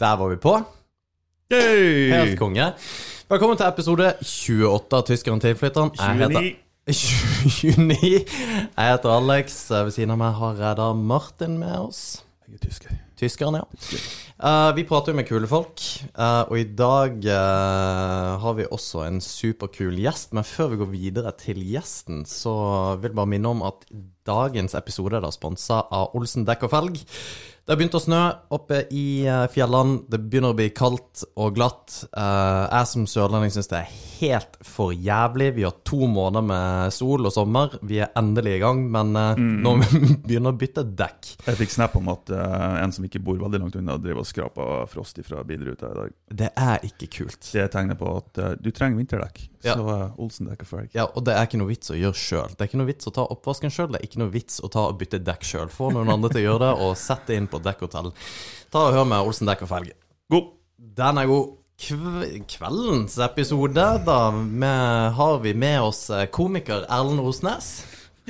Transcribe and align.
Der 0.00 0.16
var 0.16 0.28
vi 0.28 0.36
på. 0.36 0.62
Yay! 1.52 2.12
Helt 2.12 2.38
konge. 2.38 2.70
Velkommen 3.28 3.58
til 3.60 3.66
episode 3.68 4.06
28 4.24 4.96
av 4.96 5.02
Tyskeren 5.04 5.42
til 5.42 5.52
innflytteren. 5.52 5.90
Jeg 5.98 6.22
heter 6.22 6.46
29. 6.88 8.08
Jeg 8.78 8.94
heter 8.94 9.12
Alex. 9.12 9.58
Ved 9.68 9.92
siden 9.92 10.14
av 10.16 10.22
meg 10.22 10.32
har 10.38 10.56
jeg 10.62 10.78
da 10.80 10.86
Martin 10.96 11.58
med 11.60 11.76
oss. 11.82 12.00
Jeg 12.48 12.56
er 12.56 12.64
tysker. 12.64 12.96
Tyskeren, 13.20 13.60
ja. 13.60 13.66
Uh, 14.40 14.70
vi 14.78 14.86
prater 14.88 15.12
jo 15.12 15.18
med 15.20 15.28
kule 15.28 15.46
folk, 15.50 15.84
uh, 16.16 16.48
og 16.48 16.56
i 16.56 16.64
dag 16.64 17.20
uh, 17.20 18.40
har 18.40 18.56
vi 18.56 18.64
også 18.72 19.04
en 19.04 19.20
superkul 19.20 20.00
gjest. 20.00 20.32
Men 20.32 20.48
før 20.48 20.72
vi 20.72 20.80
går 20.80 20.92
videre 20.94 21.34
til 21.36 21.60
gjesten, 21.60 22.24
så 22.24 22.56
vil 23.02 23.12
jeg 23.12 23.20
bare 23.20 23.34
minne 23.36 23.52
om 23.52 23.60
at 23.68 23.84
dagens 24.24 24.74
episode 24.80 25.20
er 25.20 25.28
da 25.28 25.34
sponsa 25.34 25.84
av 25.92 26.16
Olsen 26.16 26.48
dekk 26.48 26.70
og 26.70 26.72
felg. 26.78 27.04
Det 27.70 27.76
har 27.76 27.78
begynt 27.78 27.94
å 27.94 27.98
snø 28.02 28.20
oppe 28.50 28.78
i 28.98 29.02
eh, 29.30 29.44
fjellene. 29.54 30.00
Det 30.10 30.18
begynner 30.18 30.50
å 30.50 30.56
bli 30.58 30.72
kaldt 30.74 31.20
og 31.38 31.52
glatt. 31.54 32.00
Eh, 32.10 32.64
jeg 32.66 32.88
som 32.90 33.04
sørlending 33.06 33.52
syns 33.54 33.70
det 33.70 33.78
er 33.78 33.92
helt 34.16 34.58
for 34.66 34.90
jævlig. 34.90 35.52
Vi 35.54 35.62
har 35.62 35.76
to 35.86 36.08
måneder 36.10 36.42
med 36.48 36.96
sol 36.96 37.30
og 37.30 37.30
sommer. 37.30 37.76
Vi 37.86 38.00
er 38.02 38.10
endelig 38.18 38.56
i 38.56 38.62
gang, 38.64 38.82
men 38.90 39.14
mm. 39.14 39.52
nå 39.62 39.76
må 39.78 39.86
vi 39.86 40.16
begynne 40.16 40.50
å 40.50 40.58
bytte 40.58 40.82
dekk. 40.82 41.30
Jeg 41.46 41.60
fikk 41.60 41.76
snap 41.76 41.94
om 42.00 42.10
at 42.10 42.34
eh, 42.34 42.74
en 42.80 42.96
som 42.96 43.06
ikke 43.06 43.22
bor 43.22 43.38
veldig 43.38 43.62
langt 43.62 43.78
unna, 43.78 44.00
driver 44.02 44.24
og 44.24 44.30
skraper 44.32 44.90
frost 44.90 45.22
fra 45.30 45.46
bilruta 45.46 45.94
i 45.94 45.98
dag. 46.00 46.20
Det 46.42 46.50
er 46.50 46.90
ikke 46.90 47.12
kult. 47.20 47.38
Det 47.54 47.70
tegner 47.70 48.02
på 48.02 48.16
at 48.18 48.42
eh, 48.48 48.56
du 48.58 48.72
trenger 48.74 48.98
vinterdekk. 48.98 49.44
Ja. 49.66 49.74
Så 49.76 49.84
uh, 49.84 50.20
Olsen 50.20 50.48
dekker 50.48 50.68
felg. 50.68 50.94
Ja, 50.96 51.04
og 51.08 51.24
det 51.26 51.34
er 51.36 51.48
ikke 51.48 51.60
noe 51.60 51.68
vits 51.68 51.92
å 51.92 51.98
gjøre 51.98 52.16
sjøl. 52.16 52.54
Det 52.54 52.64
er 52.64 52.70
ikke 52.70 52.80
noe 52.80 52.88
vits 52.88 53.10
å 53.10 53.14
ta 53.16 53.26
oppvasken 53.34 53.74
sjøl. 53.74 53.90
Det 53.92 54.00
er 54.00 54.08
ikke 54.08 54.22
noe 54.22 54.32
vits 54.32 54.60
å 54.64 54.70
ta 54.72 54.86
og 54.88 54.98
bytte 55.00 55.20
dekk 55.26 55.46
sjøl. 55.46 55.72
Få 55.74 55.90
noen 55.94 56.12
andre 56.12 56.32
til 56.32 56.42
å 56.42 56.46
gjøre 56.46 56.62
det, 56.64 56.72
og 56.86 56.96
sett 57.00 57.26
det 57.28 57.36
inn 57.40 57.48
på 57.50 57.60
dekkhotell. 57.64 58.12
Ta 58.72 58.86
og 58.88 58.96
Hør 58.96 59.08
med 59.12 59.30
Olsen 59.30 59.50
dekk 59.50 59.66
og 59.66 59.72
felg. 59.74 59.94
God! 60.32 60.52
Den 60.96 61.20
er 61.20 61.28
god. 61.28 61.56
Kv 61.80 62.24
kveldens 62.48 63.14
episode, 63.24 63.84
da 64.04 64.18
med, 64.32 65.12
har 65.16 65.38
vi 65.40 65.54
med 65.56 65.80
oss 65.80 66.02
eh, 66.12 66.26
komiker 66.28 66.84
Erlend 66.92 67.22
Osnes. 67.24 67.70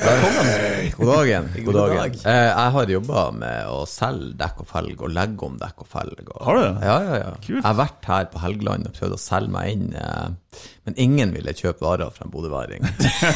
God 0.97 1.09
dagen. 1.09 1.49
God 1.65 1.75
dagen. 1.75 1.97
dag. 1.97 2.17
Eh, 2.25 2.47
jeg 2.49 2.75
har 2.77 2.93
jobba 2.95 3.25
med 3.37 3.71
å 3.71 3.83
selge 3.89 4.33
dekk 4.41 4.63
og 4.65 4.69
felg 4.71 5.05
og 5.05 5.13
legge 5.15 5.47
om 5.47 5.59
dekk 5.61 5.85
og 5.85 5.91
felg. 5.91 6.23
Og, 6.25 6.41
Har 6.47 6.59
du 6.59 6.63
det? 6.63 6.73
Ja, 6.89 6.97
ja, 7.05 7.19
ja. 7.23 7.33
Kult. 7.37 7.59
Jeg 7.59 7.67
har 7.67 7.79
vært 7.79 8.11
her 8.13 8.29
på 8.33 8.43
Helgeland 8.45 8.89
og 8.91 8.97
prøvd 8.97 9.17
å 9.17 9.21
selge 9.21 9.55
meg 9.55 9.73
inn, 9.75 9.87
eh, 10.01 10.61
men 10.89 10.99
ingen 11.07 11.35
ville 11.37 11.55
kjøpe 11.57 11.85
varer 11.85 12.13
fra 12.15 12.27
en 12.27 12.33
bodøværing. 12.35 12.89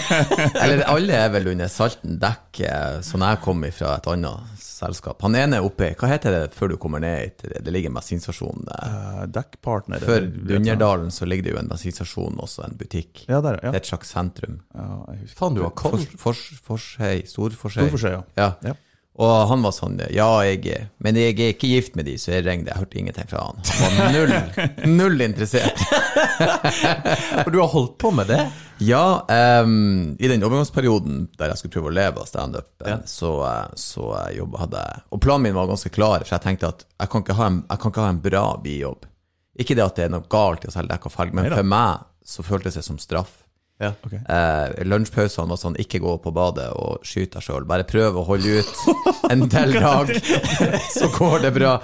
Eller 0.62 0.84
alle 0.90 1.20
er 1.20 1.32
vel 1.34 1.52
under 1.54 1.70
Salten 1.70 2.18
dekk, 2.22 2.64
som 3.06 3.22
jeg 3.24 3.42
kom 3.44 3.64
fra 3.76 3.96
et 3.98 4.08
annet 4.10 4.64
selskap 4.84 5.22
Han 5.24 5.36
ene 5.38 5.60
oppe 5.64 5.90
Hva 5.98 6.10
heter 6.12 6.34
det 6.34 6.42
før 6.54 6.74
du 6.74 6.76
kommer 6.80 7.02
ned 7.02 7.18
hit? 7.22 7.44
Det 7.64 7.72
ligger 7.74 7.92
en 7.92 7.98
bensinstasjon 7.98 8.66
der. 8.68 8.94
Uh, 8.94 9.24
dekkpartner. 9.34 10.04
Før 10.04 10.20
eller. 10.22 10.46
Dunjerdalen 10.52 11.12
så 11.14 11.28
ligger 11.28 11.48
det 11.48 11.54
jo 11.56 11.60
en 11.62 11.70
bensinstasjon, 11.72 12.38
også 12.44 12.66
en 12.68 12.78
butikk. 12.80 13.24
Ja, 13.28 13.40
der, 13.44 13.60
ja. 13.62 13.72
Det 13.72 13.80
er 13.80 13.82
et 13.82 13.92
slags 13.92 14.12
sentrum. 14.14 14.60
ja 14.76 14.88
jeg 15.10 15.22
husker. 15.24 15.38
Faen, 15.40 15.58
du 15.58 15.64
har 15.64 15.74
koll. 15.78 15.98
Fors, 16.20 16.44
fors, 16.62 16.84
Forshei, 16.84 17.24
Storforshei. 17.28 17.86
Storforshei, 17.88 18.16
ja. 18.38 18.50
Ja. 18.64 18.74
Og 19.14 19.46
han 19.46 19.62
var 19.62 19.70
sånn 19.70 20.00
Ja, 20.10 20.42
jeg 20.42 20.88
Men 20.98 21.14
jeg 21.14 21.36
er 21.38 21.52
ikke 21.52 21.68
gift 21.70 21.94
med 21.94 22.08
de, 22.08 22.16
så 22.18 22.32
jeg 22.34 22.44
ringte. 22.48 22.72
Jeg 22.72 22.80
hørte 22.82 22.98
ingenting 22.98 23.28
fra 23.30 23.44
han. 23.46 23.60
Han 23.78 23.98
var 24.00 24.16
null, 24.16 24.32
null 24.98 25.20
interessert. 25.22 25.78
Og 27.44 27.52
du 27.54 27.60
har 27.60 27.70
holdt 27.70 27.94
på 28.02 28.10
med 28.10 28.26
det? 28.32 28.40
Ja, 28.82 29.04
Um, 29.62 30.16
i 30.18 30.26
den 30.28 30.42
overgangsperioden 30.42 31.28
der 31.38 31.52
jeg 31.52 31.60
skulle 31.60 31.76
prøve 31.76 31.92
å 31.92 31.94
leve 31.94 32.24
av 32.24 32.26
standup, 32.26 32.72
Ja. 32.82 32.96
så, 33.06 33.30
så 33.78 34.08
jobba 34.34 34.64
hadde 34.64 34.82
jeg 34.82 35.04
Og 35.14 35.20
planen 35.22 35.46
min 35.46 35.54
var 35.54 35.70
ganske 35.70 35.92
klar, 35.94 36.24
for 36.26 36.34
jeg 36.34 36.42
tenkte 36.42 36.72
at 36.72 36.82
jeg 36.98 37.12
kan 37.12 37.22
ikke 37.22 37.36
ha 37.38 37.46
en, 37.52 37.60
ikke 37.70 38.02
ha 38.02 38.08
en 38.10 38.18
bra 38.24 38.42
bijobb. 38.64 39.06
Ikke 39.62 39.76
det 39.78 39.84
at 39.86 39.94
det 40.00 40.08
er 40.08 40.12
noe 40.16 40.26
galt 40.26 40.66
i 40.66 40.72
å 40.72 40.74
selge 40.74 40.90
dekk 40.90 41.06
og 41.06 41.14
felg, 41.14 41.36
men 41.38 41.46
for 41.54 41.70
meg 41.70 42.02
så 42.26 42.42
føltes 42.42 42.74
det 42.80 42.82
som 42.86 42.98
straff. 42.98 43.43
Ja. 43.82 43.90
Okay. 44.06 44.20
Eh, 44.28 44.84
Lunsjpausene 44.86 45.50
var 45.50 45.58
sånn 45.58 45.76
ikke 45.82 45.98
gå 46.02 46.14
på 46.22 46.32
badet 46.34 46.68
og 46.78 47.02
skyt 47.06 47.34
deg 47.34 47.42
sjøl, 47.42 47.66
bare 47.66 47.86
prøv 47.88 48.20
å 48.20 48.26
holde 48.28 48.60
ut 48.62 49.30
en 49.32 49.48
del 49.50 49.74
dag, 49.86 50.12
så 50.98 51.10
går 51.16 51.42
det 51.48 51.52
bra. 51.56 51.74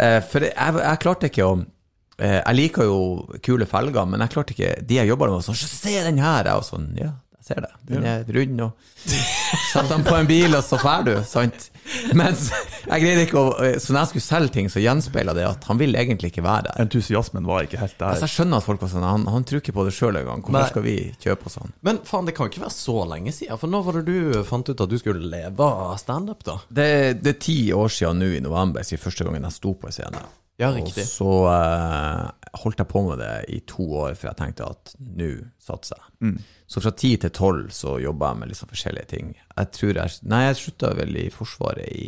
Eh, 0.00 0.20
for 0.24 0.48
jeg, 0.48 0.78
jeg 0.80 1.02
klarte 1.04 1.30
ikke 1.30 1.44
å 1.44 1.52
eh, 1.60 2.40
Jeg 2.40 2.56
liker 2.56 2.88
jo 2.88 2.98
kule 3.44 3.68
felger, 3.68 4.08
men 4.08 4.24
jeg 4.24 4.32
klarte 4.32 4.56
ikke 4.56 4.72
De 4.88 5.00
jeg 5.00 5.12
jobba 5.12 5.28
med, 5.28 5.38
var 5.38 5.46
sånn 5.50 5.60
Se 5.60 5.94
den 6.08 6.22
her! 6.24 6.48
Jeg 6.48 6.62
var 6.62 6.66
sånn 6.70 6.88
Ja, 6.96 7.12
jeg 7.36 7.48
ser 7.50 7.64
det. 7.66 7.72
Den 7.92 8.08
er 8.08 8.24
rund, 8.38 8.64
og 8.64 8.94
Sett 9.04 9.92
den 9.92 10.06
på 10.08 10.16
en 10.16 10.28
bil, 10.30 10.56
og 10.56 10.64
så 10.64 10.80
drar 10.80 11.04
du, 11.04 11.14
sant? 11.28 11.68
Mens 12.20 12.48
jeg 12.50 13.02
greide 13.02 13.24
ikke 13.26 13.40
å 13.40 13.50
Så 13.82 13.92
når 13.94 14.00
jeg 14.00 14.10
skulle 14.12 14.26
selge 14.26 14.52
ting, 14.56 14.70
så 14.72 14.82
gjenspeila 14.82 15.34
det 15.36 15.44
at 15.48 15.66
han 15.70 15.80
vil 15.80 15.96
egentlig 15.98 16.32
ikke 16.32 16.44
være 16.46 16.68
der. 16.68 16.78
Entusiasmen 16.86 17.46
var 17.48 17.66
ikke 17.66 17.80
helt 17.80 17.96
der. 17.98 18.14
Altså, 18.14 18.26
jeg 18.26 18.34
skjønner 18.36 18.62
at 18.62 18.66
folk 18.66 18.82
var 18.84 18.92
sånn 18.92 19.06
Han, 19.06 19.26
han 19.32 19.46
tror 19.48 19.62
ikke 19.62 19.76
på 19.76 19.86
det 19.88 19.94
sjøl 19.96 20.20
engang. 20.20 20.42
Hvorfor 20.46 20.58
Nei. 20.58 20.70
skal 20.72 20.86
vi 20.86 20.96
kjøpe 21.22 21.50
og 21.50 21.56
sånn? 21.56 21.76
Men 21.86 22.00
faen, 22.06 22.28
det 22.28 22.36
kan 22.36 22.48
jo 22.48 22.54
ikke 22.54 22.64
være 22.64 22.76
så 22.78 22.96
lenge 23.10 23.34
siden. 23.36 23.60
For 23.60 23.72
når 23.72 23.86
var 23.86 24.00
det 24.00 24.06
du 24.08 24.40
fant 24.48 24.72
ut 24.72 24.86
at 24.86 24.92
du 24.92 24.98
skulle 25.00 25.30
leve 25.36 25.70
av 25.86 25.94
standup, 26.02 26.42
da? 26.46 26.58
Det, 26.68 26.88
det 27.22 27.36
er 27.36 27.38
ti 27.46 27.60
år 27.76 27.92
siden 27.92 28.22
nå 28.22 28.32
i 28.38 28.42
november, 28.44 28.86
siden 28.86 29.02
første 29.02 29.26
gangen 29.28 29.46
jeg 29.48 29.58
sto 29.58 29.76
på 29.78 29.90
en 29.90 29.96
scene. 29.96 30.26
Ja, 30.56 30.70
Og 30.72 30.88
så 30.88 31.32
eh, 31.52 32.28
holdt 32.62 32.78
jeg 32.82 32.88
på 32.90 33.02
med 33.08 33.18
det 33.22 33.32
i 33.52 33.60
to 33.68 33.84
år, 34.02 34.14
for 34.16 34.28
jeg 34.30 34.38
tenkte 34.40 34.66
at 34.70 34.92
nå 34.98 35.30
satser 35.62 35.96
jeg. 36.00 36.32
Så 36.66 36.80
fra 36.82 36.90
ti 36.98 37.12
til 37.22 37.30
tolv 37.30 37.70
så 37.74 37.96
jobba 38.02 38.32
jeg 38.32 38.40
med 38.42 38.48
liksom 38.52 38.68
forskjellige 38.72 39.10
ting. 39.12 39.34
Jeg 39.56 39.70
tror 39.76 39.94
jeg 40.00 40.16
Nei, 40.32 40.42
jeg 40.48 40.56
slutta 40.60 40.94
vel 40.98 41.16
i 41.16 41.26
Forsvaret 41.30 41.86
i 41.92 42.06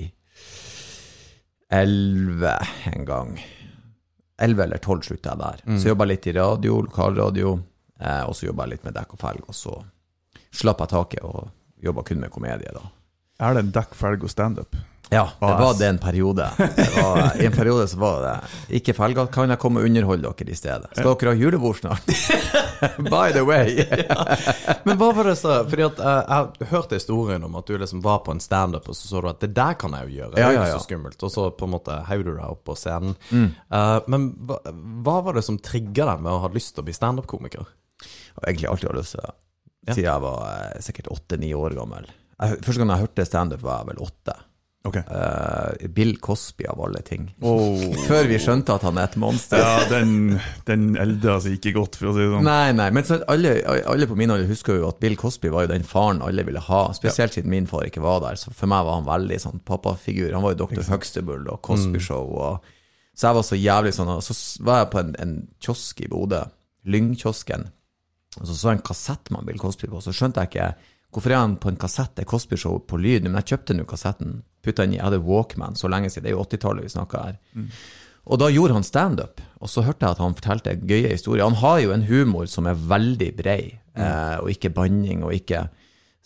elleve 1.70 2.54
en 2.92 3.04
gang. 3.04 3.38
Elleve 4.40 4.64
eller 4.64 4.78
tolv 4.82 5.02
slutta 5.02 5.34
jeg 5.34 5.38
der. 5.42 5.62
Så 5.82 5.88
jobba 5.90 6.06
jeg 6.06 6.14
litt 6.14 6.26
i 6.30 6.36
radio, 6.38 6.80
lokalradio, 6.86 7.54
eh, 8.00 8.22
og 8.24 8.36
så 8.36 8.46
jobba 8.46 8.64
jeg 8.66 8.76
litt 8.76 8.84
med 8.86 8.94
dekk 8.94 9.14
og 9.16 9.20
felg, 9.20 9.48
og 9.48 9.54
så 9.54 9.74
slapp 10.54 10.80
jeg 10.80 10.88
taket 10.94 11.24
og 11.26 11.50
jobba 11.82 12.02
kun 12.06 12.20
med 12.22 12.30
komedie, 12.30 12.70
da. 12.74 12.84
Er 13.40 13.54
det 13.54 13.72
dekk, 13.74 13.94
felg 13.94 14.24
og 14.24 14.30
standup? 14.30 14.76
Ja, 15.10 15.24
det 15.40 15.52
var 15.60 15.74
det 15.78 15.86
en 15.88 15.98
periode. 15.98 16.50
Det 16.58 16.86
var, 16.96 17.36
I 17.40 17.46
en 17.46 17.52
periode 17.54 17.86
så 17.88 17.96
var 17.96 18.18
det 18.24 18.32
Ikke 18.80 18.92
felger, 18.92 19.26
kan 19.32 19.48
jeg 19.48 19.60
komme 19.62 19.80
og 19.80 19.88
underholde 19.88 20.28
dere 20.28 20.52
i 20.52 20.58
stedet? 20.58 20.90
Skal 20.92 21.14
dere 21.20 21.32
ha 21.32 21.38
julebord 21.40 21.78
snart? 21.80 22.10
By 23.08 23.32
the 23.32 23.44
way. 23.46 23.86
Men 24.86 24.98
hva 25.00 25.08
var 25.16 25.30
det 25.30 25.36
så 25.40 25.62
Fordi 25.70 25.86
at 25.86 26.02
eh, 26.04 26.34
jeg 26.60 26.68
hørte 26.74 26.98
historien 27.00 27.46
om 27.48 27.56
at 27.58 27.70
du 27.70 27.78
liksom 27.80 28.02
var 28.04 28.20
på 28.26 28.34
en 28.36 28.42
standup, 28.44 28.88
og 28.92 28.96
så 28.98 29.08
så 29.08 29.22
du 29.24 29.30
at 29.32 29.40
det 29.44 29.50
der 29.56 29.78
kan 29.80 29.96
jeg 29.96 30.10
jo 30.10 30.18
gjøre. 30.20 30.34
Det 30.36 30.44
er 30.44 30.52
jo 30.52 30.60
ikke 30.60 30.76
så 30.76 30.84
skummelt. 30.84 31.24
Og 31.24 31.32
så 31.34 31.48
på 31.56 31.68
en 31.68 31.74
måte 31.78 31.98
heiv 32.10 32.26
du 32.26 32.32
deg 32.34 32.44
opp 32.44 32.62
på 32.68 32.76
scenen. 32.78 33.16
Eh, 33.32 33.98
men 34.12 34.28
hva, 34.48 34.60
hva 35.08 35.18
var 35.26 35.38
det 35.40 35.46
som 35.48 35.58
trigga 35.62 36.10
deg 36.12 36.24
med 36.26 36.34
å 36.36 36.42
ha 36.44 36.52
lyst 36.52 36.74
til 36.76 36.84
å 36.84 36.88
bli 36.90 36.96
standup-komiker? 36.96 37.64
Jeg 38.04 38.38
har 38.42 38.50
egentlig 38.52 38.70
alltid 38.74 38.90
hatt 38.92 39.00
lyst 39.00 39.16
til 39.16 39.24
det. 39.24 39.34
Siden 39.88 40.04
jeg 40.10 40.24
var 40.28 40.44
eh, 40.52 40.80
sikkert 40.84 41.10
åtte-ni 41.16 41.54
år 41.56 41.74
gammel. 41.78 42.10
Jeg, 42.38 42.60
første 42.62 42.82
gang 42.82 42.92
jeg 42.94 43.06
hørte 43.06 43.26
standup, 43.26 43.64
var 43.64 43.80
jeg 43.82 43.90
vel 43.94 44.04
åtte. 44.04 44.36
Ok. 44.86 44.96
Uh, 44.96 45.88
Bill 45.90 46.16
Cosby, 46.22 46.66
av 46.70 46.80
alle 46.84 47.00
ting. 47.02 47.26
Oh. 47.42 47.80
Før 48.08 48.28
vi 48.30 48.38
skjønte 48.40 48.76
at 48.78 48.84
han 48.86 49.00
er 49.00 49.08
et 49.08 49.16
monster. 49.20 49.58
Ja, 49.60 49.82
den, 49.90 50.38
den 50.68 50.92
elda 51.00 51.38
seg 51.42 51.58
ikke 51.58 51.74
godt, 51.80 51.98
for 51.98 52.12
å 52.12 52.14
si 52.14 52.22
det 52.22 52.30
sånn. 52.30 52.46
Nei, 52.46 52.70
nei, 52.78 52.88
men 52.94 53.06
så 53.06 53.18
alle, 53.30 53.56
alle 53.90 54.08
på 54.08 54.16
min 54.18 54.32
alder 54.32 54.50
husker 54.50 54.78
jo 54.78 54.88
at 54.88 55.00
Bill 55.02 55.18
Cosby 55.18 55.50
var 55.54 55.66
jo 55.66 55.72
den 55.72 55.86
faren 55.86 56.22
alle 56.24 56.46
ville 56.46 56.62
ha, 56.68 56.82
spesielt 56.96 57.34
siden 57.34 57.52
min 57.52 57.66
far 57.70 57.88
ikke 57.88 58.04
var 58.04 58.22
der. 58.24 58.38
Så 58.40 58.54
for 58.54 58.70
meg 58.70 58.86
var 58.86 59.00
han 59.00 59.08
veldig 59.08 59.40
sånn 59.48 59.64
pappafigur. 59.68 60.30
Han 60.36 60.46
var 60.46 60.54
jo 60.54 60.62
Dr. 60.64 60.84
Huxtable 60.92 61.42
og 61.50 61.62
Cosby 61.66 62.02
Show. 62.02 62.30
Og, 62.38 62.76
så 63.18 63.28
jeg 63.28 63.40
var 63.40 63.48
så 63.48 63.58
jævlig 63.58 63.90
sånn 63.96 64.12
Og 64.14 64.22
så 64.22 64.34
var 64.62 64.84
jeg 64.84 64.90
på 64.92 65.00
en, 65.02 65.16
en 65.18 65.34
kiosk 65.64 66.04
i 66.06 66.10
Bodø, 66.12 66.44
Lyngkiosken, 66.88 67.66
og 68.38 68.46
så 68.46 68.54
så 68.54 68.70
jeg 68.70 68.78
en 68.78 68.86
kassett 68.86 69.32
med 69.34 69.48
Bill 69.48 69.58
Cosby 69.58 69.88
på, 69.90 69.98
så 70.04 70.14
skjønte 70.14 70.44
jeg 70.44 70.52
ikke 70.52 70.68
Hvorfor 71.14 71.32
er 71.32 71.40
han 71.40 71.56
på 71.60 71.70
en 71.70 71.78
kassett? 71.80 72.12
Det 72.16 72.26
er 72.26 72.28
Cosby 72.28 72.58
Show 72.60 72.78
på 72.84 72.98
lyd. 73.00 73.24
Men 73.24 73.40
jeg 73.40 73.54
kjøpte 73.54 73.76
nå 73.78 73.86
kassetten. 73.88 74.42
Putta 74.64 74.84
den 74.84 74.96
i 74.96 74.98
Jeg 74.98 75.06
hadde 75.06 75.22
Walkman 75.24 75.78
så 75.78 75.88
lenge 75.88 76.10
siden. 76.12 76.26
Det 76.26 76.32
er 76.34 76.36
jo 76.36 76.44
80-tallet 76.44 76.84
vi 76.84 76.92
snakker 76.92 77.24
her. 77.24 77.38
Og 78.28 78.36
da 78.42 78.50
gjorde 78.52 78.74
han 78.76 78.84
standup, 78.84 79.40
og 79.56 79.70
så 79.72 79.80
hørte 79.86 80.04
jeg 80.04 80.12
at 80.12 80.20
han 80.20 80.34
fortalte 80.36 80.74
gøye 80.84 81.14
historier. 81.14 81.46
Han 81.48 81.56
har 81.62 81.78
jo 81.80 81.94
en 81.94 82.02
humor 82.04 82.44
som 82.50 82.66
er 82.68 82.76
veldig 82.76 83.28
brei, 83.38 83.62
eh, 83.96 84.34
og 84.42 84.50
ikke 84.52 84.68
banning, 84.76 85.22
og 85.24 85.32
ikke 85.32 85.68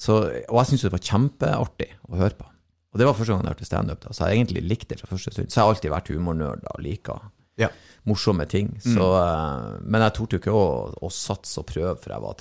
så, 0.03 0.17
Og 0.51 0.57
jeg 0.59 0.67
syntes 0.67 0.83
det 0.89 0.91
var 0.97 1.05
kjempeartig 1.07 1.87
å 2.11 2.17
høre 2.19 2.35
på. 2.35 2.49
Og 2.93 2.99
det 2.99 3.07
var 3.07 3.15
første 3.15 3.33
gang 3.33 3.45
jeg 3.45 3.55
hørte 3.55 3.69
standup, 3.69 4.07
så 4.11 4.27
jeg 4.27 4.41
egentlig 4.41 4.65
likte 4.67 4.97
det 4.97 5.01
fra 5.01 5.13
første 5.13 5.31
stund. 5.31 5.53
Så 5.53 5.61
jeg 5.61 5.63
har 5.63 5.75
alltid 5.77 5.93
vært 5.95 6.11
humornerd 6.11 6.67
og 6.73 6.83
liker 6.83 7.21
Ja. 7.61 7.69
morsomme 8.05 8.49
ting. 8.49 8.81
Så, 8.83 8.99
mm. 8.99 9.87
men 9.87 10.03
jeg 10.03 10.15
torde 10.17 10.35
jo 10.35 10.43
ikke 10.43 10.57
å, 10.59 10.67
å 10.99 11.09
satse 11.13 11.61
og 11.61 11.69
prøve 11.71 11.95
før 12.03 12.17
jeg 12.17 12.25
var 12.27 12.35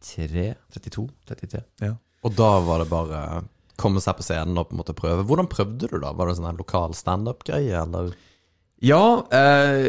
33? 0.00 0.54
32? 0.74 1.06
33? 1.28 1.62
Ja. 1.84 1.94
Og 2.26 2.36
da 2.36 2.50
var 2.64 2.82
det 2.82 2.90
bare 2.90 3.20
komme 3.80 4.02
seg 4.04 4.18
på 4.18 4.26
scenen 4.26 4.58
og 4.60 4.68
på 4.68 4.76
en 4.76 4.82
måte 4.82 4.96
prøve. 4.96 5.24
Hvordan 5.28 5.48
prøvde 5.50 5.88
du, 5.88 5.96
da? 6.02 6.12
Var 6.16 6.28
det 6.28 6.36
sånn 6.38 6.50
her 6.50 6.58
lokal 6.58 6.96
standup-greie, 6.96 7.80
eller? 7.80 8.12
Ja, 8.84 9.04
eh, 9.36 9.88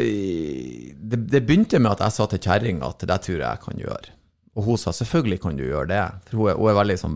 det, 0.96 1.22
det 1.31 1.44
begynte 1.48 1.80
med 1.80 1.94
at 1.96 2.06
jeg 2.06 2.16
sa 2.16 2.28
til 2.31 2.42
kjerringa 2.44 2.92
at 2.92 3.04
det 3.04 3.12
der 3.12 3.24
tror 3.24 3.38
jeg 3.38 3.48
jeg 3.48 3.63
kan 3.66 3.84
gjøre. 3.86 4.16
Og 4.51 4.65
hun 4.65 4.75
sa 4.75 4.92
selvfølgelig 4.92 5.38
kan 5.45 5.56
du 5.56 5.62
gjøre 5.63 5.88
det, 5.88 6.00
for 6.27 6.42
hun 6.42 6.50
er, 6.51 6.57
hun 6.59 6.68
er 6.68 6.75
veldig 6.75 6.95
sånn 7.00 7.13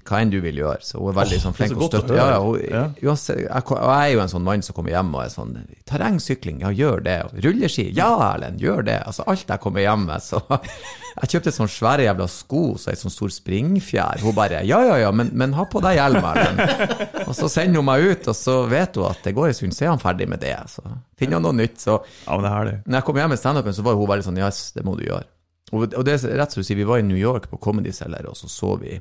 Hva 0.00 0.20
enn 0.22 0.30
du 0.32 0.38
vil 0.40 0.62
gjøre, 0.62 0.80
så 0.80 0.96
hun 0.96 1.10
er 1.10 1.16
veldig 1.18 1.40
sånn 1.42 1.52
det 1.58 1.66
er 1.66 1.68
så 1.68 1.74
flink 1.74 1.82
å 1.82 1.84
å 1.84 1.88
støtte. 1.90 2.14
Ja, 2.16 2.28
ja, 2.30 2.38
hun, 2.40 2.94
uansett, 3.04 3.42
jeg, 3.42 3.64
og 3.68 3.82
jeg 3.84 4.06
er 4.06 4.14
jo 4.14 4.22
en 4.22 4.32
sånn 4.32 4.46
mann 4.46 4.64
som 4.64 4.76
kommer 4.78 4.94
hjem 4.94 5.10
og 5.12 5.20
er 5.26 5.34
sånn 5.34 5.52
Terrengsykling, 5.90 6.62
ja, 6.64 6.70
gjør 6.72 7.02
det. 7.04 7.16
Rulleski, 7.44 7.84
ja, 7.98 8.08
Erlend, 8.30 8.62
gjør 8.64 8.86
det. 8.86 8.96
Altså 9.10 9.26
alt 9.28 9.44
jeg 9.52 9.60
kommer 9.60 9.84
hjem 9.84 10.06
med, 10.08 10.24
så 10.24 10.40
Jeg 11.20 11.32
kjøpte 11.34 11.52
sånne 11.52 11.72
svære 11.74 12.04
jævla 12.06 12.26
sko, 12.32 12.60
så 12.80 12.92
ei 12.92 12.96
sånn 12.96 13.12
stor 13.12 13.32
springfjær. 13.34 14.22
Hun 14.24 14.36
bare 14.36 14.62
ja, 14.64 14.78
ja, 14.86 14.94
ja, 15.02 15.10
men, 15.12 15.32
men 15.36 15.52
ha 15.58 15.66
på 15.68 15.82
deg 15.84 15.98
hjelm, 15.98 16.24
Erlend. 16.30 16.62
Og 17.28 17.34
så 17.36 17.50
sender 17.50 17.82
hun 17.82 17.88
meg 17.90 18.06
ut, 18.06 18.30
og 18.30 18.38
så 18.38 18.54
vet 18.70 18.96
hun 18.96 19.10
at 19.10 19.20
det 19.26 19.34
går 19.36 19.50
en 19.50 19.58
stund, 19.58 19.76
så 19.76 19.84
er 19.84 19.92
han 19.92 20.00
ferdig 20.00 20.30
med 20.30 20.40
det. 20.40 20.54
Så 20.70 20.80
finner 21.20 21.36
han 21.36 21.44
noe 21.44 21.58
nytt. 21.58 21.76
Så 21.82 21.98
Ja, 21.98 22.38
men 22.38 22.46
det 22.46 22.48
er 22.48 22.56
herlig. 22.56 22.78
når 22.86 22.98
jeg 23.02 23.06
kom 23.10 23.20
hjem 23.20 23.34
med 23.34 23.42
standupen, 23.42 23.76
så 23.76 23.84
var 23.84 23.98
hun 24.00 24.08
veldig 24.14 24.26
sånn 24.30 24.40
Yes, 24.40 24.62
det 24.78 24.86
må 24.86 24.96
du 24.96 25.04
gjøre. 25.04 25.26
Og, 25.72 25.84
og 25.94 26.04
det 26.04 26.14
er 26.16 26.36
rett 26.40 26.52
som 26.52 26.60
du 26.62 26.66
sier, 26.66 26.76
vi 26.80 26.84
var 26.88 26.98
i 26.98 27.06
New 27.06 27.18
York 27.18 27.48
på 27.50 27.58
Comedy 27.62 27.92
Cellar, 27.94 28.26
og 28.26 28.36
så 28.36 28.48
så 28.50 28.72
vi, 28.80 28.96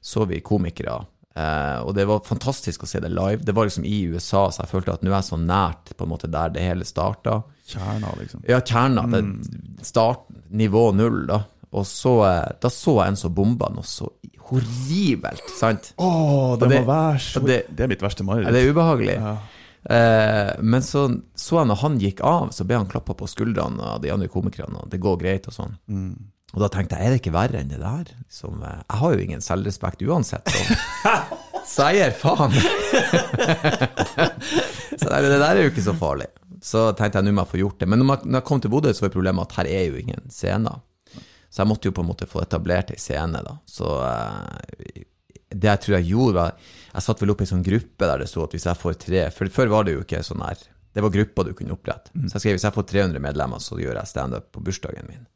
så 0.00 0.26
vi 0.30 0.38
komikere. 0.40 1.00
Eh, 1.38 1.80
og 1.82 1.92
det 1.94 2.04
var 2.06 2.20
fantastisk 2.26 2.82
å 2.82 2.86
se 2.90 3.00
det 3.02 3.10
live. 3.10 3.42
Det 3.46 3.54
var 3.54 3.66
liksom 3.66 3.84
i 3.86 4.04
USA, 4.10 4.44
så 4.50 4.62
jeg 4.64 4.70
følte 4.72 4.92
at 4.94 5.02
nå 5.02 5.10
er 5.10 5.16
jeg 5.20 5.28
så 5.32 5.38
nært 5.42 5.92
på 5.98 6.06
en 6.06 6.10
måte 6.12 6.30
der 6.30 6.48
det 6.54 6.62
hele 6.62 6.86
starta. 6.86 7.40
Kjerna, 7.68 8.14
liksom. 8.20 8.42
Ja, 8.48 8.60
kjerna. 8.60 9.04
Mm. 9.10 9.34
start, 9.82 10.24
nivå 10.50 10.88
null, 10.94 11.26
da. 11.28 11.42
Og 11.74 11.84
så, 11.84 12.14
eh, 12.26 12.52
da 12.62 12.70
så 12.72 12.94
jeg 13.02 13.12
en 13.12 13.16
som 13.20 13.34
bomba 13.34 13.68
noe 13.74 13.84
så 13.84 14.08
horribelt, 14.48 15.44
sant? 15.58 15.92
Å, 16.00 16.56
det, 16.58 16.68
det- 16.70 16.80
må 16.80 16.86
være 16.88 17.18
så 17.20 17.42
det- 17.44 17.66
Det 17.74 17.84
er 17.84 17.88
mitt 17.88 18.00
verste 18.02 18.24
mareritt. 18.24 18.52
det 18.52 18.62
er 18.64 18.72
ubehagelig. 18.72 19.14
Ja. 19.20 19.36
Eh, 19.86 20.50
men 20.62 20.82
så 20.82 21.04
så 21.38 21.60
jeg 21.60 21.68
når 21.70 21.78
han 21.82 21.98
gikk 22.02 22.20
av, 22.26 22.50
så 22.52 22.64
ble 22.66 22.76
han 22.80 22.88
klappa 22.90 23.14
på 23.14 23.28
skuldrene 23.30 23.80
av 23.94 24.00
de 24.02 24.10
andre 24.10 24.28
komikerne, 24.28 24.82
og 24.82 24.90
det 24.90 24.98
går 25.00 25.16
greit 25.22 25.46
og 25.48 25.54
sånn. 25.54 25.76
Og 26.54 26.62
da 26.64 26.68
tenkte 26.72 26.96
jeg, 26.96 27.04
er 27.04 27.10
det 27.12 27.20
ikke 27.20 27.34
verre 27.36 27.60
enn 27.60 27.68
det 27.68 27.78
der? 27.82 28.10
Som, 28.32 28.62
eh, 28.64 28.80
jeg 28.88 28.98
har 29.02 29.14
jo 29.14 29.20
ingen 29.26 29.40
selvrespekt 29.44 30.02
uansett, 30.08 30.48
så, 30.48 31.14
så 31.74 31.88
jeg 31.92 32.00
gir 32.08 32.16
faen. 32.16 32.52
så 34.98 35.08
det, 35.08 35.28
det 35.28 35.38
der 35.40 35.54
er 35.54 35.62
jo 35.66 35.70
ikke 35.72 35.84
så 35.86 35.94
farlig. 35.98 36.28
Så 36.64 36.88
tenkte 36.98 37.20
jeg 37.20 37.28
nå 37.28 37.34
må 37.36 37.44
jeg 37.44 37.52
få 37.52 37.60
gjort 37.62 37.78
det. 37.82 37.88
Men 37.88 38.00
når 38.02 38.16
jeg- 38.16 38.26
når 38.32 38.40
jeg 38.40 38.46
kom 38.48 38.60
til 38.60 38.70
Bodø, 38.72 38.92
så 38.92 39.04
var 39.06 39.12
problemet 39.14 39.46
at 39.46 39.56
her 39.60 39.66
er 39.70 39.84
jo 39.92 39.96
ingen 40.00 40.24
scener. 40.30 40.80
Så 41.50 41.62
jeg 41.62 41.68
måtte 41.70 41.86
jo 41.88 41.92
på 41.96 42.02
en 42.02 42.08
måte 42.10 42.26
få 42.28 42.42
etablert 42.42 42.90
ei 42.90 42.98
scene, 43.00 43.40
da. 43.44 43.54
Så 43.64 43.86
eh, 44.04 45.04
det 45.48 45.68
jeg 45.70 45.80
tror 45.84 45.94
jeg 45.96 46.10
gjorde, 46.10 46.34
var 46.36 46.56
Jeg 46.94 47.04
satt 47.04 47.22
vel 47.22 47.30
opp 47.32 47.40
i 47.40 47.46
en 47.46 47.50
sånn 47.52 47.64
gruppe 47.64 48.08
der 48.10 48.20
det 48.20 48.28
sto 48.28 48.42
at 48.44 48.52
hvis 48.52 48.66
jeg 48.68 48.80
får 48.80 48.98
tre 49.00 49.22
For 49.32 49.52
før 49.52 49.70
var 49.72 49.86
det 49.86 49.94
jo 49.94 50.02
ikke 50.02 50.20
sånn 50.26 50.44
her 50.44 50.60
Det 50.92 51.04
var 51.04 51.14
grupper 51.14 51.48
du 51.48 51.52
kunne 51.56 51.76
opprette. 51.76 52.12
Så 52.26 52.36
jeg 52.36 52.42
skrev 52.42 52.58
hvis 52.58 52.66
jeg 52.66 52.74
får 52.74 52.86
300 52.90 53.22
medlemmer, 53.22 53.62
så 53.62 53.78
gjør 53.80 54.00
jeg 54.00 54.10
standup 54.10 54.48
på 54.52 54.62
bursdagen 54.66 55.06
min. 55.08 55.26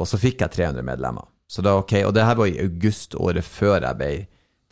Og 0.00 0.08
så 0.08 0.18
fikk 0.18 0.40
jeg 0.42 0.54
300 0.54 0.86
medlemmer. 0.86 1.28
Så 1.46 1.62
da, 1.62 1.74
ok, 1.78 1.98
Og 2.06 2.14
det 2.14 2.24
her 2.24 2.38
var 2.38 2.48
i 2.48 2.60
august 2.62 3.14
året 3.14 3.44
før 3.44 3.82
jeg 3.82 3.98
ble 4.00 4.10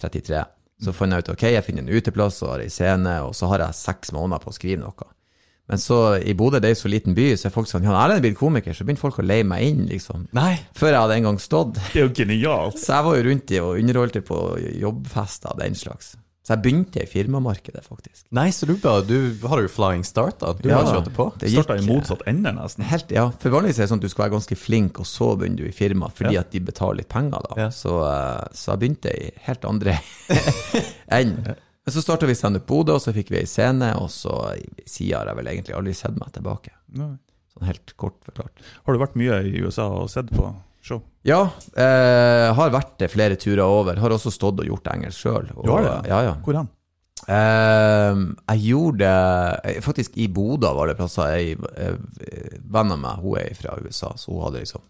33. 0.01 0.45
Så 0.83 0.95
fant 0.97 1.15
jeg 1.15 1.23
ut 1.23 1.33
ok, 1.35 1.45
jeg 1.53 1.67
finner 1.67 1.85
en 1.85 1.93
uteplass 1.95 2.41
og 2.43 2.55
har 2.55 2.65
ei 2.65 2.71
scene, 2.73 3.19
og 3.27 3.37
så 3.39 3.51
har 3.53 3.67
jeg 3.67 3.79
seks 3.79 4.15
måneder 4.17 4.43
på 4.43 4.51
å 4.51 4.57
skrive 4.57 4.81
noe. 4.81 5.11
Men 5.71 5.79
så 5.79 5.99
i 6.21 6.35
Bodø, 6.35 6.59
det 6.61 6.69
er 6.69 6.75
jo 6.75 6.81
så 6.83 6.91
liten 6.91 7.15
by, 7.15 7.29
så 7.39 7.47
er 7.49 7.53
folk 7.55 7.69
sånn 7.71 7.85
Ja, 7.87 7.95
Erlend 8.03 8.19
er 8.19 8.25
blitt 8.27 8.37
komiker, 8.41 8.75
så 8.75 8.85
begynte 8.85 9.01
folk 9.05 9.21
å 9.23 9.25
leie 9.25 9.45
meg 9.47 9.63
inn, 9.71 9.87
liksom. 9.89 10.27
Nei. 10.37 10.57
Før 10.77 10.91
jeg 10.93 11.01
hadde 11.01 11.17
engang 11.21 11.39
stått. 11.41 11.79
Det 11.93 12.03
er 12.03 12.09
jo 12.09 12.13
genialt. 12.19 12.79
Så 12.83 12.93
jeg 12.97 13.05
var 13.07 13.17
jo 13.17 13.23
rundt 13.31 13.51
i 13.55 13.61
og 13.63 13.79
underholdte 13.79 14.21
på 14.27 14.41
jobbfester 14.83 15.55
og 15.55 15.63
den 15.63 15.75
slags. 15.79 16.17
Så 16.43 16.57
jeg 16.57 16.63
begynte 16.65 16.99
i 16.99 17.07
firmamarkedet, 17.07 17.85
faktisk. 17.87 18.25
Nei, 18.35 18.49
så 18.51 18.67
du 18.67 18.73
bare 18.83 19.05
Du 19.07 19.47
har 19.47 19.61
jo 19.63 19.69
flying 19.71 20.03
start, 20.05 20.41
da. 20.43 20.51
Du 20.59 20.67
bare 20.69 20.91
kjørte 20.91 21.13
på. 21.15 21.29
det 21.39 21.53
gikk 21.53 21.63
Starta 21.63 21.77
i 21.79 21.87
motsatt 21.87 22.25
ende, 22.27 22.51
nesten. 22.57 22.83
Helt, 22.91 23.13
ja, 23.15 23.29
for 23.39 23.55
vanligvis 23.55 23.79
er 23.79 23.87
det 23.87 23.93
sånn 23.93 24.03
at 24.03 24.07
du 24.09 24.11
skal 24.11 24.25
være 24.27 24.35
ganske 24.35 24.59
flink, 24.59 24.99
og 24.99 25.07
så 25.07 25.37
begynner 25.39 25.63
du 25.63 25.69
i 25.71 25.77
firma, 25.77 26.11
fordi 26.11 26.35
Ja. 26.35 26.41
at 26.43 26.51
de 26.51 26.59
betaler 26.59 26.97
litt 27.05 27.09
penger, 27.15 27.47
da. 27.47 27.55
Ja. 27.63 27.69
Så, 27.71 27.95
eh, 28.03 28.49
så 28.59 28.75
jeg 28.75 28.81
begynte 28.83 29.15
i 29.15 29.31
helt 29.47 29.65
andre 29.65 30.01
enden. 31.09 31.55
Men 31.83 31.95
så 31.95 32.03
starta 32.05 32.29
vi 32.31 32.35
Standup 32.39 32.67
Bodø, 32.69 32.95
og 32.95 33.03
så 33.03 33.15
fikk 33.15 33.33
vi 33.35 33.41
ei 33.41 33.49
scene, 33.51 33.91
og 33.99 34.11
så 34.15 34.37
siden 34.87 35.17
har 35.19 35.33
jeg 35.33 35.39
vel 35.41 35.51
egentlig 35.51 35.75
aldri 35.79 35.95
sett 35.99 36.19
meg 36.19 36.31
tilbake. 36.37 36.75
Nei. 36.99 37.17
Sånn 37.53 37.69
helt 37.69 37.97
kort 38.01 38.21
forklart. 38.25 38.63
Har 38.87 38.95
du 38.95 39.03
vært 39.03 39.17
mye 39.19 39.41
i 39.51 39.65
USA 39.65 39.89
og 40.01 40.07
sett 40.13 40.31
på 40.33 40.47
show? 40.85 41.03
Ja, 41.27 41.43
eh, 41.77 42.49
har 42.57 42.73
vært 42.73 42.95
det 43.03 43.11
flere 43.13 43.37
turer 43.37 43.65
over. 43.67 43.99
Har 44.01 44.15
også 44.15 44.33
stått 44.33 44.63
og 44.63 44.71
gjort 44.71 44.89
engelsk 44.95 45.27
sjøl. 45.27 45.51
Det? 45.51 45.99
Ja, 46.09 46.23
ja. 46.31 46.39
Hvor 46.47 46.57
hen? 46.57 46.71
Eh, 47.31 48.23
jeg 48.51 48.63
gjorde 48.67 49.07
det 49.07 49.77
Faktisk 49.85 50.17
i 50.19 50.25
Bodø 50.27 50.73
var 50.75 50.89
det 50.91 50.97
plasser 50.99 51.37
ei 51.37 51.53
eh, 51.55 52.57
venn 52.67 52.91
av 52.91 52.99
meg, 52.99 53.21
hun 53.23 53.39
er 53.39 53.55
fra 53.55 53.77
USA, 53.79 54.11
så 54.19 54.33
hun 54.33 54.43
hadde 54.49 54.65
liksom 54.65 54.83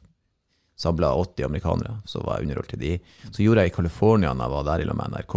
samla 0.82 1.12
80 1.14 1.44
amerikanere, 1.46 1.98
så 2.08 2.22
var 2.24 2.38
jeg 2.38 2.48
underholdt 2.48 2.72
til 2.72 2.80
de. 2.80 2.94
Så 3.28 3.44
gjorde 3.44 3.66
jeg 3.66 3.72
i 3.72 3.76
California 3.76 4.32
da 4.32 4.46
jeg 4.46 4.54
var 4.54 4.64
der 4.70 4.82
i 4.82 4.88
lag 4.88 4.98
med 4.98 5.12
NRK. 5.12 5.36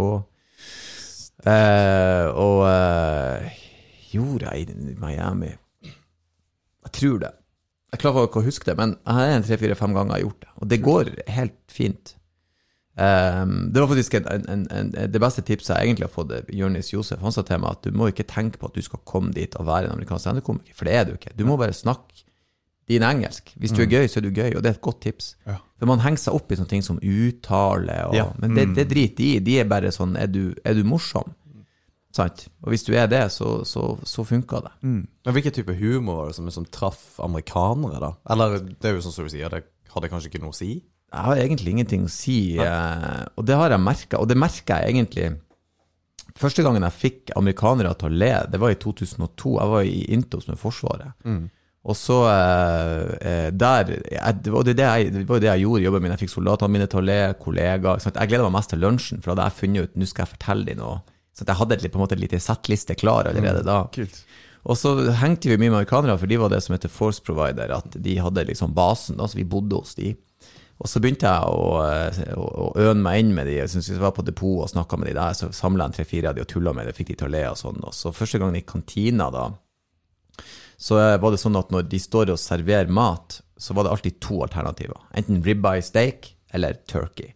Eh, 1.44 2.26
og 2.32 2.62
eh, 2.70 3.56
gjorde 4.08 4.48
jeg 4.48 4.70
i 4.70 4.94
Miami 4.96 5.50
Jeg 5.52 6.92
tror 6.96 7.18
det. 7.20 7.32
Jeg 7.92 8.00
klarer 8.02 8.26
ikke 8.26 8.40
å 8.40 8.46
huske 8.46 8.68
det, 8.68 8.76
men 8.78 8.94
jeg 8.98 9.16
har 9.18 9.34
en 9.34 9.44
tre-fire-fem 9.46 9.94
ganger 9.96 10.16
jeg 10.16 10.18
har 10.18 10.26
gjort 10.26 10.44
det. 10.44 10.52
Og 10.56 10.70
det 10.70 10.78
går 10.84 11.10
helt 11.36 11.58
fint. 11.72 12.14
Um, 12.96 13.68
det 13.72 13.82
var 13.82 13.90
faktisk 13.90 14.14
en, 14.16 14.26
en, 14.48 14.62
en, 14.72 14.90
det 15.12 15.20
beste 15.20 15.42
tipset 15.44 15.74
jeg 15.74 15.90
egentlig 15.90 16.06
har 16.06 16.14
fått 16.14 16.32
Jonis 16.56 16.94
Josef. 16.94 17.20
Han 17.20 17.34
sa 17.34 17.44
til 17.44 17.60
meg 17.60 17.76
at 17.76 17.84
du 17.84 17.96
må 17.96 18.08
ikke 18.08 18.24
tenke 18.28 18.60
på 18.60 18.70
at 18.70 18.76
du 18.76 18.84
skal 18.84 19.02
komme 19.04 19.34
dit 19.36 19.52
og 19.60 19.68
være 19.68 19.90
en 19.90 19.98
amerikansk 19.98 20.24
standup-komiker, 20.24 20.76
for 20.76 20.88
det 20.88 20.94
er 20.96 21.04
du 21.04 21.12
ikke. 21.14 21.34
Du 21.36 21.44
må 21.48 21.58
bare 21.60 21.76
snakke 21.76 22.25
din 22.88 23.02
engelsk. 23.02 23.50
Hvis 23.58 23.72
du 23.74 23.80
er 23.82 23.88
gøy, 23.90 24.06
så 24.08 24.20
er 24.20 24.26
du 24.28 24.30
gøy, 24.30 24.52
og 24.54 24.62
det 24.62 24.70
er 24.70 24.76
et 24.76 24.84
godt 24.84 25.00
tips. 25.02 25.32
Ja. 25.46 25.56
For 25.80 25.90
man 25.90 26.00
henger 26.04 26.22
seg 26.22 26.36
opp 26.38 26.52
i 26.52 26.56
sånne 26.58 26.70
ting 26.70 26.84
som 26.86 27.00
uttale, 27.02 27.96
og, 28.08 28.14
Ja. 28.14 28.28
men 28.38 28.54
det, 28.54 28.68
det 28.76 28.86
driter 28.92 29.16
de 29.18 29.30
i. 29.36 29.40
De 29.42 29.56
er 29.60 29.64
bare 29.68 29.90
sånn 29.92 30.16
Er 30.16 30.26
du, 30.30 30.54
er 30.64 30.74
du 30.78 30.84
morsom? 30.84 31.34
Sant? 32.16 32.46
Og 32.64 32.70
hvis 32.72 32.84
du 32.86 32.94
er 32.96 33.08
det, 33.12 33.24
så, 33.34 33.64
så, 33.68 33.98
så 34.08 34.24
funker 34.24 34.62
det. 34.64 34.70
Men 34.82 35.34
hvilken 35.36 35.52
type 35.52 35.74
humor 35.76 36.22
var 36.22 36.30
det 36.30 36.36
som, 36.38 36.46
som 36.54 36.64
traff 36.64 37.18
amerikanere, 37.20 37.98
da? 38.00 38.12
Eller 38.32 38.60
det 38.64 38.88
er 38.88 38.94
jo 38.96 39.02
sånn 39.04 39.12
som 39.18 39.26
du 39.26 39.34
sier, 39.34 39.50
det 39.52 39.66
hadde 39.92 40.08
kanskje 40.12 40.30
ikke 40.30 40.40
noe 40.40 40.54
å 40.54 40.56
si? 40.56 40.70
Jeg 41.12 41.22
har 41.28 41.36
egentlig 41.42 41.74
ingenting 41.74 42.06
å 42.06 42.12
si, 42.12 42.38
ja. 42.56 43.26
og 43.36 43.44
det 43.46 43.54
har 43.58 43.70
jeg 43.74 43.82
merka. 43.84 44.18
Og 44.22 44.28
det 44.30 44.36
merker 44.38 44.80
jeg 44.82 44.94
egentlig 44.94 45.34
Første 46.36 46.60
gangen 46.60 46.84
jeg 46.84 46.92
fikk 46.92 47.30
amerikanere 47.38 47.94
til 47.96 48.10
å 48.10 48.16
le, 48.20 48.26
det 48.52 48.58
var 48.60 48.74
i 48.74 48.76
2002. 48.76 49.52
Jeg 49.56 49.70
var 49.72 49.86
i 49.88 50.00
Intos 50.12 50.48
med 50.50 50.58
Forsvaret. 50.60 51.14
Og 51.86 51.94
så 51.94 52.16
eh, 52.26 53.10
eh, 53.30 53.48
der 53.54 53.92
jeg, 53.94 54.38
det, 54.42 54.50
var 54.50 54.64
det, 54.66 54.74
det, 54.78 54.86
jeg, 54.86 55.12
det 55.14 55.26
var 55.28 55.42
det 55.42 55.52
jeg 55.52 55.62
gjorde 55.62 55.82
i 55.82 55.86
jobben 55.86 56.02
min. 56.02 56.14
Jeg 56.16 56.24
fikk 56.24 56.32
soldatene 56.32 56.74
mine 56.74 56.88
til 56.90 57.02
å 57.02 57.06
le, 57.06 57.18
kollegaer. 57.42 58.02
Jeg 58.08 58.30
gleda 58.32 58.48
meg 58.48 58.56
mest 58.58 58.72
til 58.74 58.82
lunsjen, 58.82 59.22
for 59.22 59.30
da 59.30 59.46
hadde 59.46 59.52
jeg 59.52 59.60
funnet 59.60 59.86
ut 59.86 60.00
nå 60.00 60.08
skal 60.10 60.26
jeg 60.26 60.32
fortelle 60.34 60.66
dem 60.66 60.82
noe. 60.82 60.98
Så 61.36 61.46
jeg 61.46 61.58
hadde 61.60 61.76
et, 61.76 61.86
på 61.92 62.00
en 62.00 62.02
måte 62.02 62.16
en 62.16 62.24
liten 62.24 62.42
settliste 62.42 62.96
klar 62.98 63.30
allerede 63.30 63.62
da. 63.66 63.84
Kult. 63.94 64.22
Og 64.66 64.78
så 64.80 64.96
hengte 65.20 65.52
vi 65.52 65.58
mye 65.60 65.70
med 65.70 65.82
amerikanere, 65.82 66.18
for 66.18 66.30
de 66.30 66.38
var 66.42 66.50
det 66.50 66.62
som 66.64 66.74
heter 66.74 66.90
force 66.90 67.22
provider, 67.22 67.70
at 67.70 67.98
de 68.02 68.16
hadde 68.18 68.48
liksom 68.48 68.72
basen, 68.74 69.20
da, 69.20 69.28
så 69.30 69.38
vi 69.38 69.46
bodde 69.46 69.78
hos 69.78 69.94
de. 69.94 70.16
Og 70.82 70.90
så 70.90 71.00
begynte 71.00 71.30
jeg 71.30 71.52
å, 71.54 71.68
eh, 71.86 72.18
å, 72.34 72.46
å 72.66 72.88
øne 72.88 73.04
meg 73.04 73.22
inn 73.22 73.30
med 73.36 73.46
de. 73.48 73.60
Jeg 73.60 73.70
synes 73.72 73.92
vi 73.94 74.00
var 74.02 74.12
på 74.16 74.24
depot 74.26 74.64
og 74.64 74.72
snakka 74.72 74.98
med 74.98 75.12
de 75.12 75.14
der, 75.16 75.36
så 75.38 75.52
samla 75.54 75.86
jeg 75.86 76.00
tre-fire 76.00 76.32
av 76.32 76.36
de 76.36 76.42
og 76.42 76.50
tulla 76.50 76.74
med 76.76 76.90
det, 76.90 76.96
fikk 76.98 77.12
de 77.12 77.20
til 77.22 77.30
å 77.30 77.32
le 77.36 77.44
og 77.52 77.60
sånn. 77.60 77.78
Og 77.86 77.94
så 77.96 78.12
første 78.16 78.42
gangen 78.42 78.58
i 78.58 78.66
kantina, 78.66 79.30
da, 79.32 79.46
så 80.76 81.00
var 81.20 81.32
det 81.32 81.40
sånn 81.40 81.56
at 81.58 81.72
når 81.72 81.88
de 81.90 82.00
står 82.00 82.32
og 82.34 82.40
serverer 82.40 82.92
mat, 82.92 83.40
så 83.56 83.74
var 83.74 83.86
det 83.86 83.94
alltid 83.94 84.20
to 84.20 84.42
alternativer. 84.44 84.98
Enten 85.16 85.42
ribeye 85.44 85.84
steak 85.84 86.34
eller 86.52 86.76
turkey. 86.88 87.32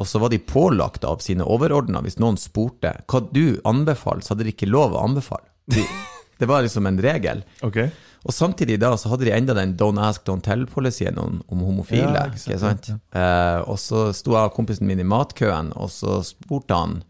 Og 0.00 0.06
så 0.08 0.20
var 0.22 0.30
de 0.32 0.38
pålagt 0.38 1.04
av 1.04 1.20
sine 1.20 1.44
overordna, 1.44 2.00
hvis 2.04 2.20
noen 2.22 2.38
spurte 2.40 2.94
hva 3.10 3.20
du 3.34 3.60
anbefaler, 3.68 4.24
så 4.24 4.32
hadde 4.34 4.46
de 4.46 4.54
ikke 4.54 4.70
lov 4.70 4.94
å 4.94 5.02
anbefale. 5.04 5.50
De, 5.68 5.84
det 6.40 6.48
var 6.48 6.64
liksom 6.64 6.88
en 6.88 7.00
regel. 7.02 7.42
Okay. 7.66 7.90
Og 8.24 8.34
samtidig 8.36 8.78
da 8.80 8.92
så 9.00 9.12
hadde 9.12 9.26
de 9.28 9.34
enda 9.34 9.56
den 9.56 9.74
don't 9.80 10.00
ask, 10.00 10.24
don't 10.28 10.44
tell-policyen 10.44 11.18
om, 11.20 11.40
om 11.48 11.64
homofile. 11.64 12.12
Ja, 12.16 12.26
ikke 12.28 12.52
ikke 12.52 12.60
sant? 12.62 12.90
Ja. 12.92 12.98
Eh, 13.20 13.60
og 13.68 13.80
så 13.80 14.10
sto 14.16 14.36
jeg 14.36 14.52
og 14.52 14.56
kompisen 14.56 14.88
min 14.88 15.00
i 15.00 15.08
matkøen, 15.08 15.72
og 15.76 15.92
så 15.92 16.20
spurte 16.26 16.76
han 16.76 17.00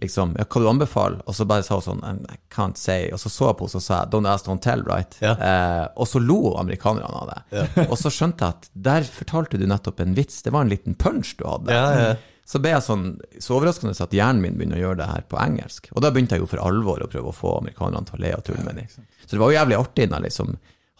liksom, 0.00 0.34
ja, 0.38 0.44
hva 0.46 0.60
du 0.62 0.68
anbefaler, 0.70 1.20
og 1.26 1.34
så 1.36 1.44
bare 1.48 1.64
sa 1.66 1.78
hun 1.80 1.84
sånn, 1.86 2.02
I 2.30 2.38
can't 2.54 2.78
say, 2.78 3.10
og 3.12 3.20
så 3.22 3.30
så 3.32 3.50
jeg 3.50 3.58
på 3.58 3.66
henne, 3.66 3.74
og 3.74 3.74
så 3.74 3.82
sa 3.84 3.98
don't 4.10 4.30
ask, 4.30 4.46
don't 4.46 4.62
tell, 4.64 4.82
right? 4.88 5.18
Ja. 5.24 5.34
Eh, 5.36 5.84
og 5.98 6.08
så 6.10 6.22
lo 6.22 6.54
amerikanerne 6.60 7.22
av 7.22 7.30
det. 7.34 7.66
og 7.90 7.96
så 7.98 8.10
skjønte 8.14 8.46
jeg 8.46 8.56
at 8.58 8.70
der 8.88 9.06
fortalte 9.18 9.58
du 9.60 9.66
nettopp 9.70 10.00
en 10.04 10.14
vits, 10.18 10.40
det 10.46 10.54
var 10.54 10.66
en 10.66 10.72
liten 10.72 10.94
punch 10.98 11.34
du 11.38 11.46
hadde. 11.48 11.74
Ja, 11.74 11.86
ja. 12.08 12.16
Så 12.48 12.62
ble 12.64 12.70
jeg 12.72 12.80
sånn, 12.86 13.02
så 13.44 13.58
overraskende 13.58 13.92
at 13.92 14.14
hjernen 14.16 14.40
min 14.40 14.54
begynner 14.56 14.78
å 14.78 14.84
gjøre 14.86 15.02
det 15.02 15.08
her 15.10 15.24
på 15.28 15.36
engelsk. 15.36 15.90
Og 15.92 16.00
da 16.00 16.08
begynte 16.14 16.38
jeg 16.38 16.40
jo 16.46 16.48
for 16.48 16.62
alvor 16.64 17.02
å 17.04 17.08
prøve 17.12 17.28
å 17.28 17.36
få 17.36 17.50
amerikanerne 17.58 18.08
til 18.08 18.16
å 18.16 18.22
le 18.22 18.30
og 18.38 18.44
tulle 18.46 18.64
med 18.64 18.78
dem. 18.80 18.88
Så 19.26 19.34
det 19.34 19.40
var 19.42 19.52
jo 19.52 19.58
jævlig 19.58 19.76
artig 19.76 20.06
når 20.08 20.16
jeg 20.16 20.26
liksom 20.30 20.54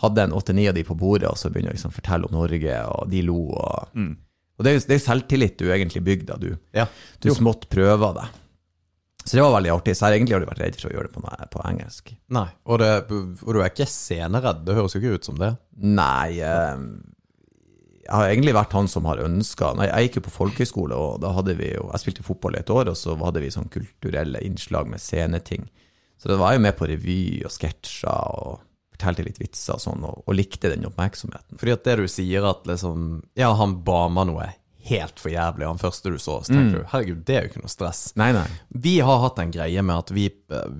hadde 0.04 0.26
en 0.28 0.34
åtte-ni 0.36 0.66
av 0.68 0.76
de 0.76 0.84
på 0.84 0.94
bordet, 1.00 1.30
og 1.30 1.38
så 1.40 1.48
begynner 1.50 1.72
jeg 1.72 1.78
liksom 1.80 1.94
å 1.94 1.96
fortelle 1.96 2.28
om 2.28 2.36
Norge, 2.36 2.76
og 2.92 3.08
de 3.14 3.22
lo. 3.24 3.38
Og, 3.56 3.96
og 4.58 4.66
det 4.66 4.70
er 4.70 4.76
jo 4.76 4.84
det 4.90 4.98
er 4.98 5.02
selvtillit 5.06 5.56
du 5.58 5.64
egentlig 5.72 6.04
bygde 6.06 6.28
da, 6.34 6.36
du, 6.42 6.52
Ja. 6.76 6.84
du 7.24 7.30
smått 7.32 7.64
prøver 7.72 8.12
det. 8.20 8.26
Så 9.28 9.36
det 9.36 9.44
var 9.44 9.54
veldig 9.58 9.74
artig. 9.74 9.94
Så 9.94 10.04
jeg 10.04 10.08
har 10.08 10.16
egentlig 10.16 10.38
aldri 10.38 10.50
vært 10.50 10.62
redd 10.64 10.80
for 10.80 10.88
å 10.88 10.94
gjøre 10.94 11.10
det 11.10 11.14
på, 11.18 11.36
på 11.52 11.62
engelsk. 11.68 12.14
Nei. 12.34 12.48
Og, 12.64 12.80
det, 12.80 12.90
og 13.44 13.52
du 13.52 13.60
er 13.60 13.70
ikke 13.70 13.88
sceneredd? 13.92 14.64
Det 14.64 14.76
høres 14.78 14.96
jo 14.96 15.02
ikke 15.02 15.20
ut 15.20 15.28
som 15.28 15.40
det. 15.40 15.52
Nei, 15.84 16.38
eh, 16.40 16.84
jeg 18.08 18.14
har 18.16 18.30
egentlig 18.30 18.54
vært 18.56 18.72
han 18.72 18.86
som 18.88 19.04
har 19.04 19.20
ønska 19.20 19.74
Jeg 19.84 20.06
gikk 20.06 20.14
jo 20.16 20.22
på 20.24 20.32
folkehøyskole, 20.32 20.96
og 20.96 21.18
da 21.20 21.34
hadde 21.36 21.58
vi 21.58 21.74
jo 21.74 21.90
Jeg 21.90 22.00
spilte 22.00 22.24
fotball 22.24 22.56
i 22.56 22.62
et 22.62 22.72
år, 22.72 22.88
og 22.88 22.96
så 22.96 23.16
hadde 23.20 23.42
vi 23.44 23.52
sånn 23.52 23.68
kulturelle 23.72 24.40
innslag 24.46 24.88
med 24.88 25.02
sceneting. 25.02 25.68
Så 26.18 26.32
da 26.32 26.38
var 26.40 26.56
jo 26.56 26.64
med 26.64 26.74
på 26.78 26.88
revy 26.88 27.20
og 27.46 27.52
sketsjer 27.52 28.32
og 28.40 28.64
fortalte 28.96 29.26
litt 29.26 29.38
vitser 29.38 29.76
og 29.76 29.84
sånn, 29.84 30.06
og, 30.08 30.24
og 30.24 30.34
likte 30.34 30.72
den 30.72 30.88
oppmerksomheten. 30.88 31.60
Fordi 31.60 31.74
at 31.76 31.84
det 31.86 31.98
du 32.00 32.08
sier 32.10 32.48
at 32.48 32.64
liksom 32.66 33.20
Ja, 33.38 33.52
han 33.60 33.76
ba 33.86 34.06
meg 34.10 34.32
noe 34.32 34.48
helt 34.88 35.20
for 35.20 35.32
jævlig, 35.32 35.66
han 35.68 35.80
første 35.80 36.10
du 36.12 36.16
så, 36.18 36.38
så 36.44 36.52
tenker 36.54 36.80
du 36.80 36.88
herregud, 36.92 37.20
det 37.28 37.36
er 37.36 37.44
jo 37.44 37.50
ikke 37.52 37.62
noe 37.62 37.72
stress. 37.72 38.00
Nei, 38.20 38.32
nei. 38.36 38.46
Vi 38.68 38.96
har 39.04 39.22
hatt 39.22 39.38
en 39.42 39.52
greie 39.54 39.84
med 39.84 39.96
at 40.04 40.12
vi 40.14 40.26
eh, 40.28 40.72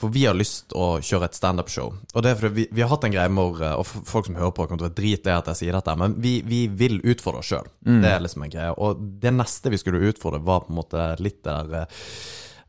For 0.00 0.08
vi 0.08 0.22
har 0.24 0.36
lyst 0.36 0.72
å 0.72 0.98
kjøre 1.04 1.28
et 1.28 1.36
standup-show. 1.36 1.90
Og 2.14 2.24
det 2.24 2.30
er 2.30 2.38
fordi 2.40 2.54
vi, 2.56 2.66
vi 2.72 2.80
har 2.80 2.88
hatt 2.88 3.04
en 3.04 3.12
greie 3.12 3.32
hvor 3.36 3.60
eh, 3.60 3.74
Og 3.76 3.84
folk 3.86 4.30
som 4.30 4.38
hører 4.40 4.54
på, 4.56 4.66
kommer 4.66 4.80
til 4.80 4.86
å 4.86 4.90
være 4.90 4.98
dritlei 5.02 5.34
at 5.36 5.50
jeg 5.52 5.60
sier 5.60 5.76
dette, 5.76 5.96
men 6.00 6.14
vi, 6.24 6.38
vi 6.46 6.62
vil 6.72 7.00
utfordre 7.04 7.42
oss 7.44 7.50
sjøl. 7.52 7.68
Det 8.04 8.12
er 8.14 8.22
liksom 8.24 8.46
en 8.46 8.54
greie. 8.54 8.72
Og 8.80 9.00
det 9.20 9.34
neste 9.36 9.72
vi 9.74 9.80
skulle 9.82 10.00
utfordre, 10.08 10.40
var 10.40 10.64
på 10.64 10.72
en 10.72 10.80
måte 10.80 11.08
litt 11.20 11.42
der 11.44 11.74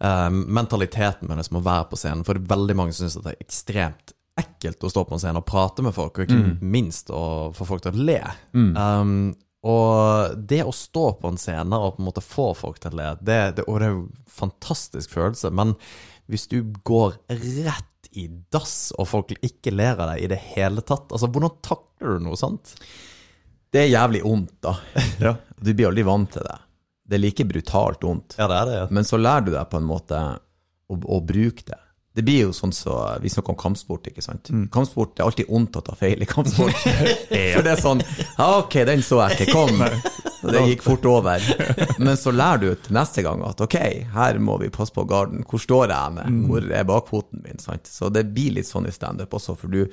uh, 0.01 0.29
mentaliteten 0.31 1.29
med 1.29 1.45
Som 1.45 1.61
å 1.61 1.65
være 1.65 1.87
på 1.91 2.01
scenen. 2.01 2.25
For 2.27 2.35
det 2.35 2.43
er 2.43 2.55
veldig 2.55 2.75
mange 2.81 2.93
som 2.97 3.07
syns 3.07 3.23
det 3.23 3.35
er 3.37 3.45
ekstremt 3.47 4.15
ekkelt 4.41 4.83
å 4.83 4.89
stå 4.89 5.03
på 5.05 5.15
en 5.15 5.21
scene 5.21 5.39
og 5.41 5.45
prate 5.45 5.83
med 5.85 5.93
folk, 5.95 6.17
og 6.17 6.23
ikke 6.25 6.37
minst 6.63 7.11
å 7.13 7.51
få 7.55 7.65
folk 7.67 7.83
til 7.83 7.95
å 7.95 8.05
le. 8.07 8.19
Um, 8.75 9.33
og 9.61 10.37
det 10.49 10.63
å 10.65 10.73
stå 10.73 11.05
på 11.21 11.29
en 11.29 11.37
scene 11.37 11.77
og 11.77 11.95
på 11.95 12.01
en 12.01 12.07
måte 12.07 12.23
få 12.25 12.47
folk 12.57 12.79
til 12.81 12.95
å 12.95 12.97
le, 12.97 13.09
det, 13.21 13.37
det, 13.59 13.65
det 13.67 13.75
er 13.77 13.87
en 13.91 14.03
fantastisk 14.25 15.13
følelse, 15.13 15.51
men 15.53 15.75
hvis 16.31 16.47
du 16.49 16.63
går 16.87 17.19
rett 17.29 18.09
i 18.17 18.25
dass, 18.51 18.91
og 18.97 19.07
folk 19.11 19.33
ikke 19.37 19.73
ler 19.73 19.99
av 19.99 20.13
deg 20.13 20.25
i 20.25 20.31
det 20.31 20.39
hele 20.55 20.83
tatt, 20.83 21.11
altså 21.11 21.29
hvordan 21.29 21.53
takler 21.63 22.17
du 22.17 22.25
noe 22.25 22.39
sånt? 22.39 22.73
Det 23.71 23.85
er 23.85 23.93
jævlig 23.93 24.23
ondt, 24.27 24.57
da. 24.63 24.75
Ja. 25.27 25.35
Du 25.61 25.71
blir 25.71 25.91
aldri 25.91 26.03
vant 26.07 26.31
til 26.33 26.43
det. 26.47 26.57
Det 27.05 27.17
er 27.17 27.21
like 27.21 27.45
brutalt 27.45 28.03
ondt. 28.07 28.35
Ja, 28.39 28.47
det 28.49 28.57
er 28.57 28.67
det. 28.67 28.77
Ja. 28.79 28.87
Men 28.97 29.07
så 29.07 29.19
lærer 29.19 29.45
du 29.45 29.53
deg 29.53 29.69
på 29.71 29.79
en 29.79 29.87
måte 29.87 30.19
å, 30.89 30.97
å 30.97 31.19
bruke 31.23 31.67
det. 31.67 31.77
Det 32.11 32.25
blir 32.27 32.41
jo 32.49 32.51
sånn 32.51 32.73
så 32.75 32.95
Vi 33.23 33.29
snakker 33.31 33.53
om 33.53 33.59
kampsport, 33.59 34.09
ikke 34.11 34.23
sant. 34.25 34.49
Kampsport, 34.73 35.13
Det 35.15 35.23
er 35.23 35.29
alltid 35.29 35.51
ondt 35.55 35.77
å 35.79 35.83
ta 35.85 35.95
feil 35.95 36.21
i 36.21 36.27
kampsport. 36.27 36.75
For 37.55 37.63
det 37.63 37.71
er 37.71 37.79
sånn 37.79 38.01
ja, 38.03 38.49
Ok, 38.57 38.81
den 38.89 39.03
så 39.05 39.21
jeg 39.29 39.45
ikke 39.45 39.55
kom. 39.55 39.79
Det 40.41 40.63
gikk 40.71 40.83
fort 40.83 41.05
over. 41.05 41.43
Men 42.01 42.17
så 42.17 42.33
lærer 42.33 42.61
du 42.63 42.69
til 42.83 42.95
neste 42.97 43.23
gang 43.23 43.43
at 43.45 43.61
ok, 43.63 43.77
her 44.15 44.39
må 44.41 44.57
vi 44.59 44.71
passe 44.73 44.91
på 44.95 45.05
garden. 45.07 45.45
Hvor 45.47 45.61
står 45.61 45.93
jeg 45.93 46.15
med? 46.17 46.39
Hvor 46.49 46.65
er 46.81 46.87
bakfoten 46.89 47.43
min? 47.45 47.61
sant? 47.61 47.87
Så 47.87 48.09
det 48.11 48.25
blir 48.33 48.57
litt 48.57 48.67
sånn 48.67 48.89
i 48.89 48.93
standup 48.95 49.37
også, 49.37 49.55
for 49.55 49.71
du 49.71 49.85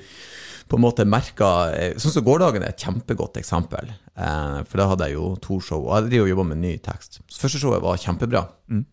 på 0.69 0.77
en 0.77 0.83
måte 0.83 1.05
merker 1.09 1.71
eh, 1.73 1.95
Sånn 1.97 2.13
som 2.13 2.25
gårsdagen 2.27 2.61
er 2.61 2.73
et 2.75 2.83
kjempegodt 2.83 3.39
eksempel. 3.41 3.87
Eh, 4.13 4.59
for 4.69 4.81
da 4.81 4.89
hadde 4.91 5.07
jeg 5.09 5.15
jo 5.17 5.31
to 5.41 5.57
show, 5.63 5.85
og 5.87 5.95
jeg 5.95 6.11
driver 6.11 6.27
og 6.27 6.33
jobber 6.35 6.49
med 6.51 6.61
ny 6.65 6.75
tekst. 6.85 7.21
Så 7.29 7.41
første 7.45 7.61
showet 7.63 7.81
var 7.85 8.01
kjempebra. 8.01 8.43
Eh, 8.73 8.83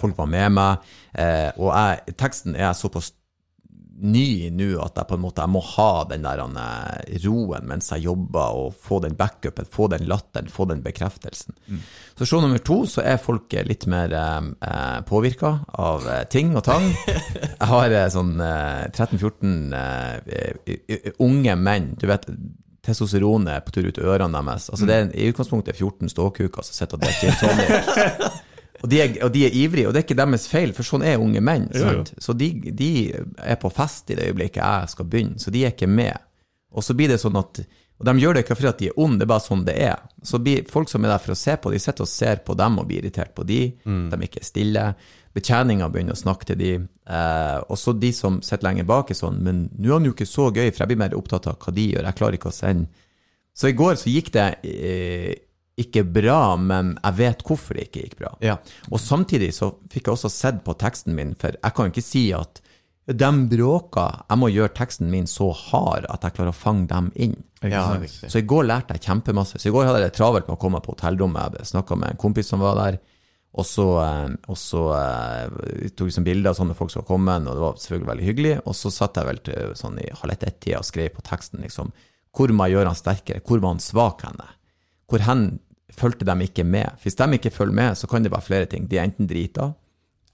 folk 0.00 0.16
var 0.18 0.30
med 0.30 0.56
meg, 0.58 0.88
eh, 1.16 1.50
og 1.56 1.70
jeg, 1.72 2.16
teksten 2.20 2.56
er 2.56 2.74
såpass 2.76 3.12
ny 3.94 4.50
nå 4.50 4.66
at 4.82 4.96
jeg 4.98 5.06
på 5.08 5.16
en 5.16 5.22
måte 5.22 5.44
må 5.50 5.60
ha 5.64 6.04
den 6.10 6.24
der 6.26 6.40
eh, 6.42 7.18
roen 7.24 7.68
mens 7.68 7.90
jeg 7.92 8.06
jobber, 8.08 8.56
og 8.58 8.74
få 8.82 9.00
den 9.04 9.16
backupen, 9.18 9.68
få 9.70 9.88
den 9.92 10.06
latteren, 10.10 10.50
få 10.50 10.66
den 10.70 10.82
bekreftelsen. 10.84 11.54
Så 12.18 12.26
show 12.28 12.42
nummer 12.42 12.58
to 12.58 12.82
så 12.90 13.04
er 13.06 13.22
folk 13.22 13.54
eh, 13.54 13.66
litt 13.66 13.86
mer 13.90 14.12
eh, 14.14 14.98
påvirka 15.08 15.54
av 15.78 16.08
eh, 16.10 16.24
ting 16.30 16.54
og 16.58 16.64
tang. 16.66 16.90
Jeg 17.06 17.70
har 17.70 17.94
eh, 17.94 18.10
sånn 18.12 18.34
eh, 18.42 18.90
13-14 18.90 19.78
eh, 19.78 20.74
eh, 20.74 21.10
unge 21.22 21.56
menn, 21.60 21.92
du 22.00 22.08
vet 22.10 22.26
testosteronet 22.84 23.64
på 23.64 23.72
tur 23.72 23.86
ut 23.88 23.98
ørene 24.02 24.42
deres. 24.44 24.66
Altså 24.68 24.88
det 24.88 24.96
er 24.96 25.14
i 25.16 25.30
utgangspunktet 25.30 25.78
14 25.78 26.10
ståkuker 26.12 26.66
som 26.66 26.76
sitter 26.76 26.98
og 26.98 27.06
drikker 27.06 27.30
gin 27.30 27.38
tonic. 27.40 28.42
Og 28.84 28.90
de, 28.92 28.98
er, 29.00 29.14
og 29.24 29.30
de 29.32 29.46
er 29.46 29.54
ivrige, 29.56 29.88
og 29.88 29.94
det 29.94 30.02
er 30.02 30.04
ikke 30.04 30.18
deres 30.18 30.44
feil, 30.50 30.74
for 30.76 30.84
sånn 30.84 31.06
er 31.08 31.22
unge 31.22 31.40
menn. 31.40 31.70
Jo, 31.72 31.80
jo. 31.80 32.02
Sant? 32.02 32.10
Så 32.20 32.34
de, 32.36 32.50
de 32.76 32.90
er 33.40 33.56
på 33.62 33.70
fest 33.72 34.12
i 34.12 34.18
det 34.18 34.26
øyeblikket 34.28 34.60
jeg 34.60 34.92
skal 34.92 35.08
begynne, 35.08 35.40
så 35.40 35.52
de 35.54 35.62
er 35.64 35.72
ikke 35.72 35.88
med. 35.88 36.20
Og 36.74 36.84
så 36.84 36.96
blir 36.98 37.08
det 37.14 37.22
sånn 37.22 37.38
at 37.40 37.62
Og 37.94 38.08
de 38.08 38.12
gjør 38.18 38.34
det 38.34 38.40
ikke 38.42 38.56
fordi 38.58 38.68
at 38.68 38.80
de 38.82 38.86
er 38.90 38.96
onde, 38.98 39.20
det 39.20 39.24
er 39.24 39.30
bare 39.30 39.44
sånn 39.44 39.60
det 39.64 39.74
er. 39.86 40.00
Så 40.26 40.40
blir 40.42 40.64
folk 40.68 40.90
som 40.90 41.04
er 41.06 41.12
der 41.14 41.22
for 41.22 41.32
å 41.32 41.38
se 41.38 41.54
på, 41.56 41.70
de 41.70 41.78
sitter 41.78 42.02
og 42.02 42.10
ser 42.10 42.40
på 42.44 42.56
dem 42.58 42.80
og 42.82 42.88
blir 42.88 42.98
irritert 43.04 43.30
på 43.36 43.44
de. 43.46 43.60
De 44.10 44.18
er 44.18 44.42
stille. 44.44 44.82
Betjeninga 45.34 45.88
begynner 45.94 46.14
å 46.14 46.18
snakke 46.18 46.48
til 46.50 46.58
de. 46.58 46.72
Eh, 47.06 47.60
og 47.70 47.78
så 47.78 47.94
de 47.94 48.10
som 48.12 48.40
sitter 48.42 48.66
lenger 48.66 48.84
bak, 48.90 49.10
er 49.10 49.18
sånn 49.18 49.38
Men 49.46 49.64
nå 49.78 49.88
er 49.88 49.96
han 49.96 50.10
jo 50.10 50.12
ikke 50.12 50.26
så 50.26 50.50
gøy, 50.50 50.68
for 50.72 50.82
jeg 50.82 50.90
blir 50.92 51.00
mer 51.06 51.14
opptatt 51.14 51.46
av 51.50 51.56
hva 51.62 51.74
de 51.74 51.86
gjør. 51.92 52.04
Jeg 52.10 52.18
klarer 52.18 52.38
ikke 52.38 52.52
å 52.52 52.58
sende. 52.58 52.90
Så 53.54 53.70
i 53.70 53.78
går 53.78 53.94
så 54.02 54.10
gikk 54.10 54.32
det 54.34 54.48
eh, 54.66 55.32
ikke 55.80 56.04
bra, 56.06 56.54
men 56.60 56.94
jeg 57.00 57.18
vet 57.18 57.42
hvorfor 57.46 57.74
det 57.74 57.88
ikke 57.88 58.04
gikk 58.04 58.18
bra. 58.20 58.30
Ja. 58.44 58.58
Og 58.92 59.00
samtidig 59.02 59.50
så 59.56 59.72
fikk 59.90 60.06
jeg 60.06 60.14
også 60.14 60.30
sett 60.30 60.62
på 60.66 60.76
teksten 60.78 61.16
min, 61.16 61.34
for 61.38 61.56
jeg 61.56 61.74
kan 61.74 61.88
jo 61.88 61.94
ikke 61.94 62.06
si 62.06 62.28
at 62.36 62.60
de 63.04 63.30
bråka. 63.50 64.04
Jeg 64.30 64.40
må 64.40 64.48
gjøre 64.48 64.72
teksten 64.78 65.10
min 65.12 65.26
så 65.28 65.50
hard 65.52 66.06
at 66.08 66.22
jeg 66.24 66.36
klarer 66.38 66.54
å 66.54 66.56
fange 66.56 66.86
dem 66.92 67.10
inn. 67.20 67.34
Ja. 67.60 67.98
Så 68.06 68.40
i 68.40 68.46
går 68.48 68.68
lærte 68.68 68.96
jeg 68.96 69.04
kjempemasse. 69.08 69.60
Så 69.60 69.68
i 69.68 69.74
går 69.74 69.88
hadde 69.88 70.00
jeg 70.00 70.12
det 70.12 70.16
travelt 70.16 70.48
med 70.48 70.56
å 70.56 70.62
komme 70.62 70.80
på 70.84 70.94
hotellrommet. 70.94 71.58
Jeg 71.60 71.74
snakka 71.74 71.98
med 72.00 72.14
en 72.14 72.22
kompis 72.22 72.48
som 72.52 72.64
var 72.64 72.78
der. 72.80 73.00
Og 73.54 73.66
så, 73.68 73.84
eh, 74.02 74.32
og 74.50 74.56
så 74.58 74.80
uh, 74.90 75.90
tok 75.94 76.08
vi 76.08 76.14
sånn 76.16 76.26
bilder 76.26 76.50
av 76.50 76.58
sånne 76.58 76.74
folk 76.74 76.90
som 76.90 77.04
var 77.04 77.10
kommet, 77.12 77.44
og 77.46 77.54
det 77.54 77.62
var 77.62 77.76
selvfølgelig 77.78 78.10
veldig 78.10 78.26
hyggelig. 78.26 78.54
Og 78.64 78.74
så 78.78 78.90
satt 78.90 79.20
jeg 79.20 79.28
vel 79.28 79.38
til 79.46 79.76
sånn 79.78 80.00
i 80.02 80.08
halv 80.10 80.34
ett-ett-tida 80.34 80.80
og 80.80 80.88
skrev 80.88 81.12
på 81.14 81.22
teksten 81.28 81.62
liksom 81.62 81.92
Hvor 82.34 82.50
må 82.50 82.66
jeg 82.66 82.78
gjøre 82.78 82.90
han 82.90 82.98
sterkere? 82.98 83.44
Hvor 83.46 83.60
var 83.62 83.76
han 83.76 83.84
svak 83.84 84.24
henne? 84.26 84.48
Hvor 85.08 85.24
hen 85.26 85.46
fulgte 85.94 86.26
de 86.26 86.36
ikke 86.46 86.64
med? 86.64 86.98
Hvis 87.02 87.14
de 87.18 87.28
ikke 87.36 87.50
følger 87.54 87.74
med, 87.74 87.94
så 87.98 88.06
kan 88.10 88.24
det 88.24 88.32
være 88.32 88.42
flere 88.42 88.66
ting. 88.70 88.90
De 88.90 88.98
er 88.98 89.04
enten 89.08 89.28
drita, 89.30 89.70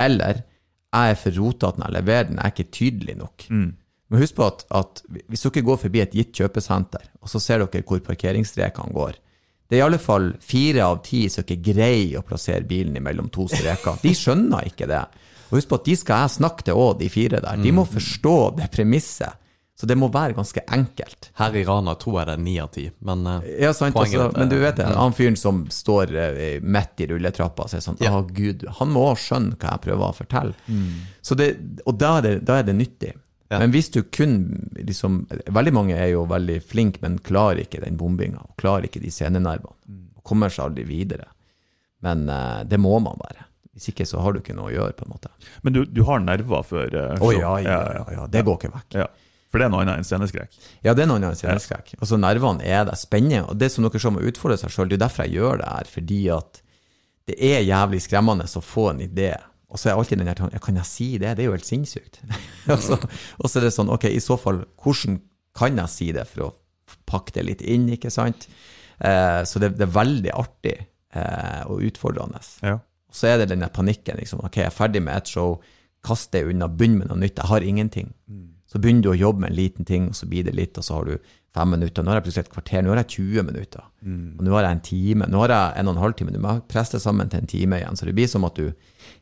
eller 0.00 0.42
jeg 0.90 1.10
er 1.10 1.18
for 1.18 1.36
rotete 1.38 1.78
når 1.78 1.86
jeg 1.86 1.96
leverer 2.00 2.28
den, 2.28 2.38
jeg 2.40 2.44
er 2.44 2.54
ikke 2.54 2.72
tydelig 2.72 3.16
nok. 3.16 3.46
Men 4.10 4.18
husk 4.18 4.34
på 4.34 4.46
at, 4.46 4.64
at 4.74 5.02
hvis 5.30 5.44
dere 5.46 5.62
går 5.62 5.76
forbi 5.84 6.00
et 6.02 6.14
gitt 6.16 6.32
kjøpesenter, 6.34 7.04
og 7.22 7.30
så 7.30 7.38
ser 7.38 7.62
dere 7.62 7.84
hvor 7.86 8.00
parkeringsstrekene 8.06 8.94
går, 8.94 9.18
det 9.70 9.78
er 9.78 9.84
i 9.84 9.86
alle 9.86 10.00
fall 10.02 10.32
fire 10.42 10.82
av 10.82 10.96
ti 11.06 11.28
som 11.30 11.44
ikke 11.46 11.62
greier 11.72 12.18
å 12.18 12.24
plassere 12.26 12.66
bilen 12.66 12.98
mellom 13.04 13.28
to 13.30 13.46
streker. 13.46 14.00
De 14.02 14.10
skjønner 14.18 14.66
ikke 14.66 14.88
det. 14.90 15.04
Og 15.50 15.60
husk 15.60 15.70
på 15.70 15.78
at 15.78 15.86
de 15.86 15.94
skal 15.98 16.24
jeg 16.24 16.32
snakke 16.40 16.66
til 16.66 16.78
òg, 16.78 16.96
de 16.98 17.10
fire 17.10 17.38
der. 17.38 17.62
De 17.62 17.70
må 17.74 17.84
forstå 17.86 18.34
det 18.58 18.66
premisset. 18.74 19.38
Så 19.80 19.86
det 19.88 19.96
må 19.96 20.10
være 20.12 20.34
ganske 20.36 20.60
enkelt. 20.76 21.30
Her 21.40 21.54
i 21.56 21.62
Rana 21.64 21.94
tror 21.96 22.18
jeg 22.18 22.28
det 22.28 22.32
er 22.34 22.42
ni 22.44 22.58
av 22.60 22.68
ti, 22.74 22.82
men 23.08 23.24
eh, 23.30 23.46
Ja, 23.64 23.70
sant, 23.72 23.96
altså, 23.96 24.26
men 24.34 24.50
du 24.50 24.58
vet 24.60 24.76
det, 24.76 24.84
han 24.92 25.14
fyren 25.16 25.38
som 25.40 25.62
står 25.72 26.12
eh, 26.20 26.58
midt 26.60 27.00
i 27.00 27.06
rulletrappa 27.08 27.64
og 27.64 27.72
sier 27.72 27.80
sånn 27.80 27.96
Å, 28.04 28.20
gud, 28.28 28.66
han 28.76 28.92
må 28.92 29.06
skjønne 29.16 29.56
hva 29.56 29.72
jeg 29.78 29.84
prøver 29.86 30.04
å 30.04 30.16
fortelle. 30.18 30.76
Så 31.24 31.38
det, 31.40 31.54
og 31.88 31.96
da 31.96 32.18
er 32.18 32.26
det, 32.26 32.34
da 32.50 32.58
er 32.60 32.68
det 32.68 32.76
nyttig. 32.76 33.14
Ja. 33.50 33.58
Men 33.58 33.72
hvis 33.74 33.88
du 33.90 34.02
kun 34.14 34.34
liksom 34.78 35.24
Veldig 35.50 35.72
mange 35.74 35.96
er 35.98 36.12
jo 36.12 36.26
veldig 36.30 36.60
flinke, 36.62 37.00
men 37.02 37.16
klarer 37.24 37.64
ikke 37.64 37.80
den 37.82 37.96
bombinga, 37.98 38.44
klarer 38.60 38.86
ikke 38.86 39.00
de 39.02 39.10
scenenervene. 39.16 39.96
Og 40.20 40.22
kommer 40.28 40.52
seg 40.52 40.68
aldri 40.68 40.84
videre. 40.86 41.30
Men 42.04 42.28
uh, 42.28 42.60
det 42.68 42.78
må 42.84 42.98
man 43.00 43.16
bare. 43.18 43.48
Hvis 43.72 43.90
ikke 43.94 44.04
så 44.06 44.20
har 44.20 44.36
du 44.36 44.42
ikke 44.42 44.54
noe 44.54 44.68
å 44.68 44.74
gjøre, 44.74 44.94
på 44.98 45.08
en 45.08 45.16
måte. 45.16 45.32
Men 45.64 45.74
du, 45.74 45.82
du 45.88 46.04
har 46.04 46.20
nerver 46.20 46.68
før 46.68 46.94
uh, 46.94 47.16
Å 47.16 47.32
ja, 47.32 47.56
ja, 47.64 47.80
ja, 47.96 48.06
ja, 48.18 48.28
det 48.30 48.44
går 48.46 48.60
ikke 48.60 48.72
vekk. 48.76 49.00
For 49.50 49.58
det 49.58 49.66
er 49.66 49.72
noe 49.72 49.82
annet 49.82 49.98
enn 49.98 50.06
sceneskrekk. 50.06 50.58
Ja, 50.86 50.94
det 50.94 51.04
er 51.04 51.08
noe 51.10 51.18
annet 51.18 51.34
enn 51.34 51.40
sceneskrekk. 51.40 51.96
Altså, 51.98 52.18
nervene 52.22 52.62
er 52.62 52.84
der, 52.86 52.98
Spenner. 52.98 53.48
Og 53.50 53.58
det 53.58 53.72
som 53.74 53.86
dere 53.86 54.02
ser 54.02 54.14
må 54.14 54.22
utfordre 54.22 54.58
seg 54.60 54.70
sjøl, 54.74 54.90
det 54.90 55.00
er 55.00 55.04
derfor 55.08 55.26
jeg 55.26 55.40
gjør 55.40 55.62
det 55.62 55.70
her. 55.72 55.90
Fordi 55.90 56.20
at 56.36 56.60
det 57.30 57.38
er 57.50 57.64
jævlig 57.66 58.02
skremmende 58.04 58.46
å 58.46 58.62
få 58.64 58.90
en 58.92 59.02
idé. 59.04 59.32
Og 59.70 59.78
så 59.78 59.90
er 59.90 59.98
alltid 59.98 60.22
den 60.22 60.30
der 60.30 60.38
tanken, 60.38 60.54
ja, 60.54 60.62
kan 60.62 60.78
jeg 60.78 60.88
si 60.88 61.08
det? 61.18 61.34
Det 61.38 61.44
er 61.44 61.50
jo 61.50 61.56
helt 61.56 61.66
sinnssykt. 61.66 62.20
og, 62.72 62.78
så, 62.82 62.98
og 63.38 63.50
så 63.50 63.60
er 63.60 63.66
det 63.66 63.74
sånn, 63.74 63.90
ok, 63.94 64.06
i 64.10 64.22
så 64.22 64.38
fall, 64.40 64.64
hvordan 64.82 65.20
kan 65.58 65.82
jeg 65.82 65.94
si 65.94 66.10
det 66.14 66.26
for 66.30 66.46
å 66.46 66.52
pakke 67.10 67.34
det 67.38 67.46
litt 67.46 67.66
inn, 67.66 67.88
ikke 67.94 68.10
sant? 68.14 68.48
Eh, 68.98 69.42
så 69.46 69.62
det, 69.62 69.74
det 69.78 69.86
er 69.86 69.94
veldig 69.94 70.32
artig 70.36 70.76
eh, 70.78 71.60
og 71.70 71.84
utfordrende. 71.86 72.42
Ja. 72.66 72.78
Og 73.10 73.18
så 73.18 73.30
er 73.30 73.42
det 73.42 73.50
den 73.52 73.66
panikken, 73.74 74.18
liksom. 74.18 74.42
Ok, 74.46 74.58
jeg 74.62 74.70
er 74.70 74.74
ferdig 74.74 75.02
med 75.06 75.18
et 75.18 75.30
show, 75.30 75.58
kast 76.06 76.30
det 76.34 76.46
unna, 76.48 76.70
begynn 76.70 76.98
med 76.98 77.10
noe 77.10 77.18
nytt. 77.20 77.38
Jeg 77.38 77.50
har 77.50 77.66
ingenting. 77.66 78.10
Så 78.70 78.78
begynner 78.78 79.02
du 79.02 79.10
å 79.10 79.18
jobbe 79.18 79.42
med 79.42 79.50
en 79.50 79.56
liten 79.58 79.84
ting, 79.88 80.08
og 80.12 80.14
så 80.14 80.28
blir 80.30 80.44
det 80.46 80.54
litt, 80.54 80.78
og 80.78 80.84
så 80.86 80.94
har 81.00 81.08
du 81.08 81.16
fem 81.50 81.72
minutter. 81.74 82.04
Nå 82.06 82.12
har 82.12 82.20
jeg 82.20 82.26
plutselig 82.28 82.44
et 82.46 82.52
kvarter, 82.54 82.82
nå 82.86 82.92
har 82.92 83.00
jeg 83.02 83.08
20 83.16 83.42
minutter. 83.48 83.82
Og 84.38 84.44
nå 84.46 84.52
har 84.54 84.62
jeg 84.68 84.76
en 84.76 84.82
time. 84.86 85.26
Nå 85.26 85.40
har 85.42 85.50
jeg 85.50 85.72
en 85.80 85.88
og 85.90 85.96
en 85.96 86.02
halv 86.04 86.14
time. 86.20 86.30
Du 86.30 86.38
må 86.38 86.52
presse 86.70 86.94
det 86.94 87.00
sammen 87.02 87.28
til 87.32 87.40
en 87.42 87.50
time 87.50 87.80
igjen. 87.80 87.98
Så 87.98 88.06
det 88.06 88.14
blir 88.14 88.30
som 88.30 88.46
at 88.46 88.54
du 88.54 88.68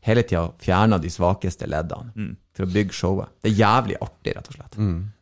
hele 0.05 0.23
tida 0.29 0.43
fjerner 0.61 1.01
de 1.01 1.09
svakeste 1.11 1.65
leddene 1.67 2.35
for 2.53 2.67
å 2.67 2.73
bygge 2.75 2.93
showet. 2.99 3.33
Det 3.41 3.55
er 3.55 3.57
jævlig 3.63 3.97
artig, 4.05 4.37
rett 4.37 4.51
og 4.53 4.59
slett. 4.59 4.77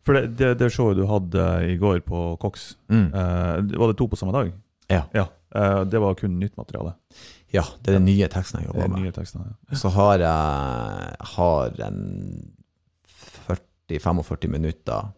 For 0.07 0.19
det, 0.19 0.25
det, 0.43 0.51
det 0.59 0.73
showet 0.75 0.99
du 0.99 1.07
hadde 1.07 1.47
i 1.71 1.79
går 1.79 2.03
på 2.11 2.25
Cox, 2.43 2.73
eh, 2.91 3.63
var 3.79 3.93
det 3.93 3.97
to 4.03 4.09
på 4.11 4.19
samme 4.19 4.35
dag? 4.35 4.51
Ja. 4.91 5.05
Ja. 5.15 5.29
Eh, 5.55 5.85
det 5.87 6.03
var 6.03 6.19
kun 6.19 6.41
nytt 6.43 6.57
materiale. 6.59 6.97
ja, 7.55 7.63
det 7.83 7.93
er 7.95 8.01
den 8.01 8.05
nye 8.11 8.27
teksten 8.29 8.59
jeg 8.61 8.67
Det 8.67 8.75
jobber 8.75 8.85
er 8.85 8.93
med. 8.97 9.07
nye 9.07 9.15
tekster. 9.15 9.47
Ja. 9.71 9.77
Så 9.79 9.95
har 9.95 10.19
jeg 10.19 11.17
har 11.37 11.81
en 11.87 12.03
40-45 13.89 14.49
minutter 14.53 15.13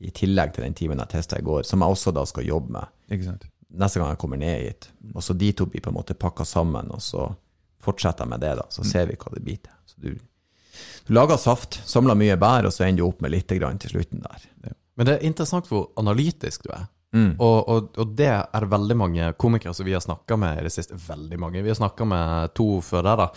i 0.00 0.10
tillegg 0.16 0.54
til 0.54 0.64
den 0.64 0.76
timen 0.76 1.00
jeg 1.02 1.12
testa 1.12 1.38
i 1.38 1.44
går, 1.44 1.64
som 1.68 1.82
jeg 1.82 1.96
også 1.96 2.12
da 2.16 2.24
skal 2.28 2.46
jobbe 2.48 2.72
med. 2.72 3.46
Neste 3.80 4.00
gang 4.00 4.14
jeg 4.14 4.20
kommer 4.20 4.40
ned 4.40 4.64
hit. 4.64 4.88
Og 5.14 5.22
så 5.22 5.36
de 5.36 5.52
to 5.52 5.66
blir 5.70 5.84
på 5.84 5.92
en 5.92 5.98
måte 5.98 6.16
pakka 6.18 6.46
sammen, 6.48 6.88
og 6.90 7.02
så 7.04 7.28
fortsetter 7.84 8.24
jeg 8.24 8.32
med 8.32 8.42
det, 8.42 8.54
da. 8.60 8.66
Så 8.72 8.84
ser 8.88 9.08
vi 9.10 9.18
hva 9.20 9.34
det 9.34 9.42
blir 9.44 9.60
til. 9.60 9.74
Så 9.88 10.00
du, 10.00 10.14
du 11.06 11.12
lager 11.16 11.40
saft, 11.40 11.80
samler 11.88 12.18
mye 12.18 12.38
bær, 12.40 12.68
og 12.68 12.74
så 12.74 12.86
ender 12.86 13.04
du 13.04 13.10
opp 13.10 13.20
med 13.24 13.34
lite 13.36 13.60
grann 13.60 13.80
til 13.80 13.94
slutten 13.94 14.24
der. 14.24 14.48
Men 14.96 15.08
det 15.08 15.16
er 15.16 15.28
interessant 15.28 15.68
hvor 15.70 15.90
analytisk 16.00 16.66
du 16.66 16.72
er. 16.76 16.88
Mm. 17.16 17.30
Og, 17.42 17.58
og, 17.68 17.86
og 17.98 18.10
det 18.18 18.30
er 18.30 18.70
veldig 18.70 18.96
mange 18.98 19.30
komikere 19.40 19.74
som 19.74 19.86
vi 19.86 19.94
har 19.96 20.02
snakka 20.04 20.36
med 20.38 20.60
i 20.60 20.66
det 20.66 20.74
siste. 20.74 20.98
Veldig 21.08 21.38
mange. 21.42 21.62
Vi 21.64 21.72
har 21.72 21.78
snakka 21.78 22.06
med 22.06 22.54
to 22.58 22.68
før 22.84 23.06
der, 23.06 23.24
da. 23.24 23.28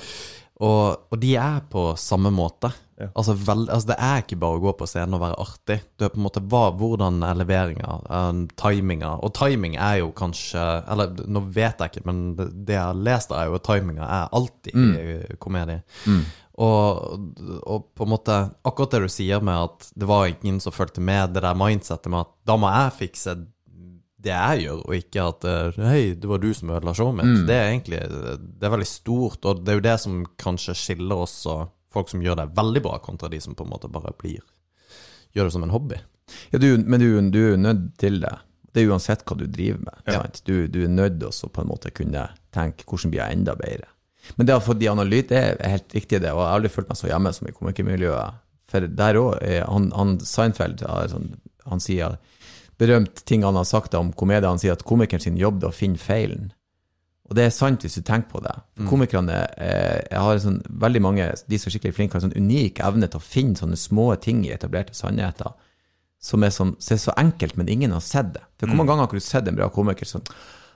Og, 0.63 1.07
og 1.09 1.21
de 1.21 1.33
er 1.39 1.63
på 1.71 1.91
samme 1.99 2.29
måte. 2.33 2.69
Ja. 2.99 3.07
Altså, 3.17 3.33
vel, 3.33 3.63
altså 3.73 3.87
Det 3.89 3.95
er 4.05 4.19
ikke 4.21 4.37
bare 4.37 4.59
å 4.59 4.61
gå 4.61 4.71
på 4.77 4.85
scenen 4.85 5.15
og 5.17 5.23
være 5.23 5.39
artig. 5.41 5.79
Det 5.97 6.05
er 6.05 6.11
på 6.13 6.19
en 6.19 6.27
måte 6.27 6.43
hva, 6.45 6.67
Hvordan 6.77 7.23
er 7.25 7.39
leveringa, 7.39 7.95
um, 8.05 8.43
timinga 8.59 9.15
Og 9.25 9.33
timing 9.33 9.79
er 9.81 10.03
jo 10.03 10.11
kanskje 10.13 10.61
Eller 10.93 11.15
nå 11.25 11.41
vet 11.55 11.81
jeg 11.81 11.93
ikke, 11.93 12.05
men 12.05 12.21
det, 12.37 12.51
det 12.67 12.77
jeg 12.77 12.85
har 12.85 13.01
lest, 13.09 13.33
er 13.33 13.49
jo 13.49 13.57
at 13.57 13.65
timinga 13.65 14.05
er 14.05 14.37
alltid 14.37 14.77
i 14.77 15.37
komedie. 15.41 15.81
Og, 16.61 17.31
og 17.65 17.87
på 17.97 18.05
en 18.05 18.11
måte 18.11 18.35
akkurat 18.61 18.93
det 18.93 19.07
du 19.07 19.09
sier 19.09 19.41
med 19.41 19.57
at 19.71 19.87
det 19.97 20.05
var 20.09 20.27
ingen 20.29 20.59
som 20.61 20.75
fulgte 20.75 21.01
med, 21.01 21.33
det 21.33 21.41
der 21.41 21.57
mindsettet 21.57 22.13
med 22.13 22.27
at 22.27 22.31
da 22.45 22.57
må 22.61 22.69
jeg 22.69 22.97
fikse 22.99 23.33
det 24.23 24.31
jeg 24.31 24.63
gjør, 24.67 24.83
og 24.85 24.95
ikke 24.95 25.23
at 25.33 25.47
eh, 25.49 25.79
Hei, 25.83 26.03
det 26.15 26.29
var 26.29 26.39
du 26.39 26.51
som 26.55 26.71
ødela 26.71 26.93
showet 26.95 27.17
mitt. 27.19 27.41
Det 27.49 27.55
er 27.57 27.71
egentlig 27.73 27.99
Det 28.07 28.67
er 28.67 28.71
veldig 28.71 28.87
stort, 28.87 29.41
og 29.49 29.63
det 29.63 29.73
er 29.73 29.79
jo 29.79 29.87
det 29.89 29.95
som 29.99 30.21
kanskje 30.39 30.77
skiller 30.77 31.25
oss 31.25 31.41
og 31.51 31.65
folk 31.93 32.09
som 32.11 32.23
gjør 32.23 32.39
det 32.41 32.49
veldig 32.57 32.81
bra, 32.85 32.97
kontra 33.03 33.29
de 33.29 33.39
som 33.43 33.55
på 33.57 33.65
en 33.65 33.73
måte 33.73 33.91
bare 33.91 34.15
blir 34.19 34.41
Gjør 35.33 35.47
det 35.47 35.53
som 35.55 35.63
en 35.65 35.73
hobby. 35.73 35.97
Ja, 36.51 36.59
du, 36.61 36.67
men 36.77 37.01
du, 37.01 37.07
du 37.33 37.39
er 37.39 37.55
jo 37.55 37.57
nødt 37.57 37.87
til 37.97 38.19
det. 38.21 38.35
Det 38.69 38.83
er 38.83 38.91
uansett 38.93 39.23
hva 39.25 39.37
du 39.37 39.47
driver 39.49 39.79
med. 39.81 40.03
sant? 40.13 40.43
Du, 40.45 40.67
du 40.69 40.83
er 40.83 40.91
nødt 40.93 41.19
til 41.21 41.29
å 41.29 41.49
på 41.49 41.63
en 41.63 41.71
måte 41.71 41.89
kunne 41.93 42.27
tenke 42.53 42.85
hvordan 42.85 43.13
blir 43.13 43.23
jeg 43.23 43.39
enda 43.39 43.55
bedre. 43.57 43.89
Men 44.37 44.47
det 44.47 44.55
å 44.55 44.63
få 44.63 44.75
de 44.77 44.91
analyt, 44.91 45.33
er 45.35 45.57
helt 45.57 45.93
riktig, 45.93 46.21
det. 46.21 46.31
Og 46.31 46.43
jeg 46.43 46.47
har 46.47 46.59
aldri 46.59 46.71
følt 46.71 46.89
meg 46.91 46.99
så 46.99 47.09
hjemme 47.09 47.33
som 47.35 47.49
i 47.49 47.55
komikermiljøet. 47.55 48.39
For 48.71 48.87
der 49.01 49.19
òg 49.19 49.33
han, 49.67 49.89
han 49.97 50.15
Seinfeld 50.25 50.85
har 50.87 51.09
sånn, 51.11 51.33
han 51.69 51.83
sier 51.83 52.15
berømt 52.81 53.25
ting 53.29 53.43
han 53.45 53.57
har 53.59 53.67
sagt 53.69 53.97
om 53.97 54.13
komedie. 54.17 54.49
Han 54.49 54.61
sier 54.61 54.77
at 54.77 54.85
komikeren 54.87 55.21
sin 55.23 55.37
jobb 55.37 55.63
er 55.63 55.69
å 55.69 55.75
finne 55.75 56.01
feilen. 56.01 56.51
Og 57.29 57.37
det 57.37 57.45
er 57.47 57.53
sant 57.55 57.85
hvis 57.85 57.95
du 57.95 58.03
tenker 58.03 58.29
på 58.33 58.41
det. 58.43 58.53
For 58.75 58.89
Komikerne 58.91 59.37
eh, 59.55 59.99
jeg 60.09 60.23
har 60.25 60.41
sånn, 60.43 60.59
veldig 60.83 61.01
mange, 61.03 61.27
de 61.49 61.59
som 61.59 61.69
er 61.69 61.75
skikkelig 61.75 61.95
flinke, 61.95 62.17
har 62.17 62.23
en 62.23 62.29
sånn 62.29 62.43
unik 62.43 62.81
evne 62.83 63.07
til 63.07 63.21
å 63.21 63.23
finne 63.23 63.59
sånne 63.59 63.79
små 63.79 64.09
ting 64.23 64.43
i 64.47 64.51
etablerte 64.55 64.95
sannheter 64.97 65.53
som 66.23 66.43
er, 66.45 66.53
sånn, 66.55 66.75
så, 66.79 66.93
er 66.95 67.01
så 67.03 67.15
enkelt, 67.19 67.57
men 67.59 67.71
ingen 67.71 67.95
har 67.95 68.03
sett 68.03 68.31
det. 68.35 68.43
For 68.59 68.69
hvor 68.69 68.79
mange 68.79 68.93
ganger 68.93 69.07
har 69.07 69.23
du 69.23 69.23
sett 69.23 69.47
en 69.49 69.57
bra 69.59 69.67
komiker 69.73 70.07
sånn 70.07 70.23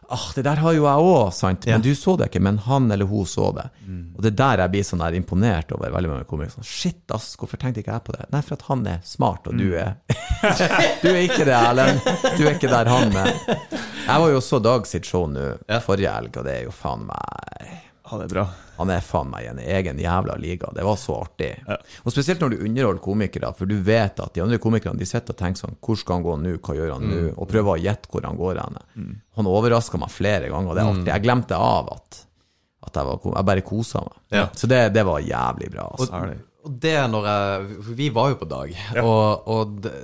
Ah, 0.10 0.30
det 0.36 0.44
der 0.48 0.62
har 0.64 0.72
jo 0.72 0.86
jeg 0.86 1.04
òg, 1.04 1.34
sant? 1.36 1.66
Men 1.68 1.82
du 1.84 1.90
så 1.98 2.14
det 2.20 2.30
ikke, 2.30 2.40
men 2.46 2.58
han 2.64 2.86
eller 2.96 3.10
hun 3.10 3.26
så 3.28 3.50
det. 3.56 3.66
Og 4.16 4.22
det 4.24 4.32
er 4.32 4.38
der 4.40 4.62
jeg 4.64 4.74
blir 4.76 4.86
sånn 4.88 5.04
der 5.04 5.18
imponert 5.20 5.74
over 5.76 5.92
veldig 5.92 6.12
mange 6.14 6.28
komikere. 6.30 6.56
Sånn, 6.56 6.68
Shit, 6.68 7.02
ass, 7.12 7.34
hvorfor 7.40 7.60
tenkte 7.60 7.84
ikke 7.84 7.92
jeg 7.98 8.06
på 8.08 8.16
det? 8.16 8.28
Nei, 8.32 8.42
for 8.48 8.56
at 8.56 8.64
han 8.70 8.86
er 8.88 9.02
smart, 9.08 9.50
og 9.52 9.58
du 9.60 9.74
er 9.76 9.98
Du 11.04 11.10
er 11.12 11.24
ikke 11.26 11.44
det, 11.48 11.58
Erlend. 11.58 12.00
Du 12.38 12.46
er 12.46 12.56
ikke 12.56 12.72
der 12.72 12.92
han 12.94 13.20
er. 13.20 13.34
Jeg 14.08 14.24
var 14.24 14.32
jo 14.32 14.40
også 14.40 14.62
Dag 14.64 14.88
sitt 14.88 15.10
show 15.10 15.28
nå 15.28 15.50
forrige 15.84 16.14
helg, 16.16 16.40
og 16.40 16.48
det 16.48 16.56
er 16.62 16.64
jo 16.70 16.72
faen 16.76 17.04
meg 17.10 17.68
Ja, 17.68 18.22
det 18.22 18.30
er 18.30 18.34
bra. 18.38 18.48
Han 18.78 18.92
er 18.94 19.02
faen 19.06 19.32
meg 19.32 19.46
i 19.46 19.50
en 19.50 19.62
egen 19.62 20.00
jævla 20.02 20.36
liga. 20.38 20.70
Det 20.76 20.86
var 20.86 21.00
så 21.02 21.16
artig. 21.24 21.50
Og 22.04 22.14
spesielt 22.14 22.44
når 22.44 22.54
du 22.54 22.64
underholder 22.68 23.02
komikere, 23.04 23.50
for 23.58 23.70
du 23.70 23.76
vet 23.86 24.22
at 24.24 24.36
de 24.36 24.44
andre 24.44 24.60
komikerne 24.62 25.02
de 25.02 25.08
sitter 25.10 25.34
og 25.34 25.40
tenker 25.40 25.64
sånn 25.64 25.78
Hvor 25.82 25.98
skal 25.98 26.20
han 26.20 26.26
gå 26.28 26.36
nå? 26.44 26.54
Hva 26.62 26.78
gjør 26.78 26.94
han 26.96 27.08
nå? 27.10 27.22
Og 27.36 27.50
prøver 27.50 27.74
å 27.74 27.82
gjette 27.82 28.12
hvor 28.14 28.28
han 28.28 28.38
går 28.40 28.62
hen. 28.62 28.80
Han 29.40 29.50
overraska 29.50 30.00
meg 30.02 30.14
flere 30.14 30.52
ganger, 30.54 30.72
og 30.72 30.78
det 30.78 30.84
er 30.84 30.92
artig. 30.94 31.12
Jeg 31.14 31.26
glemte 31.26 31.62
av 31.62 31.92
at, 31.96 32.22
at 32.88 33.02
jeg, 33.02 33.10
var, 33.10 33.30
jeg 33.34 33.50
bare 33.52 33.66
kosa 33.66 34.04
meg. 34.06 34.20
Ja. 34.38 34.46
Så 34.54 34.70
det, 34.70 34.82
det 34.96 35.06
var 35.08 35.26
jævlig 35.26 35.72
bra. 35.74 35.90
Altså. 35.98 36.22
Og, 36.22 36.46
og 36.68 36.80
det 36.84 36.98
når 37.14 37.30
jeg 37.32 37.86
Vi 38.02 38.10
var 38.14 38.34
jo 38.34 38.42
på 38.42 38.50
dag, 38.52 38.74
og, 39.04 39.48
og 39.54 39.78
det, 39.86 39.96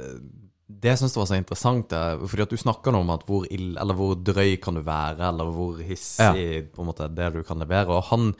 det 0.84 0.92
jeg 0.92 1.00
syns 1.00 1.16
var 1.16 1.28
så 1.30 1.38
interessant, 1.40 1.94
er 1.96 2.20
fordi 2.28 2.44
at 2.44 2.52
du 2.54 2.60
snakker 2.60 2.96
om 3.00 3.10
at 3.16 3.24
hvor, 3.30 3.46
ill, 3.56 3.74
eller 3.80 3.96
hvor 3.96 4.14
drøy 4.20 4.58
kan 4.62 4.76
du 4.76 4.82
være, 4.84 5.30
eller 5.32 5.50
hvor 5.56 5.80
hissig 5.80 6.68
på 6.76 6.84
en 6.84 6.90
måte 6.92 7.08
det 7.16 7.30
du 7.38 7.42
kan 7.48 7.64
levere. 7.64 7.88
Og 7.96 8.04
han 8.12 8.34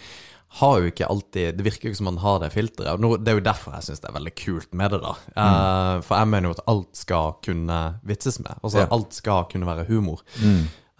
har 0.60 0.76
jo 0.84 0.90
ikke 0.92 1.08
alltid 1.10 1.56
Det 1.58 1.64
virker 1.66 1.88
jo 1.88 1.92
ikke 1.96 1.98
som 1.98 2.10
han 2.12 2.20
har 2.22 2.36
det 2.44 2.52
filteret. 2.54 3.00
Nå- 3.02 3.16
det 3.18 3.32
er 3.32 3.40
jo 3.40 3.46
derfor 3.48 3.74
jeg 3.74 3.88
syns 3.88 4.04
det 4.04 4.10
er 4.12 4.18
veldig 4.20 4.34
kult 4.44 4.74
med 4.78 4.92
det, 4.94 5.00
da. 5.02 5.14
Eh, 5.34 6.02
for 6.06 6.20
jeg 6.20 6.28
mener 6.30 6.50
jo 6.52 6.58
at 6.60 6.66
alt 6.76 7.00
skal 7.00 7.32
kunne 7.48 7.80
vitses 8.06 8.38
med. 8.44 8.60
Altså 8.62 8.84
Ja. 8.84 8.88
alt 8.92 9.14
skal 9.18 9.48
kunne 9.50 9.66
være 9.66 9.88
humor. 9.88 10.22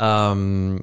Um, 0.02 0.80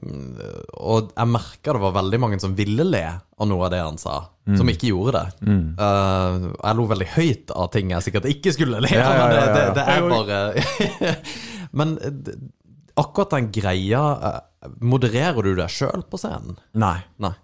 og 0.79 1.11
jeg 1.17 1.29
merka 1.29 1.75
det 1.75 1.81
var 1.83 1.97
veldig 1.97 2.21
mange 2.23 2.39
som 2.41 2.53
ville 2.57 2.85
le 2.87 3.03
av 3.11 3.49
noe 3.51 3.67
av 3.67 3.73
det 3.75 3.81
han 3.83 3.99
sa, 4.01 4.21
som 4.57 4.71
ikke 4.71 4.93
gjorde 4.93 5.19
det. 5.19 5.49
Uh, 5.81 6.47
jeg 6.55 6.79
lo 6.79 6.87
veldig 6.93 7.09
høyt 7.17 7.53
av 7.57 7.69
ting 7.75 7.91
jeg 7.95 8.07
sikkert 8.07 8.31
ikke 8.31 8.55
skulle 8.55 8.81
le 8.85 8.93
av, 8.95 8.97
Ja, 8.97 9.11
ja, 9.11 9.27
men 9.27 9.35
det, 9.35 9.43
ja, 9.43 9.53
det, 9.57 9.67
det 9.77 9.85
er 9.91 10.09
bare 10.15 11.17
Men 11.81 11.97
akkurat 12.99 13.35
den 13.37 13.51
greia 13.55 14.01
uh, 14.21 14.41
Modererer 14.85 15.43
du 15.47 15.55
deg 15.59 15.73
sjøl 15.73 16.05
på 16.11 16.21
scenen? 16.21 16.59
Nei. 16.79 16.99
Nei. 17.23 17.35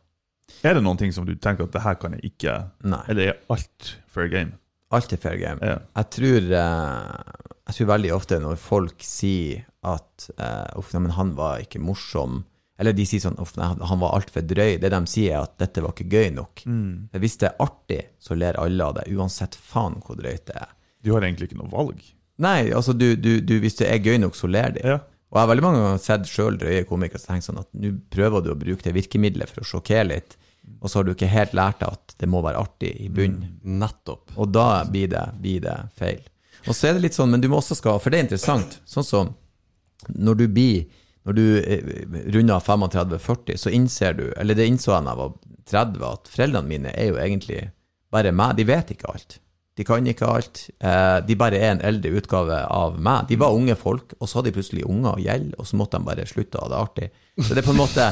Er 0.66 0.76
det 0.76 0.82
noen 0.84 0.98
ting 1.00 1.12
som 1.14 1.26
du 1.26 1.34
tenker 1.34 1.66
at 1.66 1.74
det 1.74 1.82
her 1.84 1.98
kan 2.00 2.16
jeg 2.16 2.32
ikke 2.32 2.56
Nei. 2.86 3.02
Eller 3.12 3.32
er 3.32 3.38
alt 3.52 3.94
fair 4.12 4.28
game? 4.32 4.56
Alt 4.94 5.12
er 5.12 5.18
fair 5.20 5.38
game. 5.40 5.58
Ja. 5.64 5.80
Jeg 5.98 6.10
tror 6.14 6.44
eh, 6.60 7.46
Jeg 7.66 7.78
tror 7.78 7.88
veldig 7.90 8.12
ofte 8.14 8.38
når 8.42 8.60
folk 8.62 9.02
sier 9.02 9.64
at 9.86 10.28
uh, 10.40 10.78
Uff, 10.80 10.92
nei, 10.94 11.06
men 11.06 11.16
han 11.16 11.32
var 11.38 11.62
ikke 11.64 11.82
morsom. 11.82 12.42
Eller 12.80 12.96
de 12.96 13.06
sier 13.08 13.22
sånn 13.24 13.38
Uff, 13.40 13.54
nei, 13.58 13.70
han 13.88 14.02
var 14.02 14.16
altfor 14.18 14.44
drøy. 14.44 14.76
Det 14.82 14.92
de 14.92 15.00
sier, 15.10 15.36
er 15.36 15.46
at 15.46 15.56
dette 15.62 15.84
var 15.84 15.94
ikke 15.94 16.10
gøy 16.12 16.30
nok. 16.36 16.66
Mm. 16.66 17.08
hvis 17.22 17.38
det 17.42 17.50
er 17.50 17.64
artig, 17.64 18.02
så 18.20 18.36
ler 18.38 18.58
alle 18.60 18.90
av 18.90 18.98
det, 18.98 19.08
uansett 19.16 19.56
faen 19.56 20.00
hvor 20.04 20.18
drøyt 20.18 20.48
det 20.50 20.58
er. 20.60 20.72
Du 21.04 21.14
har 21.14 21.24
egentlig 21.24 21.50
ikke 21.50 21.60
noe 21.60 21.72
valg. 21.72 22.02
Nei, 22.42 22.72
altså 22.76 22.92
du, 22.92 23.14
du, 23.16 23.38
du, 23.40 23.58
hvis 23.62 23.78
det 23.78 23.88
er 23.88 24.02
gøy 24.04 24.18
nok, 24.20 24.36
så 24.36 24.50
ler 24.50 24.74
de. 24.76 24.82
Ja. 24.84 24.98
Og 25.30 25.38
jeg 25.38 25.42
har 25.42 25.50
veldig 25.50 25.64
mange 25.64 25.80
ganger 25.82 26.02
sett 26.02 26.28
sjøl 26.30 26.58
drøye 26.60 26.84
komikere 26.88 27.20
som 27.20 27.32
tenker 27.32 27.46
sånn 27.48 27.62
at 27.62 27.70
nå 27.76 27.94
prøver 28.12 28.44
du 28.44 28.52
å 28.52 28.58
bruke 28.58 28.84
det 28.84 28.94
virkemidlet 28.94 29.50
for 29.50 29.64
å 29.64 29.70
sjokkere 29.72 30.06
litt, 30.12 30.36
og 30.80 30.90
så 30.90 30.98
har 30.98 31.06
du 31.06 31.12
ikke 31.14 31.30
helt 31.30 31.54
lært 31.56 31.80
deg 31.82 31.94
at 31.94 32.14
det 32.20 32.28
må 32.30 32.42
være 32.44 32.60
artig 32.60 32.92
i 33.02 33.08
bunnen. 33.12 33.56
Nettopp. 33.62 34.34
Og 34.36 34.50
da 34.54 34.84
blir 34.90 35.10
det, 35.10 35.24
blir 35.42 35.62
det 35.64 35.76
feil. 35.98 36.22
Og 36.66 36.74
så 36.74 36.88
er 36.88 36.96
det 36.96 37.04
litt 37.06 37.16
sånn, 37.16 37.30
men 37.32 37.42
du 37.42 37.48
må 37.50 37.60
også 37.60 37.76
skal, 37.78 38.00
for 38.02 38.12
det 38.12 38.18
er 38.18 38.26
interessant, 38.26 38.80
sånn 38.90 39.06
som 39.06 39.34
når 40.08 40.38
du 40.40 40.46
blir, 40.52 40.84
når 41.26 41.36
du 41.36 41.44
eh, 41.60 41.90
runder 42.34 42.62
35-40, 42.62 43.56
så 43.58 43.72
innser 43.74 44.18
du, 44.18 44.26
eller 44.36 44.58
det 44.58 44.68
innså 44.70 44.92
jeg 44.92 45.06
da 45.06 45.14
jeg 45.14 45.22
var 45.22 45.34
30, 45.66 46.06
at 46.10 46.30
foreldrene 46.30 46.70
mine 46.70 46.94
er 46.94 47.10
jo 47.10 47.18
egentlig 47.18 47.64
bare 48.14 48.34
meg, 48.34 48.56
de 48.58 48.66
vet 48.68 48.92
ikke 48.94 49.10
alt. 49.10 49.38
De 49.76 49.84
kan 49.84 50.06
ikke 50.08 50.28
alt. 50.30 50.62
Eh, 50.80 51.18
de 51.26 51.36
bare 51.36 51.58
er 51.60 51.74
en 51.74 51.84
eldre 51.84 52.14
utgave 52.16 52.62
av 52.72 52.96
meg. 53.02 53.26
De 53.28 53.36
var 53.40 53.56
unge 53.56 53.76
folk, 53.76 54.14
og 54.20 54.28
så 54.28 54.38
hadde 54.38 54.52
de 54.52 54.56
plutselig 54.56 54.86
unger 54.88 55.16
og 55.18 55.24
gjeld, 55.24 55.50
og 55.58 55.68
så 55.68 55.80
måtte 55.80 56.00
de 56.00 56.08
bare 56.08 56.28
slutte 56.28 56.60
å 56.60 56.64
ha 56.64 56.72
det 56.72 56.78
artig. 56.80 57.08
Så 57.36 57.52
det 57.52 57.60
er 57.60 57.66
på 57.66 57.74
en 57.74 57.80
måte 57.82 58.04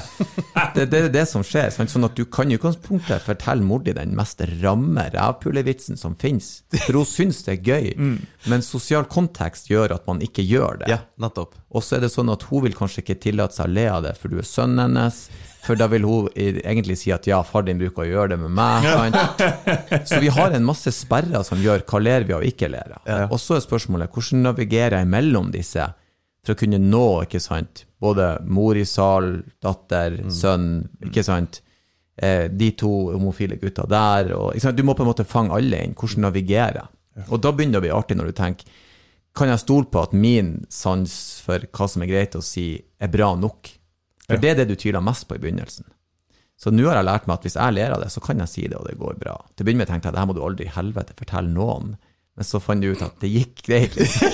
det, 0.74 0.84
det 0.92 0.98
er 0.98 1.06
det 1.12 1.22
som 1.30 1.44
skjer. 1.46 1.70
Sant? 1.72 1.88
Sånn 1.92 2.04
at 2.04 2.16
du 2.18 2.26
kan 2.28 2.50
i 2.52 2.58
utgangspunktet 2.58 3.24
fortelle 3.24 3.64
mor 3.64 3.80
di 3.84 3.94
den 3.96 4.12
mest 4.18 4.42
ramme 4.60 5.06
rævpulevitsen 5.14 5.96
som 6.00 6.16
finnes. 6.20 6.58
For 6.74 6.98
hun 7.00 7.08
syns 7.08 7.40
det 7.46 7.54
er 7.54 7.70
gøy, 7.70 7.88
men 8.52 8.64
sosial 8.64 9.08
kontekst 9.08 9.70
gjør 9.72 9.96
at 9.96 10.04
man 10.10 10.20
ikke 10.24 10.44
gjør 10.44 10.82
det. 10.82 10.92
Ja, 10.92 11.00
nettopp. 11.24 11.56
Og 11.72 11.86
så 11.86 11.96
er 11.96 12.04
det 12.04 12.12
sånn 12.12 12.32
at 12.34 12.44
hun 12.50 12.66
vil 12.66 12.76
kanskje 12.76 13.00
ikke 13.00 13.18
tillate 13.24 13.56
seg 13.56 13.70
å 13.70 13.74
le 13.78 13.88
av 13.94 14.04
det, 14.04 14.14
for 14.20 14.32
du 14.32 14.38
er 14.42 14.48
sønnen 14.48 14.84
hennes. 14.84 15.24
For 15.64 15.80
da 15.80 15.88
vil 15.88 16.04
hun 16.04 16.28
egentlig 16.36 16.98
si 17.00 17.08
at 17.14 17.24
ja, 17.24 17.40
far 17.48 17.64
din 17.64 17.80
bruker 17.80 18.04
å 18.04 18.10
gjøre 18.10 18.34
det 18.34 18.40
med 18.44 18.52
meg. 18.52 18.84
Sant? 18.84 20.04
Så 20.10 20.20
vi 20.20 20.28
har 20.36 20.52
en 20.52 20.68
masse 20.68 20.92
sperrer 20.92 21.46
som 21.48 21.62
gjør 21.64 21.86
hva 21.88 22.02
ler 22.04 22.28
vi 22.28 22.36
og 22.36 22.44
ikke 22.44 22.68
ler 22.68 22.98
av. 22.98 23.30
Og 23.32 23.40
så 23.40 23.56
er 23.56 23.64
spørsmålet 23.64 24.12
hvordan 24.12 24.44
navigerer 24.44 25.00
jeg 25.00 25.08
mellom 25.16 25.48
disse 25.54 25.88
for 26.44 26.52
å 26.52 26.60
kunne 26.60 26.76
nå 26.76 27.04
ikke 27.24 27.40
sant, 27.40 27.86
både 28.04 28.28
mor 28.46 28.76
i 28.76 28.84
sal, 28.88 29.38
datter, 29.64 30.20
sønn, 30.32 30.68
ikke 31.08 31.24
sant, 31.26 31.62
eh, 32.20 32.46
de 32.52 32.70
to 32.78 32.92
homofile 33.14 33.58
gutta 33.60 33.88
der. 33.90 34.34
Og? 34.36 34.54
Du 34.76 34.84
må 34.86 34.94
på 34.94 35.06
en 35.06 35.10
måte 35.10 35.26
fange 35.28 35.56
alle 35.56 35.80
inn. 35.82 35.96
Hvordan 35.98 36.28
navigere? 36.28 36.86
Og 37.30 37.40
da 37.40 37.52
begynner 37.54 37.78
det 37.78 37.82
å 37.82 37.86
bli 37.88 37.94
artig 37.94 38.18
når 38.18 38.30
du 38.30 38.38
tenker 38.38 38.80
kan 39.34 39.50
jeg 39.50 39.64
stole 39.64 39.90
på 39.90 40.02
at 40.06 40.14
min 40.14 40.60
sans 40.70 41.10
for 41.42 41.64
hva 41.74 41.88
som 41.90 42.04
er 42.04 42.10
greit 42.10 42.36
å 42.38 42.42
si, 42.44 42.78
er 43.02 43.10
bra 43.10 43.32
nok? 43.34 43.70
For 44.28 44.40
det 44.40 44.52
er 44.52 44.60
det 44.60 44.68
du 44.70 44.76
tviler 44.78 45.02
mest 45.04 45.26
på 45.28 45.36
i 45.36 45.42
begynnelsen. 45.42 45.88
Så 46.60 46.70
nå 46.70 46.86
har 46.86 47.00
jeg 47.00 47.08
lært 47.08 47.26
meg 47.26 47.40
at 47.40 47.46
hvis 47.48 47.58
jeg 47.58 47.74
ler 47.74 47.96
av 47.96 48.04
det, 48.04 48.12
så 48.14 48.22
kan 48.22 48.38
jeg 48.40 48.52
si 48.52 48.62
det, 48.68 48.78
og 48.78 48.86
det 48.86 48.94
går 49.00 49.18
bra. 49.20 49.34
Til 49.52 49.64
å 49.64 49.66
begynne 49.66 49.82
med 49.82 49.90
tenkte 49.90 50.06
jeg 50.06 50.14
at 50.14 50.16
det 50.16 50.22
her 50.22 50.28
må 50.30 50.36
du 50.38 50.44
aldri 50.46 50.68
i 50.68 50.76
helvete 50.76 51.16
fortelle 51.18 51.50
noen. 51.50 51.96
Men 52.34 52.46
så 52.48 52.58
fant 52.58 52.82
du 52.82 52.88
ut 52.90 53.02
at 53.04 53.20
det 53.22 53.28
gikk 53.30 53.60
greit. 53.68 53.94
liksom. 53.94 54.32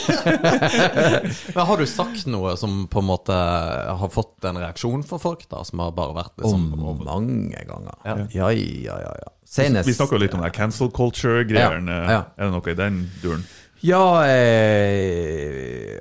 Men 1.55 1.67
har 1.69 1.81
du 1.83 1.85
sagt 1.89 2.25
noe 2.33 2.55
som 2.57 2.87
på 2.89 3.03
en 3.03 3.09
måte 3.11 3.37
har 3.37 4.13
fått 4.13 4.47
en 4.49 4.57
reaksjon 4.63 5.05
for 5.05 5.21
folk, 5.21 5.45
da, 5.51 5.61
som 5.69 5.83
har 5.85 5.93
bare 5.97 6.17
vært 6.17 6.41
liksom 6.41 6.71
Og 6.81 7.05
mange 7.05 7.61
ganger. 7.69 7.93
Ja, 8.09 8.17
ja, 8.33 8.49
ja. 8.57 8.97
ja, 9.05 9.13
ja. 9.21 9.33
Senest 9.45 9.91
Vi 9.91 9.99
snakka 9.99 10.21
litt 10.23 10.37
om 10.37 10.41
det 10.47 10.53
cancel 10.57 10.89
culture-greiene. 10.97 11.99
Ja, 12.07 12.17
ja. 12.17 12.23
Er 12.39 12.49
det 12.49 12.55
noe 12.57 12.73
i 12.73 12.79
den 12.79 13.03
duren? 13.21 13.45
Ja, 13.85 14.03
jeg, 14.29 14.97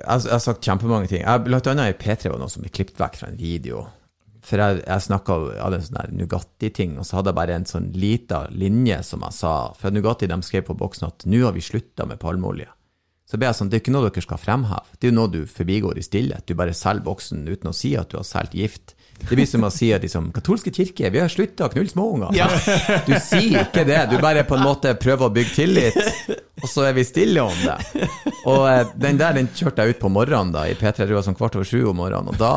jeg 0.00 0.32
har 0.32 0.42
sagt 0.44 0.64
kjempemange 0.64 1.08
ting. 1.08 1.22
Jeg, 1.24 1.44
blant 1.46 1.68
annet 1.68 1.94
i 1.94 2.00
P3 2.00 2.32
var 2.32 2.40
noe 2.40 2.52
som 2.52 2.64
ble 2.64 2.72
klippet 2.72 3.00
vekk 3.00 3.20
fra 3.20 3.28
en 3.28 3.40
video. 3.40 3.84
For 4.50 4.58
jeg, 4.58 4.82
jeg 4.82 5.06
snakka 5.06 5.38
hadde 5.60 5.78
en 5.78 5.86
sånn 5.86 6.18
Nugatti-ting, 6.18 6.98
og 6.98 7.06
så 7.06 7.20
hadde 7.20 7.30
jeg 7.30 7.38
bare 7.38 7.56
en 7.60 7.68
sånn 7.70 7.88
lita 7.94 8.44
linje 8.50 8.98
som 9.06 9.22
jeg 9.28 9.36
sa. 9.38 9.54
For 9.78 9.94
Nugatti 9.94 10.26
de 10.30 10.40
skrev 10.42 10.66
på 10.66 10.78
boksen 10.80 11.06
at 11.06 11.26
nå 11.30 11.44
har 11.44 11.54
vi 11.54 11.62
slutta 11.62 12.08
med 12.10 12.18
palmeolje. 12.22 12.66
Så 13.30 13.38
ble 13.38 13.46
jeg 13.46 13.60
sånn, 13.60 13.68
det 13.70 13.78
er 13.78 13.82
ikke 13.84 13.92
noe 13.94 14.08
dere 14.08 14.24
skal 14.24 14.40
fremheve. 14.42 14.96
Det 14.98 15.06
er 15.06 15.12
jo 15.12 15.16
noe 15.20 15.30
du 15.30 15.44
forbigår 15.46 16.00
i 16.00 16.02
stillhet. 16.02 16.48
Du 16.50 16.56
bare 16.58 16.74
selger 16.74 17.06
boksen 17.06 17.44
uten 17.46 17.70
å 17.70 17.74
si 17.76 17.92
at 17.94 18.10
du 18.10 18.16
har 18.18 18.26
solgt 18.26 18.56
gift. 18.58 18.96
Det 19.20 19.36
blir 19.36 19.46
som 19.46 19.62
å 19.62 19.70
si 19.70 19.92
at 19.94 20.02
liksom, 20.02 20.30
katolske 20.34 20.72
kirke, 20.74 21.10
vi 21.12 21.20
har 21.20 21.30
slutta 21.30 21.68
å 21.68 21.70
knulle 21.70 21.92
småunger. 21.92 22.34
Du 23.06 23.12
sier 23.22 23.60
ikke 23.66 23.84
det, 23.86 24.00
du 24.10 24.16
bare 24.18 24.42
på 24.48 24.56
en 24.56 24.64
måte 24.64 24.96
prøver 24.98 25.28
å 25.28 25.34
bygge 25.34 25.52
tillit, 25.54 25.98
og 26.62 26.66
så 26.72 26.88
er 26.88 26.96
vi 26.96 27.04
stille 27.06 27.44
om 27.44 27.60
det. 27.62 28.08
Og 28.48 28.64
eh, 28.70 28.94
den 28.98 29.20
der 29.20 29.36
den 29.36 29.52
kjørte 29.54 29.84
jeg 29.84 29.94
ut 29.94 30.02
på 30.02 30.10
morgenen 30.10 30.54
da, 30.56 30.64
i 30.66 30.74
P3, 30.78 31.04
det 31.04 31.14
var 31.14 31.26
sånn 31.26 31.36
kvart 31.38 31.60
over 31.60 31.68
sju 31.68 31.84
om 31.92 32.00
morgenen, 32.00 32.32
og 32.32 32.40
da, 32.40 32.54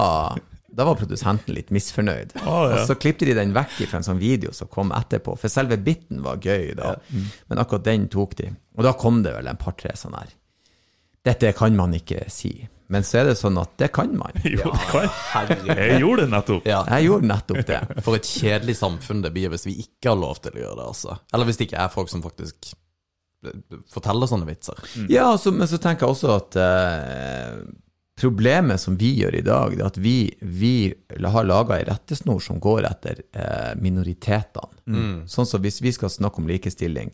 da 0.73 0.85
var 0.87 0.97
produsenten 0.97 1.53
litt 1.53 1.69
misfornøyd. 1.73 2.35
Å, 2.41 2.43
ja. 2.43 2.77
Og 2.81 2.87
så 2.89 2.97
klippte 2.97 3.27
de 3.29 3.35
den 3.37 3.53
vekk 3.55 3.83
fra 3.85 3.99
en 3.99 4.07
sånn 4.07 4.21
video 4.21 4.53
som 4.55 4.69
kom 4.73 4.93
etterpå, 4.95 5.35
for 5.39 5.53
selve 5.53 5.77
biten 5.77 6.23
var 6.25 6.41
gøy 6.41 6.73
da, 6.79 6.95
men 7.13 7.61
akkurat 7.61 7.85
den 7.85 8.07
tok 8.13 8.37
de. 8.39 8.49
Og 8.77 8.87
da 8.87 8.95
kom 8.97 9.21
det 9.25 9.35
vel 9.35 9.51
en 9.51 9.59
par-tre 9.61 9.93
sånn 9.99 10.17
her. 10.17 10.31
Dette 11.23 11.53
kan 11.55 11.75
man 11.77 11.93
ikke 11.95 12.25
si. 12.33 12.55
Men 12.91 13.05
så 13.07 13.21
er 13.21 13.29
det 13.29 13.37
sånn 13.39 13.55
at 13.61 13.71
det 13.79 13.89
kan 13.95 14.11
man. 14.17 14.35
Jo, 14.43 14.69
det 14.69 14.87
kan. 14.91 15.53
Jeg 15.69 16.01
gjorde 16.03 16.25
det 16.25 16.31
nettopp. 16.33 16.67
Ja. 16.67 16.81
Jeg 16.97 17.07
gjorde 17.07 17.29
nettopp 17.29 17.67
det. 17.69 17.79
For 18.05 18.17
et 18.17 18.27
kjedelig 18.27 18.75
samfunn 18.81 19.23
det 19.23 19.31
blir 19.33 19.53
hvis 19.53 19.65
vi 19.69 19.77
ikke 19.85 20.11
har 20.11 20.19
lov 20.19 20.41
til 20.43 20.57
å 20.57 20.65
gjøre 20.65 20.79
det, 20.81 20.87
altså. 20.91 21.19
Eller 21.33 21.49
hvis 21.49 21.61
det 21.61 21.69
ikke 21.69 21.85
er 21.85 21.93
folk 21.93 22.11
som 22.11 22.25
faktisk 22.25 22.73
forteller 23.91 24.29
sånne 24.29 24.47
vitser. 24.47 24.79
Ja, 25.11 25.29
altså, 25.33 25.51
men 25.55 25.67
så 25.67 25.79
tenker 25.81 26.07
jeg 26.07 26.15
også 26.15 26.35
at 26.37 26.55
eh, 26.59 27.57
problemet 28.23 28.81
som 28.81 28.95
vi 28.99 29.11
gjør 29.19 29.35
i 29.35 29.43
dag, 29.45 29.75
er 29.75 29.85
at 29.85 29.99
vi, 29.99 30.31
vi 30.39 30.93
har 31.19 31.45
laga 31.47 31.77
ei 31.77 31.85
rettesnor 31.89 32.39
som 32.43 32.61
går 32.63 32.87
etter 32.87 33.19
eh, 33.35 33.73
minoritetene. 33.83 34.71
Sånn 35.29 35.49
som 35.49 35.63
hvis 35.63 35.81
vi 35.83 35.91
skal 35.95 36.11
snakke 36.13 36.41
om 36.41 36.47
likestilling, 36.49 37.11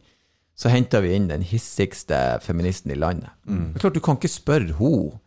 så 0.59 0.69
henter 0.73 1.01
vi 1.05 1.15
inn 1.15 1.29
den 1.31 1.41
hissigste 1.47 2.17
feministen 2.43 2.91
i 2.91 2.99
landet. 2.99 3.31
Det 3.73 3.79
er 3.79 3.83
klart, 3.85 3.97
du 3.97 4.03
kan 4.03 4.19
ikke 4.19 4.31
spørre 4.31 4.75
henne 4.77 5.19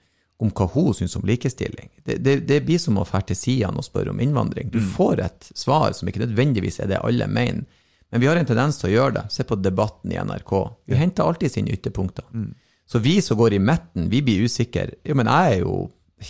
om 0.42 0.50
hva 0.50 0.66
hun 0.74 0.90
syns 0.98 1.14
om 1.16 1.22
likestilling. 1.24 1.88
Det, 2.04 2.16
det, 2.18 2.40
det 2.48 2.60
blir 2.66 2.80
som 2.82 2.98
å 2.98 3.04
dra 3.06 3.20
til 3.22 3.38
sidene 3.38 3.78
og 3.78 3.86
spørre 3.86 4.10
om 4.10 4.20
innvandring. 4.20 4.72
Du 4.74 4.80
får 4.82 5.22
et 5.22 5.52
svar 5.54 5.94
som 5.94 6.08
ikke 6.10 6.24
nødvendigvis 6.24 6.80
er 6.82 6.90
det 6.90 6.98
alle 6.98 7.28
mener. 7.30 7.64
Men 8.12 8.20
vi 8.20 8.28
har 8.28 8.36
en 8.36 8.48
tendens 8.48 8.76
til 8.76 8.90
å 8.90 8.92
gjøre 8.92 9.14
det. 9.20 9.22
Se 9.32 9.46
på 9.48 9.56
debatten 9.56 10.12
i 10.12 10.18
NRK. 10.20 10.52
Vi 10.90 10.98
henter 10.98 11.24
alltid 11.24 11.54
sine 11.54 11.72
ytterpunkter. 11.72 12.26
Så 12.92 13.00
vi 13.00 13.16
som 13.24 13.38
går 13.40 13.56
i 13.56 13.62
midten, 13.62 14.10
vi 14.12 14.20
blir 14.26 14.44
usikre. 14.44 14.90
Jo, 15.08 15.16
men 15.16 15.30
jeg 15.32 15.58
er 15.58 15.62
jo 15.64 15.76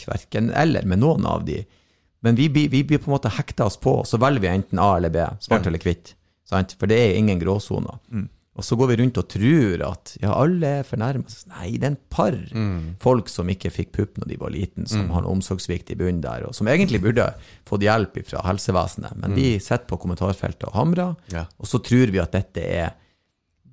verken 0.07 0.51
eller 0.57 0.87
med 0.89 1.03
noen 1.03 1.27
av 1.29 1.43
de. 1.49 1.65
Men 2.23 2.37
vi 2.39 2.47
vi 2.49 2.69
blir 2.87 3.01
på 3.03 3.11
en 3.11 3.17
måte 3.17 3.33
hekta 3.35 3.67
oss 3.67 3.77
på, 3.83 3.97
og 4.03 4.07
så 4.07 4.21
velger 4.23 4.45
vi 4.45 4.53
enten 4.53 4.79
A 4.79 4.93
eller 5.01 5.11
B. 5.11 5.25
Svart 5.43 5.67
eller 5.67 5.83
hvitt. 5.83 6.15
For 6.53 6.87
det 6.87 6.99
er 7.01 7.17
ingen 7.19 7.41
gråsoner. 7.41 7.99
Og 8.53 8.65
så 8.69 8.77
går 8.77 8.91
vi 8.91 8.97
rundt 9.01 9.17
og 9.17 9.29
tror 9.33 9.83
at 9.89 10.11
ja, 10.21 10.35
alle 10.37 10.69
er 10.83 10.83
fornærma. 10.85 11.25
Nei, 11.55 11.71
det 11.81 11.87
er 11.89 11.93
en 11.95 12.01
par 12.13 12.35
folk 13.01 13.31
som 13.33 13.49
ikke 13.49 13.71
fikk 13.73 13.93
pupp 13.97 14.19
når 14.21 14.29
de 14.29 14.37
var 14.43 14.53
liten, 14.53 14.85
som 14.87 15.09
har 15.11 15.23
en 15.25 15.31
omsorgssvikt 15.39 15.91
i 15.91 15.97
bunnen 15.97 16.21
der, 16.21 16.45
og 16.47 16.55
som 16.55 16.69
egentlig 16.69 17.01
burde 17.01 17.31
fått 17.67 17.81
hjelp 17.87 18.21
fra 18.29 18.43
helsevesenet. 18.45 19.17
Men 19.17 19.35
de 19.35 19.55
sitter 19.59 19.89
på 19.89 19.97
kommentarfeltet 20.05 20.69
og 20.69 20.77
hamrer, 20.77 21.17
Ja. 21.33 21.47
og 21.59 21.67
så 21.67 21.81
tror 21.83 22.13
vi 22.13 22.21
at 22.21 22.33
dette 22.37 22.61
er 22.61 22.93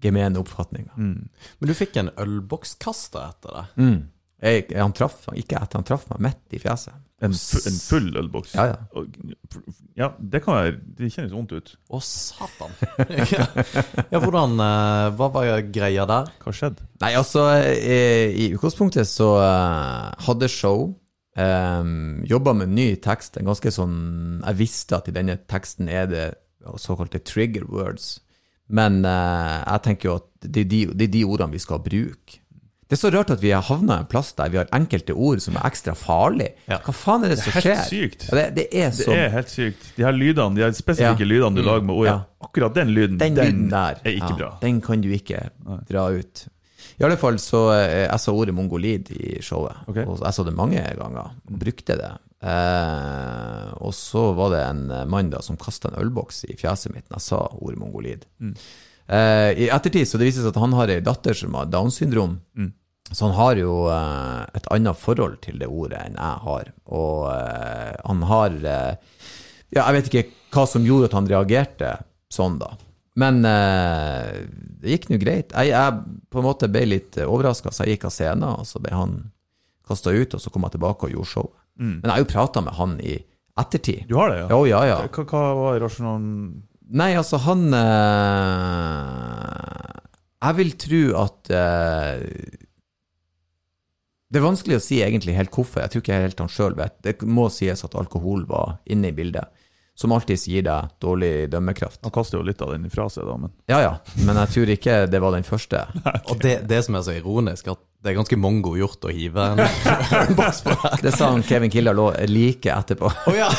gemene 0.04 0.40
oppfatninger. 0.42 0.96
Men 0.96 1.70
du 1.70 1.76
fikk 1.78 2.00
en 2.00 2.14
ølbokskaster 2.20 3.30
etter 3.30 3.56
det. 3.58 3.66
Mm. 3.82 4.00
Jeg, 4.40 4.70
han 4.72 4.96
traff, 4.96 5.26
ikke 5.36 5.60
etter 5.60 5.82
han 5.82 5.88
traff 5.88 6.06
meg 6.14 6.30
midt 6.30 6.56
i 6.56 6.62
fjeset. 6.64 6.96
En, 7.20 7.34
en 7.36 7.80
full 7.84 8.14
ølboks. 8.16 8.54
Ja, 8.56 8.70
ja. 8.72 9.04
Ja, 10.00 10.08
det 10.20 10.40
kan 10.46 10.56
være 10.56 10.78
Det 10.96 11.10
kjennes 11.12 11.34
vondt 11.36 11.52
ut. 11.52 11.74
Å, 11.92 12.00
satan. 12.00 12.72
ja, 14.14 14.22
hvordan 14.22 14.56
eh, 14.64 15.10
Hva 15.20 15.28
var 15.34 15.50
greia 15.68 16.06
der? 16.08 16.32
Hva 16.40 16.54
skjedde? 16.56 16.88
Nei, 17.04 17.12
altså, 17.20 17.44
i, 17.60 18.00
i 18.46 18.48
utgangspunktet 18.56 19.10
så 19.12 19.34
eh, 19.44 20.06
hadde 20.30 20.48
show, 20.54 20.94
um, 21.36 22.24
jobba 22.30 22.56
med 22.62 22.72
ny 22.78 22.88
tekst, 23.04 23.36
en 23.36 23.52
ganske 23.52 23.74
sånn 23.76 23.98
Jeg 24.46 24.60
visste 24.62 25.02
at 25.02 25.12
i 25.12 25.18
denne 25.20 25.36
teksten 25.52 25.92
er 25.92 26.08
det 26.08 26.30
såkalte 26.80 27.20
trigger 27.24 27.68
words, 27.68 28.20
men 28.70 29.02
eh, 29.06 29.56
jeg 29.66 29.82
tenker 29.88 30.10
jo 30.12 30.20
at 30.20 30.28
det 30.46 30.62
er 30.66 30.70
de, 30.72 30.84
det 30.94 31.08
er 31.10 31.14
de 31.18 31.24
ordene 31.28 31.52
vi 31.58 31.60
skal 31.64 31.82
bruke. 31.84 32.40
Det 32.90 32.96
er 32.98 33.02
så 33.04 33.10
rart 33.14 33.30
at 33.30 33.42
vi 33.44 33.52
har 33.54 33.62
havna 33.68 34.00
en 34.02 34.08
plass 34.10 34.32
der 34.34 34.50
vi 34.50 34.58
har 34.58 34.70
enkelte 34.74 35.14
ord 35.14 35.38
som 35.44 35.58
er 35.60 35.66
ekstra 35.68 35.94
farlige. 35.94 36.56
Ja. 36.72 36.80
Hva 36.82 36.94
faen 36.98 37.26
er 37.28 37.30
det 37.36 37.38
som 37.44 37.54
helt 37.54 37.68
skjer? 37.68 37.84
sykt. 37.86 38.24
Ja, 38.32 38.38
det, 38.40 38.46
det 38.56 38.64
er 38.82 38.96
Det 38.98 39.18
er 39.20 39.30
helt 39.36 39.52
sykt. 39.54 39.84
De 39.98 40.06
her 40.08 40.16
lydene, 40.18 40.56
de 40.58 40.64
her 40.66 40.74
spesifikke 40.74 41.22
Ja. 41.22 41.30
lydene 41.30 41.60
du 41.60 41.62
lager 41.68 41.86
med 41.86 41.94
ord, 42.02 42.24
akkurat 42.48 42.74
den 42.80 42.90
lyden, 42.96 43.20
Den 43.22 43.36
lyden 43.38 43.68
der 43.70 44.00
er 44.02 44.16
ikke 44.16 44.32
bra. 44.40 44.50
Den 44.64 44.82
kan 44.82 45.02
du 45.06 45.10
ikke 45.14 45.44
dra 45.92 46.08
ut. 46.18 46.48
I 47.00 47.04
alle 47.06 47.18
fall 47.22 47.38
så 47.40 47.62
eh, 47.78 48.08
Jeg 48.08 48.20
sa 48.20 48.32
ordet 48.34 48.56
mongolid 48.58 49.12
i 49.14 49.38
showet. 49.46 49.86
Okay. 49.88 50.06
Og 50.10 50.24
jeg 50.26 50.34
så 50.34 50.44
det 50.50 50.56
mange 50.58 50.82
ganger. 50.98 51.30
Brukte 51.46 51.96
det. 52.00 52.10
Eh, 52.40 53.70
og 53.84 53.92
så 53.96 54.30
var 54.38 54.54
det 54.54 54.62
en 54.64 54.84
mann 55.12 55.32
da 55.34 55.42
som 55.44 55.58
kasta 55.60 55.90
en 55.92 56.00
ølboks 56.04 56.46
i 56.48 56.56
fjeset 56.60 56.94
mitt 56.96 57.08
da 57.10 57.18
jeg 57.18 57.26
sa 57.28 57.42
ordet 57.60 57.80
mongolid. 57.82 58.26
Eh, 59.10 59.52
I 59.66 59.70
ettertid 59.74 60.08
så 60.08 60.20
det 60.22 60.30
vises 60.30 60.46
at 60.48 60.60
han 60.62 60.76
har 60.78 60.92
ei 60.94 61.02
datter 61.04 61.36
som 61.36 61.56
har 61.58 61.66
Downs 61.72 62.00
syndrom. 62.00 62.40
Så 63.12 63.26
han 63.26 63.34
har 63.40 63.58
jo 63.58 63.88
eh, 63.90 64.44
et 64.54 64.68
annet 64.76 64.98
forhold 65.02 65.40
til 65.42 65.58
det 65.60 65.68
ordet 65.68 66.04
enn 66.06 66.20
jeg 66.20 66.44
har. 66.46 66.68
Og 66.94 67.24
eh, 67.34 67.96
han 68.06 68.22
har 68.30 68.60
eh, 68.60 68.94
Ja, 69.74 69.88
jeg 69.90 69.96
vet 70.00 70.08
ikke 70.12 70.28
hva 70.54 70.64
som 70.70 70.86
gjorde 70.86 71.10
at 71.10 71.16
han 71.18 71.28
reagerte 71.30 71.90
sånn, 72.34 72.56
da. 72.62 72.72
Men 73.20 73.42
eh, 73.46 74.46
det 74.82 74.94
gikk 74.96 75.10
nå 75.12 75.18
greit. 75.22 75.52
Jeg, 75.58 75.74
jeg 75.74 76.22
på 76.30 76.40
en 76.40 76.46
måte 76.48 76.70
ble 76.72 76.86
litt 76.88 77.18
overraska, 77.26 77.74
så 77.74 77.84
jeg 77.86 77.98
gikk 77.98 78.08
av 78.10 78.14
scenen, 78.16 78.48
og 78.62 78.66
så 78.70 78.82
ble 78.82 78.94
han 78.96 79.18
kasta 79.90 80.14
ut, 80.14 80.34
og 80.38 80.42
så 80.42 80.54
kom 80.54 80.66
jeg 80.66 80.78
tilbake 80.78 81.06
og 81.10 81.14
gjorde 81.18 81.32
show. 81.34 81.50
Men 81.80 82.04
jeg 82.04 82.12
har 82.12 82.24
jo 82.24 82.34
prata 82.34 82.62
med 82.64 82.74
han 82.76 82.98
i 83.00 83.16
ettertid. 83.60 84.04
Du 84.10 84.16
har 84.20 84.30
det, 84.34 84.40
ja? 84.42 84.48
Ja, 84.52 84.60
ja, 84.68 84.82
ja. 84.88 84.98
Hva, 85.08 85.24
hva 85.28 85.44
var 85.58 85.80
rasjonalen 85.84 86.66
Nei, 86.90 87.12
altså, 87.14 87.38
han 87.44 87.68
eh, 87.78 87.84
Jeg 90.42 90.56
vil 90.58 90.72
tro 90.82 91.02
at 91.22 91.52
eh, 91.54 92.24
Det 94.30 94.40
er 94.40 94.46
vanskelig 94.48 94.80
å 94.80 94.84
si 94.84 94.98
egentlig 95.06 95.36
helt 95.38 95.54
hvorfor. 95.54 95.84
Jeg 95.84 95.92
tror 95.94 96.04
ikke 96.04 96.22
helt 96.24 96.42
han 96.42 96.52
sjøl 96.54 96.76
vet. 96.80 96.96
Det 97.06 97.14
må 97.30 97.46
sies 97.54 97.86
at 97.86 97.98
alkohol 97.98 98.42
var 98.50 98.68
inne 98.90 99.12
i 99.12 99.16
bildet. 99.16 99.46
Som 100.00 100.14
alltid 100.16 100.40
gir 100.48 100.64
deg 100.64 100.94
dårlig 101.04 101.50
dømmekraft. 101.52 102.00
Han 102.06 102.14
kaster 102.16 102.38
jo 102.40 102.46
litt 102.48 102.62
av 102.64 102.72
den 102.72 102.86
ifra 102.88 103.10
seg, 103.12 103.26
da, 103.28 103.36
men 103.36 103.52
Ja 103.68 103.82
ja, 103.84 103.94
men 104.24 104.38
jeg 104.40 104.54
tror 104.54 104.72
ikke 104.72 104.94
det 105.12 105.20
var 105.20 105.36
den 105.36 105.44
første. 105.44 105.82
Og 106.32 106.40
det, 106.40 106.62
det 106.70 106.80
som 106.86 106.96
er 106.96 107.04
så 107.04 107.16
ironisk, 107.18 107.68
at 107.74 107.82
det 108.00 108.14
er 108.14 108.16
ganske 108.16 108.38
mongo 108.40 108.78
gjort 108.80 109.04
å 109.04 109.12
hive 109.12 109.44
en 109.44 109.60
boks 110.40 110.62
på 110.64 110.72
det. 110.72 110.92
Det 111.04 111.12
sa 111.18 111.34
han 111.34 111.44
Kevin 111.44 111.74
Kildahl 111.74 112.00
lå 112.00 112.06
like 112.32 112.72
etterpå. 112.72 113.12
Oh, 113.28 113.36
ja. 113.36 113.50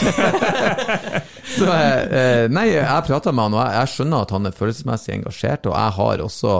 Så 1.58 1.68
eh, 1.68 2.46
Nei, 2.48 2.70
jeg 2.72 3.04
prata 3.10 3.34
med 3.36 3.50
han, 3.50 3.58
og 3.58 3.60
jeg, 3.60 3.76
jeg 3.76 3.92
skjønner 3.98 4.24
at 4.24 4.32
han 4.38 4.48
er 4.48 4.56
følelsesmessig 4.56 5.14
engasjert, 5.18 5.68
og 5.68 5.76
jeg 5.76 5.96
har 5.98 6.24
også 6.24 6.56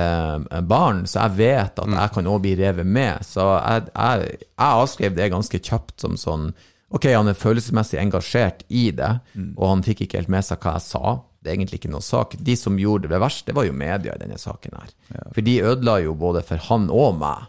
eh, 0.00 0.60
barn, 0.72 1.04
så 1.04 1.26
jeg 1.26 1.36
vet 1.42 1.84
at 1.84 1.96
jeg 1.98 2.14
kan 2.16 2.32
òg 2.32 2.40
bli 2.46 2.56
revet 2.62 2.88
med. 2.88 3.20
Så 3.26 3.44
jeg, 3.58 3.90
jeg, 3.92 4.40
jeg 4.40 4.80
avskrev 4.80 5.20
det 5.20 5.32
ganske 5.36 5.64
kjapt 5.68 6.06
som 6.06 6.16
sånn 6.20 6.50
Ok, 6.90 7.06
han 7.14 7.30
er 7.30 7.38
følelsesmessig 7.38 8.00
engasjert 8.02 8.64
i 8.68 8.90
det, 8.90 9.10
og 9.56 9.68
han 9.68 9.82
fikk 9.86 10.00
ikke 10.06 10.18
helt 10.18 10.32
med 10.32 10.42
seg 10.46 10.58
hva 10.64 10.72
jeg 10.78 10.86
sa. 10.88 11.12
Det 11.40 11.48
er 11.48 11.54
egentlig 11.56 11.78
ikke 11.80 11.92
noe 11.92 12.04
sak. 12.04 12.34
De 12.36 12.56
som 12.58 12.76
gjorde 12.76 13.08
det 13.08 13.20
verst, 13.22 13.46
det 13.46 13.54
var 13.56 13.64
jo 13.64 13.72
media 13.72 14.12
i 14.12 14.20
denne 14.20 14.36
saken 14.36 14.74
her. 14.76 14.90
For 15.32 15.40
de 15.46 15.54
ødela 15.62 15.94
jo 16.02 16.16
både 16.18 16.42
for 16.44 16.60
han 16.66 16.90
og 16.92 17.14
meg. 17.22 17.46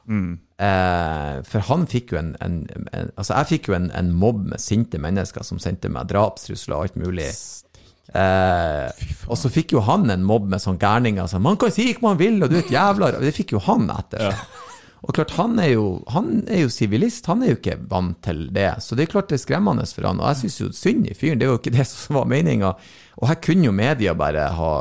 Eh, 0.61 1.41
for 1.49 1.65
han 1.71 1.87
fikk 1.89 2.13
jo 2.13 2.19
en, 2.21 2.35
en, 2.39 2.61
en 2.93 3.09
Altså, 3.17 3.33
jeg 3.33 3.49
fikk 3.49 3.71
jo 3.71 3.75
en, 3.79 3.89
en 3.97 4.13
mobb 4.13 4.45
med 4.53 4.61
sinte 4.61 5.01
mennesker 5.01 5.43
som 5.43 5.59
sendte 5.59 5.89
meg 5.89 6.07
drapstrusler 6.13 6.77
og 6.77 6.85
alt 6.85 7.01
mulig. 7.01 7.31
Eh, 8.13 9.05
og 9.31 9.37
så 9.39 9.51
fikk 9.51 9.73
jo 9.75 9.83
han 9.87 10.09
en 10.11 10.23
mobb 10.27 10.49
med 10.51 10.61
sånn 10.61 10.79
gærninger 10.79 11.27
som 11.31 11.43
'Man 11.43 11.57
kan 11.57 11.71
si 11.71 11.93
hva 11.93 12.11
man 12.11 12.19
vil, 12.19 12.41
og 12.43 12.49
du 12.51 12.57
er 12.57 12.65
et 12.65 12.73
jævla 12.73 13.11
Det 13.19 13.31
fikk 13.35 13.53
jo 13.55 13.59
han 13.59 13.89
etter 13.89 14.29
seg. 14.31 14.47
Og 15.01 15.15
klart, 15.17 15.33
han 15.33 15.57
er 15.57 15.71
jo 15.73 15.85
Han 16.13 16.43
sivilist, 16.69 17.25
han 17.25 17.41
er 17.41 17.53
jo 17.53 17.59
ikke 17.59 17.79
vant 17.89 18.19
til 18.21 18.45
det. 18.53 18.75
Så 18.85 18.95
det 18.95 19.07
er 19.07 19.13
klart 19.15 19.31
det 19.31 19.39
er 19.39 19.45
skremmende 19.45 19.85
for 19.89 20.05
han. 20.07 20.21
Og 20.21 20.29
jeg 20.29 20.43
syns 20.43 20.59
jo 20.61 20.71
synd 20.77 21.09
i 21.09 21.17
fyren, 21.17 21.41
det 21.41 21.47
er 21.47 21.53
jo 21.53 21.59
ikke 21.61 21.73
det 21.73 21.87
som 21.89 22.19
var 22.19 22.29
meninga. 22.29 22.75
Og 23.17 23.29
her 23.31 23.39
kunne 23.41 23.65
jo 23.65 23.75
media 23.75 24.13
bare 24.17 24.49
ha 24.57 24.73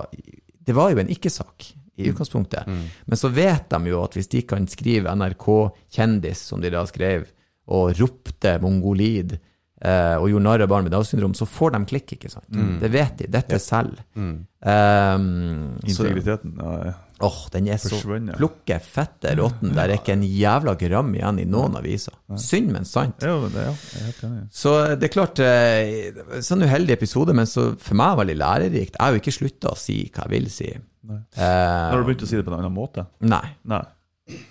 Det 0.60 0.76
var 0.76 0.92
jo 0.92 1.00
en 1.00 1.10
ikke-sak 1.10 1.72
i 2.00 2.08
utgangspunktet. 2.10 2.68
Men 3.04 3.18
så 3.18 3.28
vet 3.28 3.68
de 3.72 3.90
jo 3.90 4.00
at 4.04 4.16
hvis 4.16 4.28
de 4.32 4.42
kan 4.48 4.66
skrive 4.70 5.12
NRK 5.16 5.46
kjendis, 5.92 6.44
som 6.48 6.60
de 6.60 6.70
da 6.72 6.84
skrev, 6.88 7.26
og 7.70 7.92
ropte 7.98 8.54
mongolid, 8.62 9.34
eh, 9.82 10.16
og 10.16 10.30
gjorde 10.30 10.46
narr 10.46 10.64
av 10.64 10.70
barn 10.72 10.86
med 10.86 10.94
Downs 10.94 11.12
syndrom, 11.12 11.34
så 11.36 11.48
får 11.48 11.74
de 11.76 11.82
klikk, 11.92 12.14
ikke 12.16 12.30
sant? 12.32 12.48
Det 12.80 12.90
vet 12.92 13.18
de. 13.18 13.28
Dette 13.28 13.60
selv. 13.60 14.00
Um, 14.16 15.76
så, 15.84 16.06
integriteten 16.06 16.56
ja, 16.60 16.72
ja. 16.90 16.96
Åh, 17.20 17.38
den 17.52 17.66
er 17.68 17.76
så 17.82 17.98
plukke 18.00 18.78
fette 18.80 19.34
råtten. 19.36 19.74
Der 19.76 19.90
er 19.92 19.98
ikke 19.98 20.14
en 20.16 20.22
jævla 20.24 20.72
gram 20.80 21.10
igjen 21.14 21.40
i 21.42 21.44
noen 21.44 21.76
aviser. 21.76 22.14
Synd, 22.40 22.70
men 22.72 22.86
sant. 22.88 23.20
Ja, 23.26 23.34
det, 23.44 23.64
ja, 23.66 23.74
jeg 23.74 24.00
er 24.00 24.06
helt 24.08 24.22
enig. 24.30 24.40
Så 24.62 24.72
det 24.96 25.10
er 25.10 25.12
klart, 25.14 25.42
eh, 25.44 26.40
sånn 26.46 26.64
uheldig 26.64 26.96
episode, 26.96 27.36
men 27.36 27.48
så 27.50 27.70
for 27.76 28.00
meg 28.00 28.16
veldig 28.22 28.38
lærerikt. 28.40 28.96
Jeg 28.96 29.04
har 29.04 29.12
jo 29.12 29.20
ikke 29.20 29.36
slutta 29.36 29.74
å 29.74 29.78
si 29.78 29.98
hva 30.14 30.24
jeg 30.24 30.34
vil 30.38 30.48
si. 30.54 30.70
Nei. 31.10 31.20
Eh, 31.36 31.44
Har 31.92 32.00
du 32.00 32.08
begynt 32.08 32.24
å 32.24 32.30
si 32.30 32.36
det 32.40 32.44
på 32.48 32.52
en 32.54 32.58
annen 32.62 32.76
måte? 32.76 33.06
nei. 33.20 33.44
Nei. 33.68 33.84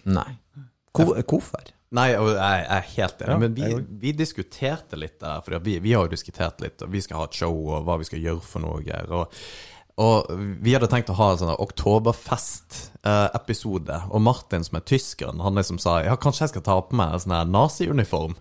Nei. 0.10 0.30
Hvor, 0.94 1.16
hvorfor? 1.24 1.68
Nei, 1.96 2.12
jeg 2.12 2.66
er 2.70 2.84
helt 2.94 3.22
enig, 3.24 3.30
Ja, 3.34 3.38
men 3.42 3.54
vi, 3.58 3.68
vi 4.04 4.12
diskuterte 4.14 4.98
litt 5.00 5.16
der, 5.24 5.40
for 5.42 5.58
vi, 5.66 5.80
vi 5.82 5.94
har 5.98 6.06
jo 6.06 6.12
diskutert 6.12 6.62
litt, 6.62 6.84
og 6.86 6.92
vi 6.94 7.02
skal 7.02 7.24
ha 7.24 7.26
et 7.26 7.38
show, 7.40 7.56
og 7.74 7.88
hva 7.88 7.96
vi 7.98 8.06
skal 8.06 8.22
gjøre 8.22 8.44
for 8.46 8.62
noe. 8.62 9.00
Og, 9.10 9.40
og 10.00 10.30
vi 10.64 10.72
hadde 10.76 10.88
tenkt 10.88 11.10
å 11.12 11.16
ha 11.18 11.32
en 11.34 11.40
sånn 11.42 11.58
oktoberfest-episode, 11.60 13.98
og 14.08 14.22
Martin, 14.24 14.64
som 14.64 14.78
er 14.80 14.84
tyskeren, 14.88 15.42
han 15.44 15.60
liksom 15.60 15.76
sa 15.82 15.98
ja, 16.06 16.16
kanskje 16.20 16.44
jeg 16.46 16.52
skal 16.54 16.64
ta 16.70 16.76
på 16.88 16.96
meg 17.00 17.08
en 17.18 17.24
sånn 17.26 17.52
naziuniform. 17.52 18.34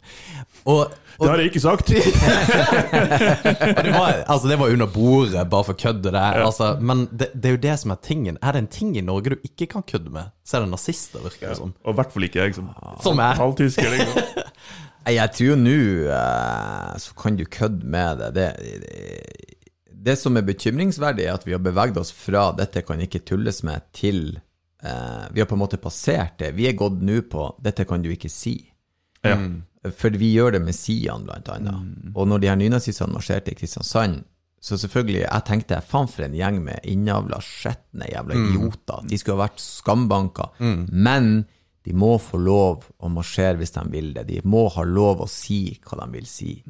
Og, 0.70 0.80
Det 1.18 1.26
har 1.26 1.38
jeg 1.42 1.50
ikke 1.50 1.64
sagt! 1.64 1.86
det, 3.82 3.90
var, 3.90 4.22
altså, 4.30 4.46
det 4.50 4.58
var 4.60 4.70
under 4.70 4.86
bordet, 4.86 5.42
bare 5.50 5.64
for 5.66 5.74
køddet 5.78 6.12
det. 6.14 6.22
Altså, 6.44 6.76
men 6.78 7.08
det, 7.10 7.32
det 7.34 7.46
er 7.50 7.54
jo 7.56 7.64
det 7.66 7.74
som 7.82 7.90
er 7.94 7.98
tingen. 8.06 8.38
Er 8.38 8.50
det 8.54 8.60
en 8.62 8.70
ting 8.78 8.90
i 8.94 9.02
Norge 9.02 9.30
du 9.34 9.38
ikke 9.42 9.66
kan 9.74 9.82
kødde 9.82 10.10
med, 10.14 10.26
så 10.46 10.56
er 10.58 10.60
det 10.66 10.70
nazister, 10.76 11.18
virker 11.26 11.46
det 11.50 11.58
som. 11.58 11.74
Og 11.82 11.90
i 11.90 11.94
hvert 11.98 12.12
fall 12.14 12.24
ikke 12.28 12.42
jeg 12.44 12.54
som 12.60 12.66
Som 13.02 13.18
er. 13.24 13.34
halvtysker. 13.40 13.88
Liksom. 13.98 14.18
Jeg 15.08 15.30
tror 15.32 15.46
jo 15.46 15.54
nå 15.56 15.72
eh, 16.12 16.90
så 17.00 17.14
kan 17.16 17.32
du 17.38 17.46
kødde 17.48 17.80
med 17.88 18.18
det. 18.20 18.28
det. 18.36 18.48
Det 18.82 18.90
som 20.16 20.36
er 20.38 20.46
bekymringsverdig, 20.46 21.26
er 21.26 21.38
at 21.38 21.46
vi 21.46 21.54
har 21.56 21.62
beveget 21.62 21.98
oss 22.00 22.12
fra 22.14 22.52
'dette 22.52 22.84
kan 22.86 23.00
ikke 23.00 23.24
tulles 23.26 23.62
med' 23.62 23.88
til 23.92 24.40
eh, 24.82 25.26
Vi 25.32 25.40
har 25.40 25.46
på 25.46 25.54
en 25.54 25.64
måte 25.64 25.76
passert 25.76 26.38
det. 26.38 26.54
Vi 26.54 26.68
er 26.68 26.78
gått 26.78 27.02
nå 27.02 27.22
på 27.30 27.54
'dette 27.60 27.84
kan 27.84 28.02
du 28.02 28.10
ikke 28.10 28.30
si'. 28.30 28.70
Ja. 29.24 29.36
For 29.94 30.10
vi 30.10 30.32
gjør 30.34 30.52
det 30.52 30.62
med 30.62 30.74
Sian, 30.74 31.24
blant 31.24 31.48
annet. 31.48 32.14
Og 32.14 32.26
når 32.28 32.38
de 32.38 32.48
her 32.48 32.56
nynazistene 32.56 33.12
marsjerte 33.12 33.52
i 33.52 33.54
Kristiansand, 33.54 34.24
så 34.60 34.74
selvfølgelig, 34.78 35.22
jeg 35.22 35.44
tenkte 35.46 35.80
faen 35.86 36.08
for 36.10 36.24
en 36.26 36.34
gjeng 36.34 36.58
med 36.64 36.82
innavla, 36.82 37.38
skjetne 37.40 38.08
jævla 38.10 38.34
idioter. 38.34 39.04
De 39.06 39.18
skulle 39.18 39.36
ha 39.38 39.46
vært 39.46 39.62
skambanker. 39.62 40.50
Men 40.90 41.46
de 41.86 41.94
må 41.94 42.18
få 42.18 42.40
lov 42.42 42.88
å 42.98 43.08
marsjere 43.08 43.56
hvis 43.60 43.72
de 43.76 43.84
vil 43.90 44.10
det. 44.14 44.26
De 44.28 44.40
må 44.44 44.68
ha 44.74 44.82
lov 44.84 45.22
å 45.22 45.28
si 45.30 45.78
hva 45.86 46.00
de 46.02 46.08
vil 46.12 46.26
si. 46.26 46.62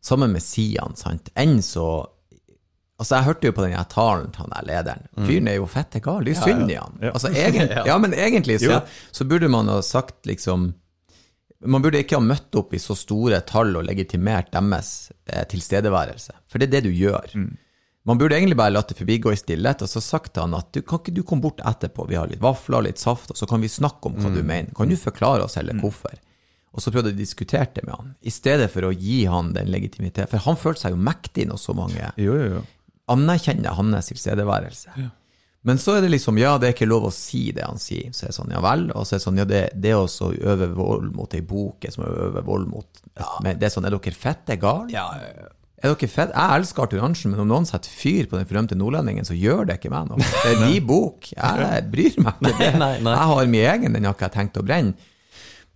Sammen 0.00 0.32
med 0.32 0.42
Sian, 0.42 0.96
sant. 0.96 1.28
Enn 1.36 1.60
så 1.62 2.06
Altså, 2.98 3.14
jeg 3.14 3.28
hørte 3.28 3.46
jo 3.46 3.54
på 3.54 3.62
den 3.62 3.76
talen 3.92 4.32
til 4.34 4.42
han 4.42 4.52
der 4.56 4.66
lederen. 4.66 5.04
Fyren 5.22 5.48
er 5.52 5.60
jo 5.60 5.68
fette 5.70 6.00
gal. 6.02 6.24
Det 6.26 6.34
er 6.34 6.40
synd 6.42 6.72
i 6.72 6.78
han. 6.80 6.98
Altså, 7.12 7.30
egentlig, 7.30 7.68
ja, 7.90 7.94
men 8.02 8.16
egentlig 8.16 8.58
så, 8.64 8.80
så 9.14 9.26
burde 9.28 9.50
man 9.52 9.70
ha 9.70 9.78
sagt 9.86 10.26
liksom 10.26 10.72
man 11.66 11.82
burde 11.82 11.98
ikke 11.98 12.18
ha 12.18 12.22
møtt 12.22 12.54
opp 12.58 12.74
i 12.74 12.78
så 12.78 12.94
store 12.94 13.40
tall 13.46 13.72
og 13.80 13.86
legitimert 13.88 14.52
deres 14.54 15.10
eh, 15.26 15.42
tilstedeværelse, 15.50 16.36
for 16.46 16.62
det 16.62 16.68
er 16.68 16.76
det 16.76 16.84
du 16.86 16.92
gjør. 16.94 17.34
Man 18.08 18.20
burde 18.20 18.36
egentlig 18.38 18.56
bare 18.56 18.72
latt 18.72 18.92
det 18.92 18.96
forbigå 19.00 19.32
i 19.34 19.40
stillhet 19.40 19.82
og 19.84 19.90
så 19.90 20.00
sagt 20.00 20.32
til 20.36 20.46
han 20.46 20.54
at 20.56 20.70
du, 20.72 20.80
kan 20.86 21.02
ikke 21.02 21.16
du 21.16 21.24
komme 21.26 21.44
bort 21.44 21.58
etterpå, 21.66 22.06
vi 22.08 22.16
har 22.16 22.30
litt 22.30 22.42
vafler, 22.44 22.86
litt 22.86 23.02
saft, 23.02 23.34
og 23.34 23.40
så 23.40 23.48
kan 23.50 23.60
vi 23.60 23.70
snakke 23.72 24.08
om 24.08 24.16
hva 24.22 24.30
du 24.32 24.40
mener. 24.40 24.70
Kan 24.76 24.90
du 24.90 24.96
forklare 24.96 25.44
oss 25.44 25.58
heller 25.58 25.76
hvorfor? 25.82 26.14
Og 26.72 26.84
så 26.84 26.92
prøvde 26.94 27.10
jeg 27.10 27.18
å 27.18 27.22
diskutere 27.24 27.68
det 27.74 27.82
med 27.88 27.96
han, 27.96 28.14
i 28.22 28.30
stedet 28.30 28.70
for 28.70 28.86
å 28.86 28.94
gi 28.94 29.24
han 29.26 29.50
den 29.56 29.70
legitimiteten. 29.72 30.30
For 30.30 30.46
han 30.46 30.58
følte 30.60 30.86
seg 30.86 30.94
jo 30.94 31.00
mektig 31.10 31.48
når 31.50 31.58
så 31.58 31.74
mange 31.74 32.12
Jo, 32.20 32.36
jo, 32.38 32.48
jo. 32.54 32.66
Anerkjenner 33.12 33.76
hans 33.78 34.10
tilstedeværelse. 34.12 35.08
Men 35.66 35.80
så 35.82 35.96
er 35.98 36.04
det 36.04 36.12
liksom, 36.14 36.38
ja, 36.40 36.54
det 36.60 36.68
er 36.68 36.74
ikke 36.76 36.86
lov 36.88 37.08
å 37.08 37.12
si 37.12 37.48
det 37.52 37.64
han 37.66 37.80
sier. 37.82 38.12
Så 38.14 38.24
er 38.26 38.30
det 38.30 38.36
sånn, 38.38 38.52
ja 38.54 38.60
vel. 38.64 38.86
Og 38.94 39.04
så 39.04 39.16
er 39.16 39.20
det 39.20 39.24
sånn, 39.26 39.40
ja, 39.42 39.46
det, 39.48 39.62
det 39.74 39.94
å 39.98 40.06
øve 40.06 40.68
vold 40.76 41.10
mot 41.16 41.34
ei 41.34 41.42
bok 41.44 41.84
er 41.84 41.94
som 41.94 42.06
å 42.06 42.12
øve 42.28 42.44
vold 42.46 42.70
mot 42.70 43.02
Men 43.44 43.58
det 43.58 43.66
er 43.68 43.74
sånn, 43.74 43.88
er 43.88 43.96
dere 43.96 44.14
fette 44.14 44.56
gale? 44.62 44.86
Ja, 44.94 45.08
Er 45.18 45.92
dere 45.92 46.08
fett? 46.10 46.30
Jeg 46.32 46.60
elsker 46.60 46.86
Arthur 46.86 47.02
Arntzen, 47.04 47.34
men 47.34 47.42
om 47.42 47.50
noen 47.50 47.66
setter 47.68 47.90
fyr 47.90 48.30
på 48.30 48.38
den 48.38 48.46
berømte 48.50 48.78
nordlendingen, 48.78 49.26
så 49.26 49.36
gjør 49.36 49.66
det 49.68 49.80
ikke 49.80 49.92
meg 49.92 50.08
noe. 50.12 50.22
Det 50.22 50.54
er 50.54 50.62
din 50.68 50.86
bok. 50.86 51.28
Jeg 51.34 51.84
bryr 51.92 52.18
meg 52.22 52.48
ikke. 52.52 52.72
Jeg 53.10 53.28
har 53.34 53.52
min 53.52 53.68
egen, 53.74 53.98
den 53.98 54.08
har 54.08 54.16
ikke 54.16 54.30
jeg 54.30 54.36
tenkt 54.38 54.62
å 54.62 54.66
brenne. 54.66 55.10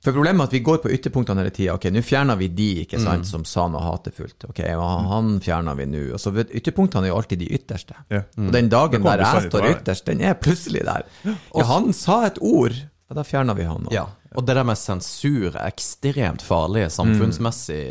For 0.02 0.10
problemet 0.16 0.42
er 0.42 0.48
at 0.50 0.54
vi 0.56 0.60
går 0.66 0.80
på 0.82 0.90
ytterpunktene 0.90 1.44
hele 1.44 1.52
tida. 1.54 1.76
Ok, 1.76 1.84
nå 1.94 2.00
fjerner 2.02 2.34
vi 2.40 2.48
de 2.50 2.68
ikke 2.82 2.98
Mm. 2.98 3.04
sant, 3.04 3.26
som 3.28 3.44
sa 3.46 3.68
noe 3.70 3.80
hatefullt. 3.84 4.48
Ok, 4.48 4.58
han 4.66 5.28
fjerner 5.40 5.76
vi 5.78 5.86
nå. 5.86 6.00
Og 6.14 6.18
så 6.18 6.32
Ytterpunktene 6.42 7.04
er 7.06 7.12
jo 7.12 7.18
alltid 7.20 7.38
de 7.38 7.46
ytterste. 7.54 7.94
Ja. 8.10 8.22
Og 8.36 8.50
den 8.52 8.68
dagen 8.68 9.02
der 9.06 9.18
jeg 9.22 9.50
står 9.50 9.68
ytterst, 9.76 10.04
den 10.06 10.20
er 10.20 10.34
plutselig 10.34 10.82
der. 10.84 11.04
Ja, 11.54 11.64
han 11.70 11.92
sa 11.92 12.24
et 12.26 12.38
ord, 12.42 12.74
og 13.10 13.14
da 13.16 13.22
fjerner 13.22 13.54
vi 13.54 13.62
han. 13.68 13.86
Ja, 13.92 14.06
og 14.34 14.46
det 14.46 14.56
der 14.56 14.64
med 14.64 14.76
sensur 14.80 15.54
er 15.54 15.68
ekstremt 15.70 16.42
farlig 16.42 16.86
samfunnsmessig. 16.90 17.82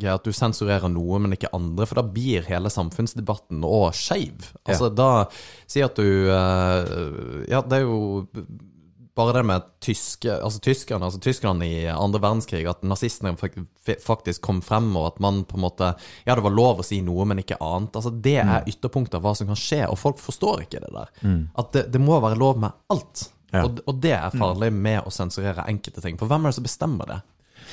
Mm. 0.00 0.06
At 0.14 0.24
du 0.24 0.32
sensurerer 0.32 0.90
noe, 0.90 1.18
men 1.20 1.36
ikke 1.36 1.52
andre, 1.54 1.86
for 1.86 2.00
da 2.00 2.02
blir 2.02 2.42
hele 2.48 2.70
samfunnsdebatten 2.72 3.62
òg 3.62 3.92
skeiv. 3.94 4.50
Altså, 4.66 4.88
da 4.92 5.26
Si 5.68 5.82
at 5.84 5.94
du 5.94 6.30
eh, 6.30 7.44
Ja, 7.48 7.60
det 7.62 7.78
er 7.78 7.84
jo 7.86 8.26
bare 9.14 9.32
det 9.36 9.42
med 9.46 9.66
tyske 9.84 10.32
Altså 10.42 10.58
tyskerne 10.58 11.06
altså 11.06 11.20
tyskerne 11.22 11.66
i 11.66 11.84
andre 11.90 12.18
verdenskrig, 12.22 12.64
at 12.66 12.82
nazistene 12.82 13.36
faktisk 14.02 14.42
kom 14.42 14.58
frem, 14.64 14.88
og 14.98 15.06
at 15.12 15.20
man 15.22 15.44
på 15.48 15.58
en 15.58 15.64
måte 15.66 15.92
Ja, 16.26 16.34
det 16.34 16.42
var 16.44 16.54
lov 16.54 16.82
å 16.82 16.86
si 16.86 16.98
noe, 17.04 17.26
men 17.30 17.38
ikke 17.42 17.60
annet. 17.62 17.94
Altså 17.94 18.10
Det 18.10 18.36
er 18.42 18.66
ytterpunktet 18.70 19.18
av 19.20 19.22
hva 19.26 19.34
som 19.38 19.50
kan 19.50 19.60
skje, 19.60 19.84
og 19.88 19.98
folk 20.00 20.18
forstår 20.22 20.64
ikke 20.66 20.82
det 20.82 20.92
der. 20.94 21.12
At 21.54 21.72
det, 21.76 21.86
det 21.94 22.02
må 22.02 22.18
være 22.20 22.38
lov 22.40 22.58
med 22.58 22.74
alt. 22.90 23.28
Ja. 23.54 23.64
Og, 23.68 23.78
og 23.86 24.00
det 24.02 24.16
er 24.16 24.34
farlig 24.34 24.72
med 24.74 25.06
å 25.06 25.12
sensurere 25.14 25.66
enkelte 25.70 26.02
ting. 26.02 26.18
For 26.18 26.26
hvem 26.26 26.44
er 26.46 26.50
det 26.50 26.58
som 26.58 26.66
bestemmer 26.66 27.06
det? 27.06 27.20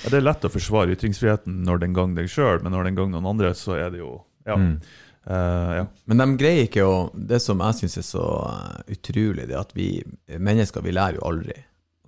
Ja, 0.03 0.09
det 0.13 0.17
er 0.19 0.27
lett 0.27 0.45
å 0.45 0.49
forsvare 0.53 0.93
ytringsfriheten 0.93 1.63
når 1.65 1.81
den 1.81 1.93
gang 1.97 2.13
deg 2.17 2.29
sjøl, 2.29 2.61
men 2.61 2.73
når 2.73 2.89
den 2.89 2.99
gang 2.99 3.09
noen 3.13 3.25
andre, 3.33 3.53
så 3.57 3.79
er 3.79 3.89
det 3.93 4.03
jo 4.03 4.19
Ja. 4.45 4.57
Eh, 5.27 5.73
ja. 5.77 5.85
Men 6.09 6.23
de 6.23 6.25
greier 6.39 6.65
ikke 6.65 6.85
å 6.87 6.95
Det 7.13 7.37
som 7.43 7.61
jeg 7.61 7.77
syns 7.77 7.99
er 8.01 8.07
så 8.07 8.25
eh, 8.47 8.95
utrolig, 8.95 9.45
det 9.45 9.55
er 9.55 9.61
at 9.61 9.75
vi 9.77 9.91
mennesker, 10.37 10.83
vi 10.85 10.95
lærer 10.95 11.19
jo 11.19 11.27
aldri. 11.29 11.57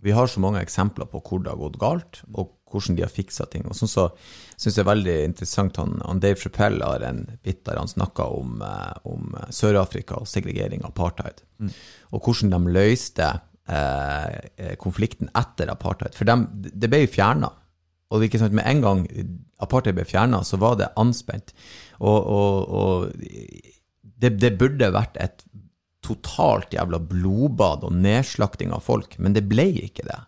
Vi 0.03 0.11
har 0.11 0.27
så 0.27 0.41
mange 0.43 0.61
eksempler 0.63 1.07
på 1.11 1.21
hvor 1.23 1.43
det 1.43 1.53
har 1.53 1.61
gått 1.61 1.79
galt, 1.79 2.23
og 2.33 2.57
hvordan 2.73 2.97
de 2.97 3.05
har 3.05 3.13
fiksa 3.13 3.45
ting. 3.47 3.63
Og 3.69 3.77
sånn 3.77 3.91
så 3.91 4.07
syns 4.57 4.75
jeg 4.75 4.81
er 4.81 4.89
veldig 4.89 5.15
interessant 5.29 5.77
han, 5.79 5.95
han 6.03 6.19
Dave 6.23 6.41
Chappelle 6.41 6.83
har 6.83 7.05
en 7.05 7.23
bit 7.45 7.61
der 7.67 7.79
han 7.79 7.91
snakka 7.91 8.27
om, 8.33 8.59
eh, 8.65 8.93
om 9.07 9.33
Sør-Afrika 9.53 10.19
og 10.19 10.29
segregering 10.29 10.83
apartheid. 10.87 11.45
Og 12.11 12.25
hvordan 12.25 12.51
de 12.51 12.75
løste 12.75 13.29
eh, 13.69 14.75
konflikten 14.81 15.29
etter 15.37 15.71
apartheid. 15.71 16.15
For 16.17 16.27
de, 16.27 16.71
det 16.73 16.89
ble 16.91 17.05
jo 17.05 17.13
fjerna. 17.13 17.51
Og 18.13 18.25
ikke 18.25 18.41
sant, 18.41 18.53
med 18.53 18.67
en 18.69 18.83
gang 18.83 19.05
apartheid 19.63 19.97
ble 19.97 20.05
fjerna, 20.05 20.43
så 20.45 20.59
var 20.61 20.77
det 20.79 20.91
anspent. 21.01 21.53
Og, 21.99 22.19
og, 22.19 22.69
og 22.69 24.03
det, 24.21 24.35
det 24.41 24.53
burde 24.59 24.93
vært 24.93 25.17
et 25.23 25.43
totalt 26.03 26.73
jævla 26.75 26.99
blodbad 26.99 27.85
og 27.87 27.95
nedslakting 27.95 28.73
av 28.75 28.83
folk, 28.85 29.15
men 29.23 29.35
det 29.35 29.45
ble 29.49 29.69
ikke 29.85 30.05
det. 30.07 30.19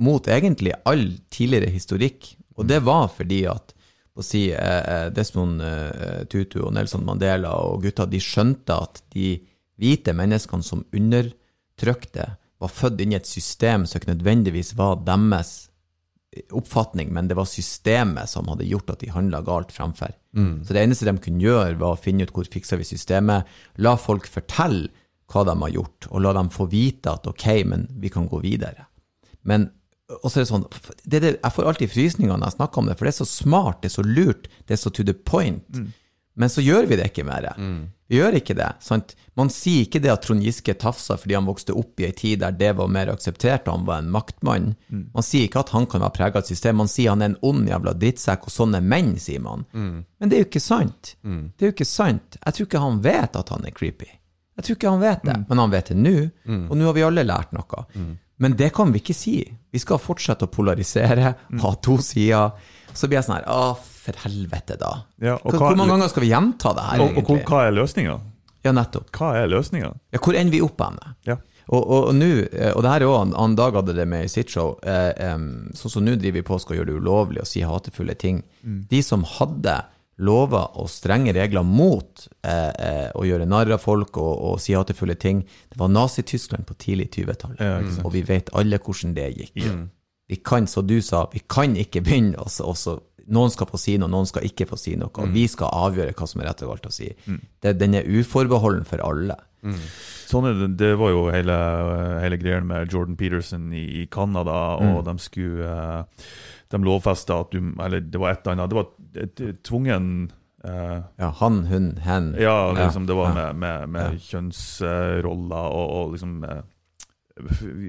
Mot 0.00 0.28
egentlig 0.30 0.76
all 0.88 1.10
tidligere 1.32 1.72
historikk. 1.74 2.30
Og 2.56 2.68
det 2.68 2.80
var 2.86 3.10
fordi 3.12 3.42
at 3.50 3.74
å 4.20 4.24
si, 4.24 4.48
eh, 4.52 4.58
eh, 4.58 5.08
Desmond 5.14 5.62
eh, 5.64 6.22
Tutu 6.30 6.60
og 6.64 6.74
Nelson 6.76 7.04
Mandela 7.06 7.54
og 7.64 7.84
gutta, 7.84 8.06
de 8.06 8.20
skjønte 8.20 8.76
at 8.76 9.02
de 9.14 9.38
hvite 9.80 10.14
menneskene 10.16 10.66
som 10.66 10.84
undertrykte, 10.92 12.26
var 12.60 12.68
født 12.68 13.00
inn 13.00 13.14
i 13.14 13.16
et 13.16 13.28
system 13.28 13.86
som 13.88 13.96
ikke 13.96 14.12
nødvendigvis 14.12 14.74
var 14.76 14.98
deres 15.06 15.69
oppfatning, 16.54 17.08
men 17.12 17.28
det 17.28 17.34
var 17.34 17.48
systemet 17.50 18.30
som 18.30 18.48
hadde 18.48 18.68
gjort 18.68 18.90
at 18.92 19.00
de 19.02 19.10
handla 19.10 19.40
galt 19.42 19.72
fremfor. 19.74 20.12
Så 20.64 20.72
det 20.76 20.82
eneste 20.84 21.08
de 21.08 21.16
kunne 21.18 21.42
gjøre, 21.42 21.78
var 21.80 21.96
å 21.96 22.00
finne 22.00 22.22
ut 22.22 22.32
hvor 22.34 22.46
fiksa 22.46 22.78
vi 22.78 22.86
systemet, 22.86 23.48
la 23.82 23.96
folk 23.98 24.28
fortelle 24.30 24.88
hva 25.30 25.44
de 25.46 25.54
har 25.62 25.74
gjort, 25.74 26.06
og 26.10 26.22
la 26.22 26.32
dem 26.34 26.50
få 26.50 26.66
vite 26.70 27.10
at 27.10 27.26
ok, 27.26 27.46
men 27.66 27.88
vi 28.02 28.10
kan 28.10 28.28
gå 28.30 28.38
videre. 28.42 28.86
Men 29.42 29.70
og 30.10 30.26
så 30.26 30.40
er 30.40 30.42
det 30.42 30.50
sånn, 30.50 30.64
det 31.06 31.16
er 31.16 31.22
det, 31.22 31.30
Jeg 31.38 31.54
får 31.54 31.66
alltid 31.70 31.90
frysninger 31.92 32.36
når 32.36 32.48
jeg 32.48 32.56
snakker 32.56 32.78
om 32.80 32.86
det, 32.90 32.96
for 32.98 33.06
det 33.06 33.12
er 33.12 33.18
så 33.20 33.26
smart, 33.30 33.76
det 33.82 33.90
er 33.90 33.94
så 33.94 34.02
lurt, 34.02 34.48
det 34.66 34.74
er 34.74 34.80
så 34.82 34.90
to 34.90 35.04
the 35.06 35.14
point. 35.14 35.62
Men 36.34 36.48
så 36.50 36.62
gjør 36.62 36.88
vi 36.90 36.96
det 36.98 37.10
ikke 37.12 37.24
mer. 37.28 37.46
Vi 37.54 37.99
gjør 38.18 38.36
ikke 38.40 38.54
det. 38.58 38.68
sant? 38.82 39.14
Man 39.38 39.48
sier 39.54 39.84
ikke 39.86 40.00
det 40.02 40.10
at 40.12 40.22
Trond 40.26 40.42
Giske 40.44 40.74
tafsa 40.74 41.16
fordi 41.16 41.36
han 41.38 41.46
vokste 41.48 41.72
opp 41.78 42.00
i 42.02 42.06
ei 42.08 42.12
tid 42.16 42.40
der 42.42 42.52
det 42.58 42.72
var 42.76 42.88
mer 42.92 43.08
akseptert, 43.12 43.68
og 43.68 43.78
han 43.78 43.86
var 43.86 44.02
en 44.02 44.10
maktmann. 44.10 44.70
Man 44.90 45.22
sier 45.26 45.46
ikke 45.46 45.62
at 45.62 45.70
han 45.76 45.86
kan 45.86 46.02
være 46.02 46.16
prega 46.18 46.38
av 46.40 46.44
et 46.44 46.50
system, 46.52 46.76
man 46.82 46.90
sier 46.90 47.10
han 47.14 47.22
er 47.22 47.30
en 47.32 47.38
ond 47.42 47.68
jævla 47.70 47.94
drittsekk, 47.96 48.48
og 48.50 48.54
sånne 48.54 48.80
menn, 48.82 49.14
sier 49.22 49.40
man. 49.40 49.64
Men 49.72 50.28
det 50.28 50.36
er 50.38 50.42
jo 50.44 50.50
ikke 50.50 50.60
sant. 50.64 51.14
Det 51.22 51.64
er 51.64 51.70
jo 51.70 51.76
ikke 51.76 51.88
sant. 51.88 52.36
Jeg 52.44 52.54
tror 52.58 52.66
ikke 52.66 52.82
han 52.86 53.00
vet 53.06 53.36
at 53.36 53.48
han 53.54 53.64
er 53.70 53.70
creepy. 53.76 54.10
Jeg 54.60 54.64
tror 54.66 54.76
ikke 54.76 54.90
han 54.92 55.00
vet 55.00 55.22
det, 55.24 55.36
men 55.48 55.58
han 55.62 55.70
vet 55.72 55.86
det 55.88 55.96
nå, 55.96 56.16
og 56.68 56.76
nå 56.76 56.84
har 56.90 56.98
vi 56.98 57.06
alle 57.06 57.24
lært 57.24 57.52
noe. 57.56 57.86
Men 58.40 58.54
det 58.56 58.72
kan 58.72 58.90
vi 58.92 58.98
ikke 59.02 59.14
si. 59.14 59.38
Vi 59.70 59.78
skal 59.78 59.98
fortsette 60.00 60.44
å 60.48 60.50
polarisere, 60.52 61.34
ha 61.62 61.70
to 61.84 61.96
sider. 62.00 62.50
Så 62.92 63.06
blir 63.06 63.20
jeg 63.20 63.24
sånn 63.28 63.36
her 63.36 63.44
Å, 63.46 63.76
for 64.00 64.16
helvete, 64.24 64.76
da. 64.80 64.94
Ja, 65.20 65.34
og 65.36 65.50
hvor, 65.52 65.58
hva- 65.60 65.68
hvor 65.70 65.76
mange 65.82 65.94
ganger 65.96 66.08
skal 66.12 66.24
vi 66.24 66.32
gjenta 66.32 66.72
det 66.78 66.86
her, 66.88 67.04
Og, 67.04 67.18
og 67.20 67.28
hvor- 67.28 67.44
hva 67.50 67.62
er 67.68 67.76
løsninga? 67.76 68.18
Ja, 68.64 68.72
nettopp. 68.76 69.10
Hva 69.16 69.34
er 69.40 69.48
løsninga? 69.48 69.92
Ja, 70.12 70.18
hvor 70.20 70.36
ender 70.36 70.52
vi 70.52 70.60
opp 70.64 70.80
hen? 70.84 70.98
Ja. 71.28 71.36
Og, 71.70 71.84
og, 71.86 72.08
og 72.10 72.22
eh, 72.24 72.72
og 72.74 72.82
det 72.82 72.90
her 72.90 73.00
er 73.04 73.06
også, 73.06 73.36
han 73.38 73.54
Dag 73.56 73.76
hadde 73.78 73.94
det 73.94 74.08
med 74.10 74.24
i 74.26 74.28
sitt 74.32 74.50
show, 74.50 74.72
eh, 74.82 75.12
um, 75.36 75.68
sånn 75.76 75.90
som 75.92 76.04
nå 76.04 76.16
driver 76.18 76.40
vi 76.40 76.42
på 76.48 76.58
skal 76.60 76.76
gjøre 76.80 76.90
det 76.90 76.96
ulovlig 76.98 77.40
å 77.44 77.46
si 77.46 77.60
hatefulle 77.62 78.16
ting. 78.18 78.42
De 78.64 79.02
som 79.06 79.22
hadde 79.36 79.76
lover 80.20 80.66
og 80.76 80.88
strenge 80.92 81.32
regler 81.32 81.62
mot 81.64 82.26
eh, 82.44 82.72
eh, 82.74 83.06
å 83.16 83.22
gjøre 83.24 83.46
narr 83.48 83.70
av 83.72 83.80
folk 83.80 84.18
og, 84.20 84.34
og 84.50 84.58
si 84.60 84.74
hatefulle 84.76 85.14
ting, 85.16 85.44
det 85.70 85.78
var 85.80 85.88
Nazi-Tyskland 85.94 86.66
på 86.68 86.74
tidlig 86.76 87.06
20-tallet. 87.14 87.62
Ja, 87.62 87.78
og 88.04 88.12
vi 88.12 88.20
vet 88.28 88.50
alle 88.52 88.76
hvordan 88.82 89.14
det 89.16 89.30
gikk. 89.38 89.62
Vi 90.30 90.36
kan, 90.46 90.66
som 90.70 90.86
du 90.86 91.00
sa, 91.02 91.24
vi 91.32 91.40
kan 91.50 91.74
ikke 91.76 92.02
begynne 92.06 92.38
å 92.38 92.46
så- 92.48 92.68
også 92.70 93.00
Noen 93.30 93.50
skal 93.52 93.68
få 93.70 93.78
si 93.78 93.92
noe, 94.00 94.08
noen 94.10 94.26
skal 94.26 94.42
ikke 94.42 94.66
få 94.66 94.76
si 94.80 94.96
noe. 94.98 95.10
Og 95.22 95.28
vi 95.30 95.44
skal 95.46 95.68
avgjøre 95.70 96.14
hva 96.18 96.26
som 96.26 96.40
er 96.40 96.46
rett 96.48 96.62
og 96.64 96.70
galt 96.72 96.86
å 96.88 96.90
si. 96.92 97.12
Det, 97.62 97.76
den 97.78 97.94
er 97.94 98.02
uforbeholden 98.08 98.82
for 98.88 98.98
alle. 99.06 99.36
Sånn 100.26 100.48
er 100.48 100.56
det, 100.58 100.68
det 100.80 100.88
var 100.98 101.12
jo 101.12 101.20
hele, 101.30 101.54
hele 102.24 102.38
greien 102.40 102.66
med 102.66 102.90
Jordan 102.90 103.14
Peterson 103.20 103.68
i, 103.76 104.06
Canada, 104.10 104.56
og 104.80 105.04
de 105.04 105.14
skulle 105.22 105.68
eh, 105.68 106.02
De 106.72 106.78
lovfesta 106.78 107.38
at 107.44 107.50
du 107.52 107.58
Eller 107.78 108.00
det 108.00 108.18
var 108.18 108.30
et 108.32 108.46
eller 108.46 108.56
annet 108.56 108.70
Det 108.70 108.78
var 108.80 108.88
et, 109.14 109.40
et 109.50 109.62
tvungen 109.62 110.30
Uh, 110.64 111.00
Ja, 111.18 111.30
han, 111.40 111.62
hun, 111.70 111.86
hen. 112.04 112.34
Ja, 112.36 112.72
liksom 112.76 113.06
det 113.08 113.14
var 113.16 113.32
med, 113.32 113.56
med, 113.56 113.88
med, 113.88 114.12
ja. 114.12 114.18
kjønnsroller 114.28 115.70
og, 115.72 115.90
og 115.96 116.10
liksom 116.12 116.44
eh, 116.44 116.58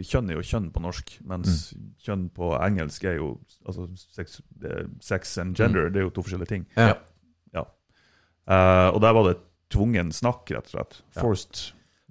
Kjønn 0.07 0.29
er 0.31 0.37
jo 0.39 0.43
kjønn 0.45 0.69
på 0.73 0.81
norsk, 0.83 1.13
mens 1.27 1.73
kjønn 2.05 2.27
på 2.35 2.51
engelsk 2.61 3.03
er 3.09 3.17
jo 3.19 3.31
altså 3.65 3.87
sex, 3.95 4.39
sex 5.03 5.37
and 5.41 5.55
gender. 5.59 5.89
Det 5.91 6.01
er 6.01 6.07
jo 6.07 6.13
to 6.15 6.23
forskjellige 6.25 6.51
ting. 6.53 6.65
Ja. 6.77 6.95
Ja. 7.55 7.65
Uh, 8.49 8.89
og 8.95 9.01
der 9.03 9.13
var 9.17 9.27
det 9.29 9.37
tvungen 9.71 10.11
snakk, 10.15 10.49
rett 10.51 10.67
og 10.71 10.75
slett. 10.75 10.97
Forced. 11.19 11.61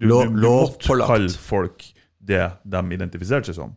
Du, 0.01 0.07
Lov- 0.09 0.31
du, 0.31 0.39
du 0.41 0.47
måtte 0.49 1.01
kalle 1.07 1.29
folk 1.37 1.85
det 2.21 2.41
de 2.69 2.81
identifiserte 2.97 3.51
seg 3.53 3.57
som. 3.59 3.75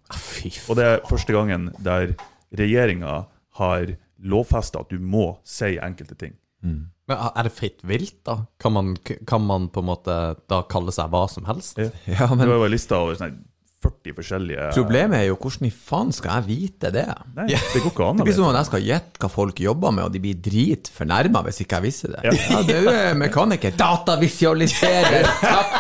Og 0.70 0.78
det 0.80 0.86
er 0.88 1.04
første 1.10 1.36
gangen 1.36 1.70
der 1.84 2.14
regjeringa 2.56 3.26
har 3.60 3.94
lovfesta 4.24 4.84
at 4.84 4.92
du 4.94 5.00
må 5.04 5.34
si 5.48 5.76
enkelte 5.84 6.16
ting. 6.20 6.36
Men 6.64 7.20
er 7.20 7.44
det 7.44 7.52
fritt 7.52 7.82
vilt, 7.84 8.22
da? 8.24 8.38
Kan 8.64 8.72
man, 8.78 8.94
kan 9.28 9.44
man 9.44 9.66
på 9.76 9.82
en 9.84 9.90
måte 9.90 10.14
da 10.48 10.62
kalle 10.72 10.94
seg 10.96 11.10
hva 11.12 11.26
som 11.32 11.44
helst? 11.50 11.76
Ja. 11.82 11.90
Ja, 12.08 12.28
Det 12.40 12.48
var 12.48 12.72
liste 12.72 12.96
over 12.96 13.18
sånn 13.20 13.42
40 13.84 14.16
forskjellige 14.18 14.68
problemet 14.76 15.20
er 15.20 15.28
jo 15.30 15.38
hvordan 15.44 15.68
i 15.68 15.72
faen 15.74 16.14
skal 16.16 16.40
jeg 16.40 16.48
vite 16.48 16.92
det? 16.96 17.06
Nei, 17.38 17.48
det 17.52 17.82
går 17.84 17.90
ikke 17.92 18.08
an. 18.10 18.18
Det 18.24 18.28
blir 18.30 18.38
som 18.38 18.48
om 18.48 18.56
jeg 18.58 18.70
skal 18.70 18.86
gjette 18.88 19.24
hva 19.24 19.30
folk 19.32 19.60
jobber 19.64 19.96
med, 19.96 20.06
og 20.08 20.14
de 20.16 20.22
blir 20.24 20.40
drit 20.44 20.92
fornærma 20.94 21.44
hvis 21.48 21.62
ikke 21.66 21.80
jeg 21.82 21.88
visste 21.90 22.14
det. 22.16 22.24
Ja, 22.54 22.62
du 22.68 22.90
er 22.92 23.18
mekaniker. 23.18 23.76
Datavisualiserer! 23.80 25.28
Takk! 25.42 25.76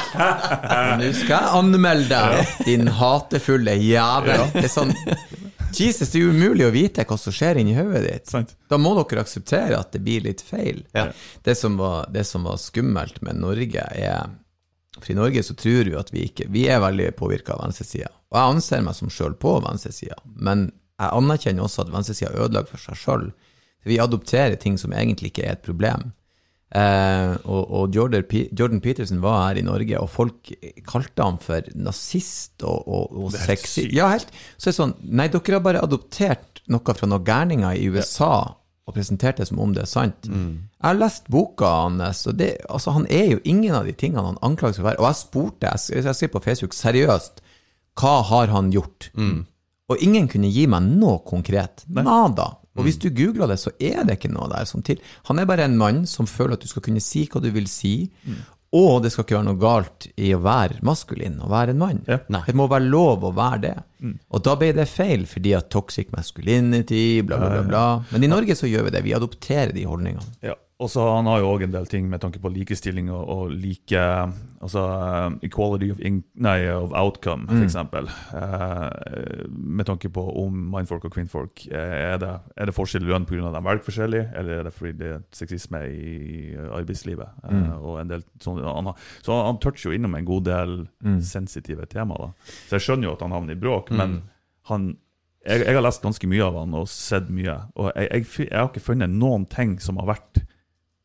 Nå 0.99 1.09
skal 1.17 1.33
jeg 1.37 1.53
anmelde 1.59 2.19
deg, 2.33 2.57
din 2.67 2.89
hatefulle 2.99 3.77
jævel. 3.79 4.47
Det 4.53 4.67
er 4.67 4.73
sånn 4.73 4.93
Jesus, 5.73 6.11
det 6.13 6.19
er 6.21 6.29
umulig 6.29 6.67
å 6.67 6.73
vite 6.73 7.05
hva 7.09 7.15
som 7.17 7.33
skjer 7.33 7.57
inni 7.61 7.73
hodet 7.73 8.03
ditt. 8.05 8.27
Sant. 8.29 8.51
Da 8.69 8.77
må 8.77 8.93
dere 8.99 9.23
akseptere 9.23 9.79
at 9.79 9.93
det 9.95 10.03
blir 10.05 10.21
litt 10.25 10.43
feil. 10.45 10.83
Ja. 10.93 11.07
Det, 11.41 11.55
som 11.57 11.79
var, 11.81 12.05
det 12.13 12.27
som 12.29 12.45
var 12.45 12.59
skummelt 12.61 13.21
med 13.25 13.39
Norge, 13.41 13.81
er 13.97 14.29
For 14.99 15.11
i 15.11 15.17
Norge 15.17 15.43
så 15.45 15.55
tror 15.57 15.89
vi 15.89 15.97
at 15.97 16.11
vi 16.13 16.27
ikke 16.27 16.49
Vi 16.53 16.67
er 16.69 16.83
veldig 16.83 17.11
påvirka 17.17 17.55
av 17.55 17.63
venstresida. 17.65 18.11
Og 18.31 18.39
jeg 18.39 18.55
anser 18.55 18.83
meg 18.85 18.97
som 18.97 19.11
sjøl 19.13 19.35
på 19.37 19.57
venstresida, 19.63 20.17
men 20.25 20.67
jeg 21.01 21.17
anerkjenner 21.17 21.65
også 21.65 21.83
at 21.83 21.93
venstresida 21.93 22.33
ødelegger 22.33 22.69
for 22.69 22.81
seg 22.81 22.99
sjøl. 22.99 23.29
Vi 23.89 23.99
adopterer 23.99 24.55
ting 24.61 24.77
som 24.79 24.93
egentlig 24.95 25.33
ikke 25.33 25.47
er 25.47 25.57
et 25.57 25.65
problem. 25.65 26.13
Eh, 26.73 27.33
og 27.45 27.69
og 27.77 27.93
Jordan, 27.93 28.25
Jordan 28.57 28.81
Peterson 28.81 29.21
var 29.21 29.49
her 29.49 29.59
i 29.61 29.65
Norge, 29.65 29.99
og 29.99 30.09
folk 30.09 30.53
kalte 30.89 31.21
ham 31.21 31.37
for 31.41 31.67
nazist 31.75 32.63
og, 32.65 32.87
og, 32.87 33.13
og 33.13 33.35
sexy. 33.35 33.89
Ja, 33.93 34.09
helt. 34.13 34.33
Så 34.57 34.69
det 34.69 34.73
er 34.73 34.79
sånn 34.79 34.97
Nei, 35.03 35.29
dere 35.33 35.59
har 35.59 35.65
bare 35.65 35.83
adoptert 35.85 36.63
noe 36.73 36.97
fra 36.97 37.09
noen 37.09 37.27
gærninger 37.27 37.77
i 37.77 37.89
USA 37.93 38.33
og 38.87 38.93
presentert 38.97 39.37
det 39.39 39.47
som 39.47 39.59
om 39.63 39.71
det 39.73 39.83
er 39.85 39.87
sant. 39.89 40.25
Jeg 40.27 40.83
har 40.83 40.97
lest 40.99 41.29
boka 41.31 41.69
hans, 41.85 42.25
og 42.27 42.35
det, 42.39 42.57
altså, 42.69 42.91
han 42.97 43.05
er 43.09 43.29
jo 43.35 43.39
ingen 43.47 43.75
av 43.77 43.85
de 43.87 43.93
tingene 43.95 44.25
han 44.25 44.41
anklages 44.43 44.77
for 44.81 44.83
å 44.83 44.89
være. 44.89 44.99
Og 44.99 45.07
jeg 45.07 45.19
spurte, 45.21 45.69
jeg, 45.71 46.03
jeg 46.03 46.15
skrev 46.19 46.33
på 46.33 46.43
Facebook, 46.43 46.73
seriøst, 46.75 47.39
hva 48.01 48.15
har 48.27 48.51
han 48.51 48.71
gjort? 48.73 49.11
Og 49.91 50.03
ingen 50.03 50.27
kunne 50.31 50.49
gi 50.51 50.65
meg 50.67 50.83
noe 50.97 51.21
konkret. 51.27 51.85
Nada. 52.07 52.49
Og 52.73 52.87
hvis 52.87 52.97
du 52.97 53.09
googler 53.13 53.51
det, 53.51 53.59
så 53.61 53.69
er 53.79 54.01
det 54.07 54.15
ikke 54.17 54.31
noe 54.33 54.47
der 54.49 54.65
som 54.65 54.81
til. 54.81 54.97
Han 55.29 55.37
er 55.39 55.45
bare 55.45 55.67
en 55.69 55.77
mann 55.77 56.07
som 56.09 56.25
føler 56.25 56.55
at 56.57 56.63
du 56.63 56.67
skal 56.71 56.81
kunne 56.81 57.03
si 57.03 57.27
hva 57.29 57.39
du 57.43 57.51
vil 57.53 57.67
si, 57.69 58.09
og 58.73 59.03
det 59.03 59.11
skal 59.13 59.27
ikke 59.27 59.35
være 59.37 59.47
noe 59.51 59.59
galt 59.61 60.07
i 60.17 60.31
å 60.33 60.39
være 60.41 60.79
maskulin 60.85 61.35
og 61.45 61.51
være 61.53 61.75
en 61.75 61.81
mann. 61.81 61.99
Ja. 62.09 62.17
Det 62.47 62.55
må 62.57 62.65
være 62.71 62.89
lov 62.89 63.25
å 63.27 63.33
være 63.37 63.59
det. 63.67 63.73
Og 64.33 64.43
da 64.43 64.55
ble 64.59 64.71
det 64.75 64.87
feil, 64.89 65.27
fordi 65.29 65.53
at 65.55 65.69
toxic 65.71 66.09
masculinity, 66.15 67.21
bla, 67.21 67.37
bla, 67.37 67.49
bla. 67.53 67.63
bla. 67.69 67.83
Men 68.09 68.25
i 68.25 68.31
Norge 68.31 68.57
så 68.57 68.67
gjør 68.67 68.87
vi 68.89 68.95
det. 68.95 69.03
Vi 69.05 69.13
adopterer 69.15 69.75
de 69.75 69.85
holdningene. 69.87 70.25
Ja. 70.41 70.57
Og 70.81 70.89
så 70.89 71.03
Han 71.15 71.27
har 71.29 71.39
jo 71.39 71.51
òg 71.53 71.63
en 71.67 71.73
del 71.75 71.85
ting 71.87 72.09
med 72.09 72.21
tanke 72.23 72.41
på 72.41 72.49
likestilling 72.51 73.11
og, 73.13 73.23
og 73.29 73.51
like 73.53 74.01
Altså 74.63 74.79
um, 75.27 75.35
equality 75.43 75.89
of, 75.91 75.99
in, 75.99 76.21
nei, 76.39 76.69
of 76.71 76.93
outcome, 76.95 77.43
for 77.49 77.65
eksempel. 77.65 78.07
Eh, 78.07 79.41
med 79.51 79.83
tanke 79.89 80.07
på 80.07 80.23
om 80.39 80.61
mannfolk 80.71 81.03
og 81.09 81.11
kvinnfolk. 81.11 81.65
eh, 81.67 82.13
er, 82.13 82.15
det, 82.21 82.29
er 82.55 82.69
det 82.69 82.75
forskjell 82.77 83.03
i 83.03 83.09
lønn 83.11 83.25
pga. 83.27 83.41
at 83.49 83.57
de 83.57 83.61
velger 83.65 83.83
forskjellig, 83.83 84.21
eller 84.39 84.61
er 84.61 84.63
det 84.63 84.73
fordi 84.73 84.93
det 85.01 85.09
er 85.17 85.25
sexisme 85.35 85.81
i 85.91 86.55
arbeidslivet? 86.79 87.43
Eh, 87.43 87.75
og 87.75 87.99
en 87.99 88.13
del 88.13 88.23
sånne, 88.39 88.63
han, 88.63 88.93
så 89.25 89.41
han 89.49 89.59
toucher 89.59 89.89
jo 89.89 89.97
innom 89.97 90.15
en 90.15 90.31
god 90.31 90.47
del 90.47 90.77
sensitive 91.19 91.89
temaer. 91.91 92.29
da. 92.29 92.55
Så 92.69 92.79
jeg 92.79 92.87
skjønner 92.87 93.09
jo 93.09 93.17
at 93.17 93.27
han 93.27 93.35
havner 93.35 93.57
i 93.57 93.59
bråk, 93.59 93.91
men 93.91 94.21
han 94.71 94.93
jeg, 95.43 95.65
jeg 95.67 95.75
har 95.75 95.83
lest 95.83 96.03
ganske 96.07 96.27
mye 96.31 96.43
av 96.45 96.55
han 96.61 96.75
og 96.79 96.87
sett 96.87 97.27
mye, 97.27 97.57
og 97.75 97.91
jeg, 97.91 98.07
jeg, 98.07 98.27
jeg 98.47 98.55
har 98.55 98.69
ikke 98.71 98.87
funnet 98.87 99.11
noen 99.11 99.43
ting 99.51 99.75
som 99.83 99.99
har 99.99 100.07
vært 100.13 100.45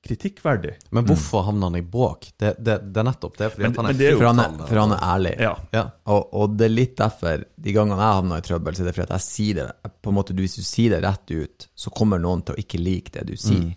kritikkverdig. 0.08 0.74
Men 0.96 1.06
hvorfor 1.08 1.44
havner 1.46 1.70
han 1.70 1.78
i 1.78 1.84
bråk? 1.84 2.30
Det, 2.40 2.54
det, 2.58 2.78
det 2.92 3.02
er 3.02 3.08
nettopp 3.10 3.38
det. 3.38 3.50
Fordi 3.54 3.66
Men- 3.68 3.78
han 3.78 3.90
er 3.92 3.98
det 4.00 4.10
er 4.10 4.18
For 4.18 4.28
han 4.30 4.42
er, 4.44 4.58
for 4.66 4.82
han 4.82 4.94
er 4.96 5.06
ærlig. 5.12 5.34
Ja. 5.44 5.54
Ja. 5.76 5.84
Og, 6.14 6.34
og 6.34 6.58
det 6.58 6.66
er 6.68 6.74
litt 6.74 6.94
derfor, 6.98 7.44
de 7.56 7.74
gangene 7.76 8.00
jeg 8.00 8.18
havner 8.20 8.42
i 8.42 8.46
trøbbel, 8.48 8.76
så 8.76 8.84
er 8.84 8.90
det 8.90 8.94
fordi 8.98 9.06
at 9.08 9.16
jeg 9.18 9.26
sier 9.28 9.60
det 9.62 9.92
på 10.02 10.12
en 10.12 10.18
måte, 10.18 10.36
Hvis 10.38 10.56
du 10.58 10.62
sier 10.66 10.96
det 10.96 11.02
rett 11.06 11.34
ut, 11.36 11.68
så 11.78 11.92
kommer 11.94 12.18
noen 12.22 12.42
til 12.46 12.56
å 12.56 12.62
ikke 12.64 12.80
like 12.82 13.12
det 13.18 13.26
du 13.30 13.36
sier. 13.36 13.74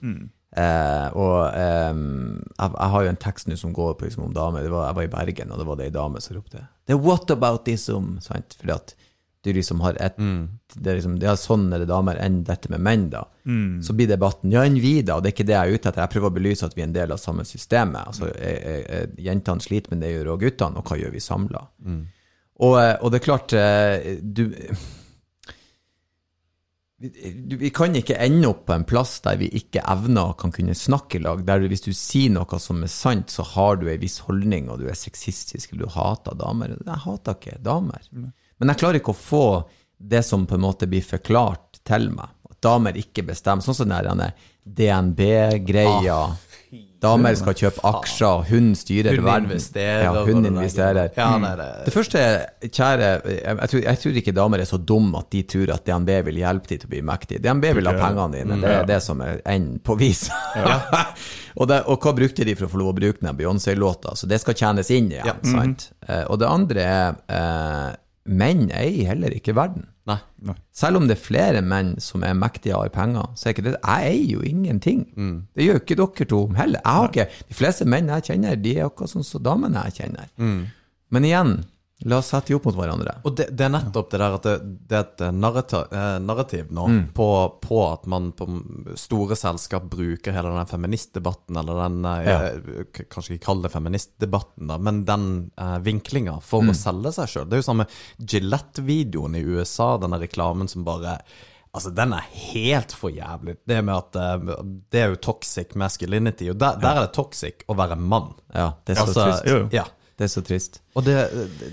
Eh, 0.51 1.07
og 1.15 1.37
eh, 1.55 1.93
jeg, 1.95 2.71
jeg 2.75 2.89
har 2.93 3.05
jo 3.05 3.11
en 3.13 3.21
tekst 3.23 3.47
nå 3.47 3.55
som 3.59 3.71
går 3.75 3.93
på 3.95 4.07
liksom, 4.09 4.25
om 4.27 4.33
damer. 4.35 4.65
Var, 4.67 4.89
jeg 4.89 4.97
var 4.97 5.05
i 5.07 5.11
Bergen, 5.13 5.51
og 5.53 5.61
det 5.61 5.67
var 5.69 5.79
det 5.79 5.85
ei 5.87 5.93
dame 5.95 6.19
som 6.23 6.35
ropte 6.35 6.65
Det 6.87 6.97
er 6.97 6.99
what 6.99 7.31
about 7.31 7.63
this 7.69 7.87
om? 7.89 8.17
Sant? 8.23 8.57
Fordi 8.59 8.75
at 8.75 8.95
du 9.41 9.51
liksom 9.53 9.81
har 9.81 9.97
et 9.97 10.17
det, 10.21 10.85
er 10.85 10.99
liksom, 10.99 11.17
er 11.17 11.37
sånn 11.39 11.65
er 11.73 11.81
det 11.83 11.89
damer 11.89 12.19
enn 12.21 12.43
dette 12.47 12.69
med 12.69 12.83
menn, 12.85 13.09
da. 13.13 13.23
Så 13.81 13.95
blir 13.97 14.09
debatten 14.11 14.53
ja, 14.53 14.63
enn 14.67 14.77
vi, 14.81 14.99
da. 15.01 15.17
Og 15.17 15.25
det 15.25 15.31
er 15.31 15.35
ikke 15.35 15.47
det 15.49 15.57
jeg 15.57 15.61
er 15.61 15.75
ute 15.75 15.89
etter. 15.89 16.03
Jeg 16.03 16.13
prøver 16.13 16.29
å 16.29 16.35
belyse 16.37 16.67
at 16.67 16.77
vi 16.77 16.85
er 16.85 16.89
en 16.91 16.95
del 16.95 17.13
av 17.15 17.21
samme 17.21 17.45
systemet. 17.49 18.07
Altså, 18.13 18.29
eh, 18.37 19.05
Jentene 19.17 19.65
sliter 19.65 19.95
men 19.95 20.05
det, 20.05 20.13
gjør 20.13 20.33
også 20.35 20.43
guttene, 20.45 20.81
og 20.81 20.89
hva 20.91 20.99
gjør 21.01 21.13
vi 21.15 21.23
samla? 21.25 21.67
Og, 22.61 22.75
eh, 22.77 22.95
og 23.01 23.11
det 23.11 23.21
er 23.21 23.25
klart 23.25 23.55
eh, 23.57 24.17
du, 24.21 24.43
vi, 27.01 27.31
du, 27.49 27.55
vi 27.57 27.71
kan 27.73 27.95
ikke 27.97 28.19
ende 28.21 28.51
opp 28.51 28.67
på 28.67 28.75
en 28.75 28.85
plass 28.85 29.15
der 29.25 29.39
vi 29.41 29.49
ikke 29.57 29.81
evner 29.89 30.35
og 30.35 30.37
kan 30.43 30.53
kunne 30.53 30.77
snakke 30.77 31.17
i 31.17 31.23
lag. 31.23 31.41
Der 31.47 31.65
hvis 31.65 31.81
du 31.87 31.89
sier 31.97 32.29
noe 32.35 32.59
som 32.61 32.83
er 32.85 32.93
sant, 32.93 33.33
så 33.33 33.45
har 33.55 33.81
du 33.81 33.87
ei 33.89 33.97
viss 34.01 34.19
holdning, 34.27 34.69
og 34.69 34.83
du 34.83 34.85
er 34.91 34.99
sexistisk, 34.99 35.73
eller 35.73 35.89
du 35.89 35.95
hater 35.95 36.37
damer. 36.37 36.77
Jeg 36.77 37.03
hater 37.07 37.39
ikke 37.39 37.57
damer. 37.65 38.05
Men 38.61 38.71
jeg 38.73 38.81
klarer 38.83 39.01
ikke 39.01 39.15
å 39.15 39.17
få 39.17 39.43
det 40.01 40.21
som 40.25 40.45
på 40.49 40.55
en 40.57 40.63
måte 40.65 40.87
blir 40.89 41.03
forklart 41.05 41.81
til 41.85 42.07
meg. 42.13 42.29
At 42.49 42.61
damer 42.65 42.97
ikke 42.97 43.25
bestemmer. 43.27 43.65
Sånn 43.65 43.77
som 43.77 43.89
den 43.91 44.23
DNB-greia. 44.61 46.21
Damer 47.01 47.33
skal 47.33 47.55
kjøpe 47.57 47.81
aksjer, 47.89 48.43
hun 48.51 48.67
styrer 48.77 49.15
Hun 49.17 49.25
verden. 49.25 49.47
investerer. 49.49 50.03
Ja, 50.05 50.21
hun 50.23 50.45
investerer. 50.45 51.07
Ja, 51.17 51.31
nei, 51.41 51.55
det, 51.57 51.65
Det 51.87 51.93
første, 51.95 52.21
kjære, 52.61 53.07
jeg, 53.25 53.69
tror, 53.71 53.81
jeg 53.87 53.99
tror 54.03 54.19
ikke 54.21 54.33
damer 54.37 54.61
er 54.61 54.69
så 54.69 54.77
dumme 54.77 55.17
at 55.23 55.31
de 55.33 55.41
tror 55.49 55.73
at 55.73 55.83
DNB 55.89 56.11
vil 56.29 56.37
hjelpe 56.43 56.69
dem 56.69 56.77
til 56.83 56.87
å 56.87 56.91
bli 56.93 57.01
mektige. 57.09 57.41
DNB 57.41 57.65
vil 57.79 57.89
ha 57.89 57.95
pengene 57.97 58.37
dine, 58.37 58.53
Mm, 58.53 58.61
det 58.61 58.75
er 58.75 58.85
det 58.85 58.99
som 59.01 59.21
er 59.25 59.41
enden 59.49 59.79
på 59.81 59.97
vis. 59.97 60.27
og, 61.57 61.67
det, 61.73 61.81
og 61.89 61.97
hva 62.05 62.13
brukte 62.21 62.45
de 62.45 62.53
for 62.55 62.69
å 62.69 62.71
få 62.75 62.77
lov 62.83 62.93
å 62.93 62.97
bruke 63.01 63.25
den 63.25 63.35
Beyoncé-låta? 63.41 64.13
Så 64.15 64.29
det 64.29 64.39
skal 64.45 64.53
tjenes 64.61 64.93
inn 64.93 65.09
igjen, 65.11 65.25
Ja. 65.25 65.35
sant? 65.41 65.89
Eh, 66.07 66.23
og 66.29 66.37
det 66.39 66.47
andre 66.53 66.85
er, 66.85 67.17
eh, 67.33 67.89
menn 68.25 68.69
eier 68.71 69.07
heller 69.11 69.33
ikke 69.33 69.55
verden. 69.57 69.87
nei. 70.05 70.55
Selv 70.73 70.97
om 70.97 71.07
det 71.07 71.17
er 71.17 71.21
flere 71.23 71.61
menn 71.61 71.95
som 72.01 72.23
er 72.23 72.33
mektige 72.37 72.75
av 72.75 72.89
penger, 72.93 73.29
så 73.35 73.47
er 73.49 73.53
ikke 73.55 73.63
det 73.69 73.75
Jeg 73.79 74.11
eier 74.11 74.31
jo 74.35 74.41
ingenting. 74.41 75.05
Det 75.55 75.65
gjør 75.65 75.79
ikke 75.81 75.95
dere 75.99 76.25
to 76.29 76.47
heller. 76.57 76.81
Jeg 76.83 76.93
har 76.93 77.09
ikke, 77.09 77.27
De 77.49 77.53
fleste 77.53 77.85
menn 77.85 78.07
jeg 78.09 78.23
kjenner, 78.23 78.55
de 78.61 78.77
er 78.77 78.85
akkurat 78.85 79.09
sånn 79.13 79.23
som 79.25 79.43
damene 79.43 79.83
jeg 79.89 79.93
kjenner. 80.01 80.27
Men 81.11 81.23
igjen, 81.27 81.65
La 82.09 82.17
oss 82.17 82.31
sette 82.33 82.47
de 82.49 82.55
opp 82.57 82.63
mot 82.65 82.75
hverandre. 82.79 83.11
Og 83.29 83.35
det, 83.37 83.45
det 83.53 83.65
er 83.67 83.69
nettopp 83.75 84.07
det 84.09 84.19
der 84.23 84.35
at 84.37 84.45
det, 84.47 84.53
det 84.89 84.95
er 84.97 85.03
et 85.05 85.21
narrativ, 85.37 85.91
eh, 85.93 86.15
narrativ 86.25 86.71
nå 86.73 86.85
på, 87.13 87.27
på 87.61 87.77
at 87.91 88.07
man 88.09 88.31
på 88.33 88.47
store 88.97 89.35
selskap 89.37 89.85
bruker 89.91 90.33
hele 90.33 90.49
den 90.55 90.65
feministdebatten, 90.71 91.59
eller 91.61 91.83
den 91.83 91.99
eh, 92.09 92.85
k- 92.95 93.05
Kanskje 93.13 93.35
ikke 93.37 93.45
kall 93.51 93.61
det 93.61 93.71
feministdebatten, 93.75 94.65
da, 94.71 94.79
men 94.81 95.03
den 95.05 95.27
eh, 95.61 95.77
vinklinga 95.85 96.39
for 96.41 96.65
å 96.65 96.73
selge 96.73 97.13
seg 97.19 97.29
sjøl. 97.35 97.45
Det 97.51 97.59
er 97.59 97.61
jo 97.61 97.69
samme 97.69 97.85
Gillette-videoen 98.41 99.35
i 99.37 99.43
USA, 99.45 99.97
denne 100.01 100.19
reklamen 100.21 100.67
som 100.71 100.83
bare 100.87 101.19
Altså, 101.71 101.87
den 101.95 102.11
er 102.11 102.25
helt 102.51 102.91
for 102.91 103.13
jævlig. 103.15 103.53
Det 103.63 103.77
med 103.87 103.95
at 103.95 104.17
eh, 104.19 104.57
Det 104.91 104.99
er 105.05 105.13
jo 105.13 105.19
toxic 105.23 105.69
masculinity, 105.79 106.49
og 106.51 106.57
der, 106.59 106.75
der 106.81 106.97
er 106.99 107.05
det 107.05 107.13
toxic 107.15 107.61
å 107.71 107.77
være 107.79 107.95
mann. 107.95 108.33
Ja, 108.51 108.73
det 108.83 108.97
er 108.97 108.99
så 108.99 109.05
Altså, 109.05 109.23
trist. 109.29 109.45
Jo, 109.47 109.59
jo. 109.61 109.69
Ja. 109.77 109.85
Det 110.21 110.27
er 110.27 110.33
så 110.35 110.41
trist. 110.45 110.75
Og 110.93 111.05
det, 111.07 111.15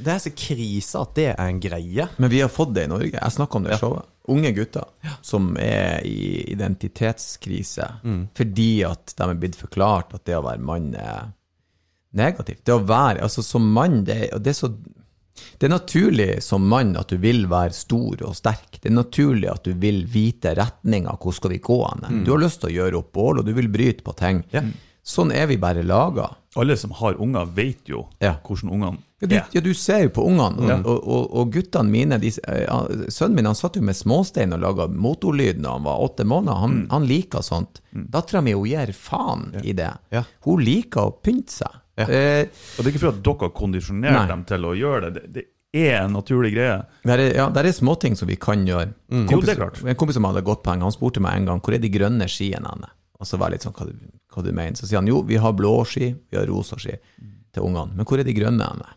det 0.00 0.08
er 0.08 0.20
så 0.24 0.30
krise 0.32 1.00
at 1.02 1.10
det 1.18 1.26
er 1.34 1.50
en 1.50 1.58
greie. 1.60 2.06
Men 2.16 2.30
vi 2.32 2.38
har 2.40 2.48
fått 2.48 2.70
det 2.78 2.86
i 2.86 2.88
Norge. 2.88 3.12
Jeg 3.12 3.34
snakka 3.34 3.58
om 3.58 3.66
det 3.66 3.74
i 3.76 3.80
showet. 3.82 4.06
Unge 4.32 4.52
gutter 4.56 4.86
som 5.24 5.50
er 5.60 6.02
i 6.04 6.44
identitetskrise 6.52 7.86
fordi 8.36 8.70
at 8.84 9.14
de 9.16 9.24
er 9.24 9.38
blitt 9.40 9.56
forklart 9.56 10.12
at 10.16 10.24
det 10.28 10.36
å 10.36 10.42
være 10.44 10.64
mann 10.64 10.90
er 10.96 11.30
negativt. 12.16 12.64
Det 12.64 12.72
å 12.76 12.82
være 12.88 13.24
Altså, 13.24 13.44
som 13.44 13.68
mann, 13.72 14.02
det, 14.08 14.18
det 14.40 14.52
er 14.54 14.58
så 14.58 14.72
det 15.58 15.68
er 15.68 15.70
naturlig 15.70 16.30
som 16.42 16.64
mann 16.66 16.96
at 16.98 17.12
du 17.12 17.16
vil 17.22 17.44
være 17.50 17.76
stor 17.76 18.24
og 18.26 18.34
sterk. 18.34 18.80
Det 18.80 18.88
er 18.90 18.96
naturlig 18.96 19.48
at 19.52 19.64
du 19.68 19.72
vil 19.78 20.00
vite 20.10 20.54
retninga, 20.58 21.14
hvor 21.20 21.36
skal 21.36 21.52
vi 21.52 21.60
gå 21.62 21.76
hen. 21.84 22.24
Du 22.26 22.32
har 22.32 22.40
lyst 22.42 22.60
til 22.64 22.72
å 22.72 22.76
gjøre 22.80 22.98
opp 23.04 23.12
bål, 23.14 23.38
og 23.42 23.46
du 23.46 23.52
vil 23.54 23.68
bryte 23.70 24.02
på 24.06 24.16
ting. 24.18 24.40
Sånn 25.08 25.30
er 25.32 25.46
vi 25.48 25.56
bare 25.56 25.80
laga. 25.86 26.26
Alle 26.58 26.74
som 26.76 26.90
har 26.98 27.16
unger, 27.22 27.46
vet 27.56 27.88
jo 27.88 28.06
Ja. 28.20 28.34
hvordan 28.44 28.70
ungene 28.74 28.98
Ja, 29.22 29.28
er. 29.38 29.46
ja, 29.52 29.60
du 29.64 29.72
ser 29.74 30.02
jo 30.04 30.10
på 30.14 30.22
ungene, 30.28 30.60
og, 30.84 30.86
og, 30.86 31.08
og, 31.08 31.30
og 31.40 31.52
guttene 31.54 31.90
mine 31.90 32.18
de, 32.20 32.28
eh, 32.46 32.64
ja, 32.66 32.76
Sønnen 33.10 33.34
min 33.40 33.46
han 33.48 33.54
satt 33.58 33.74
jo 33.76 33.82
med 33.82 33.96
småstein 33.96 34.52
og 34.54 34.60
laga 34.62 34.86
motorlyd 34.88 35.62
da 35.64 35.72
han 35.74 35.82
var 35.88 35.98
åtte 36.04 36.24
måneder. 36.28 36.60
Han, 36.60 36.76
han 36.92 37.06
liker 37.08 37.42
sånt. 37.42 37.80
Dattera 37.92 38.42
mi 38.44 38.52
gir 38.68 38.92
faen 38.94 39.54
i 39.64 39.72
det. 39.72 39.90
Ja. 40.14 40.22
Hun 40.44 40.62
liker 40.62 41.08
å 41.08 41.14
pynte 41.22 41.56
seg. 41.56 41.80
Eh, 41.98 42.44
Og 42.78 42.84
det 42.84 42.86
er 42.86 42.92
ikke 42.92 43.00
for 43.06 43.14
at 43.16 43.22
dere 43.26 43.48
har 43.48 43.54
kondisjonert 43.58 44.28
dem 44.30 44.44
til 44.46 44.68
å 44.68 44.74
gjøre 44.78 45.10
det. 45.16 45.24
Det, 45.34 45.44
det 45.74 45.86
er 45.88 46.04
en 46.04 46.14
naturlig 46.14 46.52
greie. 46.54 46.76
der 47.04 47.18
er, 47.18 47.34
ja, 47.34 47.48
der 47.50 47.64
er 47.66 47.72
småting 47.74 48.14
som 48.16 48.28
vi 48.30 48.36
kan 48.36 48.62
gjøre. 48.66 48.92
Jo, 49.30 49.40
det 49.40 49.56
er 49.56 49.58
klart. 49.64 49.82
En 49.84 49.96
kompis 49.98 50.14
som 50.20 50.24
hadde 50.30 50.44
godt 50.46 50.62
poeng, 50.62 50.80
han 50.84 50.94
spurte 50.94 51.20
meg 51.20 51.36
en 51.40 51.46
gang 51.50 51.60
hvor 51.64 51.74
er 51.74 51.82
de 51.82 51.90
grønne 51.90 52.28
skiene 52.30 52.70
henne. 52.70 52.88
Og 53.18 53.26
så 53.26 53.38
var 53.40 53.50
jeg 53.50 53.58
litt 53.58 53.66
sånn, 53.66 53.74
hva 53.74 53.86
du, 53.88 54.08
hva 54.34 54.42
du 54.46 54.52
mener? 54.54 54.78
Så 54.78 54.86
sier 54.86 55.00
han 55.00 55.08
jo, 55.10 55.22
vi 55.26 55.38
har 55.42 55.52
blå 55.58 55.72
ski, 55.88 56.12
vi 56.30 56.38
har 56.38 56.46
rosa 56.46 56.78
ski 56.78 56.94
til 57.54 57.64
ungene. 57.66 57.96
Men 57.98 58.06
hvor 58.06 58.20
er 58.22 58.26
de 58.28 58.34
grønne 58.36 58.68
henne? 58.70 58.94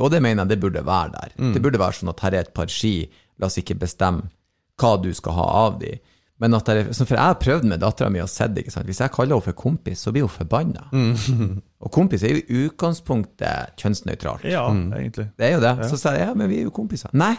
Og 0.00 0.10
det 0.10 0.20
mener 0.24 0.42
jeg 0.44 0.54
det 0.54 0.60
burde 0.62 0.82
være 0.86 1.12
der. 1.14 1.34
Det 1.54 1.62
burde 1.62 1.78
være 1.82 1.98
sånn 2.00 2.10
at 2.12 2.22
her 2.24 2.34
er 2.38 2.46
et 2.46 2.54
par 2.56 2.70
ski, 2.72 2.94
la 3.38 3.46
oss 3.50 3.58
ikke 3.60 3.76
bestemme 3.78 4.30
hva 4.80 4.94
du 5.02 5.10
skal 5.14 5.36
ha 5.36 5.44
av 5.66 5.78
de. 5.82 5.92
Men 6.40 6.54
at 6.56 6.64
det 6.70 6.76
er, 6.80 6.86
for 6.96 7.12
jeg 7.12 7.20
har 7.20 7.36
prøvd 7.36 7.66
med 7.68 7.82
dattera 7.82 8.08
mi 8.08 8.22
og 8.22 8.30
sett 8.32 8.54
det, 8.56 8.62
ikke 8.64 8.72
sant. 8.72 8.86
Hvis 8.88 9.02
jeg 9.02 9.12
kaller 9.12 9.36
henne 9.36 9.44
for 9.44 9.58
kompis, 9.60 10.00
så 10.06 10.12
blir 10.14 10.24
hun 10.24 10.32
forbanna. 10.32 10.86
Og 11.84 11.90
kompis 11.92 12.22
er 12.24 12.32
jo 12.32 12.40
i 12.40 12.62
utgangspunktet 12.64 13.76
kjønnsnøytralt. 13.80 14.46
Ja, 14.48 14.64
egentlig. 14.72 15.28
Det 15.36 15.46
er 15.50 15.52
jo 15.58 15.60
det. 15.64 15.74
Så 15.90 15.98
sier 16.00 16.16
jeg 16.16 16.30
ja, 16.30 16.34
men 16.36 16.48
vi 16.50 16.62
er 16.62 16.66
jo 16.70 16.72
kompiser. 16.74 17.12
Nei, 17.12 17.34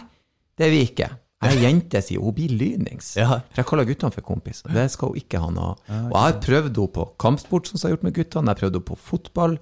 det 0.58 0.68
er 0.68 0.74
vi 0.76 0.84
ikke. 0.86 1.10
Jeg 1.42 1.58
er 1.58 1.64
jente, 1.66 2.02
sier 2.06 2.22
hun. 2.22 2.36
Blir 2.38 2.52
lynings. 2.54 3.16
Ja. 3.18 3.40
For 3.50 3.62
jeg 3.64 3.70
kaller 3.72 3.88
guttene 3.90 4.14
for 4.14 4.26
kompiser. 4.26 4.70
Det 4.74 4.86
skal 4.94 5.12
hun 5.12 5.22
ikke 5.22 5.42
ha 5.42 5.50
noe 5.54 5.72
av. 5.72 5.80
Og 5.90 6.14
jeg 6.14 6.26
har 6.28 6.38
prøvd 6.46 6.70
henne 6.70 6.94
på 6.98 7.08
kampsport, 7.22 7.70
som 7.70 7.80
jeg 7.80 7.88
har 7.88 7.96
gjort 7.96 8.06
med 8.08 8.16
guttene. 8.20 8.46
Jeg 8.46 8.54
har 8.54 8.62
prøvd 8.62 8.78
henne 8.78 8.90
på 8.92 9.00
fotball. 9.10 9.58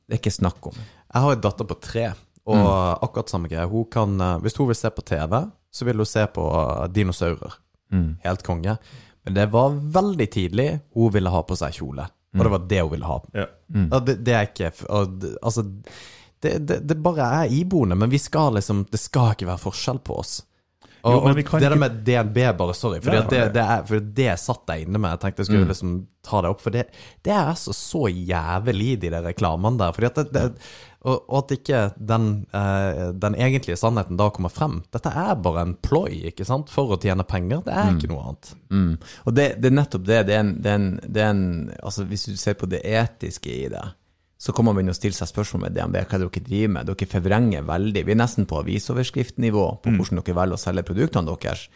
Det 0.00 0.16
er 0.16 0.22
ikke 0.22 0.34
snakk 0.34 0.70
om. 0.72 0.80
Jeg 0.80 1.24
har 1.24 1.36
en 1.36 1.44
datter 1.46 1.68
på 1.70 1.78
tre, 1.82 2.06
og 2.50 2.66
akkurat 3.06 3.30
samme 3.30 3.50
greie. 3.50 3.68
Hun 3.70 3.86
kan, 3.92 4.20
eh, 4.20 4.38
hvis 4.42 4.58
hun 4.58 4.70
vil 4.70 4.78
se 4.78 4.90
på 4.90 5.06
TV, 5.06 5.38
så 5.70 5.86
vil 5.86 6.02
hun 6.02 6.06
se 6.06 6.26
på 6.26 6.44
dinosaurer. 6.92 7.58
dinosaurer. 7.90 8.16
Helt 8.24 8.42
konge. 8.42 8.78
Men 9.24 9.34
det 9.34 9.46
var 9.52 9.70
veldig 9.70 10.30
tidlig 10.30 10.80
hun 10.94 11.12
ville 11.12 11.30
ha 11.30 11.42
på 11.46 11.56
seg 11.58 11.76
kjole. 11.76 12.08
Og 12.36 12.44
det 12.46 12.50
var 12.52 12.66
det 12.70 12.80
hun 12.80 12.90
ville 12.92 13.06
ha. 13.10 13.18
Ja. 13.34 13.46
Mm. 13.74 13.88
det, 14.06 14.24
det 14.24 14.34
er 14.34 14.46
ikke 14.46 14.72
og, 14.88 15.24
Altså, 15.42 15.64
det, 16.40 16.66
det, 16.66 16.78
det 16.88 16.96
bare 17.02 17.26
er 17.42 17.52
iboende, 17.52 17.98
men 17.98 18.10
vi 18.10 18.18
skal 18.18 18.54
liksom 18.56 18.86
Det 18.90 18.98
skal 19.00 19.34
ikke 19.34 19.46
være 19.50 19.62
forskjell 19.62 19.98
på 20.06 20.16
oss. 20.22 20.40
Og, 21.08 21.30
Jo, 21.30 21.34
det 21.34 21.64
der 21.64 21.78
med 21.80 22.00
DNB, 22.04 22.38
bare 22.58 22.74
sorry, 22.76 23.00
for 23.00 23.14
Ja, 23.14 23.24
det, 23.28 23.42
det, 23.54 23.66
for 23.88 24.10
det 24.20 24.30
satt 24.42 24.68
jeg 24.68 24.86
inne 24.86 25.00
med. 25.00 25.14
Jeg 25.14 25.22
tenkte 25.24 25.44
jeg 25.44 25.50
skulle 25.50 25.70
liksom 25.70 25.96
ta 26.26 26.42
det 26.44 26.52
opp, 26.52 26.60
for 26.60 26.74
det, 26.74 26.86
det 27.24 27.32
er 27.32 27.52
altså 27.54 27.72
så 27.76 28.06
jævlig, 28.12 28.98
de 29.00 29.12
der 29.12 29.24
reklamene 29.24 29.80
der. 29.80 29.96
Fordi 29.96 30.10
at 30.10 30.32
det, 30.34 30.44
og, 31.00 31.22
og 31.30 31.36
at 31.38 31.54
ikke 31.56 31.78
den, 31.96 32.26
eh, 32.52 33.06
den 33.16 33.36
egentlige 33.40 33.78
sannheten 33.80 34.18
da 34.20 34.28
kommer 34.34 34.52
frem. 34.52 34.82
Dette 34.92 35.12
er 35.16 35.38
bare 35.40 35.64
en 35.64 35.76
ploy, 35.80 36.12
ikke 36.28 36.44
sant, 36.44 36.68
for 36.72 36.92
å 36.92 36.98
tjene 37.00 37.24
penger. 37.24 37.62
Det 37.64 37.72
er 37.72 37.94
ikke 37.94 38.10
noe 38.12 38.26
annet. 38.26 38.50
Mm. 38.68 38.90
Og 39.24 39.38
det, 39.38 39.46
det 39.62 39.70
er 39.70 39.78
nettopp 39.78 40.04
det. 40.10 40.20
Det 40.28 40.36
er 40.36 40.44
en, 40.44 40.52
det 40.60 40.74
er 40.74 40.82
en, 40.82 40.90
det 41.06 41.24
er 41.24 41.32
en 41.32 41.46
Altså, 41.80 42.04
hvis 42.04 42.26
du 42.28 42.36
ser 42.36 42.58
på 42.60 42.68
det 42.68 42.82
etiske 42.84 43.48
i 43.48 43.70
det, 43.72 43.86
så 44.40 44.54
kommer 44.56 44.72
man 44.72 44.80
begynne 44.80 44.94
å 44.94 44.96
stille 44.96 45.16
seg 45.16 45.28
spørsmål 45.28 45.66
med 45.66 45.74
DNB, 45.76 45.98
hva 46.00 46.16
er 46.16 46.22
det 46.22 46.30
dere 46.32 46.46
driver 46.46 46.72
med? 46.72 46.88
Dere 46.88 47.08
forvrenger 47.12 47.66
veldig. 47.68 48.02
Vi 48.08 48.14
er 48.14 48.20
nesten 48.22 48.46
på 48.48 48.62
avisoverskriftnivå 48.62 49.64
på 49.84 49.92
hvordan 49.92 50.20
dere 50.22 50.36
velger 50.38 50.56
å 50.56 50.62
selge 50.62 50.84
produktene 50.88 51.28
deres. 51.28 51.66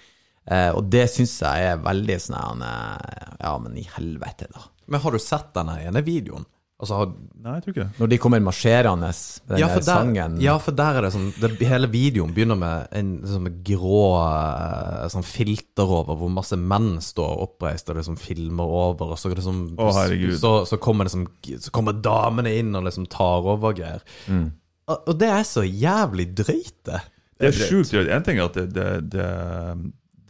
Eh, 0.49 0.71
og 0.73 0.89
det 0.93 1.05
syns 1.13 1.35
jeg 1.41 1.69
er 1.71 1.79
veldig 1.81 2.17
sånn 2.21 2.65
eh, 2.65 3.29
Ja, 3.41 3.53
men 3.61 3.77
i 3.81 3.85
helvete, 3.97 4.49
da. 4.53 4.65
Men 4.89 5.01
har 5.05 5.13
du 5.13 5.21
sett 5.21 5.53
denne 5.57 5.77
ene 5.85 6.03
videoen? 6.05 6.45
Altså, 6.85 6.99
har, 7.01 7.13
Nei, 7.45 7.55
jeg 7.59 7.65
tror 7.65 7.75
ikke 7.75 7.83
det. 7.83 8.01
Når 8.01 8.11
de 8.13 8.19
kommer 8.23 8.41
marsjerende 8.45 9.09
med 9.11 9.51
den 9.51 9.61
ja, 9.61 9.69
der 9.69 9.85
sangen 9.85 10.37
ja, 10.41 10.55
for 10.63 10.77
der 10.77 10.99
er 10.99 11.07
det 11.07 11.11
sånn 11.13 11.27
det, 11.37 11.51
Hele 11.69 11.91
videoen 11.93 12.33
begynner 12.37 12.57
med 12.57 12.95
en 12.97 13.11
sånn 13.29 13.51
grå 13.67 14.05
eh, 14.21 15.05
sånn 15.13 15.27
filter 15.29 15.93
over, 15.99 16.17
hvor 16.21 16.33
masse 16.33 16.57
menn 16.57 16.95
står 17.05 17.43
oppreist 17.45 17.89
og 17.93 17.99
liksom 18.01 18.17
filmer 18.21 18.77
over, 18.85 19.13
og 19.13 19.21
så, 19.21 19.33
det 19.33 19.45
sånn, 19.45 19.67
Å, 19.77 19.91
så, 20.41 20.55
så, 20.69 20.81
kommer 20.81 21.09
det 21.09 21.15
som, 21.17 21.27
så 21.67 21.75
kommer 21.75 21.97
damene 22.05 22.55
inn 22.61 22.73
og 22.77 22.87
liksom 22.89 23.09
tar 23.13 23.45
over 23.45 23.73
og 23.73 23.81
greier. 23.81 24.05
Mm. 24.29 24.47
Og, 24.89 24.97
og 25.11 25.19
det 25.21 25.31
er 25.33 25.45
så 25.49 25.65
jævlig 25.65 26.31
drøyt, 26.37 26.79
det. 26.89 27.03
Det 27.41 27.51
er 27.51 27.57
sjukt. 27.59 27.95
En 27.99 28.25
ting 28.25 28.39
er 28.39 28.49
at 28.49 28.57
det, 28.57 28.69
det, 28.77 28.89
det, 29.13 29.29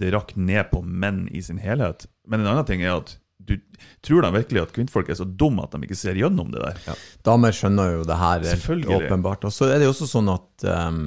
det 0.00 0.14
rakk 0.14 0.34
ned 0.38 0.70
på 0.72 0.82
menn 0.82 1.26
i 1.30 1.42
sin 1.44 1.60
helhet, 1.62 2.08
men 2.26 2.42
en 2.42 2.54
annen 2.54 2.66
ting 2.68 2.82
er 2.82 2.96
at 2.96 3.18
du 3.46 3.58
tror 4.04 4.24
da 4.24 4.30
virkelig 4.34 4.62
at 4.62 4.72
kvinnfolk 4.76 5.08
er 5.12 5.16
så 5.18 5.26
dumme 5.26 5.64
at 5.64 5.74
de 5.74 5.86
ikke 5.86 5.96
ser 5.98 6.16
gjennom 6.18 6.50
det 6.52 6.62
der? 6.62 6.98
Damer 7.26 7.54
skjønner 7.56 7.98
jo 7.98 8.02
det 8.08 8.16
her 8.20 8.44
helt 8.66 8.88
åpenbart. 8.98 9.46
Og 9.48 9.54
så 9.54 9.68
er 9.68 9.80
det 9.80 9.88
jo 9.88 9.94
også 9.94 10.08
sånn 10.10 10.30
at 10.32 10.66
um, 10.68 10.98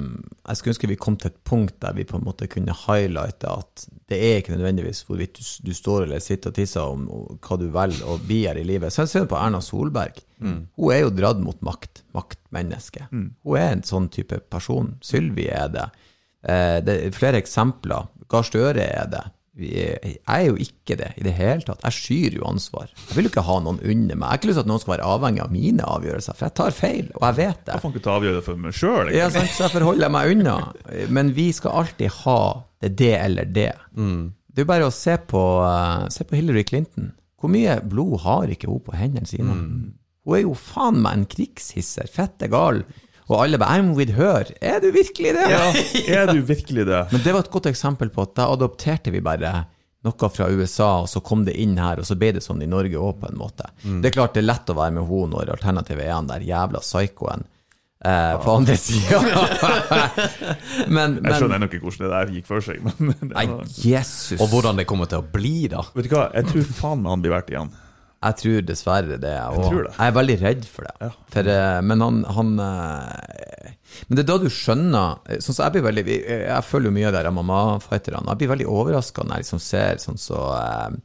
jeg 0.44 0.60
skulle 0.60 0.74
ønske 0.74 0.90
vi 0.90 0.98
kom 1.00 1.18
til 1.18 1.32
et 1.32 1.38
punkt 1.48 1.76
der 1.84 1.96
vi 1.98 2.06
på 2.08 2.18
en 2.18 2.26
måte 2.26 2.48
kunne 2.50 2.74
highlighte 2.86 3.50
at 3.50 3.86
det 4.08 4.18
er 4.24 4.40
ikke 4.40 4.54
nødvendigvis 4.56 5.02
hvorvidt 5.08 5.38
du, 5.38 5.44
du 5.68 5.72
står 5.76 6.06
eller 6.06 6.22
sitter 6.24 6.52
og 6.52 6.58
tisser 6.58 6.94
om 6.94 7.06
hva 7.44 7.58
du 7.60 7.66
velger 7.74 8.08
å 8.08 8.18
bli 8.24 8.42
her 8.46 8.58
i 8.60 8.66
livet. 8.66 8.94
Så 8.94 9.04
jeg 9.04 9.14
ser 9.14 9.30
på 9.30 9.38
Erna 9.38 9.62
Solberg. 9.64 10.22
Hun 10.40 10.92
er 10.94 11.02
jo 11.02 11.14
dratt 11.14 11.42
mot 11.44 11.58
makt. 11.66 12.04
Maktmenneske. 12.16 13.08
Hun 13.44 13.58
er 13.58 13.72
en 13.72 13.86
sånn 13.86 14.08
type 14.14 14.40
person. 14.52 14.94
Sylvi 15.04 15.50
er 15.52 15.72
det. 15.74 15.88
Eh, 16.46 16.78
det 16.84 16.94
er 17.08 17.16
flere 17.16 17.40
eksempler. 17.42 18.08
Gahr 18.30 18.46
Støre 18.46 18.84
er 18.84 19.10
det. 19.10 19.24
Vi 19.58 19.72
er, 19.82 19.98
jeg 20.06 20.22
er 20.30 20.44
jo 20.46 20.54
ikke 20.62 20.96
det 21.00 21.08
i 21.18 21.24
det 21.26 21.32
hele 21.34 21.64
tatt. 21.66 21.82
Jeg 21.82 21.96
skyr 21.96 22.36
jo 22.38 22.46
ansvar. 22.46 22.92
Jeg 23.08 23.16
vil 23.16 23.26
jo 23.26 23.32
ikke 23.32 23.44
ha 23.48 23.56
noen 23.64 23.80
under 23.82 24.14
meg. 24.20 24.22
Jeg 24.22 24.30
har 24.30 24.38
ikke 24.40 24.50
lyst 24.52 24.60
til 24.60 24.66
at 24.66 24.70
noen 24.70 24.82
skal 24.84 24.94
være 24.94 25.08
avhengig 25.16 25.42
av 25.42 25.52
mine 25.54 25.88
avgjørelser, 25.96 26.38
for 26.38 26.46
jeg 26.46 26.56
tar 26.60 26.76
feil, 26.76 27.08
og 27.18 27.26
jeg 27.26 27.38
vet 27.40 27.60
det. 27.64 27.72
Jeg 27.74 27.82
får 27.84 27.94
ikke 27.94 28.04
ta 28.06 28.14
avgjørelser 28.20 28.46
for 28.46 28.62
meg 28.64 28.78
sjøl. 28.78 29.12
Ja, 29.16 29.28
sant? 29.34 29.50
Så 29.56 29.66
jeg 29.66 29.74
forholder 29.74 30.12
meg 30.14 30.34
unna. 30.36 30.56
Men 31.18 31.34
vi 31.36 31.48
skal 31.56 31.80
alltid 31.82 32.14
ha 32.22 32.40
det 32.84 32.92
det 33.00 33.14
eller 33.18 33.48
det. 33.50 33.72
Det 33.98 34.62
er 34.62 34.66
jo 34.66 34.70
bare 34.70 34.86
å 34.88 34.94
se 34.94 35.16
på, 35.30 35.42
eh, 35.66 36.06
se 36.14 36.24
på 36.26 36.38
Hillary 36.38 36.62
Clinton. 36.66 37.12
Hvor 37.38 37.50
mye 37.50 37.76
blod 37.86 38.20
har 38.24 38.50
ikke 38.50 38.70
hun 38.70 38.80
på 38.82 38.94
hendene 38.98 39.26
sine? 39.30 39.54
Hun 40.28 40.34
er 40.36 40.42
jo 40.42 40.54
faen 40.58 40.98
meg 41.02 41.18
en 41.18 41.26
krigshisser. 41.30 42.08
Fette 42.10 42.48
gal. 42.50 42.82
Og 43.28 43.42
alle 43.44 43.58
bare 43.60 43.78
'I'm 43.78 43.94
with 43.96 44.16
her'. 44.16 44.52
Er 44.60 44.80
du 44.80 44.90
virkelig 44.90 45.34
det? 45.36 45.48
Ja, 45.52 45.64
er 46.22 46.32
du 46.32 46.40
virkelig 46.40 46.86
det? 46.86 47.02
Men 47.12 47.24
det 47.24 47.34
var 47.34 47.44
et 47.44 47.50
godt 47.50 47.68
eksempel 47.68 48.08
på 48.08 48.24
at 48.24 48.34
da 48.38 48.48
adopterte 48.52 49.12
vi 49.12 49.20
bare 49.20 49.66
noe 50.06 50.30
fra 50.30 50.48
USA, 50.48 51.02
og 51.02 51.08
så 51.10 51.20
kom 51.20 51.44
det 51.44 51.56
inn 51.58 51.76
her, 51.78 51.98
og 51.98 52.06
så 52.06 52.16
ble 52.16 52.32
det 52.36 52.42
sånn 52.44 52.62
i 52.62 52.70
Norge 52.70 52.96
òg, 52.96 53.18
på 53.20 53.28
en 53.28 53.38
måte. 53.38 53.68
Det 53.82 54.10
er 54.10 54.14
klart 54.14 54.36
det 54.36 54.44
er 54.44 54.50
lett 54.52 54.70
å 54.70 54.76
være 54.78 54.94
med 54.96 55.08
henne 55.10 55.32
når 55.34 55.54
alternativet 55.56 56.06
er 56.06 56.14
han 56.14 56.30
der 56.30 56.44
jævla 56.46 56.80
psykoen 56.84 57.44
eh, 58.04 58.36
på 58.44 58.54
andre 58.54 58.76
sida. 58.78 59.20
men, 60.96 61.18
Jeg 61.24 61.40
skjønner 61.42 61.66
ikke 61.66 61.82
hvordan 61.82 62.06
det 62.06 62.12
der 62.14 62.32
gikk 62.36 62.48
for 62.48 62.64
seg. 62.64 62.86
Men 62.96 63.18
det 63.20 63.34
Nei, 63.34 63.46
var, 63.50 63.74
Jesus. 63.82 64.38
Og 64.38 64.48
hvordan 64.54 64.80
det 64.80 64.86
kommer 64.88 65.10
til 65.10 65.20
å 65.20 65.26
bli, 65.34 65.66
da. 65.72 65.82
vet 65.96 66.08
du 66.08 66.14
hva, 66.14 66.28
jeg 66.38 66.48
tror 66.52 66.72
faen 66.80 67.04
meg 67.04 67.16
han 67.16 67.26
blir 67.26 67.34
verdt 67.34 67.52
igjen. 67.54 67.74
Jeg 68.18 68.38
tror 68.40 68.64
dessverre 68.66 69.18
det. 69.22 69.34
Og 69.54 69.68
tror 69.68 69.84
det. 69.86 69.92
jeg 69.94 70.10
er 70.10 70.16
veldig 70.16 70.36
redd 70.40 70.64
for 70.66 70.88
det. 70.88 70.94
Ja. 71.04 71.10
For, 71.34 71.50
eh, 71.54 71.78
men 71.86 72.02
han, 72.02 72.18
han 72.34 72.50
eh, 72.64 73.70
Men 74.08 74.18
det 74.18 74.24
er 74.24 74.28
da 74.32 74.38
du 74.42 74.48
skjønner 74.50 75.20
eh, 75.28 75.38
Sånn 75.44 75.54
så 75.54 75.68
jeg 75.68 75.76
blir 75.76 75.86
veldig 75.86 76.06
Jeg 76.08 76.66
følger 76.66 76.90
jo 76.90 76.96
mye 76.96 77.12
av 77.12 77.14
de 77.14 77.32
MMA-fighterne. 77.36 78.26
Jeg 78.32 78.42
blir 78.42 78.52
veldig 78.56 78.68
overraska 78.74 79.22
når 79.22 79.38
jeg 79.38 79.46
liksom 79.46 79.62
ser 79.62 80.02
sånn 80.02 80.18
så 80.18 80.42
eh, 80.56 80.98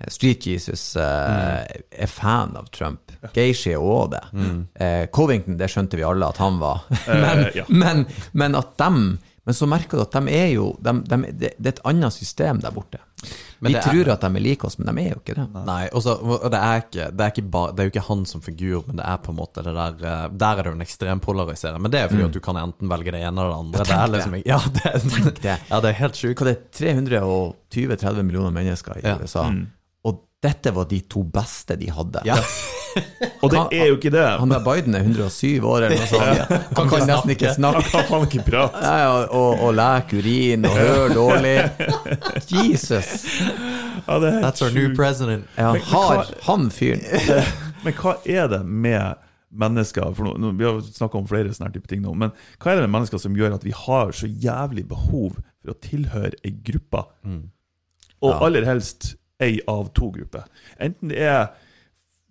eh, 0.00 0.10
Street 0.10 0.48
Jesus 0.50 0.88
mm. 0.98 1.86
er 2.02 2.10
fan 2.10 2.58
av 2.58 2.66
Trump. 2.74 3.14
Geishi 3.36 3.76
er 3.76 3.86
òg 3.86 4.16
det. 4.16 4.24
Eh, 4.82 5.06
Covington, 5.14 5.60
det 5.60 5.70
skjønte 5.70 6.00
vi 6.00 6.04
alle 6.08 6.34
at 6.34 6.42
han 6.42 6.58
var. 6.60 6.82
men, 7.06 7.46
ja. 7.54 7.68
men, 7.70 8.04
men 8.34 8.58
at 8.58 8.74
dem 8.82 9.16
Men 9.46 9.54
så 9.54 9.66
merker 9.70 9.98
du 9.98 10.02
at 10.02 10.14
de 10.18 10.32
er 10.34 10.48
jo 10.56 10.72
de, 10.82 10.92
de, 11.06 11.16
det, 11.30 11.52
det 11.58 11.70
er 11.70 11.74
et 11.76 11.84
annet 11.86 12.12
system 12.12 12.58
der 12.64 12.72
borte. 12.74 12.98
Men 13.62 13.72
vi 13.72 13.78
tror 13.80 14.02
er- 14.02 14.10
at 14.12 14.20
de 14.26 14.28
er 14.36 14.42
like 14.44 14.66
oss, 14.66 14.74
men 14.78 14.88
de 14.90 15.04
er 15.04 15.12
jo 15.14 15.20
ikke 15.22 15.36
det. 15.38 15.44
Nei, 15.64 15.86
også, 15.96 16.16
det 16.50 16.58
er, 16.60 16.82
ikke, 16.82 17.06
det, 17.16 17.24
er 17.24 17.30
ikke 17.32 17.44
ba, 17.54 17.62
det 17.72 17.80
er 17.80 17.88
jo 17.88 17.92
ikke 17.94 18.02
han 18.08 18.24
som 18.28 18.42
figur, 18.44 18.82
men 18.88 18.98
det 19.00 19.06
er 19.06 19.22
på 19.22 19.32
en 19.32 19.38
måte 19.38 19.62
det 19.64 19.72
der 19.78 20.02
eh, 20.02 20.26
Der 20.42 20.50
er 20.58 20.62
det 20.66 20.72
jo 20.72 20.76
en 20.76 20.84
ekstrem 20.84 21.22
polarisering. 21.24 21.80
Men 21.82 21.94
det 21.94 22.00
er 22.02 22.10
fordi 22.12 22.26
at 22.26 22.34
du 22.36 22.40
kan 22.44 22.58
enten 22.60 22.90
velge 22.90 23.14
det 23.14 23.22
ene 23.22 23.40
eller 23.46 23.54
det 23.54 23.60
andre. 23.62 23.86
Det 23.86 23.96
er 23.96 24.12
liksom, 24.16 24.36
ja, 24.44 24.58
det, 24.76 25.40
det. 25.42 25.56
ja, 25.70 25.80
det 25.80 25.92
er 25.94 25.98
helt 26.02 26.20
sjukt. 26.20 26.42
Hva 26.42 26.50
det 26.52 26.58
er 26.90 27.00
320-30 27.16 28.22
millioner 28.26 28.50
mennesker 28.54 28.98
i 29.00 29.06
Ja. 29.06 29.16
USA. 29.22 29.46
Og 29.46 29.64
dette 30.46 30.72
var 30.76 30.86
de 30.90 31.00
to 31.10 31.24
beste 31.34 31.76
de 31.80 31.90
hadde. 31.92 32.22
Ja. 32.28 32.36
Og 33.44 33.50
det 33.52 33.60
er 33.76 33.90
jo 33.90 33.96
ikke 33.98 34.10
det. 34.14 34.22
Han 34.40 34.48
der 34.54 34.62
Biden 34.64 34.94
er 34.96 35.02
107 35.04 35.60
år 35.68 35.84
eller 35.84 35.98
noe 36.00 36.06
sånt. 36.08 36.54
Han 36.78 36.88
kan 36.88 37.02
nesten 37.10 37.32
ikke 37.34 37.50
snakke. 37.52 37.82
Han 37.92 38.06
kan 38.08 38.24
ikke 38.24 38.44
prate. 38.46 38.80
Ja, 38.80 38.94
ja, 39.02 39.10
og, 39.36 39.60
og 39.66 39.74
leke 39.76 40.22
urin 40.22 40.64
og 40.64 40.78
høre 40.78 41.10
dårlig. 41.12 41.52
Jesus! 42.56 43.10
Ja, 44.06 44.16
er 44.22 44.40
That's 44.46 44.64
our 44.64 44.72
new 44.72 44.94
president. 44.96 45.44
Ja, 45.58 45.72
Men- 45.72 45.82
men 45.82 45.90
har 45.92 46.26
han 46.48 46.70
fyren 46.70 47.02
Men 47.84 47.94
hva 48.00 48.16
er 48.24 48.48
det 48.50 48.62
med 48.66 49.20
mennesker 49.56 50.14
for 50.16 50.32
nå, 50.38 50.50
Vi 50.58 50.64
har 50.66 50.80
snakka 50.82 51.18
om 51.20 51.28
flere 51.28 51.52
sånne 51.54 51.72
type 51.76 51.86
ting 51.90 52.00
nå, 52.02 52.14
men 52.18 52.32
hva 52.58 52.72
er 52.72 52.80
det 52.80 52.86
med 52.88 52.94
mennesker 52.96 53.20
som 53.22 53.36
gjør 53.38 53.54
at 53.60 53.64
vi 53.64 53.72
har 53.76 54.10
så 54.16 54.26
jævlig 54.26 54.86
behov 54.90 55.36
for 55.60 55.72
å 55.72 55.76
tilhøre 55.84 56.32
ei 56.44 56.54
gruppe? 56.66 57.04
Og 58.24 58.32
Ja. 58.32 58.40
aller 58.46 58.64
helst 58.66 59.14
ei 59.40 59.60
av 59.68 59.88
to 59.94 60.10
grupper. 60.10 60.44
Enten 60.80 61.08
det 61.12 61.18
er 61.18 61.48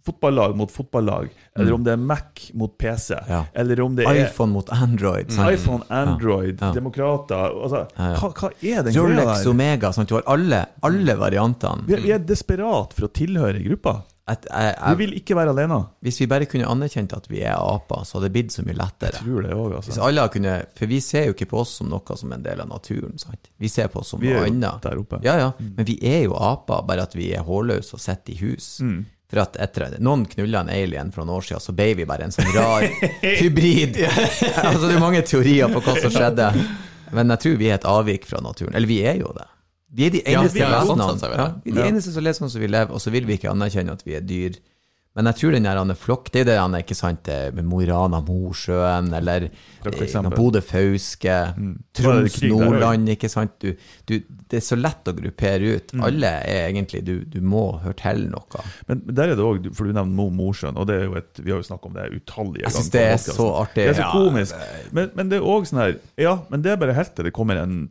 fotballag 0.05 0.53
mot 0.55 0.69
fotballag, 0.69 1.29
eller 1.57 1.73
om 1.73 1.83
det 1.83 1.93
er 1.95 1.97
Mac 1.97 2.51
mot 2.53 2.75
PC, 2.77 3.15
Ja. 3.27 3.45
eller 3.55 3.79
om 3.81 3.95
det 3.95 4.05
er 4.05 4.25
iPhone 4.27 4.51
mot 4.53 4.69
Android. 4.69 5.31
sant? 5.31 5.51
iPhone, 5.51 5.83
Android, 5.89 6.59
Ja. 6.61 6.71
demokrater 6.73 7.35
altså, 7.63 7.87
Ja, 7.97 8.11
ja. 8.11 8.15
Hva, 8.19 8.29
hva 8.33 8.51
er 8.61 8.83
den 8.83 8.93
greia 8.93 9.43
der? 9.43 9.49
Omega. 9.49 9.87
at 9.89 10.07
Du 10.07 10.13
har 10.15 10.23
alle, 10.27 10.65
alle 10.83 11.15
variantene. 11.17 11.85
Vi, 11.87 11.93
er- 11.93 12.01
vi 12.01 12.11
er 12.11 12.19
desperat 12.19 12.93
for 12.93 13.07
å 13.07 13.11
tilhøre 13.11 13.55
ei 13.55 13.63
gruppe. 13.63 14.03
At, 14.25 14.47
jeg, 14.49 14.73
Vi 14.73 14.89
jeg, 14.89 14.97
vil 14.97 15.11
ikke 15.19 15.35
være 15.37 15.51
alene. 15.53 15.75
hvis 16.01 16.17
vi 16.21 16.25
bare 16.25 16.47
kunne 16.49 16.65
anerkjent 16.65 17.11
at 17.13 17.27
vi 17.29 17.43
er 17.45 17.59
aper, 17.61 18.01
så 18.09 18.17
hadde 18.17 18.25
det 18.31 18.33
blitt 18.33 18.55
så 18.55 18.63
mye 18.65 18.73
lettere. 18.73 19.19
Jeg 19.19 19.21
tror 19.21 19.45
det 19.45 19.53
Hvis 19.53 19.89
altså. 19.91 20.01
alle 20.07 20.27
kunne, 20.33 20.55
For 20.79 20.89
vi 20.89 20.99
ser 20.99 21.27
jo 21.27 21.35
ikke 21.35 21.45
på 21.51 21.59
oss 21.61 21.75
som 21.77 21.91
noe 21.91 22.17
som 22.17 22.33
en 22.33 22.41
del 22.41 22.63
av 22.63 22.67
naturen. 22.71 23.19
Sant? 23.21 23.51
Vi 23.61 23.69
ser 23.69 23.91
på 23.93 24.01
oss 24.01 24.15
som 24.15 24.19
Vi 24.23 24.33
noe 24.33 24.47
annet. 24.49 24.87
Ja, 25.21 25.37
ja. 25.37 25.51
Men 25.59 25.85
vi 25.85 25.99
er 26.01 26.23
jo 26.25 26.33
aper, 26.33 26.81
bare 26.89 27.05
at 27.05 27.13
vi 27.13 27.33
er 27.37 27.45
hårløse 27.45 27.93
og 27.93 28.01
sitter 28.01 28.33
i 28.33 28.39
hus. 28.41 28.79
Mm. 28.81 29.05
For 29.29 29.41
at 29.41 29.57
etter 29.61 29.97
Noen 29.99 30.25
knulla 30.29 30.65
en 30.65 30.73
alien 30.73 31.11
for 31.13 31.25
noen 31.25 31.37
år 31.37 31.45
siden, 31.45 31.61
så 31.61 31.73
ble 31.77 31.93
vi 31.97 32.05
bare 32.09 32.25
en 32.25 32.33
sånn 32.33 32.49
rar 32.55 32.85
hybrid. 33.41 34.01
altså, 34.65 34.87
det 34.87 34.95
er 34.95 35.01
mange 35.05 35.21
teorier 35.21 35.69
på 35.69 35.85
hva 35.85 35.99
som 36.01 36.13
skjedde. 36.13 36.49
Men 37.13 37.29
jeg 37.35 37.45
tror 37.45 37.59
vi 37.61 37.69
er 37.69 37.77
et 37.77 37.89
avvik 37.89 38.25
fra 38.25 38.41
naturen. 38.41 38.73
Eller 38.73 38.89
vi 38.89 39.03
er 39.05 39.21
jo 39.21 39.29
det. 39.37 39.45
Vi 39.95 40.07
er 40.07 40.15
de 40.15 40.21
Ja, 40.25 40.41
eneste 40.41 40.59
vi 40.59 40.63
er 40.65 40.73
ja, 40.75 41.49
vi 41.63 41.71
er 41.71 41.81
de 41.81 41.89
eneste 41.89 42.11
som 42.11 42.23
lever 42.25 42.39
sånn 42.39 42.51
som 42.51 42.63
vi 42.63 42.67
lever, 42.71 42.91
og 42.95 43.03
så 43.03 43.13
vil 43.13 43.27
vi 43.27 43.37
ikke 43.39 43.51
anerkjenne 43.53 43.95
at 43.95 44.03
vi 44.07 44.17
er 44.17 44.25
dyr. 44.25 44.57
Men 45.15 45.29
jeg 45.29 45.37
tror 45.39 45.53
den 45.55 45.63
der 45.63 45.95
Flokk, 45.95 46.27
det 46.33 46.41
er 46.41 46.47
det 46.49 46.55
han 46.59 46.73
er, 46.75 46.81
ikke 46.83 46.97
sant, 46.97 47.29
eh, 47.31 47.47
med 47.55 47.63
Mo 47.69 47.77
i 47.79 47.85
Rana, 47.87 48.19
Mosjøen, 48.19 49.13
eller 49.15 49.45
eh. 49.47 50.25
Bodø 50.35 50.59
Fauske, 50.59 51.31
er 51.31 51.53
Troms. 51.95 52.35
Nordland, 52.43 53.07
ikke 53.13 53.29
sant. 53.31 53.55
Du, 53.63 53.71
du, 54.11 54.17
det 54.51 54.59
er 54.59 54.65
så 54.65 54.75
lett 54.75 55.07
å 55.07 55.15
gruppere 55.15 55.77
ut. 55.77 55.95
Alle 56.03 56.33
er 56.43 56.67
egentlig 56.67 57.05
Du, 57.07 57.13
du 57.31 57.39
må 57.39 57.63
høre 57.85 57.95
til 58.01 58.25
noe. 58.33 58.65
Men 58.89 59.05
der 59.07 59.31
er 59.31 59.39
det 59.39 59.47
òg, 59.47 59.71
for 59.71 59.87
du 59.87 59.95
nevner 59.95 60.11
Mo 60.19 60.27
Mosjøen, 60.35 60.75
og 60.75 60.91
det 60.91 60.99
er 60.99 61.07
jo 61.07 61.15
et, 61.21 61.31
vi 61.39 61.53
har 61.53 61.63
jo 61.63 61.69
snakket 61.69 61.93
om 61.93 61.95
det 61.95 62.11
utallige 62.19 62.67
Jeg 62.67 62.75
synes 62.75 62.91
det 62.97 63.07
er 63.13 63.17
så 63.23 63.49
artig. 63.63 63.85
Det 63.85 63.93
er 63.93 63.99
så 64.01 64.09
Ja, 64.09 64.13
komisk. 64.19 64.67
Men, 64.91 65.13
men 65.15 65.31
det 65.31 65.39
er 65.39 65.47
òg 65.55 65.69
sånn 65.71 65.79
her 65.85 65.95
Ja, 66.19 66.41
men 66.51 66.65
det 66.65 66.75
er 66.75 66.81
bare 66.83 66.97
helt 66.99 67.15
til 67.15 67.29
det 67.29 67.35
kommer 67.39 67.63
en, 67.63 67.85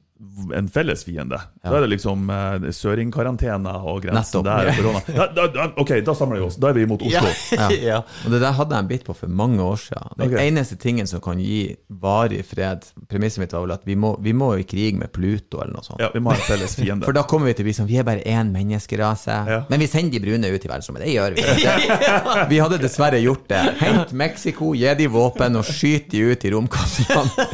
en 0.55 0.69
felles 0.69 1.05
fiende. 1.07 1.39
Da 1.65 1.73
er 1.79 1.85
det 1.85 1.91
liksom 1.95 2.29
eh, 2.33 2.65
søringkarantene 2.75 3.73
og 3.87 4.03
grensen 4.05 4.43
Nettopp. 4.43 4.45
der 4.49 4.71
korona. 4.77 5.03
Da, 5.07 5.27
da, 5.37 5.47
da, 5.55 5.67
ok, 5.81 5.93
da 6.07 6.15
samler 6.17 6.41
vi 6.43 6.47
oss. 6.49 6.57
Da 6.61 6.71
er 6.71 6.77
vi 6.79 6.85
imot 6.89 7.03
Oslo. 7.07 7.31
Ja. 7.55 7.69
ja. 7.71 7.99
Og 8.27 8.33
det 8.35 8.41
der 8.43 8.55
hadde 8.57 8.75
jeg 8.75 8.85
en 8.85 8.89
bit 8.91 9.05
på 9.07 9.15
for 9.17 9.31
mange 9.31 9.63
år 9.63 9.79
siden. 9.85 10.15
Den 10.19 10.33
Ok. 10.35 10.41
eneste 10.43 10.77
tingen 10.81 11.07
som 11.07 11.21
kan 11.25 11.39
gi 11.41 11.77
varig 11.89 12.43
fred 12.49 12.83
Premisset 13.09 13.41
mitt 13.45 13.53
var 13.55 13.63
vel 13.67 13.75
at 13.77 13.85
vi 13.87 13.95
må, 14.01 14.15
vi 14.25 14.33
må 14.37 14.49
i 14.59 14.65
krig 14.69 14.97
med 14.99 15.13
Pluto 15.15 15.61
eller 15.63 15.77
noe 15.77 15.85
sånt. 15.87 16.01
Ja, 16.03 16.11
vi 16.15 16.21
må 16.25 16.33
ha 16.35 16.39
en 16.41 16.47
felles 16.49 16.75
fiende. 16.81 17.07
For 17.07 17.15
da 17.17 17.23
kommer 17.31 17.51
vi 17.51 17.55
til 17.59 17.65
å 17.65 17.69
bli 17.71 17.77
sånn 17.79 17.89
Vi 17.91 18.01
er 18.01 18.07
bare 18.09 18.25
én 18.27 18.51
menneskerase. 18.55 19.39
Ja. 19.51 19.61
Men 19.71 19.81
vi 19.85 19.89
sender 19.91 20.19
de 20.19 20.23
brune 20.27 20.51
ut 20.51 20.65
i 20.67 20.71
verdensrommet. 20.73 21.05
Det 21.07 21.15
gjør 21.15 21.39
vi. 21.39 21.47
Det, 21.63 22.49
vi 22.53 22.61
hadde 22.65 22.81
dessverre 22.83 23.21
gjort 23.23 23.47
det. 23.53 23.63
Hent 23.81 24.13
Mexico, 24.13 24.73
gi 24.75 24.91
de 24.99 25.07
våpen 25.13 25.61
og 25.61 25.69
skyt 25.69 26.11
de 26.13 26.25
ut 26.33 26.45
i 26.49 26.53
romkapslene. 26.55 27.47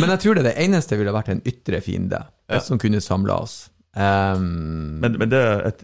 Men 0.00 0.12
jeg 0.14 0.20
tror 0.22 0.38
det, 0.38 0.44
det 0.48 0.56
eneste 0.62 0.96
ville 0.98 1.12
vært 1.14 1.32
en 1.34 1.40
ytre 1.48 1.80
fiende 1.90 2.22
som 2.64 2.78
kunne 2.82 3.00
samla 3.04 3.36
oss. 3.44 3.58
Um, 3.96 5.00
Men, 5.02 5.16
men 5.18 5.30
det 5.32 5.38
er 5.42 5.64
et 5.72 5.80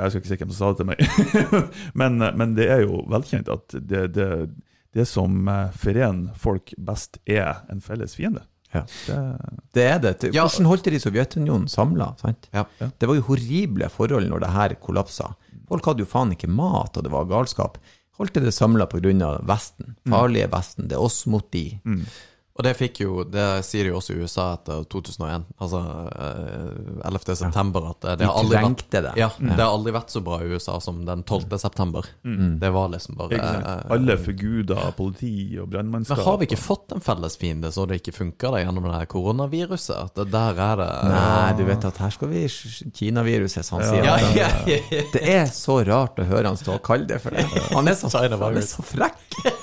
Jeg 0.00 0.10
skal 0.14 0.20
ikke 0.22 0.28
si 0.30 0.36
hvem 0.40 0.52
som 0.52 0.58
sa 0.58 0.68
det 0.72 0.78
til 0.80 0.86
meg, 0.88 1.00
men, 2.00 2.14
men 2.40 2.54
det 2.56 2.68
er 2.72 2.84
jo 2.86 3.02
velkjent 3.10 3.50
at 3.52 3.74
det, 3.84 4.06
det, 4.16 4.28
det 4.96 5.04
som 5.10 5.48
eh, 5.50 5.74
forener 5.76 6.32
folk 6.40 6.72
best, 6.78 7.18
er 7.28 7.58
en 7.68 7.82
felles 7.84 8.14
fiende. 8.16 8.46
Ja. 8.72 8.84
Det, 9.06 9.18
Det 9.76 9.84
er 9.84 9.98
det. 10.04 10.14
Hvordan 10.32 10.68
holdt 10.70 10.88
de 10.94 11.00
Sovjetunionen 11.02 11.68
samla? 11.68 12.12
Ja. 12.54 12.64
Det 12.78 13.08
var 13.10 13.18
jo 13.18 13.26
horrible 13.28 13.90
forhold 13.92 14.30
når 14.30 14.44
det 14.46 14.52
her 14.54 14.74
kollapsa. 14.80 15.32
Folk 15.68 15.84
hadde 15.90 16.06
jo 16.06 16.08
faen 16.10 16.32
ikke 16.32 16.48
mat, 16.48 16.96
og 16.96 17.04
det 17.04 17.12
var 17.12 17.28
galskap. 17.30 17.76
Holdt 18.20 18.38
de 18.38 18.46
det 18.46 18.54
samla 18.56 18.86
pga. 18.90 19.34
Vesten. 19.48 19.96
Farlige 20.08 20.48
Vesten. 20.54 20.88
Det 20.88 20.96
er 20.96 21.02
oss 21.02 21.26
mot 21.30 21.44
de. 21.52 21.66
Og 22.58 22.64
det 22.66 22.74
fikk 22.76 22.98
jo, 23.04 23.22
det 23.24 23.44
sier 23.64 23.86
de 23.86 23.92
også 23.96 24.12
i 24.12 24.20
USA 24.20 24.50
etter 24.56 24.82
2001, 24.92 25.44
altså 25.62 25.78
eh, 26.10 27.06
11. 27.08 27.36
september, 27.38 27.86
at 27.92 28.00
det, 28.02 28.16
det 28.20 28.26
har 28.28 28.36
aldri 28.40 28.58
vært 28.66 28.82
det. 28.92 29.12
Ja, 29.16 29.28
det 29.38 29.56
har 29.56 29.70
aldri 29.70 29.94
vært 29.94 30.12
så 30.12 30.20
bra 30.26 30.40
i 30.44 30.50
USA 30.50 30.74
som 30.82 30.98
den 31.06 31.22
12. 31.22 31.54
september. 31.62 32.04
Det 32.60 32.72
var 32.74 32.90
liksom 32.92 33.16
bare 33.16 33.38
eh, 33.38 33.70
Alle 33.94 34.18
forguder 34.20 34.90
politi 34.98 35.32
og 35.62 35.70
brannmannskap. 35.72 36.18
Men 36.20 36.26
har 36.26 36.40
vi 36.42 36.48
ikke 36.50 36.60
fått 36.60 36.92
en 36.96 37.04
felles 37.06 37.38
fiende 37.40 37.70
så 37.72 37.86
det 37.88 38.00
ikke 38.02 38.16
funker 38.18 38.52
da 38.56 38.60
gjennom 38.64 38.90
det 38.90 38.98
her 38.98 39.08
koronaviruset? 39.14 39.96
At 40.10 40.20
det 40.20 40.28
der 40.34 40.60
er 40.66 40.82
det 40.82 40.90
Nei, 41.14 41.48
du 41.56 41.64
vet 41.70 41.86
at 41.88 42.02
her 42.02 42.12
skal 42.12 42.32
vi 42.34 42.44
Kina-viruset, 42.50 43.64
som 43.64 43.78
han 43.80 43.88
sier. 43.88 44.04
ja, 44.04 44.18
at 44.18 44.36
ja, 44.36 44.50
ja, 44.68 44.82
ja. 44.98 45.06
Det 45.14 45.22
er 45.38 45.48
så 45.54 45.78
rart 45.86 46.18
å 46.20 46.26
høre 46.28 46.50
han 46.50 46.58
stå 46.60 46.76
og 46.76 46.84
kalle 46.86 47.08
det 47.08 47.22
for 47.22 47.32
det. 47.34 47.46
Han 47.72 47.88
er 47.88 47.96
så, 47.96 48.10
han 48.18 48.36
er 48.50 48.68
så 48.68 48.84
frekk. 48.84 49.16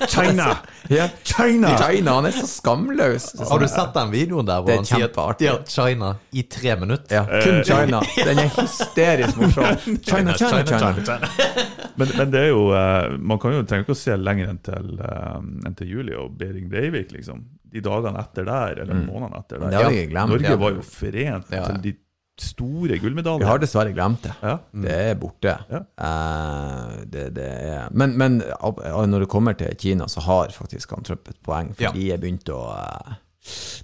China! 0.07 0.49
Ja. 0.89 1.09
China! 1.27 1.75
China, 1.77 2.17
han 2.19 2.29
er 2.29 2.35
så 2.35 2.47
skamløs. 2.87 3.49
Har 3.49 3.59
du 3.59 3.67
sett 3.67 3.93
den 3.93 4.11
videoen 4.11 4.47
der 4.47 4.61
hvor 4.63 4.75
han 4.75 4.87
sier 4.87 5.11
ja, 5.43 5.55
China 5.67 6.15
i 6.31 6.43
tre 6.43 6.75
minutter? 6.79 7.15
Ja, 7.15 7.41
kun 7.43 7.63
China. 7.63 8.01
Den 8.27 8.39
er 8.39 8.49
hysterisk 8.55 9.37
morsom. 9.37 9.65
China, 10.07 10.33
China, 10.33 10.63
China. 10.65 11.19
Men, 11.97 12.11
men 12.13 12.29
det 12.29 12.41
er 12.45 12.51
jo 12.51 12.67
eh, 12.77 13.15
Man 13.17 13.39
kan 13.41 13.55
jo 13.55 13.63
trenger 13.65 13.87
ikke 13.87 13.95
å 13.95 13.97
se 13.97 14.13
lenger 14.21 14.51
enn 14.51 14.59
til, 14.61 14.99
eh, 15.01 15.37
enn 15.65 15.77
til 15.79 15.87
Julie 15.89 16.17
og 16.21 16.35
Behring 16.37 16.67
Breivik, 16.69 17.09
liksom. 17.15 17.39
De 17.73 17.81
dagene 17.81 18.21
etter 18.21 18.45
der, 18.45 18.83
eller 18.83 18.99
månedene 19.01 19.39
etter 19.41 19.63
der. 19.63 19.87
Glemt. 20.11 20.29
Norge 20.35 20.59
var 20.61 20.75
jo 20.77 20.83
forent 20.85 21.49
Ja, 21.49 21.63
ja. 21.63 21.63
til 21.71 21.81
de 21.87 21.95
store 22.41 22.93
Vi 22.93 22.99
gullmedaljene. 22.99 23.45
har 23.49 23.59
dessverre 23.59 23.93
glemt 23.95 24.21
det. 24.23 24.33
Ja. 24.43 24.57
Det 24.73 24.97
er 25.11 25.15
borte. 25.15 25.53
Ja. 25.71 25.81
Eh, 25.97 27.05
det, 27.05 27.29
det 27.37 27.47
er. 27.47 27.87
Men, 27.91 28.17
men 28.17 28.41
ab- 28.59 28.81
når 29.07 29.25
det 29.25 29.29
kommer 29.31 29.57
til 29.57 29.73
Kina, 29.79 30.07
så 30.11 30.21
har 30.27 30.53
faktisk 30.55 30.91
han 30.95 31.03
Trump 31.07 31.27
et 31.31 31.39
poeng, 31.45 31.73
for 31.75 31.83
Ja. 31.87 31.91
de 31.95 32.11
er 32.13 32.17
begynt 32.21 32.49
å 32.53 32.59
eh, 32.77 33.15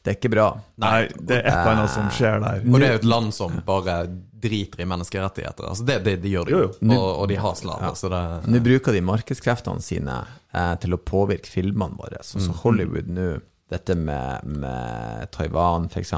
Det 0.03 0.11
er 0.11 0.15
ikke 0.17 0.31
bra. 0.33 0.47
Nei, 0.83 1.07
det 1.15 1.37
er 1.39 1.45
et 1.47 1.53
eller 1.53 1.71
annet 1.77 1.89
som 1.93 2.09
skjer 2.11 2.41
der. 2.43 2.63
Og 2.67 2.79
det 2.81 2.87
er 2.89 2.93
jo 2.97 2.99
et 2.99 3.05
land 3.07 3.33
som 3.33 3.61
bare 3.65 3.97
driter 4.43 4.81
i 4.83 4.87
menneskerettigheter. 4.91 5.69
Altså 5.69 5.85
det, 5.87 6.01
det, 6.03 6.17
de 6.21 6.33
gjør 6.33 6.49
det 6.49 6.51
Jo, 6.51 6.63
jo. 6.81 6.91
Og, 6.97 7.05
og 7.21 7.27
de 7.31 7.37
har 7.39 7.53
slaver, 7.55 7.93
så 7.95 8.09
det 8.11 8.19
Nå 8.51 8.59
bruker 8.65 8.91
de 8.91 8.99
markedskreftene 9.07 9.79
sine 9.81 10.17
eh, 10.53 10.73
til 10.83 10.93
å 10.97 10.99
påvirke 10.99 11.47
filmene 11.47 11.95
våre. 11.95 12.19
Så, 12.27 12.41
Mm. 12.41 12.45
så 12.49 12.57
Hollywood 12.65 13.07
nå, 13.07 13.29
dette 13.71 13.95
med, 13.97 14.43
med 14.59 15.31
Taiwan 15.33 15.85
f.eks., 15.89 16.11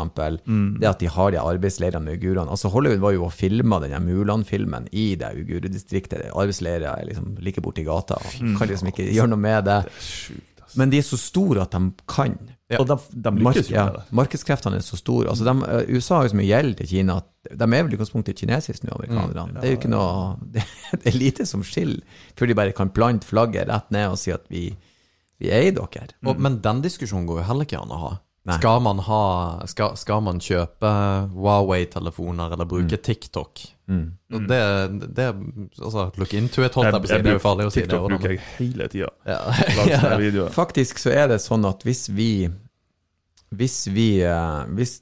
Mm. 0.46 0.80
det 0.82 0.88
at 0.90 1.00
de 1.00 1.08
har 1.08 1.32
de 1.32 1.38
arbeidsleirene 1.40 2.04
med 2.04 2.18
uigurene 2.18 2.52
altså 2.52 2.70
Hollywood 2.74 3.00
var 3.04 3.14
jo 3.16 3.26
og 3.28 3.32
filma 3.34 3.80
denne 3.84 4.00
Mulan-filmen 4.04 4.90
i 4.92 5.16
det 5.20 5.30
uigurdistriktet. 5.38 6.32
Arbeidsleirer 6.34 6.90
er 6.98 7.06
liksom 7.12 7.38
like 7.46 7.62
borti 7.64 7.86
gata. 7.88 8.18
Og 8.20 8.58
kan 8.60 8.68
liksom 8.70 8.90
ikke 8.92 9.08
gjøre 9.12 9.32
noe 9.32 9.40
med 9.40 9.64
det. 9.70 9.78
Sjukt, 10.02 10.62
altså. 10.66 10.80
Men 10.82 10.90
de 10.92 11.00
er 11.00 11.08
så 11.08 11.18
store 11.22 11.62
at 11.64 11.72
de 11.78 11.92
kan. 12.12 12.36
Ja. 12.74 12.80
Og 12.82 12.88
de, 12.90 12.98
de 13.14 13.32
lykkes 13.38 13.70
jo 13.70 13.76
ja, 13.78 13.84
med 13.86 14.00
det. 14.00 14.04
markedskreftene 14.18 14.80
er 14.82 14.84
så 14.84 14.98
store. 14.98 15.30
Altså, 15.30 15.46
de, 15.46 15.54
eh, 15.70 15.94
USA 15.96 16.18
har 16.18 16.26
jo 16.26 16.34
så 16.34 16.40
mye 16.42 16.50
gjeld 16.50 16.78
til 16.82 16.88
Kina 16.96 17.20
at 17.22 17.28
de 17.52 17.62
er 17.62 17.70
vel 17.86 17.94
i 17.94 18.00
utgangspunktet 18.00 18.40
kinesiske 18.42 18.88
nå, 18.90 18.96
amerikanerne. 18.98 19.54
Mm. 19.54 19.60
Det 19.62 19.70
er 19.70 19.76
jo 19.76 19.80
ikke 19.80 19.92
noe 19.94 20.50
Det, 20.58 20.64
det 21.04 21.12
er 21.14 21.18
lite 21.22 21.46
som 21.46 21.62
skiller, 21.64 22.02
før 22.36 22.50
de 22.50 22.58
bare 22.58 22.74
kan 22.76 22.90
plante 22.90 23.30
flagget 23.30 23.70
rett 23.70 23.94
ned 23.94 24.10
og 24.10 24.18
si 24.20 24.34
at 24.34 24.44
vi, 24.50 24.64
vi 25.42 25.52
eier 25.52 25.76
dere. 25.76 26.08
og, 26.26 26.40
Men 26.40 26.62
den 26.64 26.82
diskusjonen 26.86 27.28
går 27.28 27.42
jo 27.42 27.48
heller 27.50 27.68
ikke 27.68 27.82
an 27.82 27.92
å 27.92 28.02
ha. 28.02 28.14
Skal 28.60 28.82
man, 28.86 29.00
ha, 29.08 29.22
skal, 29.66 29.96
skal 29.98 30.22
man 30.22 30.38
kjøpe 30.44 30.90
Huawei-telefoner 31.34 32.54
eller 32.54 32.68
bruke 32.70 32.98
TikTok 33.02 33.72
Mm. 33.88 34.18
det, 34.50 34.88
det 35.14 35.36
Altså, 35.82 36.12
look 36.18 36.34
into 36.34 36.64
it, 36.66 36.74
holdt 36.74 36.88
jeg 36.90 37.02
på 37.02 37.06
å 37.06 37.10
si. 37.10 37.18
Det 37.22 37.30
er 37.30 37.36
jo 37.36 37.42
farlig 37.44 37.66
å 37.68 37.74
si 37.74 37.82
det. 37.84 37.90
TikTok 37.92 38.08
bruker 38.10 38.32
jeg 38.34 38.40
hele 38.58 38.88
tida. 38.90 39.10
Ja. 39.30 39.42
ja. 40.34 40.48
Faktisk 40.54 41.02
så 41.02 41.12
er 41.14 41.28
det 41.30 41.38
sånn 41.44 41.68
at 41.70 41.86
hvis 41.86 42.08
vi 42.10 42.50
Hvis 43.56 43.76
vi 43.94 44.24
eh, 44.26 44.64
hvis, 44.74 44.96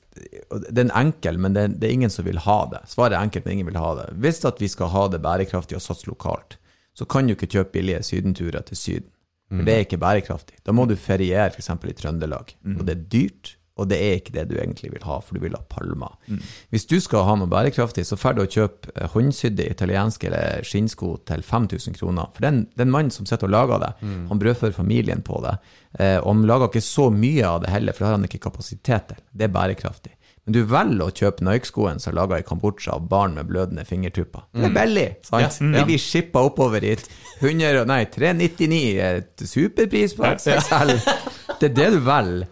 Det 0.52 0.76
er 0.76 0.84
en 0.84 0.92
enkel, 1.06 1.40
men 1.40 1.56
det, 1.56 1.80
det 1.80 1.88
er 1.88 1.96
ingen 1.96 2.12
som 2.12 2.28
vil 2.28 2.42
ha 2.44 2.58
det. 2.74 2.84
Svaret 2.92 3.16
er 3.16 3.24
enkelt, 3.24 3.46
men 3.48 3.56
ingen 3.60 3.72
vil 3.72 3.80
ha 3.80 3.94
det. 4.02 4.10
Hvis 4.20 4.44
at 4.46 4.60
vi 4.62 4.68
skal 4.68 4.92
ha 4.92 5.08
det 5.08 5.24
bærekraftig 5.24 5.80
og 5.80 5.86
satse 5.86 6.12
lokalt, 6.12 6.58
så 6.94 7.08
kan 7.10 7.26
du 7.26 7.38
ikke 7.38 7.50
kjøpe 7.56 7.80
billige 7.80 8.04
sydenturer 8.04 8.68
til 8.68 8.78
Syden. 8.78 9.10
For 9.58 9.66
det 9.68 9.74
er 9.74 9.84
ikke 9.86 10.01
bærekraftig. 10.01 10.56
Da 10.66 10.72
må 10.72 10.86
du 10.89 10.95
feriere 10.95 11.51
f.eks. 11.51 11.70
i 11.70 11.93
Trøndelag. 11.99 12.56
Og 12.80 12.86
det 12.88 12.95
er 12.97 13.04
dyrt, 13.14 13.58
og 13.76 13.88
det 13.89 13.97
er 13.97 14.20
ikke 14.20 14.34
det 14.36 14.43
du 14.51 14.56
egentlig 14.62 14.91
vil 14.93 15.04
ha, 15.04 15.16
for 15.20 15.34
du 15.34 15.41
vil 15.41 15.56
ha 15.58 15.62
palmer. 15.70 16.14
Hvis 16.70 16.86
du 16.86 16.99
skal 17.01 17.24
ha 17.26 17.34
noe 17.36 17.49
bærekraftig, 17.49 18.06
så 18.06 18.16
drar 18.22 18.36
du 18.38 18.43
og 18.43 18.51
kjøp 18.54 18.89
eh, 18.93 19.08
håndsydde 19.10 19.66
italienske 19.66 20.28
eller 20.30 20.62
skinnsko 20.64 21.16
til 21.26 21.41
5000 21.41 21.97
kroner. 21.97 22.30
For 22.36 22.45
den, 22.45 22.68
den 22.78 22.91
mannen 22.93 23.10
som 23.12 23.26
sitter 23.26 23.49
og 23.49 23.56
lager 23.56 23.80
det, 23.82 23.93
han 24.30 24.39
brødfører 24.39 24.78
familien 24.78 25.24
på 25.26 25.41
det. 25.41 25.56
Eh, 25.99 26.20
og 26.20 26.36
han 26.36 26.45
lager 26.45 26.70
ikke 26.70 26.86
så 26.86 27.10
mye 27.10 27.47
av 27.49 27.64
det 27.66 27.74
heller, 27.74 27.93
for 27.93 28.06
det 28.06 28.12
har 28.12 28.20
han 28.20 28.30
ikke 28.30 28.45
kapasitet 28.45 29.10
til. 29.10 29.24
Det 29.34 29.49
er 29.49 29.56
bærekraftig. 29.58 30.14
Men 30.46 30.54
du 30.58 30.64
velger 30.68 31.06
å 31.06 31.12
kjøpe 31.16 31.46
Nike-skoen 31.48 32.00
som 32.04 32.12
er 32.12 32.18
laga 32.18 32.39
i 32.41 32.44
Kambodsja 32.44 32.98
av 32.98 33.06
barn 33.08 33.34
med 33.38 33.48
blødende 33.48 33.86
fingertupper. 33.88 34.44
Det 34.52 34.66
er 34.68 34.74
billig, 34.76 35.06
sant? 35.24 35.60
Ja, 35.62 35.80
De 35.80 35.86
blir 35.88 36.02
shippa 36.04 36.41
oppover 36.44 36.84
hit. 36.84 37.06
100, 37.39 37.86
nei, 37.88 38.02
399 38.12 38.82
et 39.08 39.46
superpris 39.48 40.18
på 40.20 40.28
XXL. 40.36 40.91
Det 41.62 41.70
er 41.70 41.74
det 41.80 41.88
du 41.96 42.00
velger. 42.04 42.50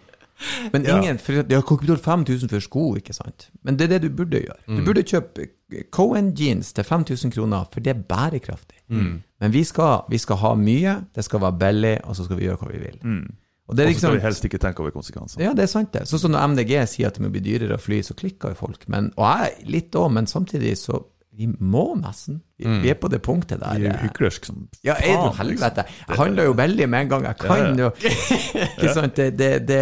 Men 0.74 0.86
ingen, 0.90 1.20
for 1.22 1.34
Jeg 1.38 1.46
har 1.52 1.62
ikke 1.62 1.78
betalt 1.84 2.02
5000 2.02 2.50
for 2.50 2.60
sko, 2.66 2.86
ikke 2.98 3.14
sant? 3.14 3.50
Men 3.62 3.76
det 3.78 3.86
er 3.86 4.00
det 4.00 4.08
du 4.08 4.16
burde 4.24 4.40
gjøre. 4.42 4.58
Du 4.72 4.82
burde 4.88 5.04
kjøpe 5.06 5.50
Cohen 5.94 6.32
jeans 6.36 6.74
til 6.74 6.84
5000 6.84 7.32
kroner, 7.36 7.68
for 7.72 7.80
det 7.84 7.92
er 7.94 8.02
bærekraftig. 8.10 8.80
Men 8.90 9.52
vi 9.54 9.62
skal, 9.64 10.02
vi 10.10 10.18
skal 10.18 10.36
ha 10.42 10.56
mye, 10.56 10.96
det 11.16 11.24
skal 11.28 11.42
være 11.44 11.60
billig, 11.62 11.94
og 12.06 12.16
så 12.16 12.24
skal 12.26 12.38
vi 12.40 12.48
gjøre 12.48 12.58
hva 12.64 12.72
vi 12.72 12.80
vil. 12.88 12.98
Er 13.04 13.28
Og 13.72 13.78
så 13.78 13.80
skal 13.80 13.88
vi 13.88 13.94
liksom, 13.96 14.18
helst 14.26 14.46
ikke 14.48 14.60
tenke 14.60 14.84
over 14.84 14.92
konsekvensene. 14.92 15.46
ja, 15.46 15.54
det 15.56 15.64
er 15.64 15.72
sant, 15.72 15.94
det. 15.96 16.04
Sånn 16.10 16.20
som 16.26 16.34
når 16.34 16.52
MDG 16.52 16.74
sier 16.92 17.08
at 17.08 17.16
det 17.16 17.24
må 17.24 17.32
bli 17.32 17.44
dyrere 17.46 17.78
å 17.78 17.82
fly, 17.82 18.02
så 18.04 18.16
klikker 18.20 18.52
jo 18.52 18.60
folk. 18.66 18.84
Men, 18.92 19.14
og 19.16 19.46
jeg 19.46 19.72
litt 19.72 19.96
òg, 19.96 20.10
men 20.18 20.28
samtidig 20.28 20.74
så 20.82 21.00
Vi 21.32 21.48
må 21.48 21.94
nesten. 21.96 22.42
Vi, 22.60 22.68
vi 22.84 22.90
er 22.92 22.98
på 23.00 23.08
det 23.10 23.22
punktet 23.24 23.62
der. 23.62 23.78
Vi 23.80 23.86
er 23.88 23.94
jo 23.94 23.96
eh, 23.96 24.02
hyklersk 24.04 24.46
som 24.50 24.58
ja, 24.84 24.98
er 25.00 25.14
det 25.14 25.14
liksom. 25.16 25.38
helvete? 25.40 25.86
Jeg 26.10 26.18
handler 26.20 26.50
jo 26.50 26.56
veldig 26.60 26.88
med 26.92 27.06
en 27.06 27.12
gang 27.14 27.24
jeg 27.30 27.38
kan. 27.40 27.80
Ja, 27.80 27.88
ja. 27.88 28.12
ikke 28.76 28.92
sant? 28.98 29.16
Det, 29.16 29.30
det, 29.40 29.48
det 29.70 29.80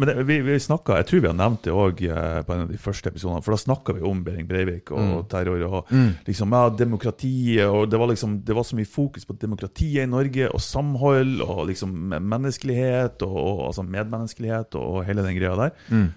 Men 0.00 0.08
det, 0.08 0.14
vi, 0.26 0.38
vi 0.46 0.56
snakket, 0.64 1.02
jeg 1.02 1.08
tror 1.10 1.22
vi 1.26 1.30
har 1.30 1.36
nevnt 1.42 1.62
det 1.68 1.74
òg 1.76 2.00
på 2.48 2.56
en 2.56 2.64
av 2.64 2.72
de 2.72 2.80
første 2.80 3.12
episodene, 3.12 3.42
for 3.44 3.52
da 3.54 3.60
snakka 3.60 3.96
vi 3.98 4.06
om 4.08 4.24
Behring 4.26 4.48
Breivik 4.48 4.90
og 4.96 5.04
Mm. 5.06 5.12
terror 5.30 5.62
og 5.68 5.92
liksom, 6.26 6.56
ja, 6.56 6.72
demokratiet, 6.80 7.68
og 7.68 7.86
det 7.92 8.00
var 8.00 8.10
liksom 8.10 8.40
det 8.48 8.56
var 8.56 8.64
så 8.66 8.76
mye 8.80 8.88
fokus 8.88 9.28
på 9.28 9.36
demokratiet 9.38 10.02
i 10.06 10.10
Norge, 10.10 10.48
og 10.48 10.60
samhold, 10.64 11.40
og 11.44 11.66
liksom 11.68 11.92
menneskelighet, 12.16 13.22
og, 13.28 13.36
og 13.36 13.64
altså 13.68 13.84
medmenneskelighet, 13.86 14.74
og 14.80 15.04
hele 15.06 15.22
den 15.28 15.36
greia 15.38 15.54
der. 15.60 15.70
Mm. 15.92 16.08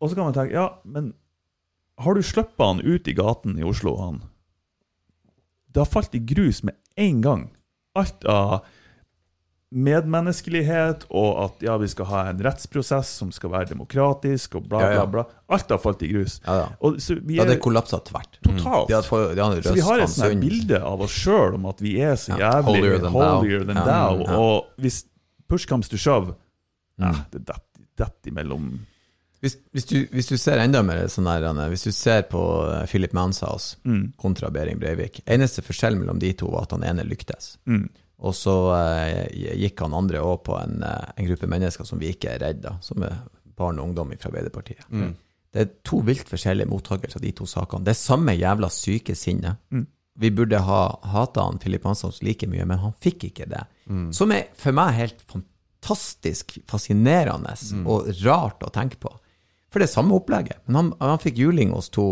Og 0.00 0.10
så 0.10 0.16
kan 0.18 0.28
man 0.28 0.36
tenke, 0.36 0.54
ja, 0.60 0.68
men 0.84 1.14
har 1.98 2.14
du 2.14 2.22
sluppet 2.22 2.66
han 2.66 2.80
ut 2.80 3.08
i 3.08 3.12
gaten 3.14 3.58
i 3.58 3.62
Oslo, 3.64 3.96
han? 4.00 4.22
Det 5.68 5.80
har 5.80 5.86
falt 5.90 6.14
i 6.14 6.18
grus 6.18 6.62
med 6.62 6.74
en 6.96 7.20
gang. 7.20 7.50
Alt 7.94 8.24
av 8.24 8.64
medmenneskelighet, 9.74 11.06
og 11.10 11.30
at 11.44 11.62
ja, 11.66 11.74
vi 11.82 11.88
skal 11.90 12.06
ha 12.06 12.20
en 12.30 12.38
rettsprosess 12.44 13.08
som 13.18 13.32
skal 13.34 13.50
være 13.50 13.72
demokratisk, 13.72 14.54
og 14.60 14.68
bla, 14.70 14.78
bla, 14.92 15.06
bla. 15.10 15.24
Alt 15.54 15.72
har 15.74 15.80
falt 15.82 16.04
i 16.06 16.10
grus. 16.12 16.36
Ja, 16.46 16.56
ja. 16.60 16.68
Og 16.86 17.00
så 17.02 17.16
vi 17.18 17.40
Ja, 17.40 17.44
det 17.48 17.58
kollapsa 17.64 17.98
tvert. 18.06 18.38
totalt. 18.44 18.88
Mm. 18.90 19.02
fått- 19.08 19.34
de 19.34 19.42
hadde 19.42 19.62
Så 19.64 19.74
vi 19.74 19.80
har 19.80 19.98
et 20.00 20.08
sånt 20.10 20.40
bilde 20.40 20.80
av 20.82 21.00
oss 21.02 21.10
sjøl 21.10 21.54
om 21.54 21.66
at 21.66 21.80
vi 21.80 21.96
er 22.00 22.14
så 22.14 22.38
jævlig 22.38 22.64
holier 22.64 22.98
than 23.00 23.12
thou. 23.12 23.38
holier 23.40 23.64
than 23.64 23.76
thou. 23.76 24.22
ja. 24.22 24.36
Og 24.38 24.64
hvis 24.78 25.04
push 25.48 25.66
comes 25.66 25.88
to 25.88 25.96
shove, 25.96 26.34
Mm. 27.00 27.10
eh, 27.10 27.24
det 27.32 27.44
detter 27.44 27.60
det 27.98 28.32
imellom 28.32 28.86
Hvis, 29.44 29.58
hvis, 29.76 29.84
du, 29.90 29.96
hvis 30.08 30.30
du 30.30 30.38
ser 30.40 30.56
enda 30.62 30.80
mer 30.86 31.02
sånn 31.12 31.26
her, 31.28 31.44
hvis 31.68 31.84
du 31.84 31.92
ser 31.92 32.22
på 32.30 32.40
eh, 32.70 32.86
Philip 32.88 33.12
Manshaus 33.12 33.74
Mm. 33.84 34.14
kontra 34.16 34.48
Behring 34.50 34.78
Breivik 34.80 35.20
Eneste 35.28 35.60
forskjell 35.62 35.98
mellom 36.00 36.18
de 36.22 36.30
to 36.32 36.48
var 36.48 36.64
at 36.64 36.72
han 36.72 36.86
ene 36.88 37.04
lyktes. 37.04 37.58
Mm. 37.68 37.84
Og 38.24 38.32
så 38.38 38.54
eh, 38.78 39.58
gikk 39.60 39.82
han 39.84 39.92
andre 39.98 40.22
òg 40.24 40.44
på 40.46 40.56
en, 40.56 40.78
eh, 40.86 41.10
en 41.18 41.28
gruppe 41.28 41.48
mennesker 41.50 41.84
som 41.84 42.00
vi 42.00 42.14
ikke 42.14 42.32
er 42.32 42.40
redd 42.46 42.64
av, 42.70 42.78
som 42.80 43.04
er 43.04 43.18
barn 43.58 43.78
og 43.82 43.90
ungdom 43.90 44.14
fra 44.16 44.30
Arbeiderpartiet. 44.32 44.86
Det 45.54 45.60
er 45.60 45.68
to 45.86 46.00
vilt 46.02 46.26
forskjellige 46.32 46.66
mottakelser 46.70 47.20
av 47.20 47.26
de 47.26 47.32
to 47.36 47.44
sakene. 47.46 47.84
Det 47.86 47.92
er 47.92 48.00
samme 48.00 48.32
jævla 48.34 48.70
syke 48.74 49.14
sinne. 49.14 49.58
Vi 50.18 50.30
burde 50.34 50.58
ha 50.62 50.80
hata 51.12 51.44
han 51.44 51.60
Philip 51.62 51.84
Manshaus 51.84 52.22
like 52.22 52.46
mye, 52.50 52.64
men 52.66 52.78
han 52.82 52.94
fikk 53.02 53.28
ikke 53.28 53.46
det. 53.50 53.62
Som 54.14 54.32
er 54.34 54.48
for 54.58 54.72
meg 54.74 54.94
helt 54.96 55.22
fantastisk 55.30 56.56
fascinerende 56.70 57.54
og 57.86 58.08
rart 58.24 58.62
å 58.66 58.72
tenke 58.72 58.96
på. 59.02 59.12
For 59.74 59.82
det 59.82 59.88
er 59.88 59.92
samme 59.96 60.14
opplegget. 60.14 60.60
Men 60.68 60.76
han, 60.78 60.92
han 61.02 61.18
fikk 61.18 61.40
juling 61.42 61.72
hos 61.74 61.90
to 61.90 62.06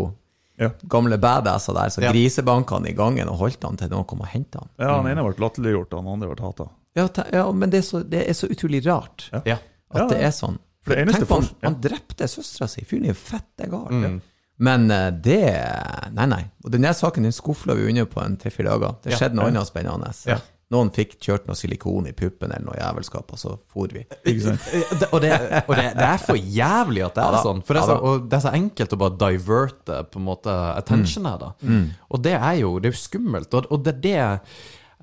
Ja. 0.59 0.67
gamle 0.91 1.15
badasser 1.17 1.73
der, 1.73 1.89
så 1.89 2.01
Ja. 2.03 2.11
grisebanka 2.11 2.75
han 2.75 2.85
i 2.85 2.91
gangen 2.93 3.29
og 3.31 3.39
holdt 3.39 3.63
han 3.63 3.77
til 3.79 3.89
noen 3.89 4.03
kom 4.05 4.19
og 4.21 4.27
henta 4.29 4.59
han. 4.61 4.69
Ja, 4.77 4.97
han 4.99 5.07
ene 5.09 5.23
ble 5.23 5.39
latterliggjort, 5.41 5.93
og 5.95 6.03
han 6.03 6.11
andre 6.13 6.29
ble 6.35 6.43
hata. 6.45 6.67
Ja, 6.95 7.07
ja 7.33 7.45
men 7.51 7.71
det 7.71 7.79
er, 7.79 7.87
så, 7.87 8.03
det 8.07 8.21
er 8.29 8.33
så 8.37 8.47
utrolig 8.51 8.83
rart 8.85 9.29
Ja. 9.33 9.39
at 9.39 9.97
Ja, 9.97 10.07
det 10.11 10.19
er 10.21 10.35
sånn. 10.35 10.59
For 10.83 10.93
det 10.99 11.07
Tenk 11.15 11.27
på 11.29 11.39
han, 11.39 11.49
han 11.63 11.79
drepte 11.81 12.27
søstera 12.27 12.67
si. 12.69 12.83
Fyren 12.83 13.05
er 13.05 13.13
jo 13.15 13.19
fette 13.23 13.69
gal. 13.71 14.19
Men 14.59 14.91
eh, 14.91 15.09
det 15.09 16.11
Nei, 16.13 16.25
nei. 16.27 16.43
Og 16.63 16.69
denne 16.71 16.91
saken 16.93 17.23
den 17.23 17.31
skufla 17.33 17.73
vi 17.73 17.87
under 17.89 18.05
på 18.05 18.21
en 18.23 18.35
tre-fire 18.37 18.69
dager. 18.69 18.97
Det 19.01 19.13
Ja. 19.13 19.17
skjedde 19.17 19.35
noe 19.39 19.47
annet 19.49 19.65
spennende. 19.71 20.11
Ja. 20.27 20.37
Noen 20.73 20.89
fikk 20.95 21.15
kjørt 21.21 21.45
noe 21.47 21.55
silikon 21.59 22.07
i 22.09 22.13
puppen 22.17 22.51
eller 22.51 22.65
noe 22.65 22.77
jævelskap, 22.79 23.29
og 23.35 23.39
så 23.39 23.53
for 23.71 23.93
vi. 23.93 24.03
Ikke 24.25 24.43
sant? 24.49 24.67
Og, 25.13 25.19
det, 25.23 25.31
og 25.67 25.73
det, 25.77 25.87
det 25.99 26.07
er 26.09 26.21
for 26.25 26.39
jævlig 26.59 27.03
at 27.05 27.15
det 27.19 27.23
er 27.27 27.37
ja, 27.37 27.41
sånn. 27.45 27.63
For 27.67 27.77
det 27.77 27.83
er, 27.83 27.89
Ja 27.93 27.93
så, 27.93 27.97
og 28.11 28.27
det 28.31 28.39
er 28.39 28.45
så 28.47 28.53
enkelt 28.57 28.95
å 28.97 29.01
bare 29.03 29.17
diverte 29.27 29.99
på 30.09 30.21
en 30.21 30.27
måte 30.31 30.55
attention 30.73 31.29
her, 31.29 31.37
da. 31.43 31.51
Mm. 31.61 31.83
Og 32.09 32.23
det 32.25 32.33
er 32.39 32.55
jo 32.63 32.73
det 32.81 32.89
er 32.91 32.95
jo 32.97 33.03
skummelt. 33.03 33.53
Og, 33.59 33.69
og 33.71 33.85
det 33.85 33.93
er 33.95 34.01
det 34.07 34.17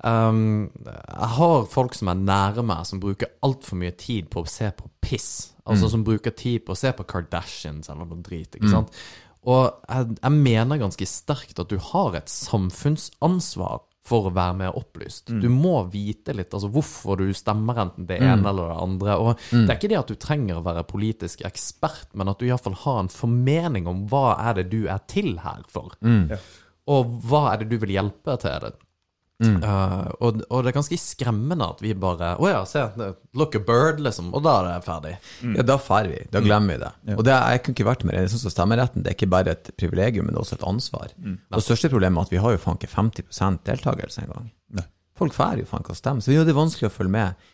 um, 0.03 0.43
Jeg 0.83 1.31
har 1.37 1.65
folk 1.71 1.95
som 1.97 2.11
er 2.11 2.21
nære 2.21 2.63
meg, 2.67 2.85
som 2.89 3.01
bruker 3.03 3.31
altfor 3.45 3.79
mye 3.81 3.95
tid 3.97 4.29
på 4.33 4.43
å 4.43 4.49
se 4.49 4.69
på 4.75 4.89
piss. 5.01 5.31
Altså 5.61 5.85
Mm. 5.87 5.91
som 5.93 6.03
bruker 6.03 6.33
tid 6.35 6.63
på 6.65 6.73
å 6.73 6.79
se 6.79 6.89
på 6.97 7.03
Kardashians 7.05 7.89
eller 7.93 8.07
noe 8.09 8.23
drit. 8.25 8.55
ikke 8.57 8.71
sant? 8.71 8.89
Og 9.45 9.69
jeg, 9.89 10.15
jeg 10.21 10.31
mener 10.37 10.77
ganske 10.81 11.05
sterkt 11.07 11.59
at 11.61 11.69
du 11.69 11.77
har 11.91 12.17
et 12.17 12.29
samfunnsansvar 12.29 13.81
for 14.03 14.27
å 14.27 14.33
være 14.33 14.55
mer 14.57 14.77
opplyst. 14.77 15.27
Du 15.41 15.47
må 15.53 15.83
vite 15.93 16.33
litt 16.33 16.53
altså 16.53 16.69
hvorfor 16.73 17.19
du 17.21 17.33
stemmer 17.37 17.77
enten 17.83 18.07
det 18.09 18.17
ene 18.17 18.49
eller 18.49 18.71
det 18.71 18.77
andre. 18.81 19.17
Og 19.21 19.35
det 19.51 19.69
er 19.69 19.77
ikke 19.77 19.91
det 19.91 19.99
at 19.99 20.07
du 20.07 20.15
trenger 20.15 20.57
å 20.57 20.63
være 20.65 20.83
politisk 20.89 21.43
ekspert, 21.45 22.07
men 22.17 22.27
at 22.31 22.39
du 22.41 22.47
iallfall 22.47 22.73
har 22.81 22.99
en 23.03 23.09
formening 23.13 23.87
om 23.87 24.07
hva 24.09 24.35
er 24.49 24.55
det 24.61 24.69
du 24.71 24.87
er 24.89 25.03
til 25.07 25.37
her 25.43 25.61
for. 25.69 25.93
Og 26.87 27.13
hva 27.29 27.53
er 27.53 27.61
det 27.61 27.69
du 27.69 27.77
vil 27.77 27.93
hjelpe 27.93 28.37
til? 28.41 28.57
det? 28.65 28.73
Uh, 29.41 30.05
og, 30.21 30.43
og 30.53 30.61
det 30.61 30.69
er 30.69 30.75
ganske 30.75 30.97
skremmende 31.01 31.65
at 31.73 31.79
vi 31.81 31.95
bare 31.97 32.35
Å 32.37 32.49
ja, 32.51 32.59
se, 32.69 32.83
look 33.33 33.55
a 33.57 33.61
bird, 33.65 34.01
liksom. 34.05 34.29
Og 34.37 34.43
da 34.45 34.57
er 34.59 34.67
det 34.69 34.85
ferdig. 34.85 35.13
Ja, 35.57 35.65
da 35.65 35.79
drar 35.81 36.09
vi. 36.11 36.21
Da 36.33 36.43
glemmer 36.45 36.77
vi 36.77 36.83
det. 36.83 36.91
Og 37.17 37.25
det, 37.25 37.33
jeg 37.33 37.63
kunne 37.65 37.79
ikke 37.79 37.89
vært 37.89 38.05
mer 38.07 38.19
enig. 38.21 38.33
Sånn 38.35 38.53
stemmeretten, 38.53 39.05
det 39.05 39.13
er 39.13 39.17
ikke 39.17 39.31
bare 39.33 39.55
et 39.57 39.73
privilegium, 39.81 40.29
men 40.29 40.37
også 40.37 40.59
et 40.59 40.67
ansvar. 40.69 41.15
Og 41.17 41.57
det 41.57 41.65
største 41.65 41.89
problemet 41.93 42.21
er 42.21 42.29
at 42.29 42.35
vi 42.35 42.43
har 42.43 42.55
jo 42.55 42.61
faen 42.61 42.77
ikke 42.81 42.93
50 42.93 43.63
deltakelse 43.71 44.25
engang. 44.27 44.51
Folk 45.21 45.35
drar 45.37 45.59
jo 45.59 45.67
faen 45.69 45.83
ikke 45.83 45.93
å 45.93 45.97
stemme, 45.99 46.23
så 46.25 46.33
ja, 46.33 46.45
det 46.45 46.53
er 46.55 46.57
vanskelig 46.57 46.87
å 46.89 46.93
følge 46.93 47.13
med. 47.13 47.49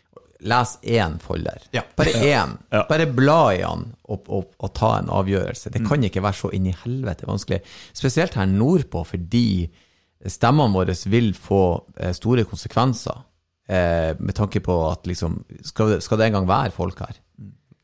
Les 0.48 0.70
én 0.94 1.16
folder. 1.20 1.64
Ja. 1.74 1.82
Bare 1.98 2.14
én. 2.30 2.54
Ja. 2.72 2.84
Bare 2.88 3.08
bla 3.10 3.40
i 3.52 3.58
den 3.60 3.88
og, 4.08 4.30
og, 4.30 4.54
og 4.56 4.72
ta 4.78 4.94
en 5.00 5.10
avgjørelse. 5.12 5.72
Det 5.74 5.82
kan 5.84 6.04
ikke 6.06 6.22
være 6.24 6.38
så 6.38 6.52
inn 6.56 6.70
i 6.70 6.76
helvete 6.84 7.28
vanskelig. 7.28 7.60
Spesielt 7.96 8.38
her 8.38 8.48
nordpå, 8.48 9.02
fordi 9.10 9.48
stemmene 10.26 10.74
våre 10.74 10.94
vil 11.06 11.32
få 11.36 11.62
eh, 11.96 12.12
store 12.16 12.44
konsekvenser. 12.48 13.24
Eh, 13.68 14.14
med 14.18 14.34
tanke 14.34 14.62
på 14.64 14.74
at 14.88 15.04
liksom 15.04 15.42
Skal 15.60 15.98
skal 16.00 16.16
det 16.16 16.30
en 16.30 16.38
gang 16.38 16.46
være 16.48 16.72
folk 16.72 17.02
her? 17.04 17.18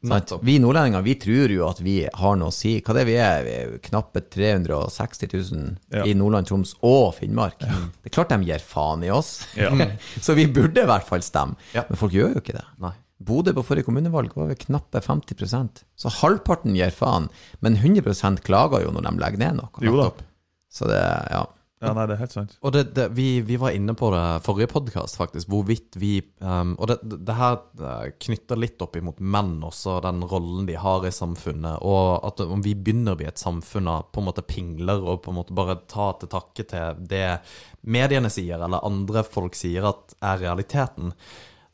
Sånn 0.04 0.40
Vi 0.44 0.54
nordlendinger 0.60 1.02
vi 1.04 1.14
tror 1.20 1.52
jo 1.52 1.66
at 1.68 1.78
vi 1.84 1.94
har 2.08 2.36
noe 2.40 2.48
å 2.52 2.54
si. 2.54 2.78
Hva 2.84 2.96
det 2.96 3.02
er 3.04 3.08
vi 3.08 3.14
er? 3.20 3.44
Vi 3.44 3.52
er 3.58 3.74
knappe 3.84 4.20
360 4.32 5.30
000 5.32 5.76
Ja. 5.92 6.04
i 6.04 6.14
Nordland, 6.16 6.48
Troms 6.48 6.74
og 6.84 7.14
Finnmark. 7.18 7.58
Det 7.60 8.10
er 8.10 8.16
klart 8.16 8.32
de 8.32 8.40
gir 8.48 8.60
faen 8.64 9.04
i 9.04 9.12
oss. 9.12 9.46
Ja. 9.56 9.70
Så 10.24 10.36
vi 10.36 10.46
burde 10.46 10.84
i 10.84 10.88
hvert 10.88 11.06
fall 11.08 11.24
stemme. 11.24 11.56
Ja. 11.76 11.86
Men 11.88 12.00
folk 12.00 12.12
gjør 12.16 12.36
jo 12.36 12.44
ikke 12.44 12.56
det. 12.58 12.66
Nei. 12.84 12.92
Bodø 13.24 13.54
på 13.56 13.62
forrige 13.64 13.86
kommunevalg 13.86 14.32
var 14.36 14.50
vi 14.50 14.56
knappe 14.66 15.00
50% 15.00 15.84
Så 15.96 16.10
halvparten 16.20 16.74
gir 16.76 16.90
faen, 16.92 17.30
men 17.64 17.76
100 17.78 18.42
klager 18.44 18.84
jo 18.84 18.90
når 18.92 19.06
de 19.06 19.20
legger 19.22 19.40
ned 19.44 19.60
noe. 19.62 20.12
Så 20.74 20.88
det, 20.90 21.00
ja. 21.30 21.44
Ja, 21.84 21.92
nei, 21.96 22.06
det 22.08 22.16
er 22.16 22.22
helt 22.22 22.34
sant. 22.34 22.56
Og 22.64 22.74
det, 22.74 22.82
det, 22.96 23.06
vi, 23.16 23.28
vi 23.46 23.58
var 23.60 23.74
inne 23.76 23.94
på 23.98 24.08
det 24.14 24.22
forrige 24.46 24.70
podkast, 24.72 25.18
faktisk, 25.20 25.50
hvorvidt 25.52 25.98
vi 26.00 26.16
um, 26.40 26.74
Og 26.78 26.88
det, 26.90 26.98
det 27.04 27.36
her 27.38 27.58
eh, 27.78 28.10
knytter 28.26 28.60
litt 28.60 28.82
opp 28.84 28.96
imot 28.98 29.20
menn 29.20 29.56
også, 29.66 29.98
den 30.04 30.24
rollen 30.30 30.68
de 30.68 30.78
har 30.80 31.06
i 31.06 31.12
samfunnet. 31.14 31.84
Og 31.84 32.26
at 32.26 32.42
om 32.44 32.64
vi 32.64 32.74
begynner 32.74 33.14
å 33.14 33.20
bli 33.20 33.28
et 33.30 33.40
samfunn 33.40 33.90
av 33.92 34.10
på 34.14 34.22
en 34.22 34.28
måte 34.30 34.46
pingler 34.46 35.04
og 35.04 35.22
på 35.24 35.32
en 35.32 35.40
måte 35.40 35.56
bare 35.56 35.80
ta 35.90 36.12
til 36.18 36.32
takke 36.32 36.66
til 36.70 37.02
det 37.14 37.26
mediene 37.84 38.30
sier, 38.32 38.62
eller 38.64 38.84
andre 38.86 39.24
folk 39.26 39.56
sier 39.58 39.86
at 39.90 40.16
er 40.24 40.40
realiteten. 40.46 41.12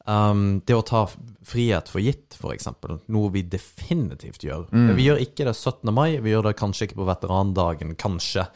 Um, 0.08 0.62
det 0.64 0.74
å 0.78 0.84
ta 0.86 1.02
frihet 1.44 1.90
for 1.92 2.00
gitt, 2.00 2.36
f.eks., 2.38 2.70
noe 3.12 3.32
vi 3.34 3.42
definitivt 3.52 4.46
gjør. 4.46 4.64
Vi 4.96 5.04
gjør 5.04 5.20
ikke 5.20 5.44
det 5.44 5.54
17. 5.58 5.92
mai, 5.92 6.16
vi 6.24 6.32
gjør 6.32 6.48
det 6.48 6.56
kanskje 6.60 6.88
ikke 6.88 7.02
på 7.02 7.08
veterandagen, 7.10 7.92
kanskje. 8.00 8.46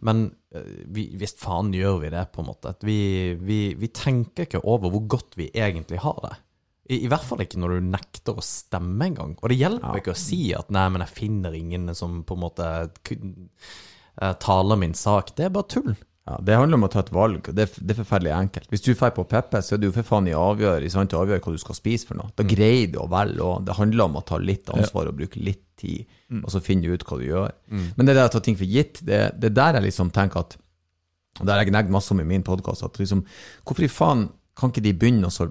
Men 0.00 0.28
uh, 0.54 0.70
vi, 0.94 1.08
visst 1.18 1.42
faen 1.42 1.74
gjør 1.74 1.98
vi 2.04 2.12
det, 2.14 2.28
på 2.32 2.44
en 2.44 2.50
måte. 2.52 2.76
At 2.76 2.86
vi, 2.86 3.34
vi, 3.40 3.60
vi 3.78 3.90
tenker 3.90 4.46
ikke 4.46 4.62
over 4.62 4.94
hvor 4.94 5.06
godt 5.18 5.38
vi 5.40 5.50
egentlig 5.50 6.02
har 6.06 6.22
det. 6.28 6.36
I, 6.90 7.02
I 7.04 7.10
hvert 7.10 7.26
fall 7.26 7.42
ikke 7.44 7.60
når 7.62 7.76
du 7.76 7.90
nekter 7.92 8.38
å 8.38 8.44
stemme 8.44 9.10
engang. 9.10 9.36
Og 9.40 9.52
det 9.52 9.58
hjelper 9.60 10.00
ikke 10.00 10.14
å 10.14 10.22
si 10.22 10.44
at 10.56 10.70
'nei, 10.72 10.86
men 10.92 11.04
jeg 11.06 11.16
finner 11.18 11.56
ingen 11.56 11.92
som 11.98 12.22
på 12.26 12.38
en 12.38 12.42
måte 12.42 12.70
eh, 13.10 14.34
taler 14.42 14.80
min 14.80 14.96
sak'. 14.98 15.34
Det 15.36 15.46
er 15.46 15.54
bare 15.54 15.70
tull. 15.70 15.94
Ja, 16.28 16.36
Det 16.38 16.54
handler 16.54 16.78
om 16.78 16.84
å 16.86 16.88
ta 16.92 17.00
et 17.02 17.10
valg, 17.10 17.48
og 17.50 17.54
det, 17.58 17.64
det 17.82 17.96
er 17.96 17.98
forferdelig 17.98 18.30
enkelt. 18.36 18.68
Hvis 18.70 18.84
du 18.84 18.92
drar 18.94 19.10
på 19.16 19.24
Peppe, 19.26 19.58
så 19.58 19.74
er 19.74 19.80
det 19.82 19.88
jo 19.88 19.94
for 19.96 20.06
faen 20.06 20.28
i 20.30 20.34
avgjør, 20.38 20.84
i 20.86 20.90
sant, 20.92 21.14
å 21.18 21.22
avgjøre 21.24 21.42
hva 21.42 21.54
du 21.56 21.58
skal 21.58 21.74
spise 21.74 22.06
for 22.06 22.20
noe. 22.20 22.30
Da 22.38 22.46
greier 22.46 22.92
du 22.92 23.00
å 23.02 23.08
velge, 23.10 23.42
og 23.42 23.64
det 23.66 23.74
handler 23.74 24.04
om 24.06 24.20
å 24.20 24.22
ta 24.28 24.38
litt 24.38 24.70
ansvar 24.70 25.10
og 25.10 25.16
bruke 25.18 25.42
litt 25.42 25.64
tid, 25.82 26.04
og 26.44 26.46
så 26.54 26.60
finne 26.62 26.86
ut 26.94 27.02
hva 27.08 27.18
du 27.18 27.24
gjør. 27.26 27.50
Men 27.96 28.06
det 28.06 28.14
der 28.14 28.28
å 28.28 28.32
ta 28.36 28.40
ting 28.44 28.54
for 28.56 28.70
gitt, 28.70 29.02
det, 29.02 29.18
det 29.42 29.50
er 29.50 29.56
der 29.58 29.80
jeg 29.80 29.88
liksom 29.90 30.12
tenker 30.14 30.44
at 30.46 30.58
og 31.40 31.46
det 31.48 31.52
har 31.54 31.62
jeg 31.62 31.70
gnagd 31.72 31.90
masse 31.90 32.12
om 32.12 32.20
i 32.20 32.26
min 32.28 32.42
podkast, 32.44 32.84
at 32.84 32.98
liksom, 33.00 33.22
hvorfor 33.64 33.86
i 33.86 33.88
faen 33.88 34.26
kan 34.54 34.68
ikke 34.68 34.82
de 34.84 34.90
begynne 34.92 35.26
å 35.30 35.32
så 35.32 35.46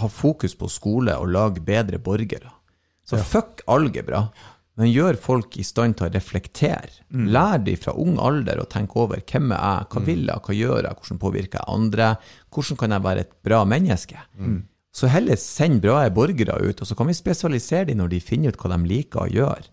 ha 0.00 0.08
fokus 0.08 0.54
på 0.56 0.70
skole 0.72 1.12
og 1.20 1.28
lage 1.34 1.60
bedre 1.60 1.98
borgere? 2.00 2.48
Så 3.04 3.20
fuck 3.20 3.60
algebra, 3.68 4.22
men 4.78 4.92
gjør 4.92 5.16
folk 5.18 5.56
i 5.58 5.64
stand 5.66 5.96
til 5.98 6.06
å 6.06 6.12
reflektere. 6.14 6.92
Lær 7.34 7.58
de 7.66 7.74
fra 7.76 7.92
ung 7.98 8.16
alder 8.22 8.60
å 8.62 8.66
tenke 8.70 9.00
over 9.02 9.20
hvem 9.26 9.50
er 9.52 9.58
jeg, 9.58 9.86
hva 9.90 10.02
vil 10.06 10.26
jeg, 10.28 10.42
hva 10.46 10.54
gjør 10.54 10.82
jeg, 10.86 10.98
hvordan 11.00 11.18
påvirker 11.24 11.58
jeg 11.58 11.72
andre, 11.74 12.10
hvordan 12.54 12.78
kan 12.78 12.94
jeg 12.94 13.04
være 13.08 13.24
et 13.26 13.32
bra 13.48 13.64
menneske? 13.66 14.20
Så 14.98 15.10
heller 15.12 15.36
send 15.38 15.82
bra 15.82 15.98
borgere 16.10 16.56
ut, 16.62 16.80
og 16.80 16.86
så 16.88 16.94
kan 16.98 17.06
vi 17.10 17.14
spesialisere 17.18 17.90
dem 17.90 17.98
når 18.00 18.14
de 18.14 18.20
finner 18.24 18.54
ut 18.54 18.58
hva 18.62 18.70
de 18.76 18.78
liker 18.88 19.26
å 19.26 19.32
gjøre. 19.34 19.66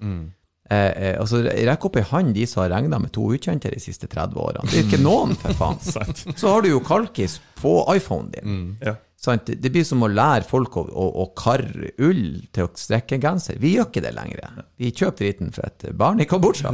Eh, 0.69 0.77
eh, 0.77 1.15
altså, 1.21 1.43
Rekk 1.45 1.89
opp 1.89 1.97
ei 1.99 2.05
hånd 2.09 2.33
de 2.33 2.45
som 2.49 2.63
har 2.63 2.71
regna 2.73 2.97
med 3.01 3.13
to 3.13 3.27
ukjente 3.35 3.69
de 3.69 3.81
siste 3.81 4.09
30 4.09 4.39
årene. 4.41 4.69
Det 4.71 4.79
er 4.81 4.87
ikke 4.87 5.01
noen, 5.03 5.35
for 5.37 5.57
faen. 5.57 5.81
Så 6.41 6.49
har 6.49 6.65
du 6.65 6.71
jo 6.71 6.81
kalkis 6.85 7.37
på 7.61 7.77
iPhonen 7.93 8.31
din. 8.33 8.63
Ja. 8.81 8.95
Sant? 9.25 9.47
Det 9.47 9.71
blir 9.73 9.85
som 9.87 10.03
å 10.05 10.09
lære 10.11 10.45
folk 10.45 10.75
å, 10.77 10.83
å, 10.85 11.05
å 11.23 11.27
karre 11.37 11.93
ull 12.03 12.25
til 12.53 12.67
å 12.67 12.73
strekke 12.77 13.17
en 13.17 13.23
genser. 13.23 13.57
Vi 13.61 13.75
gjør 13.75 13.87
ikke 13.89 14.03
det 14.05 14.11
lenger. 14.17 14.59
Vi 14.81 14.91
kjøper 14.91 15.23
driten 15.23 15.53
for 15.55 15.69
et 15.69 15.87
barn 15.97 16.21
i 16.21 16.27
Kambodsja. 16.29 16.73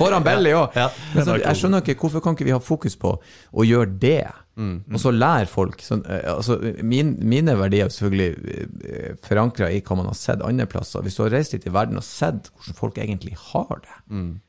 Foran 0.00 0.26
belly 0.26 0.54
òg. 0.56 0.74
Ja. 0.78 0.88
Jeg 1.14 1.54
skjønner 1.60 1.84
ikke, 1.84 1.98
hvorfor 2.00 2.24
kan 2.24 2.38
ikke 2.38 2.48
vi 2.48 2.56
ha 2.56 2.62
fokus 2.62 2.98
på 2.98 3.14
å 3.18 3.66
gjøre 3.66 3.94
det? 4.02 4.24
Og 4.56 5.00
så 5.02 5.12
lærer 5.12 5.50
folk 5.50 5.82
sånn, 5.84 6.00
eh, 6.08 6.24
altså, 6.32 6.56
min, 6.80 7.14
Mine 7.28 7.56
verdier 7.60 7.86
er 7.86 7.92
selvfølgelig 7.92 9.18
forankra 9.26 9.68
i 9.72 9.82
hva 9.84 9.98
man 9.98 10.08
har 10.08 10.16
sett 10.16 10.44
andre 10.44 10.64
plasser. 10.70 11.04
Hvis 11.04 11.18
du 11.18 11.24
har 11.26 11.34
reist 11.36 11.52
litt 11.52 11.66
i 11.68 11.74
verden 11.74 12.00
og 12.00 12.06
sett 12.06 12.48
hvordan 12.54 12.78
folk 12.78 13.00
egentlig 13.02 13.36
har 13.52 13.82
det, 13.84 13.98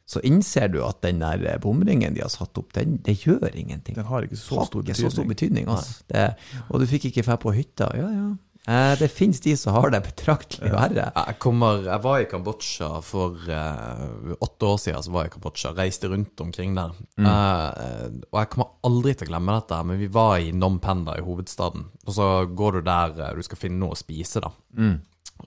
så 0.08 0.22
innser 0.24 0.70
du 0.72 0.80
at 0.88 1.01
den 1.03 1.20
der 1.20 1.43
eh, 1.43 1.60
bomringen 1.60 2.16
de 2.16 2.24
har 2.24 2.32
satt 2.32 2.55
opp, 2.58 2.72
den, 2.78 2.95
det 3.03 3.18
gjør 3.26 3.49
ingenting. 3.51 3.97
Den 3.97 4.08
har 4.08 4.24
ikke 4.24 4.39
så 4.39 4.64
stor 4.70 4.86
ikke 4.86 4.95
så 4.95 5.12
stor 5.12 5.28
betydning. 5.28 5.68
betydning. 5.68 5.74
Altså. 5.76 6.05
Det, 6.08 6.64
og 6.70 6.80
du 6.80 6.88
fikk 6.88 7.10
ikke 7.10 7.26
dra 7.28 7.36
på 7.43 7.51
hytta. 7.58 7.91
Ja, 7.99 8.08
ja. 8.14 8.30
Eh, 8.68 8.93
det 8.99 9.07
fins 9.07 9.39
de 9.39 9.53
som 9.55 9.78
har 9.78 9.93
det 9.93 10.01
betraktelig 10.03 10.74
verre. 10.74 11.07
Jeg, 11.15 11.36
kommer, 11.39 11.86
jeg 11.86 12.03
var 12.03 12.20
i 12.20 12.28
Kambodsja 12.28 12.89
for 13.05 13.38
uh, 13.47 14.34
åtte 14.43 14.68
år 14.68 14.80
siden. 14.84 15.03
Så 15.05 15.13
var 15.13 15.24
jeg 15.24 15.32
i 15.32 15.36
Kambodsja, 15.38 15.72
Reiste 15.78 16.09
rundt 16.11 16.43
omkring 16.43 16.74
der. 16.76 16.95
Eh, 17.15 18.09
og 18.28 18.39
jeg 18.41 18.49
kommer 18.51 18.74
aldri 18.88 19.13
til 19.15 19.30
å 19.30 19.32
glemme 19.32 19.55
dette, 19.55 19.78
men 19.88 20.01
vi 20.01 20.09
var 20.11 20.41
i 20.43 20.51
Nom 20.51 20.82
Penda 20.84 21.15
i 21.15 21.24
hovedstaden. 21.24 21.86
Og 22.03 22.18
så 22.18 22.32
går 22.59 22.80
du 22.80 22.89
der 22.89 23.15
uh, 23.22 23.30
du 23.38 23.45
skal 23.47 23.61
finne 23.61 23.80
noe 23.80 23.95
å 23.95 23.99
spise, 23.99 24.43
da. 24.43 24.51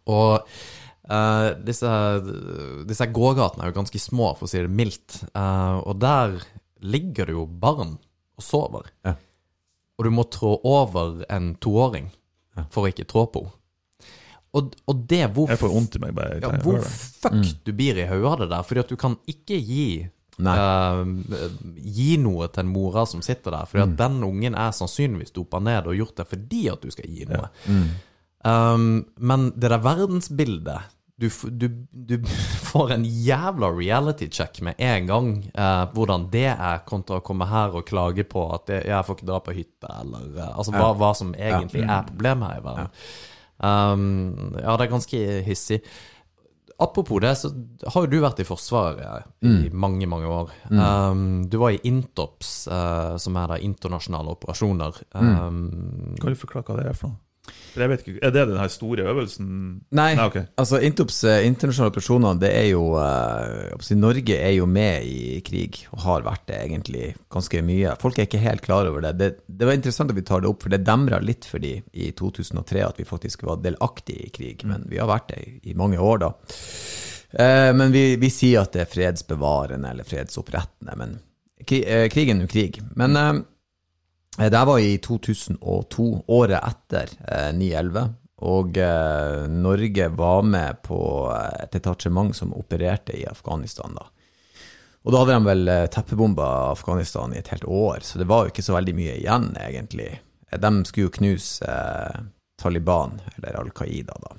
Og 0.09 0.33
eh, 0.41 1.49
disse, 1.66 1.93
disse 2.89 3.09
gågatene 3.12 3.66
er 3.66 3.75
jo 3.75 3.81
ganske 3.83 4.01
små, 4.01 4.31
for 4.39 4.49
å 4.49 4.53
si 4.55 4.62
det 4.64 4.73
mildt. 4.73 5.18
Og 5.35 5.93
der 6.01 6.39
ligger 6.81 7.29
det 7.29 7.37
jo 7.37 7.45
barn 7.45 7.99
og 8.41 8.47
sover. 8.47 8.89
Ja. 9.05 9.18
Og 10.01 10.09
du 10.09 10.14
må 10.16 10.25
trå 10.33 10.55
over 10.64 11.21
en 11.29 11.53
toåring 11.61 12.09
for 12.70 12.84
å 12.84 12.92
ikke 12.92 13.09
trå 13.11 13.26
på 13.32 13.44
henne. 13.46 13.57
Og, 14.51 14.72
og 14.90 15.03
det 15.07 15.28
hvor 15.30 15.46
Jeg 15.53 15.61
får 15.61 15.70
vondt 15.70 15.94
i 15.94 16.01
meg 16.03 16.14
bare 16.16 16.40
ja, 16.42 16.48
hvor 16.64 16.80
hører 16.80 16.88
det. 16.88 16.94
fuck 17.22 17.53
du 17.62 17.70
blir 17.76 18.01
i 18.03 18.07
hodet 18.11 18.32
av 18.32 18.40
det 18.40 18.48
der. 18.51 18.64
Fordi 18.66 18.82
at 18.82 18.90
du 18.90 18.96
kan 18.98 19.14
ikke 19.30 19.59
gi 19.62 19.84
eh, 20.03 21.03
gi 22.01 22.09
noe 22.18 22.48
til 22.51 22.64
en 22.64 22.72
mora 22.72 23.05
som 23.07 23.22
sitter 23.22 23.55
der. 23.55 23.68
Fordi 23.70 23.84
at 23.84 23.94
den 24.01 24.18
ungen 24.26 24.59
er 24.59 24.74
sannsynligvis 24.74 25.30
dopa 25.36 25.62
ned 25.62 25.86
og 25.86 25.94
gjort 26.01 26.16
det 26.18 26.26
fordi 26.32 26.64
at 26.72 26.82
du 26.82 26.90
skal 26.90 27.12
gi 27.14 27.28
noe. 27.30 27.46
Um, 28.40 29.05
men 29.20 29.51
det 29.55 29.68
der 29.70 29.84
verdensbildet 29.84 30.96
du, 31.21 31.29
du, 31.61 31.66
du 31.93 32.14
får 32.71 32.95
en 32.97 33.05
jævla 33.05 33.71
reality 33.77 34.29
check 34.33 34.61
med 34.66 34.75
en 34.81 35.07
gang. 35.11 35.31
eh, 35.55 35.83
hvordan 35.95 36.29
det 36.33 36.47
er 36.53 36.85
kontra 36.89 37.21
å 37.21 37.25
komme 37.27 37.49
her 37.51 37.77
og 37.77 37.85
klage 37.89 38.25
på 38.29 38.47
at 38.55 38.66
det, 38.71 38.81
jeg 38.89 39.07
får 39.09 39.18
ikke 39.18 39.29
dra 39.33 39.41
på 39.45 39.57
hytta, 39.59 39.91
eller 40.03 40.31
eh, 40.39 40.55
altså 40.55 40.73
hva, 40.77 40.93
hva 41.01 41.11
som 41.18 41.35
egentlig 41.37 41.85
er 41.85 42.07
problemet 42.09 42.49
her 42.55 42.62
i 42.62 42.64
verden. 42.71 42.95
Um, 43.61 44.55
ja, 44.57 44.73
det 44.81 44.87
er 44.87 44.95
ganske 44.95 45.18
hissig. 45.45 45.83
Apropos 46.81 47.21
det, 47.21 47.35
så 47.37 47.51
har 47.93 48.07
jo 48.07 48.09
du 48.09 48.21
vært 48.25 48.39
i 48.41 48.47
Forsvaret 48.49 49.27
i 49.45 49.68
mange, 49.68 50.07
mange 50.09 50.31
år. 50.33 50.55
Um, 50.73 51.43
du 51.45 51.59
var 51.61 51.75
i 51.77 51.81
Intops, 51.85 52.62
uh, 52.73 53.18
som 53.21 53.37
er 53.37 53.51
da 53.53 53.59
internasjonale 53.61 54.33
operasjoner. 54.33 55.03
Um, 55.12 56.14
Kan 56.16 56.33
du 56.33 56.41
forklare 56.41 56.64
hva 56.71 56.79
det 56.81 56.87
er 56.89 56.97
for 56.97 57.12
noe? 57.12 57.21
Er 57.78 58.32
det 58.34 58.46
den 58.51 58.59
her 58.59 58.70
store 58.72 59.05
øvelsen? 59.12 59.48
Nei, 59.94 60.09
Nei, 60.18 60.26
okay. 60.26 60.48
altså 60.59 60.80
Intops 60.82 61.20
eh, 61.28 61.44
internasjonale 61.46 61.92
operasjoner, 61.92 62.40
det 62.42 62.51
er 62.57 62.66
jo 62.72 62.82
eh, 62.98 63.76
si, 63.86 63.94
Norge 63.98 64.36
er 64.36 64.55
jo 64.57 64.66
med 64.70 65.07
i 65.07 65.38
krig, 65.46 65.82
og 65.94 66.03
har 66.07 66.26
vært 66.26 66.48
det 66.51 66.59
egentlig 66.64 67.12
ganske 67.32 67.62
mye. 67.66 67.94
Folk 68.03 68.18
er 68.18 68.26
ikke 68.26 68.42
helt 68.42 68.64
klar 68.66 68.90
over 68.90 69.07
det. 69.07 69.14
Det, 69.20 69.30
det 69.46 69.68
var 69.68 69.78
interessant 69.78 70.11
at 70.11 70.18
vi 70.18 70.26
tar 70.26 70.42
det 70.42 70.51
opp, 70.51 70.64
for 70.64 70.74
det 70.74 70.82
demra 70.86 71.22
litt 71.22 71.46
for 71.48 71.62
de 71.62 71.76
i 71.92 72.11
2003 72.18 72.84
at 72.88 72.98
vi 73.01 73.09
faktisk 73.09 73.46
var 73.46 73.62
delaktige 73.62 74.26
i 74.26 74.34
krig, 74.34 74.66
men 74.66 74.88
vi 74.90 74.98
har 74.98 75.11
vært 75.11 75.30
det 75.30 75.40
i, 75.44 75.55
i 75.70 75.78
mange 75.78 76.03
år 76.03 76.24
da. 76.26 76.34
Eh, 77.32 77.70
men 77.76 77.92
vi, 77.92 78.16
vi 78.16 78.30
sier 78.34 78.64
at 78.64 78.74
det 78.74 78.84
er 78.84 78.90
fredsbevarende 78.90 79.94
eller 79.94 80.07
fredsopprettende, 80.07 80.96
men 80.98 81.18
kri, 81.66 81.84
eh, 81.86 82.09
krigen 82.11 82.40
er 82.40 82.48
jo 82.48 82.55
krig. 82.57 82.80
Men 82.98 83.16
eh, 83.16 83.32
det 84.39 84.64
var 84.66 84.78
i 84.78 84.99
2002, 85.03 86.24
året 86.28 86.61
etter 86.62 87.11
eh, 87.26 87.51
9-11, 87.57 88.14
og 88.41 88.78
eh, 88.81 89.43
Norge 89.53 90.07
var 90.16 90.43
med 90.47 90.78
på 90.87 91.01
eh, 91.35 91.64
et 91.64 91.74
detasjement 91.74 92.33
som 92.37 92.55
opererte 92.57 93.16
i 93.18 93.26
Afghanistan 93.28 93.97
da. 93.99 94.07
Og 95.01 95.12
da 95.12 95.22
hadde 95.22 95.37
de 95.39 95.49
vel 95.49 95.68
eh, 95.72 95.87
teppebomba 95.93 96.47
Afghanistan 96.70 97.35
i 97.35 97.41
et 97.41 97.51
helt 97.53 97.64
år, 97.68 98.01
så 98.07 98.20
det 98.20 98.28
var 98.31 98.47
jo 98.47 98.53
ikke 98.55 98.64
så 98.64 98.76
veldig 98.78 98.95
mye 98.97 99.16
igjen, 99.18 99.51
egentlig. 99.61 100.11
Eh, 100.51 100.61
De 100.61 100.72
skulle 100.89 101.09
jo 101.11 101.16
knuse 101.18 101.66
eh, 101.68 102.22
Taliban, 102.61 103.18
eller 103.37 103.61
Al 103.61 103.70
Qaida, 103.76 104.16
da. 104.24 104.37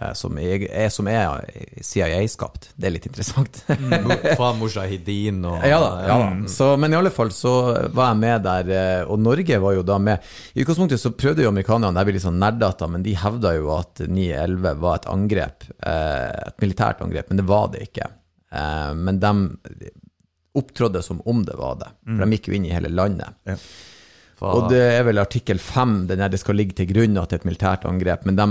Eh, 0.00 0.12
som 0.16 0.38
er, 0.40 0.62
er, 0.72 0.88
som 0.88 1.08
er 1.12 1.44
CIA-skapt. 1.84 2.70
Det 2.80 2.88
er 2.88 2.94
litt 2.94 3.08
interessant. 3.08 3.58
fra 4.38 4.52
Mujahedin 4.56 5.42
og 5.44 5.66
Ja 5.68 5.80
da. 5.82 5.90
ja 6.08 6.14
da. 6.22 6.28
Så, 6.48 6.70
men 6.80 6.94
i 6.94 6.96
alle 6.96 7.12
fall 7.12 7.32
så 7.36 7.52
var 7.92 8.14
jeg 8.14 8.20
med 8.22 8.46
der, 8.46 8.70
eh, 8.72 9.02
og 9.04 9.20
Norge 9.20 9.58
var 9.60 9.74
jo 9.76 9.82
da 9.84 9.98
med. 10.00 10.24
I 10.56 10.64
utgangspunktet 10.64 11.02
så 11.02 11.12
prøvde 11.12 11.44
jo 11.44 11.50
amerikanerne, 11.52 12.00
jeg 12.00 12.08
blir 12.08 12.16
litt 12.16 12.24
sånn 12.24 12.40
nerdete, 12.40 12.88
men 12.94 13.04
de 13.04 13.12
hevda 13.20 13.52
jo 13.58 13.68
at 13.76 14.00
9-11 14.08 14.80
var 14.86 15.02
et 15.02 15.08
angrep, 15.12 15.66
eh, 15.84 16.30
et 16.48 16.64
militært 16.64 17.02
angrep, 17.04 17.28
men 17.28 17.42
det 17.42 17.46
var 17.50 17.68
det 17.74 17.84
ikke. 17.90 18.08
Eh, 18.54 18.92
Men 19.04 19.18
de 19.20 19.34
opptrådde 20.54 21.02
som 21.02 21.20
om 21.28 21.42
det 21.44 21.56
var 21.58 21.76
det, 21.82 21.90
for 22.06 22.22
de 22.24 22.36
gikk 22.38 22.48
jo 22.48 22.54
inn 22.56 22.64
i 22.68 22.72
hele 22.72 22.88
landet. 22.88 23.36
Ja. 23.44 23.56
Og 24.44 24.68
det 24.70 24.80
er 24.80 25.04
vel 25.06 25.18
artikkel 25.18 25.58
5, 25.58 26.06
det 26.08 26.38
skal 26.40 26.56
ligge 26.56 26.76
til 26.78 26.88
grunn 26.90 27.18
at 27.20 27.30
det 27.30 27.36
er 27.38 27.42
et 27.42 27.48
militært 27.48 27.86
angrep, 27.88 28.24
men 28.28 28.36
de 28.38 28.46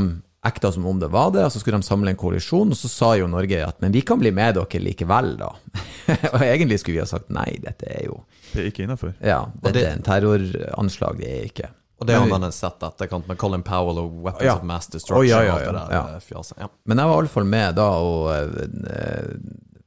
ekta 0.46 0.72
som 0.76 0.86
om 0.90 1.00
det 1.00 1.08
var 1.14 1.32
det, 1.32 1.46
og 1.48 1.52
så 1.54 1.60
skulle 1.62 1.80
de 1.80 1.88
samle 1.88 2.12
en 2.12 2.20
koalisjon, 2.20 2.72
og 2.74 2.78
så 2.78 2.90
sa 2.92 3.14
jo 3.20 3.30
Norge 3.32 3.62
at 3.64 3.80
men 3.84 3.94
vi 3.96 4.02
kan 4.06 4.20
bli 4.20 4.32
med 4.36 4.58
dere 4.58 4.82
likevel, 4.84 5.38
da. 5.40 5.52
og 6.34 6.42
egentlig 6.44 6.82
skulle 6.82 6.98
vi 7.00 7.04
ha 7.06 7.08
sagt 7.10 7.32
nei, 7.34 7.54
dette 7.64 7.88
er 7.88 8.10
jo 8.10 8.20
Det 8.52 8.60
er 8.62 8.68
ikke 8.72 8.84
innafor. 8.86 9.14
Ja, 9.24 9.46
dette 9.56 9.78
det- 9.80 9.88
er 9.88 9.96
en 9.98 10.04
terroranslag, 10.06 11.18
det 11.22 11.32
er 11.32 11.48
ikke. 11.48 11.70
Og 12.04 12.08
det 12.10 12.16
har 12.18 12.28
man 12.28 12.44
sett 12.52 12.82
etterkant 12.84 13.28
med 13.30 13.38
Colin 13.40 13.62
Powell 13.64 14.00
og 14.02 14.16
Weapons 14.26 14.44
Ja. 14.44 14.56
of 14.58 14.64
Mass 14.68 14.90
Destruction. 14.92 15.22
Oh, 15.22 15.28
ja, 15.28 15.40
ja, 15.46 15.54
og 15.54 15.60
alt 15.62 15.64
det 15.64 15.74
ja, 15.96 16.02
der 16.04 16.34
ja. 16.36 16.40
eh. 16.42 16.64
Ja. 16.66 16.68
Men 16.86 17.00
jeg 17.00 17.08
var 17.08 17.22
iallfall 17.22 17.46
med 17.48 17.76
da, 17.78 17.86
og 18.04 18.28
uh, 18.28 19.38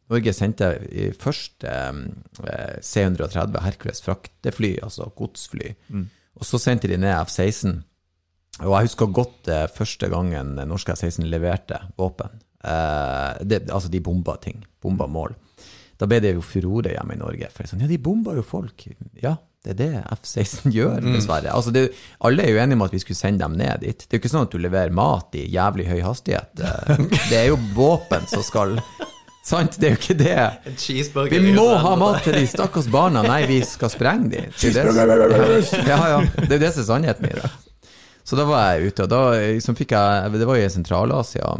Norge 0.08 0.32
sendte 0.32 0.68
i 0.88 1.10
først 1.18 1.64
eh, 1.66 1.98
eh, 2.46 2.76
C-130 2.80 3.58
Hercules 3.64 4.00
fraktefly, 4.04 4.76
altså 4.86 5.10
godsfly. 5.18 5.72
Og 6.38 6.46
så 6.46 6.60
sendte 6.62 6.88
de 6.88 6.96
ned 7.00 7.10
F-16. 7.26 7.80
Og 8.64 8.72
jeg 8.72 8.88
husker 8.88 9.10
godt 9.12 9.50
eh, 9.52 9.66
første 9.76 10.08
gangen 10.12 10.54
norske 10.68 10.94
F-16 10.96 11.26
leverte 11.28 11.80
våpen. 12.00 12.38
Eh, 12.64 13.42
det, 13.44 13.66
altså, 13.70 13.90
de 13.92 14.00
bomba 14.00 14.38
ting. 14.42 14.62
Bomba 14.82 15.06
mål. 15.10 15.34
Da 16.00 16.08
ble 16.08 16.18
det 16.24 16.34
jo 16.36 16.44
furore 16.44 16.92
hjemme 16.94 17.16
i 17.16 17.20
Norge. 17.20 17.50
For 17.56 17.68
sånn, 17.68 17.82
ja, 17.84 17.90
de 17.90 17.98
bomba 18.00 18.34
jo 18.36 18.44
folk. 18.44 18.86
Ja, 19.22 19.34
det 19.64 19.74
er 19.74 19.78
det 19.80 19.90
F-16 20.16 20.70
gjør, 20.76 21.00
dessverre. 21.04 21.52
Altså, 21.56 21.72
det, 21.74 21.88
alle 22.24 22.44
er 22.46 22.52
jo 22.54 22.62
enige 22.62 22.78
om 22.80 22.86
at 22.86 22.96
vi 22.96 23.00
skulle 23.04 23.18
sende 23.20 23.44
dem 23.44 23.56
ned 23.60 23.84
dit. 23.84 24.04
Det 24.06 24.12
er 24.14 24.18
jo 24.20 24.24
ikke 24.24 24.32
sånn 24.32 24.48
at 24.48 24.56
du 24.56 24.60
leverer 24.62 24.94
mat 24.94 25.36
i 25.40 25.44
jævlig 25.52 25.88
høy 25.92 26.00
hastighet. 26.06 26.64
Eh, 26.64 27.04
Det 27.30 27.42
er 27.42 27.50
jo 27.52 27.60
våpen 27.76 28.24
som 28.32 28.44
skal 28.46 28.78
Sant? 29.46 29.76
Det 29.78 29.86
er 29.86 29.92
jo 29.92 29.98
ikke 30.00 30.14
det. 30.18 30.36
Vi 31.30 31.52
må 31.54 31.68
ha 31.78 31.92
mat 32.00 32.24
til 32.26 32.34
de 32.34 32.48
stakkars 32.50 32.88
barna. 32.90 33.20
Nei, 33.22 33.44
vi 33.46 33.60
skal 33.62 33.92
sprenge 33.92 34.32
de. 34.32 34.40
Det 34.58 34.72
er 34.82 34.88
det- 34.90 35.86
Ja, 35.86 35.98
ja. 36.16 36.16
Det 36.34 36.48
er 36.48 36.56
jo 36.56 36.62
det 36.64 36.70
som 36.74 36.82
er 36.82 36.88
sannheten 36.88 37.28
i 37.30 37.36
det. 37.36 37.50
Så 38.26 38.38
da 38.38 38.46
var 38.48 38.72
jeg 38.74 38.90
ute, 38.90 39.06
og 39.06 39.12
da 39.12 39.20
liksom 39.38 39.76
fikk 39.78 39.94
jeg 39.94 40.32
Det 40.34 40.48
var 40.48 40.58
jo 40.58 40.66
i 40.66 40.72
Sentral-Asia, 40.72 41.52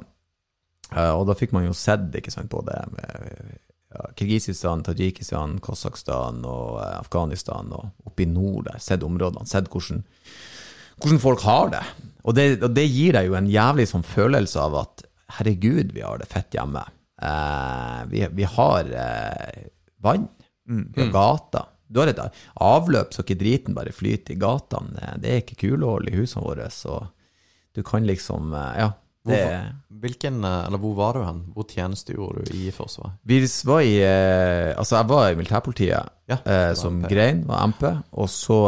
eh, 0.97 1.13
og 1.13 1.29
da 1.29 1.37
fikk 1.39 1.55
man 1.55 1.69
jo 1.69 1.77
sett 1.77 2.11
ikke 2.19 2.35
sant, 2.35 2.51
både 2.51 2.81
med 2.91 3.61
ja, 3.95 4.09
Kirgisistan, 4.19 4.83
Tadsjikistan, 4.87 5.61
Kasakhstan 5.63 6.43
og 6.45 6.81
eh, 6.83 6.97
Afghanistan 6.99 7.71
og 7.77 8.09
oppe 8.09 8.27
i 8.27 8.31
nord 8.31 8.67
der. 8.71 8.81
Sett 8.83 9.07
områdene. 9.07 9.47
Sett 9.49 9.71
hvordan, 9.73 10.03
hvordan 10.99 11.23
folk 11.23 11.47
har 11.47 11.73
det. 11.77 11.85
Og, 12.25 12.35
det. 12.35 12.49
og 12.63 12.75
det 12.75 12.89
gir 12.91 13.17
deg 13.17 13.31
jo 13.31 13.39
en 13.39 13.51
jævlig 13.51 13.87
sånn 13.93 14.07
følelse 14.07 14.67
av 14.67 14.81
at 14.83 15.07
herregud, 15.39 15.95
vi 15.95 16.05
har 16.07 16.19
det 16.21 16.29
fett 16.31 16.55
hjemme. 16.57 16.83
Eh, 17.23 18.03
vi, 18.11 18.27
vi 18.37 18.51
har 18.57 18.91
eh, 18.91 19.65
vann. 20.03 20.29
Vi 20.67 21.05
har 21.05 21.15
gater. 21.15 21.71
Du 21.89 22.01
har 22.01 22.11
et 22.11 22.21
avløp 22.61 23.15
så 23.15 23.23
ikke 23.23 23.39
driten 23.41 23.77
bare 23.77 23.95
flyter 23.95 24.35
i 24.35 24.41
gatene. 24.41 25.17
Det 25.23 25.31
er 25.33 25.43
ikke 25.43 25.59
kulehull 25.67 26.09
i 26.11 26.17
husene 26.19 26.45
våre, 26.47 26.71
så 26.75 27.05
du 27.77 27.83
kan 27.87 28.07
liksom 28.07 28.55
eh, 28.55 28.79
Ja. 28.85 28.93
Det, 29.27 29.39
hvor, 29.43 29.99
Hvilken, 30.05 30.37
eh, 30.45 30.67
eller 30.69 30.79
hvor 30.79 30.93
var 30.95 31.17
du 31.17 31.25
hen? 31.27 31.41
Hvor 31.55 31.65
tjenestegjorde 31.67 32.45
du 32.47 32.53
i 32.55 32.69
Forsvaret? 32.71 33.17
Vi 33.27 33.41
var 33.67 33.81
i 33.83 33.97
eh, 33.99 34.71
Altså, 34.79 35.01
jeg 35.01 35.09
var 35.11 35.31
i 35.31 35.35
militærpolitiet 35.35 36.13
Ja, 36.31 36.37
var 36.47 36.75
som 36.79 37.01
MP. 37.03 37.09
grein, 37.11 37.41
var 37.47 37.67
MP. 37.67 37.83
Og 38.13 38.31
så 38.31 38.61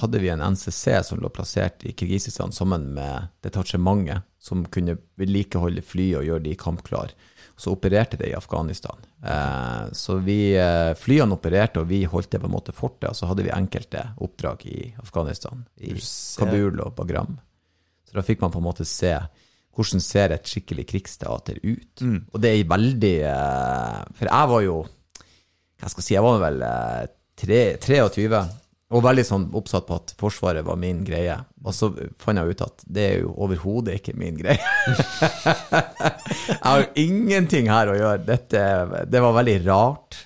hadde 0.00 0.20
vi 0.20 0.28
en 0.32 0.44
NCC 0.44 1.00
som 1.08 1.20
lå 1.20 1.28
plassert 1.32 1.84
i 1.88 1.94
Kirgisistan 1.96 2.52
sammen 2.52 2.92
med 2.96 3.28
detasjementet, 3.44 4.24
som 4.40 4.66
kunne 4.72 4.98
vedlikeholde 5.20 5.82
fly 5.84 6.10
og 6.20 6.24
gjøre 6.28 6.44
de 6.46 6.54
kampklar. 6.56 7.12
Så 7.58 7.72
opererte 7.74 8.16
det 8.20 8.30
i 8.30 8.36
Afghanistan. 8.38 9.00
Eh, 9.18 9.88
så 9.92 10.20
vi, 10.22 10.54
eh, 10.54 10.92
flyene 10.94 11.34
opererte, 11.34 11.82
og 11.82 11.88
vi 11.90 12.04
holdt 12.06 12.30
det 12.30 12.40
på 12.42 12.46
en 12.46 12.54
måte 12.54 12.74
fortet. 12.74 13.10
Og 13.10 13.18
så 13.18 13.26
hadde 13.26 13.42
vi 13.42 13.54
enkelte 13.54 14.04
oppdrag 14.22 14.62
i 14.70 14.94
Afghanistan, 15.02 15.64
i 15.82 15.96
Kabul 16.38 16.78
og 16.84 16.94
Bagram. 16.94 17.40
Så 18.06 18.14
da 18.14 18.22
fikk 18.24 18.40
man 18.44 18.54
på 18.54 18.62
en 18.62 18.68
måte 18.68 18.86
se 18.88 19.16
hvordan 19.78 20.02
ser 20.02 20.34
et 20.34 20.48
skikkelig 20.48 20.86
krigsteater 20.90 21.60
ut. 21.62 22.02
Og 22.32 22.40
det 22.42 22.50
er 22.54 22.70
veldig 22.70 23.16
eh, 23.30 24.00
For 24.18 24.30
jeg 24.30 24.50
var 24.52 24.64
jo 24.64 24.78
Hva 25.78 25.90
skal 25.90 26.02
jeg 26.02 26.06
si, 26.08 26.14
jeg 26.16 26.24
var 26.24 26.40
vel 26.42 26.64
eh, 26.66 27.04
tre, 27.38 27.60
23. 27.78 28.40
Og 28.88 29.02
veldig 29.04 29.24
sånn 29.26 29.42
oppsatt 29.58 29.84
på 29.84 29.98
at 29.98 30.14
Forsvaret 30.16 30.64
var 30.64 30.78
min 30.80 31.02
greie. 31.04 31.34
Og 31.60 31.74
så 31.76 31.90
fant 32.22 32.40
jeg 32.40 32.54
ut 32.54 32.62
at 32.64 32.84
det 32.88 33.04
er 33.04 33.18
jo 33.20 33.34
overhodet 33.44 33.98
ikke 33.98 34.14
min 34.16 34.38
greie. 34.38 34.56
jeg 36.48 36.62
har 36.62 36.80
jo 36.80 36.88
ingenting 37.02 37.68
her 37.68 37.92
å 37.92 37.98
gjøre. 37.98 38.22
Dette, 38.24 38.62
det 39.12 39.22
var 39.24 39.36
veldig 39.36 39.58
rart. 39.66 40.22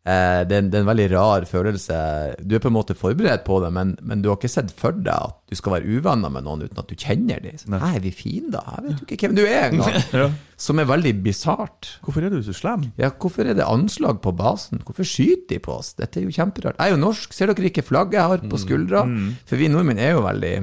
Eh, 0.00 0.42
det, 0.48 0.54
er 0.56 0.62
en, 0.62 0.68
det 0.72 0.78
er 0.78 0.84
en 0.84 0.88
veldig 0.88 1.06
rar 1.12 1.44
følelse. 1.44 1.96
Du 2.40 2.54
er 2.56 2.62
på 2.64 2.70
en 2.70 2.76
måte 2.76 2.96
forberedt 2.96 3.42
på 3.44 3.58
det, 3.60 3.68
men, 3.76 3.92
men 4.00 4.22
du 4.24 4.30
har 4.30 4.38
ikke 4.38 4.48
sett 4.48 4.72
for 4.72 4.96
deg 4.96 5.12
at 5.12 5.36
du 5.50 5.58
skal 5.58 5.74
være 5.76 5.98
uvenner 5.98 6.32
med 6.32 6.46
noen 6.46 6.64
uten 6.64 6.80
at 6.80 6.88
du 6.88 6.96
kjenner 6.96 7.42
dem. 7.44 7.58
Så, 7.60 7.68
Nei, 7.74 7.92
er 7.98 8.04
vi 8.04 8.12
fiender? 8.16 8.64
Jeg 8.64 8.86
vet 8.86 9.02
jo 9.02 9.08
ikke 9.08 9.28
hvem 9.28 9.36
du 9.36 9.44
er 9.44 9.66
engang. 9.68 9.98
Ja. 10.20 10.26
Som 10.60 10.80
er 10.82 10.88
veldig 10.88 11.12
bisart. 11.24 11.94
Hvorfor 12.04 12.24
er 12.26 12.32
du 12.32 12.40
så 12.44 12.52
slem? 12.56 12.88
Ja, 13.00 13.08
hvorfor 13.12 13.48
er 13.48 13.56
det 13.56 13.64
anslag 13.64 14.18
på 14.24 14.32
basen? 14.36 14.82
Hvorfor 14.84 15.06
skyter 15.08 15.54
de 15.54 15.60
på 15.64 15.76
oss? 15.78 15.94
Dette 15.96 16.20
er 16.20 16.26
jo 16.26 16.34
kjemperart. 16.34 16.76
Jeg 16.80 16.92
er 16.92 16.96
jo 16.96 17.00
norsk, 17.00 17.32
ser 17.36 17.52
dere 17.52 17.70
ikke 17.70 17.84
flagget 17.86 18.18
jeg 18.18 18.32
har 18.34 18.44
på 18.50 18.60
skuldra? 18.60 19.04
For 19.48 19.60
vi 19.60 19.70
nordmenn 19.72 20.00
er 20.02 20.16
jo 20.16 20.24
veldig 20.26 20.54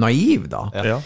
naive, 0.00 0.50
da. 0.52 0.66
Ja. 0.88 0.98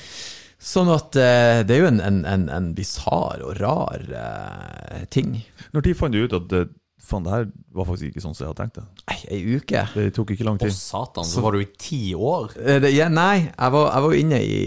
Sånn 0.63 0.91
at 0.95 1.17
eh, 1.19 1.61
det 1.67 1.75
er 1.75 1.81
jo 1.83 1.89
en, 1.91 2.01
en, 2.03 2.21
en, 2.29 2.45
en 2.55 2.69
bisarr 2.77 3.43
og 3.43 3.57
rar 3.59 4.03
eh, 4.07 5.01
ting. 5.11 5.41
Når 5.75 5.87
de 5.89 5.95
fant 5.99 6.15
du 6.15 6.21
ut 6.23 6.37
at 6.39 6.55
eh, 6.59 6.69
faen, 7.03 7.25
det 7.27 7.33
her 7.35 7.47
var 7.77 7.89
faktisk 7.89 8.11
ikke 8.13 8.23
sånn 8.25 8.35
som 8.37 8.45
jeg 8.45 8.53
hadde 8.53 8.63
tenkt 8.63 8.79
det? 8.81 8.85
Nei, 9.11 9.17
Ei 9.37 9.57
uke. 9.59 9.85
Det 9.95 10.09
tok 10.17 10.35
ikke 10.35 10.47
lang 10.49 10.61
Å, 10.61 10.65
tid. 10.65 10.77
satan, 10.77 11.27
så 11.29 11.43
var 11.45 11.57
du 11.57 11.63
i 11.65 11.71
ti 11.79 12.03
år? 12.15 12.55
Eh, 12.61 12.79
det, 12.85 12.93
ja, 12.95 13.09
nei, 13.13 13.49
jeg 13.49 13.75
var, 13.75 13.89
jeg 13.93 14.07
var 14.07 14.19
inne 14.21 14.43
i 14.45 14.61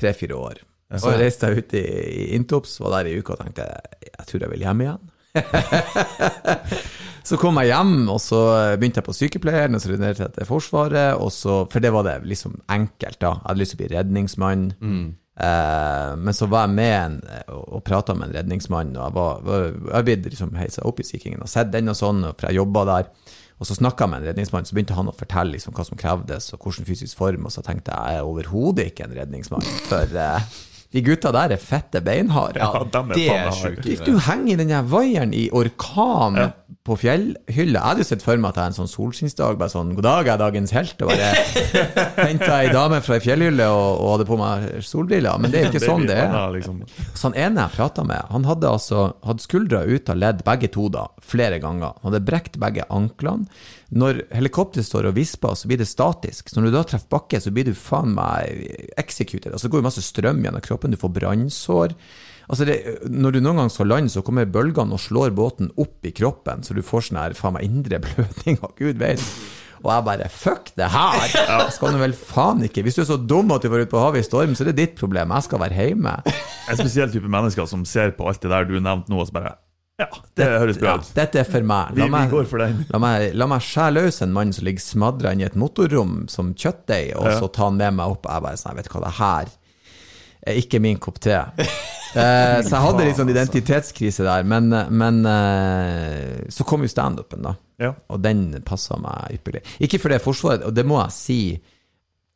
tre-fire 0.00 0.36
år. 0.38 0.60
Så 0.98 1.12
reiste 1.14 1.46
jeg 1.46 1.62
ut 1.62 1.74
i, 1.78 1.84
i 1.86 2.22
Intops, 2.34 2.72
var 2.82 2.96
der 2.98 3.12
i 3.12 3.18
uka 3.20 3.36
og 3.36 3.44
tenkte 3.44 3.66
jeg 4.08 4.26
tror 4.26 4.42
jeg 4.42 4.50
vil 4.56 4.64
hjem 4.66 4.80
igjen. 4.82 5.10
så 7.30 7.38
kom 7.38 7.60
jeg 7.62 7.70
hjem, 7.70 7.92
og 8.10 8.18
så 8.22 8.40
begynte 8.80 8.98
jeg 8.98 9.06
på 9.06 9.14
sykepleieren, 9.14 9.76
og 9.78 9.82
så 9.82 9.92
returnerte 9.92 10.24
jeg 10.26 10.34
til 10.38 10.48
Forsvaret, 10.48 11.14
og 11.22 11.30
så, 11.34 11.60
for 11.70 11.84
det 11.84 11.92
var 11.94 12.06
det 12.08 12.16
liksom 12.26 12.56
enkelt, 12.74 13.20
da. 13.22 13.36
Jeg 13.38 13.46
hadde 13.46 13.62
lyst 13.62 13.74
til 13.76 13.78
å 13.78 13.82
bli 13.84 13.90
redningsmann. 13.94 14.64
Eh, 15.38 16.16
men 16.18 16.34
så 16.36 16.48
var 16.50 16.66
jeg 16.66 16.76
med 16.76 16.94
en, 16.96 17.18
og, 17.48 17.62
og 17.78 17.84
prata 17.86 18.16
med 18.16 18.28
en 18.28 18.38
redningsmann, 18.40 18.96
og 18.96 19.04
jeg 19.04 19.16
var, 19.16 20.06
blitt 20.06 20.26
liksom 20.26 20.56
heisa 20.58 20.84
opp 20.88 21.00
i 21.00 21.06
Sea 21.06 21.22
Kingen 21.22 21.44
og 21.44 21.52
sett 21.52 21.70
den 21.72 21.92
og 21.92 21.98
sånn, 21.98 22.24
for 22.32 22.48
jeg 22.48 22.60
jobba 22.60 22.86
der. 22.88 23.12
Og 23.60 23.68
så 23.68 23.76
snakka 23.76 24.06
jeg 24.06 24.12
med 24.12 24.22
en 24.22 24.30
redningsmann, 24.30 24.66
så 24.66 24.76
begynte 24.76 24.96
han 24.96 25.10
å 25.12 25.16
fortelle 25.16 25.52
liksom 25.54 25.76
hva 25.76 25.84
som 25.84 26.00
krevdes, 26.00 26.48
og 26.56 26.64
hvordan 26.64 26.88
fysisk 26.88 27.18
form, 27.18 27.44
og 27.44 27.54
så 27.54 27.64
tenkte 27.64 27.92
jeg 27.92 28.16
jeg 28.16 28.22
er 28.22 28.28
overhodet 28.28 28.88
ikke 28.90 29.06
en 29.06 29.16
redningsmann, 29.18 29.66
for 29.88 30.16
eh, 30.16 30.50
de 30.90 31.02
gutta 31.06 31.30
der 31.34 31.54
er 31.54 31.60
fette 31.62 32.00
beinharde. 32.02 32.58
Ja, 32.58 32.82
dem 32.82 33.12
er 33.12 33.18
det 33.18 33.28
er 33.30 33.52
sjukt. 33.54 33.86
Du 34.06 34.16
henger 34.26 34.56
i 34.56 34.58
den 34.58 34.90
vaieren 34.90 35.34
i 35.36 35.46
orkan 35.54 36.38
på 36.86 36.96
fjellhylla? 36.98 37.78
Jeg 37.78 37.86
hadde 37.86 38.02
jo 38.02 38.08
sett 38.08 38.24
for 38.24 38.40
meg 38.40 38.50
at 38.50 38.58
jeg 38.58 38.72
en 38.72 38.76
sånn 38.80 38.90
solskinnsdag, 38.90 39.58
bare 39.60 39.72
sånn 39.72 39.92
'God 39.94 40.06
dag, 40.06 40.26
jeg 40.26 40.34
er 40.34 40.42
dagens 40.42 40.74
helt', 40.74 41.04
og 41.04 41.12
bare 41.12 41.30
henta 42.30 42.50
ei 42.56 42.72
dame 42.74 43.00
fra 43.04 43.18
ei 43.18 43.24
fjellhylle 43.24 43.66
og, 43.70 43.90
og 44.00 44.12
hadde 44.14 44.28
på 44.30 44.38
meg 44.40 44.68
solbriller. 44.86 45.38
Men 45.38 45.54
det 45.54 45.60
er 45.60 45.70
ikke 45.70 45.84
sånn 45.84 46.08
det 46.10 46.16
er. 46.18 46.32
Ja, 46.34 46.44
liksom. 46.54 46.80
Så 47.14 47.28
han 47.28 47.38
ene 47.38 47.66
jeg 47.66 47.76
prata 47.76 48.06
med, 48.06 48.24
han 48.32 48.48
hadde 48.48 48.72
altså 48.72 49.10
hatt 49.26 49.44
skuldra 49.44 49.84
ut 49.86 50.10
av 50.10 50.18
ledd, 50.18 50.42
begge 50.46 50.72
to 50.74 50.88
da, 50.90 51.06
flere 51.22 51.60
ganger. 51.62 51.94
Han 52.00 52.10
hadde 52.10 52.24
brekt 52.26 52.58
begge 52.62 52.88
anklene. 52.90 53.46
Når 53.90 54.20
helikopteret 54.36 54.86
står 54.86 55.08
og 55.10 55.16
visper, 55.16 55.56
så 55.58 55.66
blir 55.66 55.80
det 55.80 55.88
statisk. 55.90 56.50
Så 56.50 56.60
når 56.60 56.70
du 56.70 56.76
da 56.76 56.82
treffer 56.86 57.10
bakke, 57.10 57.40
så 57.42 57.50
blir 57.54 57.66
du 57.66 57.74
faen 57.74 58.12
meg 58.14 58.92
executed. 59.00 59.50
Altså 59.50 59.66
det 59.66 59.74
går 59.74 59.82
jo 59.82 59.88
masse 59.88 60.04
strøm 60.06 60.44
gjennom 60.44 60.62
kroppen, 60.62 60.94
du 60.94 61.00
får 61.00 61.14
brannsår. 61.16 61.96
Altså 62.50 62.66
det, 62.66 62.76
når 63.10 63.34
du 63.34 63.40
noen 63.42 63.62
gang 63.62 63.70
skal 63.70 63.90
lande, 63.90 64.10
så 64.10 64.22
kommer 64.26 64.46
bølgene 64.50 64.94
og 64.94 65.02
slår 65.02 65.34
båten 65.34 65.72
opp 65.78 66.06
i 66.06 66.14
kroppen, 66.14 66.62
så 66.66 66.74
du 66.74 66.82
får 66.86 67.08
sånn 67.08 67.18
her 67.22 67.34
faen 67.38 67.56
meg 67.58 67.66
indre 67.66 67.98
blødning, 68.06 68.60
og 68.66 68.78
gud 68.78 69.02
veit. 69.02 69.22
Og 69.80 69.88
jeg 69.88 70.04
bare 70.04 70.26
fuck 70.28 70.70
det 70.76 70.90
her! 70.92 71.22
Jeg 71.32 71.72
skal 71.72 71.94
du 71.94 72.00
vel 72.02 72.12
faen 72.12 72.58
ikke 72.66 72.82
Hvis 72.84 72.98
du 72.98 73.00
er 73.00 73.06
så 73.08 73.16
dum 73.16 73.48
at 73.54 73.64
du 73.64 73.70
var 73.72 73.80
ute 73.80 73.88
på 73.88 74.02
havet 74.02 74.20
i 74.20 74.26
storm, 74.26 74.52
så 74.52 74.66
er 74.66 74.70
det 74.70 74.76
ditt 74.76 74.98
problem. 74.98 75.32
Jeg 75.32 75.46
skal 75.46 75.62
være 75.62 75.86
hjemme. 75.88 76.12
En 76.68 76.78
spesiell 76.78 77.10
type 77.14 77.30
mennesker 77.32 77.66
som 77.70 77.86
ser 77.88 78.12
på 78.18 78.28
alt 78.28 78.42
det 78.44 78.52
der 78.52 78.68
du 78.68 78.76
nevnte 78.76 79.10
nå, 79.10 79.22
og 79.22 79.30
så 79.30 79.38
bare 79.38 79.56
Ja, 80.00 80.06
det 80.38 80.46
høres 80.48 80.78
bra 80.80 80.94
Ja, 80.96 81.04
dette 81.20 81.42
er 81.42 81.48
for 81.48 81.66
meg. 81.66 81.92
Vi, 81.94 82.00
La 82.00 82.06
vi 82.08 82.14
meg, 82.14 82.30
går 82.32 82.46
for 82.48 82.62
den. 82.64 82.78
la 82.88 82.98
meg, 83.02 83.30
la 83.36 83.46
meg 83.50 83.60
skjære 83.66 83.94
løs 83.98 84.22
en 84.24 84.32
mann 84.32 84.52
som 84.56 84.64
ligger 84.66 84.80
smadra 84.84 85.34
i 85.36 85.44
et 85.44 85.56
motorrom 85.60 86.22
som 86.32 86.54
kjøttdeig, 86.56 87.14
og 87.20 87.26
Ja. 87.28 87.38
så 87.42 87.50
ta 87.52 87.66
han 87.68 87.76
med 87.76 87.98
meg 87.98 88.14
opp. 88.16 88.24
Jeg 88.30 88.42
bare 88.46 88.56
sånn, 88.60 88.72
jeg 88.74 88.82
vet 88.84 88.92
hva, 88.94 89.02
det 89.04 89.16
her 89.20 89.56
er 90.50 90.56
ikke 90.62 90.80
min 90.80 90.96
kopp 90.96 91.18
te. 91.20 91.34
Eh, 92.16 92.62
så 92.64 92.70
jeg 92.72 92.80
hadde 92.86 93.04
litt 93.04 93.18
sånn 93.18 93.28
identitetskrise 93.34 94.24
der, 94.24 94.46
men, 94.48 94.70
men 94.88 95.20
eh, 95.28 96.46
så 96.48 96.64
kom 96.66 96.82
jo 96.86 96.88
standupen, 96.90 97.44
da. 97.44 97.52
Ja. 97.80 97.92
Og 98.08 98.22
den 98.24 98.46
passa 98.66 98.96
meg 99.00 99.36
ypperlig. 99.36 99.60
Ikke 99.84 100.00
for 100.00 100.12
det 100.12 100.22
Forsvaret, 100.24 100.64
og 100.64 100.72
det 100.76 100.86
må 100.88 100.96
jeg 101.04 101.14
si 101.16 101.38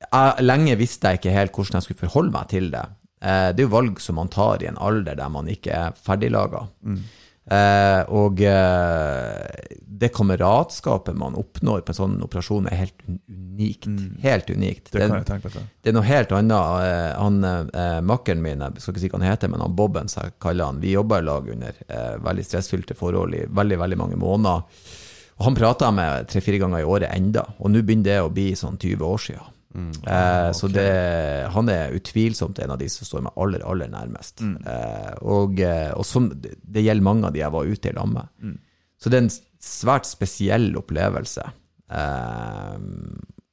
jeg, 0.04 0.44
Lenge 0.44 0.76
visste 0.76 1.08
jeg 1.10 1.22
ikke 1.22 1.32
helt 1.34 1.56
hvordan 1.56 1.78
jeg 1.80 1.86
skulle 1.88 2.04
forholde 2.04 2.32
meg 2.36 2.48
til 2.52 2.68
det. 2.76 2.84
Eh, 3.24 3.50
det 3.56 3.64
er 3.64 3.68
jo 3.70 3.72
valg 3.72 4.00
som 4.04 4.18
man 4.20 4.28
tar 4.32 4.60
i 4.62 4.68
en 4.68 4.76
alder 4.84 5.16
der 5.16 5.32
man 5.32 5.48
ikke 5.48 5.72
er 5.72 5.96
ferdiglaga. 5.96 6.66
Eh, 7.44 8.02
og 8.08 8.40
eh, 8.40 9.74
det 9.84 10.08
kameratskapet 10.16 11.16
man 11.16 11.36
oppnår 11.36 11.82
på 11.84 11.92
en 11.92 11.98
sånn 11.98 12.16
operasjon, 12.24 12.68
er 12.70 12.80
helt 12.86 13.04
unikt. 13.04 13.86
unikt. 13.86 14.22
Helt 14.24 14.50
unikt. 14.50 14.90
Det 14.90 15.04
til. 15.52 15.68
Det 15.84 15.92
er 15.92 15.96
noe 15.96 16.08
helt 16.08 16.32
annet. 16.32 16.88
Eh, 16.88 17.10
Han, 17.20 17.38
eh, 17.44 18.00
Makkeren 18.00 18.42
min, 18.42 18.64
jeg 18.64 18.80
skal 18.80 18.94
ikke 18.94 19.04
si 19.04 19.12
hva 19.12 19.20
han 19.20 19.28
heter, 19.28 19.52
men 19.52 19.64
han 19.64 19.76
Bobben, 19.76 20.08
som 20.08 20.24
jeg 20.24 20.38
kaller 20.40 20.72
han, 20.72 20.80
vi 20.80 20.96
jobba 20.96 21.20
i 21.20 21.26
lag 21.28 21.48
under 21.52 21.80
eh, 21.88 22.14
veldig 22.24 22.46
stressfylte 22.48 22.96
forhold 22.98 23.36
i 23.36 23.44
veldig 23.48 23.80
veldig 23.84 24.00
mange 24.00 24.20
måneder. 24.20 24.64
Og 25.34 25.44
Han 25.44 25.56
prater 25.58 25.86
jeg 25.88 25.98
med 25.98 26.28
tre-fire 26.30 26.58
ganger 26.62 26.80
i 26.80 26.88
året 26.88 27.10
enda, 27.12 27.44
og 27.58 27.70
nå 27.70 27.82
begynner 27.82 28.04
det 28.08 28.20
å 28.22 28.32
bli 28.32 28.52
sånn 28.56 28.78
20 28.78 29.04
år 29.04 29.22
siden. 29.74 30.12
Eh, 30.14 30.50
Så 30.52 30.68
det, 30.72 30.86
han 31.50 31.68
er 31.68 31.94
utvilsomt 31.96 32.58
en 32.62 32.70
av 32.70 32.78
de 32.78 32.88
som 32.88 33.06
står 33.08 33.24
meg 33.26 33.32
aller, 33.36 33.64
aller 33.66 33.90
nærmest. 33.90 34.40
Eh, 34.40 35.12
og 35.22 35.60
eh, 35.60 35.90
og 35.96 36.04
som, 36.06 36.30
det, 36.30 36.84
gjelder 36.84 37.02
mange 37.02 37.26
av 37.26 37.34
de 37.34 37.42
jeg 37.42 37.52
var 37.52 37.64
ute 37.66 37.90
i 37.90 37.92
lag 37.96 38.08
med. 38.12 38.56
Så 38.98 39.10
det 39.10 39.18
er 39.18 39.24
en 39.26 39.34
svært 39.64 40.06
spesiell 40.06 40.70
opplevelse. 40.78 41.44
Eh, 41.90 42.76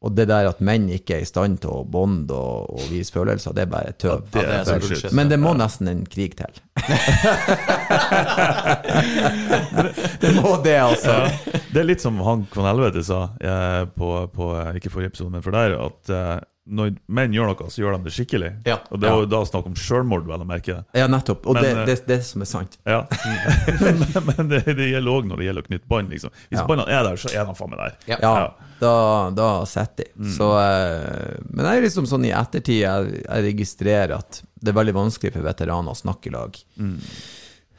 og 0.01 0.15
det 0.17 0.25
der 0.31 0.47
at 0.49 0.57
menn 0.65 0.87
ikke 0.89 1.19
er 1.19 1.21
i 1.21 1.25
stand 1.29 1.59
til 1.61 1.69
å 1.75 1.83
bonde 1.85 2.33
og, 2.33 2.73
og 2.73 2.81
vise 2.89 3.13
følelser, 3.13 3.53
det 3.53 3.67
er 3.67 3.69
bare 3.69 3.91
tøv. 4.01 4.23
det 4.33 4.41
er 4.41 4.63
det 4.65 4.73
er 4.73 4.79
bullshit. 4.81 5.13
Men 5.13 5.29
det 5.29 5.37
må 5.41 5.53
nesten 5.53 5.87
en 5.91 6.05
krig 6.09 6.33
til. 6.39 6.49
det 10.23 10.31
må 10.39 10.57
det, 10.65 10.79
altså. 10.81 11.29
Det 11.69 11.79
er 11.83 11.85
litt 11.85 12.01
som 12.01 12.17
han 12.25 12.47
von 12.49 12.65
Helvete 12.71 13.03
sa, 13.05 13.29
eh, 13.37 13.85
på, 13.93 14.25
på, 14.33 14.49
ikke 14.79 14.89
forrige 14.89 15.13
episode, 15.13 15.29
men 15.35 15.45
for 15.45 15.53
der, 15.53 15.77
at 15.85 16.09
eh, 16.09 16.41
når 16.71 16.93
menn 17.11 17.33
gjør 17.35 17.51
noe, 17.51 17.67
så 17.71 17.83
gjør 17.83 17.97
de 17.97 18.07
det 18.07 18.13
skikkelig. 18.15 18.51
Ja. 18.67 18.77
Og 18.89 19.01
det 19.01 19.09
er 19.09 19.23
jo 19.23 19.27
da 19.29 19.41
snakk 19.47 19.67
om 19.67 19.75
sjølmord, 19.77 20.23
vel 20.29 20.43
å 20.45 20.47
merke. 20.47 20.77
Ja, 20.97 21.07
nettopp. 21.11 21.45
Og 21.51 21.57
Men, 21.57 21.63
det, 21.65 21.71
eh, 21.73 21.85
det, 21.89 21.97
det 22.07 22.19
som 22.27 22.45
er 22.45 22.49
sant. 22.49 22.77
Ja. 22.87 23.01
men 23.83 24.29
men 24.31 24.51
det, 24.51 24.63
det 24.77 24.87
gjelder 24.93 25.11
òg 25.11 25.27
når 25.29 25.41
det 25.41 25.49
gjelder 25.49 25.65
å 25.65 25.69
knytte 25.69 25.91
bånd. 25.91 26.13
Liksom. 26.15 26.33
Hvis 26.47 26.61
Ja. 26.61 26.67
båndene 26.69 26.95
er 26.95 27.03
der, 27.09 27.19
så 27.19 27.33
er 27.33 27.49
de 27.49 27.57
faen 27.59 27.73
meg 27.73 27.83
der. 27.83 27.97
Ja. 28.13 28.19
Ja, 28.23 28.71
da, 28.79 28.93
da 29.35 29.49
sitter 29.69 30.07
de. 30.15 30.31
Så, 30.37 30.47
eh, 30.61 31.35
men 31.51 31.67
jeg 31.67 31.81
er 31.81 31.85
liksom 31.89 32.07
sånn 32.09 32.25
i 32.29 32.33
ettertid 32.35 32.81
jeg, 32.81 33.21
jeg 33.25 33.47
registrerer 33.51 34.15
at 34.17 34.41
det 34.61 34.71
er 34.73 34.77
veldig 34.77 34.95
vanskelig 34.95 35.35
for 35.35 35.45
veteraner 35.45 35.93
å 35.93 35.97
snakke 35.97 36.31
i 36.31 36.35
lag. 36.35 36.57
Eh, 36.79 37.13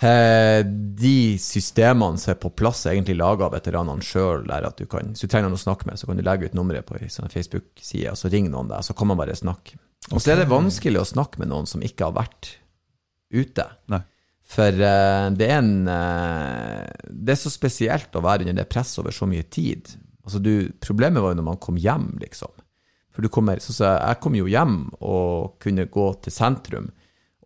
de 0.02 1.16
systemene 1.38 2.18
som 2.18 2.32
er 2.32 2.38
på 2.42 2.50
plass, 2.58 2.84
er 2.86 2.96
egentlig 2.96 3.14
laga 3.20 3.46
av 3.46 3.54
veteranene 3.54 4.02
sjøl. 4.02 4.48
Hvis 4.48 5.22
du 5.22 5.28
trenger 5.28 5.46
noen 5.46 5.58
å 5.58 5.62
snakke 5.62 5.86
med, 5.88 6.00
så 6.00 6.08
kan 6.08 6.18
du 6.18 6.24
legge 6.26 6.50
ut 6.50 6.56
nummeret 6.58 6.88
på 6.88 6.98
sånn 7.06 7.30
Facebook-side, 7.32 8.10
og 8.10 8.18
så 8.18 8.30
ringer 8.32 8.54
noen 8.54 8.72
deg, 8.72 8.82
så 8.86 8.96
kan 8.98 9.10
man 9.10 9.20
bare 9.20 9.36
snakke. 9.38 9.78
Og 10.10 10.18
så 10.18 10.32
er 10.32 10.42
det 10.42 10.50
vanskelig 10.50 10.98
å 11.00 11.06
snakke 11.06 11.42
med 11.42 11.52
noen 11.52 11.68
som 11.70 11.84
ikke 11.84 12.08
har 12.08 12.16
vært 12.16 12.56
ute. 13.32 13.68
Nei. 13.92 14.02
For 14.52 14.84
eh, 14.84 15.26
det 15.38 15.48
er 15.48 15.60
en 15.60 15.88
eh, 15.88 16.88
Det 17.08 17.34
er 17.34 17.40
så 17.40 17.52
spesielt 17.52 18.16
å 18.18 18.24
være 18.24 18.44
under 18.44 18.58
det 18.58 18.68
presset 18.72 19.00
over 19.00 19.14
så 19.14 19.28
mye 19.30 19.46
tid. 19.48 19.94
Altså 20.26 20.42
du, 20.42 20.72
problemet 20.82 21.22
var 21.22 21.32
jo 21.32 21.40
når 21.40 21.46
man 21.46 21.62
kom 21.62 21.78
hjem, 21.80 22.10
liksom. 22.22 22.52
For 23.12 23.24
du 23.24 23.30
kommer, 23.32 23.60
så, 23.60 23.74
så 23.76 23.94
jeg 23.94 24.20
kom 24.24 24.36
jo 24.36 24.48
hjem 24.48 24.76
og 25.04 25.56
kunne 25.62 25.88
gå 25.92 26.06
til 26.24 26.34
sentrum. 26.34 26.90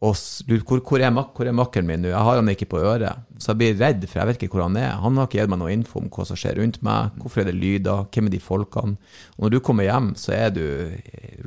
Og 0.04 0.12
hvor, 0.12 0.80
hvor, 0.84 1.00
er 1.00 1.12
mak 1.14 1.30
hvor 1.32 1.48
er 1.48 1.54
makkeren 1.56 1.86
min 1.88 2.02
nå? 2.04 2.10
Jeg 2.10 2.20
har 2.28 2.36
han 2.36 2.50
ikke 2.52 2.68
på 2.68 2.80
øret. 2.84 3.22
Så 3.40 3.54
jeg 3.54 3.60
blir 3.62 3.78
redd, 3.80 4.02
for 4.10 4.20
jeg 4.20 4.28
vet 4.28 4.42
ikke 4.44 4.58
hvor 4.58 4.66
han 4.66 4.76
er. 4.76 4.90
Han 5.00 5.16
har 5.16 5.28
ikke 5.28 5.38
gitt 5.40 5.52
meg 5.52 5.60
noe 5.62 5.72
info 5.72 6.02
om 6.02 6.10
hva 6.12 6.26
som 6.28 6.36
skjer 6.36 6.58
rundt 6.60 6.82
meg. 6.84 7.16
Hvorfor 7.22 7.40
er 7.40 7.48
det 7.48 7.54
lyder? 7.56 8.02
Hvem 8.12 8.28
er 8.28 8.34
de 8.34 8.40
folkene? 8.44 8.98
Og 9.38 9.46
når 9.46 9.54
du 9.54 9.58
kommer 9.64 9.88
hjem, 9.88 10.10
så 10.20 10.34
er 10.36 10.52
du 10.52 10.62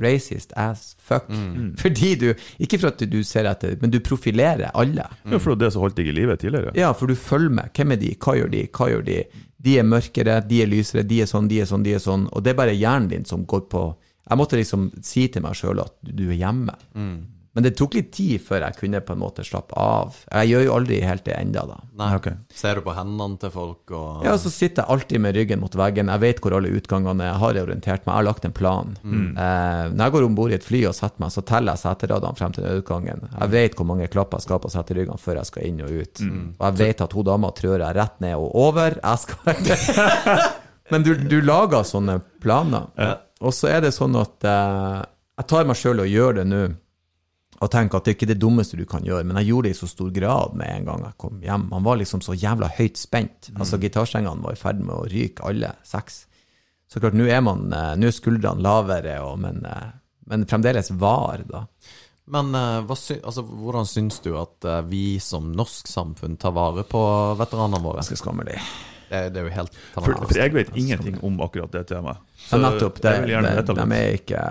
racist 0.02 0.56
as 0.58 0.96
fuck. 0.98 1.30
Fordi 1.82 2.12
du 2.18 2.28
Ikke 2.58 2.80
for 2.82 2.90
at 2.90 3.06
du 3.06 3.20
ser 3.26 3.46
etter, 3.50 3.78
men 3.80 3.94
du 3.94 4.00
profilerer 4.02 4.74
alle. 4.74 5.06
Ja, 5.30 5.38
for 5.38 5.54
det 5.54 5.70
som 5.70 5.86
holdt 5.86 6.00
deg 6.02 6.10
i 6.10 6.18
live 6.18 6.34
tidligere. 6.40 6.74
Ja, 6.78 6.90
for 6.96 7.06
du 7.06 7.14
følger 7.14 7.54
med. 7.62 7.70
Hvem 7.76 7.94
er 7.94 8.02
de? 8.02 8.14
Hva 8.18 8.34
gjør 8.38 8.50
de? 8.50 8.66
Hva 8.74 8.90
gjør 8.90 9.06
de? 9.06 9.22
De 9.60 9.78
er 9.78 9.86
mørkere, 9.86 10.40
de 10.48 10.62
er 10.64 10.70
lysere, 10.70 11.06
de 11.06 11.22
er 11.22 11.28
sånn, 11.30 11.46
de 11.50 11.62
er 11.62 11.68
sånn, 11.70 11.84
de 11.86 11.94
er 11.94 12.02
sånn. 12.02 12.26
Og 12.34 12.42
det 12.42 12.54
er 12.54 12.62
bare 12.62 12.74
hjernen 12.74 13.10
din 13.12 13.26
som 13.28 13.46
går 13.46 13.68
på 13.70 13.90
Jeg 14.30 14.38
måtte 14.38 14.58
liksom 14.58 14.90
si 15.02 15.26
til 15.32 15.42
meg 15.42 15.56
sjøl 15.58 15.80
at 15.82 15.94
du 16.02 16.28
er 16.30 16.38
hjemme. 16.38 16.74
Men 17.60 17.66
det 17.68 17.74
tok 17.76 17.92
litt 17.98 18.06
tid 18.16 18.40
før 18.40 18.62
jeg 18.64 18.76
kunne 18.78 19.02
på 19.04 19.12
en 19.12 19.18
måte 19.20 19.44
slappe 19.44 19.76
av. 19.76 20.14
Jeg 20.32 20.48
gjør 20.48 20.62
jo 20.64 20.70
aldri 20.78 21.00
helt 21.04 21.26
det 21.26 21.34
enda 21.36 21.60
da. 21.68 21.74
Nei, 22.00 22.06
Ok. 22.16 22.28
Ser 22.56 22.78
du 22.80 22.80
på 22.86 22.94
hendene 22.96 23.36
til 23.42 23.52
folk 23.52 23.92
og 23.92 24.24
Ja, 24.24 24.32
så 24.40 24.48
sitter 24.48 24.80
jeg 24.86 24.94
alltid 24.94 25.20
med 25.20 25.36
ryggen 25.36 25.60
mot 25.60 25.76
veggen. 25.76 26.08
Jeg 26.08 26.22
vet 26.22 26.40
hvor 26.40 26.56
alle 26.56 26.72
utgangene 26.72 27.26
er. 27.26 27.34
Jeg 27.34 27.42
har 27.42 27.60
orientert 27.66 28.06
meg. 28.06 28.14
Jeg 28.14 28.16
har 28.22 28.26
lagt 28.30 28.48
en 28.48 28.56
plan. 28.56 28.96
Eh, 29.04 29.84
når 29.92 30.00
jeg 30.06 30.14
går 30.16 30.26
om 30.30 30.38
bord 30.40 30.54
i 30.54 30.56
et 30.56 30.64
fly 30.64 30.80
og 30.88 30.96
setter 30.96 31.20
meg, 31.20 31.34
så 31.36 31.44
teller 31.52 31.76
jeg 31.76 31.84
seteradene 31.84 32.40
frem 32.40 32.56
til 32.56 32.64
utgangen. 32.80 33.28
Jeg 33.36 33.52
vet 33.58 33.76
hvor 33.76 33.90
mange 33.92 34.08
klapper 34.08 34.40
jeg 34.40 34.48
skal 34.48 34.64
på 34.64 34.72
seteryggene 34.72 35.20
før 35.20 35.42
jeg 35.42 35.50
skal 35.52 35.68
inn 35.68 35.84
og 35.84 35.92
ut. 36.00 36.24
Og 36.56 36.64
jeg 36.70 36.78
vet 36.80 37.04
at 37.04 37.12
hun 37.20 37.28
dama 37.28 37.52
trør 37.60 37.84
jeg 37.84 37.98
rett 38.00 38.16
ned 38.24 38.36
og 38.40 38.56
over. 38.64 38.96
Jeg 38.96 39.18
skal 39.26 40.00
Men 40.90 41.04
du, 41.06 41.12
du 41.14 41.36
lager 41.44 41.84
sånne 41.86 42.16
planer. 42.42 42.88
Og 43.44 43.52
så 43.54 43.68
er 43.76 43.84
det 43.84 43.92
sånn 43.94 44.16
at 44.18 44.44
eh, 44.48 45.02
jeg 45.40 45.46
tar 45.52 45.68
meg 45.68 45.76
sjøl 45.78 46.02
og 46.02 46.08
gjør 46.10 46.40
det 46.40 46.48
nå 46.50 46.64
og 47.60 47.68
tenke 47.68 47.98
at 47.98 48.06
det 48.06 48.14
er 48.14 48.16
ikke 48.16 48.30
det 48.30 48.40
dummeste 48.40 48.78
du 48.78 48.86
kan 48.88 49.04
gjøre, 49.04 49.26
men 49.28 49.36
jeg 49.42 49.50
gjorde 49.50 49.68
det 49.68 49.74
i 49.74 49.80
så 49.82 49.88
stor 49.90 50.08
grad 50.16 50.54
med 50.56 50.70
en 50.72 50.86
gang 50.88 51.02
jeg 51.04 51.16
kom 51.20 51.42
hjem. 51.44 51.66
Han 51.74 51.84
var 51.84 51.98
liksom 52.00 52.22
så 52.24 52.32
jævla 52.32 52.70
høyt 52.78 52.96
spent. 52.96 53.50
Altså 53.52 53.76
Gitarstrengene 53.82 54.44
var 54.46 54.56
i 54.56 54.60
ferd 54.60 54.80
med 54.80 54.94
å 54.96 55.08
ryke, 55.10 55.44
alle 55.44 55.74
seks. 55.84 56.22
Så 56.90 57.02
klart, 57.02 57.14
nå 57.14 57.28
er 57.30 57.42
man 57.44 57.68
eh, 57.70 57.92
Nå 58.00 58.08
er 58.08 58.16
skuldrene 58.16 58.64
lavere, 58.64 59.20
og, 59.22 59.36
men, 59.44 59.60
eh, 59.68 59.90
men 60.32 60.48
fremdeles 60.50 60.90
var, 60.98 61.44
da. 61.46 61.66
Men 62.32 62.50
eh, 62.56 62.80
hva 62.88 62.96
sy 62.98 63.20
altså, 63.20 63.44
hvordan 63.44 63.86
syns 63.86 64.22
du 64.24 64.32
at 64.40 64.66
vi 64.88 65.20
som 65.22 65.52
norsk 65.52 65.90
samfunn 65.90 66.40
tar 66.40 66.56
vare 66.56 66.86
på 66.88 67.02
veteranene 67.38 67.84
våre? 67.84 68.00
Ganske 68.00 68.18
skammelig. 68.18 68.56
Det, 69.10 69.26
det 69.34 69.42
er 69.42 69.48
jo 69.48 69.52
helt 69.52 69.80
For, 69.98 70.14
for 70.22 70.38
jeg 70.38 70.54
vet 70.54 70.70
ingenting 70.78 71.16
om 71.26 71.40
akkurat 71.44 71.72
det 71.74 71.88
temaet. 71.92 72.24
Ja, 72.48 72.62
nettopp. 72.62 73.02
Det, 73.02 73.18
jeg 73.18 73.26
vil 73.26 73.36
gjerne 73.36 73.52
det, 73.52 73.60
vite 73.60 73.76
de 73.76 73.84
litt. 73.84 73.98
er 74.00 74.20
ikke 74.22 74.44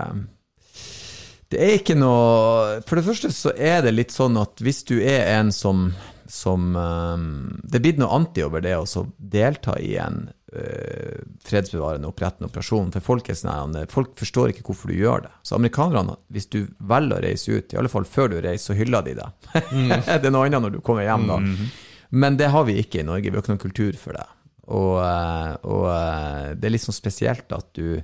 Det 1.50 1.58
er 1.58 1.78
ikke 1.80 1.98
noe 1.98 2.80
For 2.86 2.98
det 2.98 3.06
første 3.08 3.32
så 3.34 3.52
er 3.58 3.82
det 3.86 3.96
litt 3.96 4.14
sånn 4.14 4.38
at 4.38 4.62
hvis 4.62 4.84
du 4.86 5.00
er 5.00 5.26
en 5.34 5.50
som, 5.54 5.88
som 6.30 6.76
um, 6.76 7.24
Det 7.64 7.80
er 7.80 7.86
blitt 7.88 7.98
noe 8.02 8.14
anti 8.20 8.44
over 8.46 8.62
det 8.62 8.76
å 8.78 9.06
delta 9.18 9.74
i 9.82 9.96
en 9.98 10.28
uh, 10.30 11.18
fredsbevarende 11.46 12.06
opprettende 12.10 12.50
operasjon. 12.50 12.92
For 12.94 13.08
folk, 13.12 13.30
er 13.32 13.38
sånn, 13.38 13.78
folk 13.90 14.14
forstår 14.20 14.54
ikke 14.54 14.68
hvorfor 14.70 14.92
du 14.92 14.98
gjør 15.00 15.26
det. 15.26 15.34
Så 15.42 15.58
amerikanerne, 15.58 16.18
hvis 16.30 16.50
du 16.54 16.60
velger 16.78 17.18
å 17.18 17.22
reise 17.26 17.58
ut, 17.58 17.74
i 17.74 17.80
alle 17.82 17.92
fall 17.92 18.06
før 18.06 18.30
du 18.30 18.38
reiser, 18.38 18.70
så 18.70 18.78
hyller 18.78 19.06
de 19.06 19.16
deg. 19.18 19.54
det 20.06 20.20
er 20.20 20.30
noe 20.30 20.46
annet 20.46 20.66
når 20.66 20.78
du 20.78 20.82
kommer 20.86 21.06
hjem, 21.06 21.26
da. 21.30 21.40
Men 22.10 22.38
det 22.38 22.50
har 22.50 22.66
vi 22.66 22.78
ikke 22.82 23.02
i 23.02 23.06
Norge. 23.06 23.30
Vi 23.30 23.38
har 23.38 23.42
ikke 23.42 23.54
noen 23.54 23.62
kultur 23.62 23.98
for 23.98 24.18
det. 24.18 24.26
Og, 24.70 24.96
eh, 25.02 25.52
og 25.66 25.84
eh, 25.90 26.48
det 26.58 26.68
er 26.68 26.74
litt 26.74 26.84
sånn 26.84 26.96
spesielt 26.96 27.50
at 27.54 27.70
du 27.78 27.98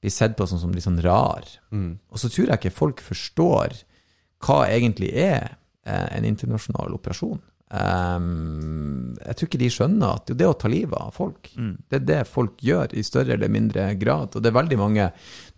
blir 0.00 0.14
sett 0.14 0.36
på 0.38 0.46
som, 0.46 0.60
som 0.62 0.72
litt 0.74 0.86
sånn 0.86 1.02
rar. 1.04 1.46
Og 2.10 2.20
så 2.20 2.30
tror 2.30 2.52
jeg 2.52 2.60
ikke 2.60 2.74
folk 2.74 3.02
forstår 3.04 3.80
hva 4.46 4.62
egentlig 4.70 5.10
er 5.18 5.56
eh, 5.86 6.08
en 6.14 6.26
internasjonal 6.28 6.94
operasjon. 6.94 7.40
Um, 7.68 9.12
jeg 9.20 9.36
tror 9.36 9.48
ikke 9.50 9.60
de 9.60 9.68
skjønner 9.72 10.14
at 10.14 10.30
det 10.32 10.46
å 10.48 10.56
ta 10.56 10.70
livet 10.72 10.96
av 10.96 11.12
folk. 11.16 11.50
Det 11.90 12.00
er 12.00 12.06
det 12.06 12.20
folk 12.30 12.62
gjør, 12.64 12.94
i 12.96 13.04
større 13.04 13.36
eller 13.36 13.52
mindre 13.52 13.90
grad. 14.00 14.32
Og 14.32 14.44
det 14.44 14.52
er 14.52 14.56
veldig 14.56 14.80
mange 14.80 15.10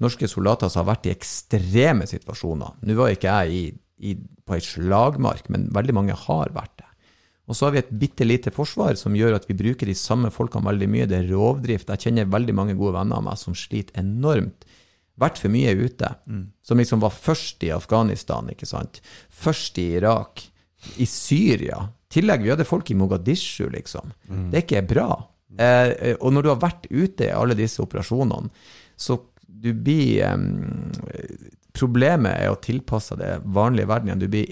norske 0.02 0.28
soldater 0.30 0.72
som 0.72 0.82
har 0.82 0.94
vært 0.94 1.06
i 1.06 1.14
ekstreme 1.14 2.08
situasjoner. 2.10 2.80
Nå 2.82 2.98
var 2.98 3.14
ikke 3.14 3.36
jeg 3.44 3.56
i, 3.60 3.64
i, 4.10 4.16
på 4.18 4.56
ei 4.56 4.64
slagmark, 4.64 5.50
men 5.52 5.68
veldig 5.76 5.98
mange 6.00 6.18
har 6.26 6.54
vært 6.56 6.80
det. 6.80 6.89
Og 7.50 7.56
så 7.58 7.66
har 7.66 7.74
vi 7.74 7.80
et 7.82 7.94
bitte 7.98 8.26
lite 8.26 8.52
forsvar 8.54 8.94
som 8.98 9.16
gjør 9.18 9.34
at 9.40 9.48
vi 9.48 9.58
bruker 9.58 9.88
de 9.90 9.96
samme 9.98 10.30
folkene 10.30 10.68
veldig 10.68 10.88
mye. 10.92 11.08
Det 11.10 11.18
er 11.18 11.32
rovdrift. 11.32 11.90
Jeg 11.90 12.06
kjenner 12.06 12.30
veldig 12.30 12.54
mange 12.54 12.76
gode 12.78 12.94
venner 12.94 13.18
av 13.18 13.26
meg 13.26 13.40
som 13.40 13.56
sliter 13.58 13.98
enormt. 13.98 14.68
Vært 15.20 15.40
for 15.42 15.52
mye 15.52 15.72
ute. 15.74 16.12
Som 16.62 16.78
liksom 16.80 17.02
var 17.02 17.10
først 17.12 17.66
i 17.66 17.72
Afghanistan, 17.74 18.52
ikke 18.54 18.68
sant. 18.70 19.02
Først 19.28 19.80
i 19.82 19.90
Irak. 19.98 20.44
I 21.02 21.08
Syria. 21.10 21.82
I 21.90 22.14
tillegg, 22.14 22.46
vi 22.46 22.54
hadde 22.54 22.68
folk 22.68 22.88
i 22.90 22.96
Mogadishu, 22.96 23.66
liksom. 23.74 24.14
Det 24.54 24.62
er 24.62 24.64
ikke 24.64 24.86
bra. 24.94 25.10
Eh, 25.58 25.90
eh, 25.90 26.16
og 26.20 26.32
når 26.32 26.46
du 26.46 26.52
har 26.52 26.62
vært 26.62 26.86
ute 26.90 27.26
i 27.26 27.34
alle 27.34 27.58
disse 27.58 27.82
operasjonene, 27.82 28.52
så 28.96 29.18
du 29.46 29.72
blir 29.74 30.22
eh, 30.26 31.48
Problemet 31.70 32.34
er 32.34 32.50
å 32.50 32.58
tilpasse 32.58 33.14
det 33.14 33.36
vanlige 33.54 33.86
verden 33.86 34.08
igjen. 34.08 34.22
Du 34.24 34.30
blir 34.32 34.48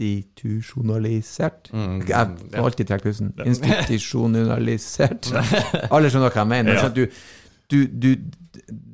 institusjonalisert. 0.00 1.70
Jeg 1.72 2.26
får 2.54 2.64
alltid 2.64 2.86
trekke 2.90 3.08
pusten. 3.08 3.32
Institusjonalisert. 3.46 5.32
Alle 5.94 6.10
skjønner 6.10 6.30
hva 6.32 6.44
jeg 6.44 6.50
mener. 6.52 6.78
Ja. 6.78 6.88
Du, 6.88 7.04
du, 7.70 7.78
du, 7.86 8.14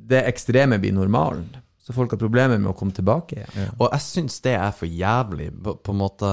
det 0.09 0.23
ekstreme 0.29 0.79
blir 0.81 0.93
normalen. 0.95 1.47
Så 1.85 1.93
folk 1.93 2.15
har 2.15 2.17
problemer 2.17 2.57
med 2.57 2.71
å 2.71 2.77
komme 2.77 2.95
tilbake 2.97 3.35
igjen. 3.37 3.73
Og 3.77 3.91
jeg 3.91 4.01
syns 4.01 4.39
det 4.41 4.55
er 4.57 4.71
for 4.73 4.89
jævlig, 4.89 5.51
på, 5.53 5.75
på 5.85 5.93
en 5.93 5.99
måte 5.99 6.29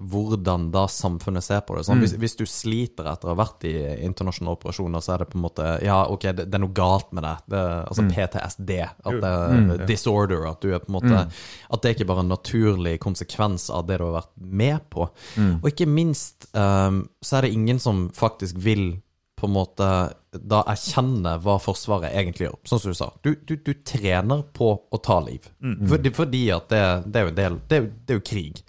hvordan 0.00 0.70
da 0.72 0.86
samfunnet 0.88 1.44
ser 1.44 1.60
på 1.66 1.76
det. 1.76 1.82
Sånn, 1.84 2.00
hvis, 2.00 2.14
hvis 2.22 2.38
du 2.38 2.46
sliter 2.48 3.10
etter 3.10 3.28
å 3.28 3.34
ha 3.34 3.40
vært 3.42 3.66
i 3.68 3.74
internasjonale 4.06 4.56
operasjoner, 4.56 5.04
så 5.04 5.12
er 5.12 5.24
det 5.24 5.28
på 5.34 5.36
en 5.36 5.44
måte 5.44 5.68
Ja, 5.84 5.98
ok, 6.08 6.24
det, 6.30 6.48
det 6.48 6.56
er 6.56 6.64
noe 6.64 6.72
galt 6.72 7.12
med 7.12 7.26
det. 7.26 7.34
Altså 7.52 8.04
altså 8.06 8.06
PTSD. 8.16 8.72
At 8.80 9.20
det 9.26 9.34
er 9.34 9.86
disorder. 9.92 10.48
At 10.48 10.64
du 10.64 10.72
er 10.72 10.80
på 10.80 10.88
en 10.88 10.98
måte 10.98 11.22
At 11.26 11.82
det 11.82 11.90
er 11.90 11.98
ikke 11.98 12.08
bare 12.08 12.24
en 12.24 12.32
naturlig 12.32 12.96
konsekvens 13.04 13.68
av 13.68 13.84
det 13.90 14.00
du 14.00 14.06
har 14.08 14.18
vært 14.22 14.34
med 14.40 14.88
på. 14.94 15.08
Og 15.60 15.68
ikke 15.68 15.88
minst 15.90 16.48
um, 16.56 17.04
så 17.20 17.38
er 17.38 17.46
det 17.46 17.56
ingen 17.56 17.82
som 17.82 18.06
faktisk 18.14 18.56
vil 18.64 18.94
på 19.36 19.48
en 19.50 19.56
måte 19.56 19.86
da 20.42 20.62
erkjenne 20.68 21.36
hva 21.44 21.58
Forsvaret 21.62 22.12
egentlig 22.12 22.48
gjør. 22.48 22.56
Sånn 22.66 22.80
som 22.82 22.90
du 22.94 22.98
sa. 22.98 23.08
Du, 23.22 23.34
du, 23.46 23.56
du 23.56 23.72
trener 23.86 24.42
på 24.56 24.72
å 24.90 24.98
ta 25.02 25.20
liv. 25.24 25.46
Fordi, 25.88 26.10
fordi 26.16 26.44
at 26.56 26.68
det, 26.72 26.80
det 27.06 27.20
er 27.20 27.28
jo 27.28 27.32
en 27.34 27.38
del 27.42 27.60
det 27.68 27.76
er, 27.78 27.84
jo- 27.84 27.92
det 28.06 28.14
er 28.16 28.18
jo 28.18 28.24
krig. 28.32 28.64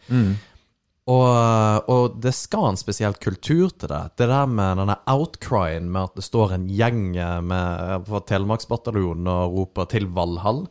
Og, 1.06 1.90
og 1.94 2.16
det 2.18 2.32
skal 2.34 2.72
en 2.72 2.80
spesiell 2.82 3.14
kultur 3.22 3.70
til 3.78 3.92
det. 3.92 4.00
Det 4.18 4.26
der 4.26 4.48
med 4.50 4.80
denne 4.82 4.96
outcryen 5.12 5.92
med 5.94 6.08
at 6.08 6.16
det 6.18 6.24
står 6.26 6.56
en 6.56 6.64
gjeng 6.66 7.04
med, 7.46 8.08
fra 8.08 8.22
Telemarksbataljonen 8.26 9.30
og 9.30 9.54
roper 9.60 9.86
til 9.92 10.08
Valhall, 10.18 10.64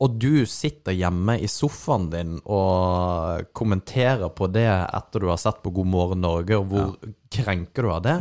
og 0.00 0.16
du 0.22 0.46
sitter 0.48 0.96
hjemme 0.96 1.36
i 1.36 1.50
sofaen 1.52 2.08
din 2.14 2.38
og 2.46 3.44
kommenterer 3.52 4.32
på 4.32 4.48
det 4.54 4.64
etter 4.72 5.20
du 5.20 5.28
har 5.28 5.42
sett 5.42 5.60
på 5.60 5.74
God 5.76 5.92
morgen 5.92 6.24
Norge, 6.24 6.56
og 6.56 6.72
hvor 6.72 6.96
krenker 7.34 7.82
du 7.84 7.92
av 7.92 8.02
det? 8.06 8.16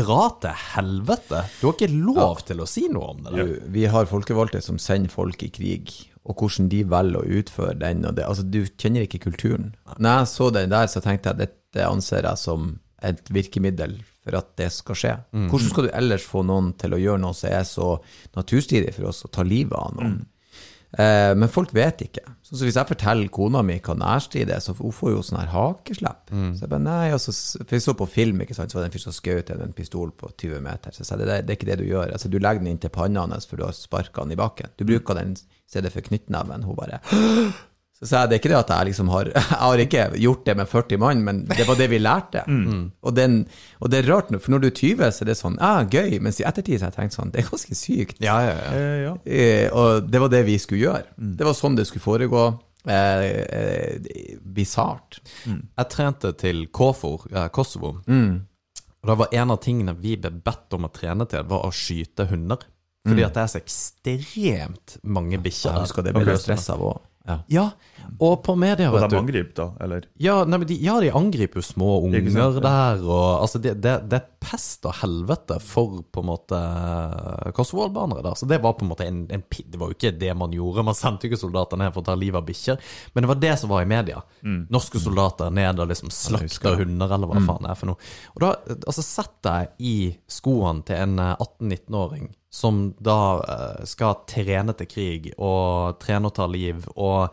Dra 0.00 0.22
til 0.40 0.64
helvete! 0.76 1.44
Du 1.60 1.66
har 1.68 1.76
ikke 1.76 1.92
lov 1.92 2.40
til 2.48 2.64
å 2.64 2.68
si 2.70 2.86
noe 2.88 3.12
om 3.12 3.20
det. 3.26 3.34
der. 3.36 3.52
Du, 3.52 3.70
vi 3.76 3.84
har 3.90 4.08
folkevalgte 4.08 4.62
som 4.64 4.80
sender 4.80 5.12
folk 5.12 5.42
i 5.44 5.52
krig, 5.52 5.92
og 6.28 6.36
hvordan 6.36 6.68
de 6.72 6.82
velger 6.90 7.20
å 7.22 7.40
utføre 7.40 7.78
den. 7.80 8.04
Og 8.08 8.16
det, 8.18 8.26
altså, 8.28 8.44
du 8.44 8.62
kjenner 8.76 9.06
ikke 9.06 9.22
kulturen. 9.24 9.74
Når 9.98 10.18
jeg 10.20 10.30
så 10.34 10.50
den 10.54 10.72
der, 10.72 10.90
så 10.92 11.02
tenkte 11.04 11.30
jeg 11.30 11.38
at 11.38 11.44
dette 11.46 11.86
anser 11.88 12.28
jeg 12.28 12.40
som 12.40 12.74
et 13.06 13.30
virkemiddel 13.32 13.96
for 14.20 14.36
at 14.36 14.50
det 14.60 14.68
skal 14.74 14.98
skje. 14.98 15.14
Hvordan 15.32 15.70
skal 15.72 15.86
du 15.86 15.94
ellers 15.96 16.26
få 16.28 16.42
noen 16.44 16.74
til 16.80 16.92
å 16.92 17.00
gjøre 17.00 17.22
noe 17.22 17.36
som 17.36 17.48
er 17.52 17.64
så 17.64 17.94
naturstridig 18.36 18.92
for 18.98 19.08
oss, 19.08 19.24
å 19.24 19.32
ta 19.32 19.46
livet 19.46 19.78
av 19.78 19.96
noen? 19.96 20.20
Eh, 20.98 21.32
men 21.38 21.48
folk 21.48 21.70
vet 21.74 22.02
ikke. 22.02 22.24
Så, 22.42 22.56
så 22.58 22.66
hvis 22.66 22.76
jeg 22.76 22.88
forteller 22.88 23.30
kona 23.32 23.62
mi 23.62 23.76
hva 23.78 23.94
nærstrid 23.94 24.50
er, 24.50 24.60
så 24.60 24.74
hun 24.76 24.92
får 24.94 25.12
jo 25.14 25.22
sånn 25.24 25.38
her 25.40 25.52
hakeslepp. 25.54 26.32
Så 26.58 26.66
jeg 26.66 26.72
bare, 26.72 26.82
nei, 26.82 27.12
altså, 27.14 27.34
For 27.62 27.76
jeg 27.78 27.84
så 27.86 27.94
på 27.96 28.08
film, 28.10 28.42
ikke 28.42 28.56
sant, 28.58 28.72
så 28.72 28.78
var 28.78 28.84
det 28.84 28.90
en 28.90 28.96
fyr 28.96 29.06
som 29.06 29.16
skjøt 29.16 29.54
en 29.54 29.76
pistol 29.76 30.10
på 30.18 30.32
20 30.34 30.64
meter. 30.66 30.92
Så 30.92 31.04
jeg 31.04 31.10
sa 31.12 31.20
det, 31.20 31.30
det 31.30 31.54
er 31.54 31.58
ikke 31.58 31.70
det 31.70 31.78
du 31.80 31.86
gjør. 31.86 32.10
Altså, 32.10 32.28
du 32.28 32.40
legger 32.42 32.64
den 32.64 32.74
inntil 32.74 32.92
panna 32.94 33.24
hans 33.24 33.48
for 33.48 33.60
du 33.60 33.64
har 33.68 33.76
sparka 33.76 34.26
den 34.26 34.34
i 34.34 34.40
bakken. 34.40 34.74
Du 34.76 34.84
bruker 34.88 35.16
den 35.16 35.36
i 35.70 35.76
stedet 35.76 35.92
for 35.94 36.02
knyttneven. 36.02 36.64
Hun 36.66 36.74
bare 36.78 36.98
Så 38.00 38.08
sa 38.08 38.22
jeg 38.22 38.30
det 38.30 38.36
er 38.36 38.40
ikke 38.40 38.50
det 38.50 38.58
at 38.58 38.70
jeg 38.72 38.86
liksom 38.88 39.10
har 39.12 39.28
Jeg 39.34 39.58
har 39.60 39.82
ikke 39.82 40.04
gjort 40.22 40.46
det 40.46 40.54
med 40.56 40.68
40 40.70 40.98
mann, 41.02 41.22
men 41.22 41.42
det 41.46 41.66
var 41.68 41.76
det 41.76 41.90
vi 41.92 41.98
lærte. 42.00 42.42
Og, 43.02 43.12
den, 43.14 43.46
og 43.78 43.90
det 43.92 44.00
er 44.00 44.08
rart, 44.10 44.32
for 44.40 44.54
når 44.54 44.64
du 44.64 44.66
er 44.70 44.74
20, 44.80 45.04
så 45.12 45.22
er 45.24 45.30
det 45.30 45.36
sånn 45.38 45.58
ah, 45.60 45.84
gøy, 45.84 46.16
mens 46.24 46.40
i 46.40 46.46
ettertid 46.48 46.80
så 46.80 46.88
har 46.88 46.94
jeg 46.94 46.98
tenkt 47.02 47.18
sånn 47.18 47.30
Det 47.34 47.44
er 47.44 47.50
ganske 47.52 47.76
sykt. 47.76 48.18
Ja, 48.24 48.38
ja, 48.48 48.56
ja. 48.56 48.72
Eh, 48.72 48.98
ja. 49.04 49.14
Eh, 49.24 49.68
og 49.76 50.08
det 50.10 50.24
var 50.24 50.32
det 50.32 50.42
vi 50.48 50.56
skulle 50.58 50.82
gjøre. 50.88 51.04
Det 51.38 51.46
var 51.46 51.54
sånn 51.60 51.76
det 51.78 51.86
skulle 51.90 52.06
foregå. 52.08 52.48
Eh, 52.88 53.24
eh, 53.60 54.38
Bisart. 54.40 55.20
Jeg 55.44 55.90
trente 55.92 56.32
til 56.40 56.66
KFOR, 56.72 57.28
eh, 57.36 57.48
Kosovo. 57.52 57.98
Og 59.00 59.08
da 59.08 59.14
var 59.16 59.32
en 59.32 59.52
av 59.52 59.60
tingene 59.64 59.94
vi 59.96 60.16
ble 60.20 60.32
bedt 60.44 60.72
om 60.76 60.88
å 60.88 60.92
trene 60.92 61.28
til, 61.28 61.44
var 61.48 61.68
å 61.68 61.72
skyte 61.72 62.26
hunder. 62.32 62.64
Fordi 63.08 63.24
at 63.24 63.36
det 63.36 63.42
er 63.42 63.48
så 63.48 63.60
ekstremt 63.62 64.96
mange 65.02 65.38
bikkjer 65.40 65.72
Jeg 65.72 65.86
husker 65.86 66.04
det 66.04 66.12
ble 66.16 66.26
okay. 66.26 66.40
stress 66.42 66.68
av 66.74 66.82
òg. 66.84 66.98
Ja. 67.28 67.36
Ja, 67.52 67.64
og 68.20 68.42
på 68.44 68.54
media, 68.58 68.90
Og 68.90 68.98
vet 68.98 69.06
de 69.08 69.16
du 69.16 69.20
angriper, 69.20 69.54
da? 69.56 69.66
Eller? 69.84 70.06
ja, 70.20 70.36
nei, 70.44 70.58
men 70.60 70.68
de, 70.68 70.76
ja, 70.84 70.98
de 71.00 71.10
angriper 71.16 71.62
jo 71.62 71.64
små 71.64 71.92
unger 72.04 72.26
sant, 72.34 72.58
der, 72.64 73.04
og 73.06 73.26
altså 73.40 73.60
det, 73.62 73.74
det, 73.80 73.94
det 74.12 74.18
er 74.18 74.26
pest 74.40 74.84
og 74.88 74.98
helvete 75.00 75.56
for 75.64 76.02
på 76.04 76.24
en 76.24 76.28
måte 76.28 76.60
Kosovo-albanere, 77.56 78.24
da. 78.24 78.34
Så 78.36 78.48
det 78.50 78.60
var 78.64 78.76
på 78.76 78.84
en 78.84 78.92
måte 78.92 79.06
en, 79.08 79.22
en 79.32 79.44
Det 79.48 79.80
var 79.80 79.92
jo 79.92 79.96
ikke 79.96 80.12
det 80.20 80.34
man 80.36 80.52
gjorde, 80.54 80.84
man 80.86 80.98
sendte 80.98 81.26
jo 81.26 81.32
ikke 81.32 81.42
soldater 81.44 81.80
ned 81.80 81.94
for 81.94 82.04
å 82.04 82.08
ta 82.10 82.16
livet 82.18 82.40
av 82.42 82.48
bikkjer, 82.48 82.80
men 83.14 83.24
det 83.24 83.32
var 83.32 83.40
det 83.46 83.54
som 83.60 83.72
var 83.72 83.86
i 83.86 83.90
media. 83.90 84.20
Mm. 84.44 84.60
Norske 84.72 85.00
soldater 85.02 85.54
ned 85.54 85.80
og 85.80 85.88
liksom 85.90 86.12
slakter 86.14 86.80
hunder, 86.82 87.14
eller 87.16 87.30
hva 87.30 87.40
faen 87.46 87.64
det 87.64 87.72
er 87.72 87.80
for 87.80 87.92
noe. 87.92 88.10
Og 88.34 88.44
da 88.44 88.52
altså, 88.74 89.06
Sett 89.10 89.48
jeg 89.48 89.70
i 89.82 89.96
skoene 90.30 90.84
til 90.86 91.00
en 91.00 91.18
eh, 91.18 91.40
18-19-åring 91.40 92.28
som 92.50 92.94
da 92.98 93.20
eh, 93.40 93.84
skal 93.86 94.22
trene 94.28 94.74
til 94.78 94.88
krig, 94.90 95.30
og 95.38 96.00
trene 96.02 96.30
å 96.30 96.34
ta 96.34 96.46
liv, 96.50 96.82
og 96.96 97.30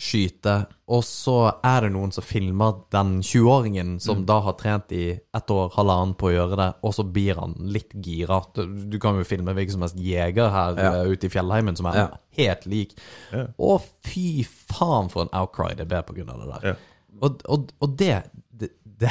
skyte, 0.00 0.66
og 0.90 1.04
så 1.06 1.34
er 1.64 1.84
det 1.86 1.90
noen 1.94 2.10
som 2.12 2.24
filmer 2.26 2.80
den 2.90 3.20
20-åringen 3.22 3.92
som 4.02 4.24
da 4.26 4.40
har 4.42 4.56
trent 4.58 4.90
i 4.92 5.04
ett 5.14 5.50
år, 5.54 5.70
halvannen 5.76 6.16
på 6.18 6.28
å 6.30 6.32
gjøre 6.34 6.58
det, 6.58 6.68
og 6.82 6.94
så 6.96 7.04
blir 7.06 7.38
han 7.38 7.54
litt 7.72 7.94
gira. 8.02 8.40
Du, 8.56 8.64
du 8.90 8.98
kan 9.02 9.16
jo 9.20 9.24
filme 9.28 9.54
hvilken 9.54 9.76
som 9.76 9.84
helst 9.86 10.00
jeger 10.02 10.50
her 10.50 10.74
Ja. 10.82 10.92
eh, 11.04 11.12
ute 11.14 11.28
i 11.28 11.32
fjellheimen 11.32 11.76
som 11.78 11.86
er 11.92 12.00
Ja. 12.00 12.08
helt 12.40 12.66
lik. 12.66 12.96
Ja. 13.32 13.46
Å, 13.58 13.80
fy 14.04 14.42
faen 14.44 15.08
for 15.10 15.22
en 15.28 15.32
outcry 15.32 15.74
det 15.78 15.86
ble 15.88 16.02
på 16.02 16.16
grunn 16.18 16.30
av 16.34 16.40
det 16.42 16.48
der. 16.54 16.68
Ja. 16.72 16.74
Og, 17.22 17.42
og, 17.46 17.68
og 17.80 17.96
det, 17.96 18.24
det, 18.50 18.72
det 18.84 19.10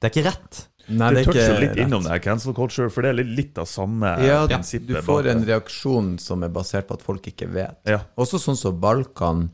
Det 0.00 0.04
er 0.04 0.12
ikke 0.12 0.26
rett. 0.28 0.66
Nei, 0.88 1.08
Du 1.10 1.16
det 1.16 1.20
er 1.20 1.26
toucher 1.32 1.60
litt 1.60 1.70
rett. 1.74 1.80
innom 1.86 2.02
det 2.04 2.10
her 2.14 2.18
cancel 2.24 2.54
culture, 2.56 2.88
for 2.92 3.02
det 3.04 3.10
er 3.10 3.16
litt, 3.22 3.32
litt 3.36 3.58
av 3.60 3.66
samme 3.68 4.08
Ja, 4.24 4.46
prinsippet. 4.48 4.86
du 4.88 5.00
får 5.04 5.26
en 5.32 5.42
reaksjon 5.44 6.18
som 6.20 6.42
er 6.44 6.48
basert 6.52 6.86
på 6.88 6.94
at 6.96 7.02
folk 7.04 7.26
ikke 7.28 7.48
vet. 7.52 7.76
Ja. 7.88 7.98
Også 8.16 8.38
sånn 8.40 8.56
som 8.56 8.78
Balkan, 8.80 9.50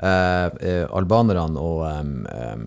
albanerne 0.00 1.58
og 1.62 1.80
em, 1.90 2.12
em, 2.30 2.66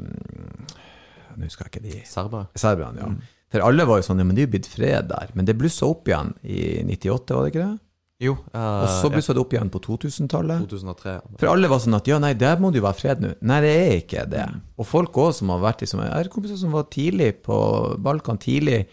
Nå 1.38 1.48
husker 1.48 1.68
jeg 1.68 1.72
ikke 1.72 1.86
de 1.86 2.02
Serbere. 2.06 2.50
Serberne, 2.60 3.00
ja. 3.00 3.38
For 3.52 3.64
alle 3.66 3.86
var 3.88 4.00
jo 4.00 4.06
sånn, 4.08 4.20
ja, 4.22 4.26
men 4.28 4.36
det 4.36 4.44
er 4.44 4.48
jo 4.48 4.54
blitt 4.54 4.68
fred 4.72 5.08
der. 5.10 5.32
Men 5.36 5.48
det 5.48 5.58
blussa 5.60 5.88
opp 5.88 6.08
igjen 6.08 6.34
i 6.44 6.84
98, 6.88 7.36
var 7.36 7.48
det 7.48 7.52
ikke 7.54 7.66
det? 7.66 7.80
Jo. 8.22 8.36
Og 8.54 8.88
så 8.94 9.10
blussa 9.10 9.34
det 9.34 9.42
opp 9.42 9.56
igjen 9.56 9.72
på 9.74 9.82
2000-tallet. 9.82 10.68
2003. 10.70 11.16
For 11.42 11.50
alle 11.50 11.72
var 11.72 11.82
sånn 11.82 11.98
at 11.98 12.08
ja, 12.08 12.20
nei, 12.22 12.36
der 12.38 12.60
må 12.62 12.70
det 12.72 12.80
jo 12.80 12.86
være 12.86 13.00
fred 13.00 13.24
nå. 13.24 13.32
Nei, 13.50 13.58
det 13.66 13.72
er 13.80 13.96
ikke 13.98 14.26
det. 14.30 14.46
Og 14.78 14.88
folk 14.88 15.18
òg 15.24 15.32
som 15.40 15.50
har 15.56 15.64
vært 15.64 15.82
liksom, 15.84 16.04
Jeg 16.06 16.14
har 16.14 16.30
kompiser 16.32 16.60
som 16.62 16.76
var 16.76 16.86
tidlig 16.94 17.32
på 17.48 17.58
Balkan, 18.06 18.40
tidlig, 18.42 18.84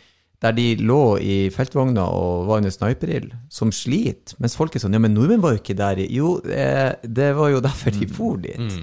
der 0.43 0.55
de 0.55 0.67
lå 0.79 1.19
i 1.19 1.37
feltvogna 1.51 2.05
og 2.15 2.47
var 2.47 2.61
under 2.63 2.71
sniperild, 2.71 3.33
som 3.51 3.73
sliter. 3.75 4.37
Mens 4.39 4.55
folk 4.59 4.75
er 4.77 4.85
sånn 4.85 4.95
Ja, 4.95 5.03
men 5.03 5.17
nordmenn 5.17 5.43
var 5.43 5.57
jo 5.57 5.63
ikke 5.63 5.79
der 5.79 5.99
Jo, 6.07 6.37
eh, 6.47 6.95
det 7.03 7.33
var 7.35 7.51
jo 7.51 7.63
derfor 7.65 7.95
de 7.95 8.07
for 8.07 8.39
dit. 8.45 8.79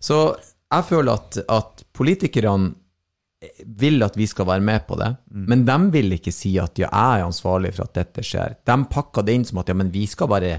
Så 0.00 0.20
jeg 0.68 0.84
føler 0.88 1.12
at, 1.18 1.40
at 1.48 1.84
politikerne 1.96 2.72
vil 3.78 4.02
at 4.02 4.16
vi 4.18 4.26
skal 4.26 4.48
være 4.48 4.64
med 4.66 4.82
på 4.88 4.96
det, 4.98 5.12
men 5.30 5.62
de 5.66 5.76
vil 5.94 6.16
ikke 6.16 6.32
si 6.34 6.56
at 6.58 6.78
ja, 6.80 6.88
jeg 6.88 7.20
er 7.20 7.28
ansvarlig 7.28 7.70
for 7.76 7.86
at 7.86 7.94
dette 8.00 8.24
skjer. 8.26 8.56
De 8.66 8.76
pakker 8.90 9.26
det 9.26 9.36
inn 9.36 9.46
som 9.46 9.60
at 9.62 9.70
ja, 9.70 9.76
men 9.78 9.92
vi 9.94 10.06
skal 10.10 10.30
bare 10.30 10.56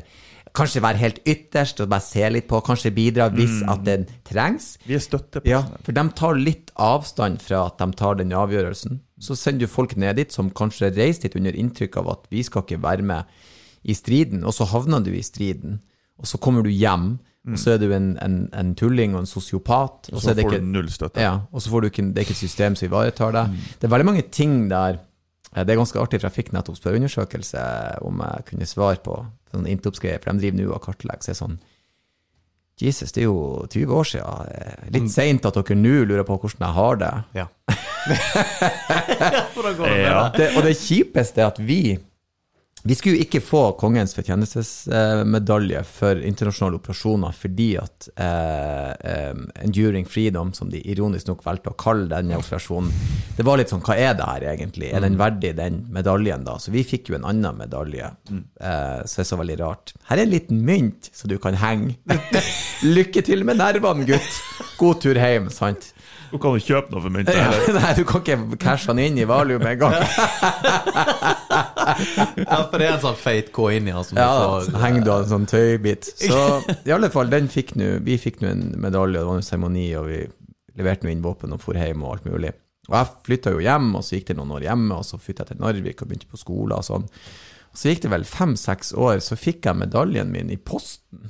kanskje 0.60 0.82
være 0.84 1.00
helt 1.02 1.20
ytterst 1.28 1.80
og 1.84 1.90
bare 1.92 2.04
se 2.06 2.26
litt 2.32 2.48
på, 2.50 2.60
kanskje 2.68 2.92
bidra 2.96 3.30
hvis 3.34 3.60
at 3.72 3.86
det 3.88 3.98
trengs. 4.28 4.74
Vi 4.86 4.98
er 4.98 5.04
støttepartner. 5.04 5.52
Ja, 5.52 5.84
for 5.86 5.96
de 5.96 6.04
tar 6.20 6.40
litt 6.40 6.74
avstand 6.80 7.40
fra 7.44 7.66
at 7.70 7.80
de 7.82 7.90
tar 8.00 8.20
den 8.20 8.36
avgjørelsen. 8.36 9.00
Så 9.20 9.36
sender 9.36 9.66
du 9.68 9.72
folk 9.72 9.96
ned 10.00 10.20
dit 10.20 10.32
som 10.36 10.52
kanskje 10.56 10.92
reiser 10.96 11.28
dit 11.28 11.40
under 11.40 11.56
inntrykk 11.60 11.98
av 12.04 12.12
at 12.14 12.28
vi 12.32 12.44
skal 12.48 12.64
ikke 12.68 12.82
være 12.84 13.04
med 13.08 13.40
i 13.84 13.96
striden, 13.96 14.44
og 14.44 14.54
så 14.56 14.68
havner 14.68 15.04
du 15.04 15.12
i 15.16 15.24
striden. 15.24 15.80
Og 16.20 16.28
så 16.28 16.38
kommer 16.38 16.64
du 16.64 16.70
hjem, 16.72 17.14
og 17.50 17.58
så 17.58 17.72
er 17.74 17.78
du 17.82 17.94
en, 17.96 18.10
en, 18.22 18.34
en 18.54 18.72
tulling 18.78 19.14
og 19.16 19.24
en 19.24 19.30
sosiopat. 19.30 20.10
Og 20.12 20.20
Så 20.22 20.34
er 20.34 20.36
det 20.38 20.44
får 20.46 20.52
ikke 20.58 20.66
du 20.66 20.72
null 20.74 20.90
støtte. 20.92 21.22
ja, 21.24 21.38
og 21.52 21.64
så 21.64 21.72
får 21.72 21.82
du 21.82 21.88
ikke, 21.88 22.04
det 22.12 22.18
er 22.20 22.28
ikke 22.28 22.36
et 22.36 22.42
system 22.44 22.76
som 22.76 22.90
ivaretar 22.90 23.32
deg. 23.34 23.54
Det 23.80 23.88
er 23.88 23.94
veldig 23.96 24.06
mange 24.12 24.26
ting 24.36 24.58
der 24.70 25.00
Det 25.66 25.74
er 25.74 25.80
ganske 25.82 26.00
artig, 26.02 26.20
for 26.22 26.30
jeg 26.30 26.38
fikk 26.38 26.54
nettopp 26.56 26.78
spørreundersøkelse 26.80 27.64
om 28.08 28.22
jeg 28.26 28.46
kunne 28.52 28.68
svare 28.70 29.02
på 29.06 29.18
sånn 29.52 29.68
Intops-greier, 29.70 30.22
for 30.24 30.32
de 30.38 30.44
driver 30.46 30.58
nå 30.60 30.72
og 30.76 30.82
kartlegger. 30.86 31.26
Så 31.26 31.34
er 31.34 31.40
sånn 31.42 31.60
Jesus, 32.80 33.12
det 33.12 33.26
er 33.26 33.28
jo 33.28 33.66
20 33.68 33.92
år 33.92 34.06
siden. 34.08 34.52
Eh, 34.56 34.86
Litt 34.96 35.10
seint 35.12 35.44
at 35.50 35.58
dere 35.58 35.76
nå 35.76 35.98
lurer 36.08 36.24
på 36.24 36.38
hvordan 36.40 36.64
jeg 36.64 36.78
har 36.78 37.02
det. 37.02 37.14
Ja. 37.36 37.48
Ja. 39.60 40.30
det 40.34 40.46
og 40.58 40.64
det 40.66 40.76
kjipeste 40.80 41.42
er 41.44 41.50
at 41.52 41.60
vi 41.62 41.98
vi 42.84 42.96
skulle 42.96 43.18
jo 43.18 43.26
ikke 43.26 43.42
få 43.44 43.62
kongens 43.80 44.14
fortjenestesmedalje 44.16 45.82
for 45.88 46.22
internasjonale 46.24 46.80
operasjoner 46.80 47.36
fordi 47.36 47.68
at 47.82 48.08
eh, 48.16 48.92
eh, 49.12 49.42
Enduring 49.66 50.08
Freedom, 50.08 50.54
som 50.56 50.72
de 50.72 50.80
ironisk 50.92 51.28
nok 51.28 51.44
valgte 51.44 51.74
å 51.74 51.78
kalle 51.80 52.08
denne 52.14 52.40
operasjonen, 52.40 52.94
det 53.36 53.44
var 53.48 53.60
litt 53.60 53.74
sånn 53.74 53.84
Hva 53.84 53.98
er 54.00 54.16
det 54.16 54.30
her 54.30 54.48
egentlig? 54.54 54.94
Er 54.96 55.04
den 55.04 55.20
verdig 55.20 55.54
den 55.60 55.82
medaljen, 55.92 56.48
da? 56.48 56.56
Så 56.60 56.72
vi 56.76 56.86
fikk 56.88 57.12
jo 57.12 57.20
en 57.20 57.28
annen 57.28 57.60
medalje, 57.60 58.14
eh, 58.32 59.00
så 59.04 59.20
det 59.20 59.26
er 59.26 59.32
så 59.34 59.42
veldig 59.42 59.60
rart. 59.60 59.94
Her 60.08 60.22
er 60.22 60.28
en 60.28 60.34
liten 60.34 60.64
mynt, 60.66 61.12
så 61.14 61.28
du 61.28 61.36
kan 61.42 61.60
henge. 61.60 61.98
Lykke 62.98 63.26
til 63.28 63.44
med 63.48 63.60
nervene, 63.60 64.08
gutt! 64.08 64.40
God 64.80 65.04
tur 65.04 65.20
hjem, 65.20 65.52
sant? 65.52 65.92
Du 66.30 66.38
kan 66.42 66.54
jo 66.58 66.62
kjøpe 66.62 66.94
noe 66.94 67.02
for 67.04 67.14
mynter. 67.14 67.38
Ja, 67.38 67.50
nei, 67.74 67.92
du 67.98 68.04
kan 68.08 68.22
ikke 68.22 68.58
cashe 68.62 68.92
den 68.92 69.02
inn 69.08 69.18
i 69.22 69.26
valium 69.30 69.64
med 69.64 69.76
en 69.76 69.82
gang. 69.82 69.96
Ja, 72.40 72.60
for 72.70 72.78
det 72.80 72.88
er 72.88 72.96
en 72.96 73.04
sånn 73.04 73.18
feit 73.20 73.52
K 73.56 73.70
inni 73.78 73.94
han. 73.96 74.06
som 74.06 74.20
Ja, 74.20 74.30
får 74.62 74.78
henger 74.84 75.06
du 75.06 75.12
av 75.14 75.24
en 75.26 75.32
sånn 75.34 75.48
tøybit. 75.50 76.10
Så 76.22 76.40
i 76.88 76.94
alle 76.96 77.10
fall, 77.14 77.32
den 77.34 77.50
fikk 77.52 77.76
nu, 77.80 77.88
vi 78.06 78.18
fikk 78.22 78.42
nå 78.44 78.52
en 78.52 78.66
medalje, 78.82 79.20
det 79.20 79.28
var 79.30 79.42
en 79.42 79.46
seremoni, 79.46 79.88
og 80.00 80.10
vi 80.12 80.20
leverte 80.80 81.08
nå 81.08 81.14
inn 81.14 81.26
våpen 81.26 81.56
og 81.56 81.62
for 81.64 81.78
hjem 81.80 82.06
og 82.06 82.18
alt 82.18 82.30
mulig. 82.30 82.54
Og 82.90 82.96
jeg 82.98 83.12
flytta 83.28 83.54
jo 83.54 83.62
hjem, 83.66 83.90
og 84.00 84.06
så 84.06 84.18
gikk 84.18 84.32
det 84.32 84.38
noen 84.40 84.56
år 84.58 84.66
hjemme, 84.70 84.98
og 84.98 85.06
så 85.06 85.20
flytta 85.22 85.46
jeg 85.46 85.54
til 85.56 85.64
Narvik 85.66 86.02
og 86.02 86.10
begynte 86.10 86.30
på 86.32 86.40
skole 86.42 86.78
og 86.78 86.86
sånn. 86.88 87.06
Og 87.70 87.78
så 87.78 87.92
gikk 87.92 88.06
det 88.06 88.14
vel 88.16 88.26
fem-seks 88.26 88.96
år, 88.98 89.20
så 89.22 89.38
fikk 89.38 89.68
jeg 89.70 89.78
medaljen 89.78 90.32
min 90.34 90.50
i 90.54 90.58
posten. 90.58 91.30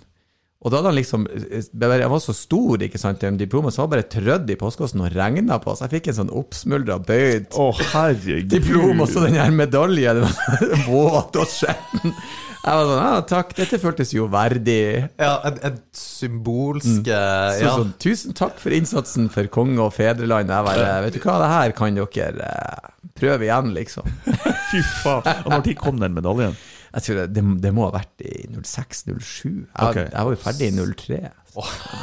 Og 0.59 0.71
da 0.71 0.81
hadde 0.81 0.91
han 0.91 0.97
liksom 0.97 1.21
Jeg 1.31 2.09
var 2.11 2.19
så 2.19 2.35
stor, 2.35 2.81
ikke 2.83 2.99
sant, 2.99 3.21
til 3.21 3.37
diplomet, 3.39 3.71
så 3.71 3.85
var 3.85 3.93
bare 3.93 4.09
trødd 4.11 4.49
i 4.51 4.57
postkassen 4.59 5.05
og 5.05 5.13
regna 5.15 5.59
på, 5.63 5.71
så 5.71 5.87
jeg 5.87 5.93
fikk 5.97 6.11
en 6.11 6.17
sånn 6.17 6.33
oppsmuldra, 6.35 6.99
bøyd 7.07 7.55
Å, 7.55 7.69
herregud. 7.93 8.49
diplom, 8.51 8.99
og 9.05 9.07
så 9.11 9.23
den 9.23 9.39
her 9.39 9.53
medaljen. 9.55 10.19
det 10.19 10.81
våt 10.89 11.39
og 11.39 11.47
skitten. 11.47 12.15
Jeg 12.59 12.75
var 12.75 12.89
sånn, 12.89 12.99
ja 13.05 13.19
takk, 13.23 13.53
dette 13.55 13.79
føltes 13.79 14.11
jo 14.11 14.25
verdig. 14.31 14.81
Ja, 15.15 15.37
en, 15.47 15.61
en 15.63 15.77
symbolsk 15.95 17.05
mm. 17.07 17.07
Så 17.07 17.63
ja. 17.63 17.75
sånn, 17.77 17.93
tusen 18.03 18.35
takk 18.35 18.59
for 18.59 18.75
innsatsen 18.75 19.29
for 19.31 19.47
konge 19.53 19.79
og 19.85 19.93
fedreland. 19.95 20.51
Jeg 20.51 20.67
bare, 20.67 20.89
vet 21.05 21.15
du 21.15 21.21
hva, 21.23 21.37
det 21.39 21.53
her 21.53 21.75
kan 21.77 21.95
dere 21.95 22.49
eh, 22.49 22.91
prøve 23.15 23.47
igjen, 23.47 23.71
liksom. 23.77 24.11
Fy 24.73 24.83
faen. 24.99 25.23
Og 25.45 25.55
når 25.55 25.71
kom 25.79 26.03
den 26.03 26.19
medaljen? 26.19 26.59
Jeg 26.93 27.05
tror 27.05 27.19
det, 27.21 27.43
det, 27.63 27.71
må 27.75 27.85
ha 27.85 27.93
vært 27.93 28.23
i 28.25 28.47
06-07. 28.55 29.19
Jeg, 29.45 29.67
okay. 29.75 30.07
jeg 30.07 30.25
var 30.25 30.33
jo 30.33 30.41
ferdig 30.41 30.69
i 30.69 30.87
03. 30.93 31.19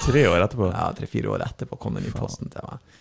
Tre 0.06 0.22
år 0.30 0.44
etterpå? 0.44 0.70
Ja, 0.70 0.86
Tre-fire 0.96 1.34
år 1.34 1.44
etterpå 1.46 1.78
kom 1.82 1.98
den 1.98 2.06
i 2.08 2.14
posten 2.14 2.50
til 2.52 2.66
meg. 2.66 2.94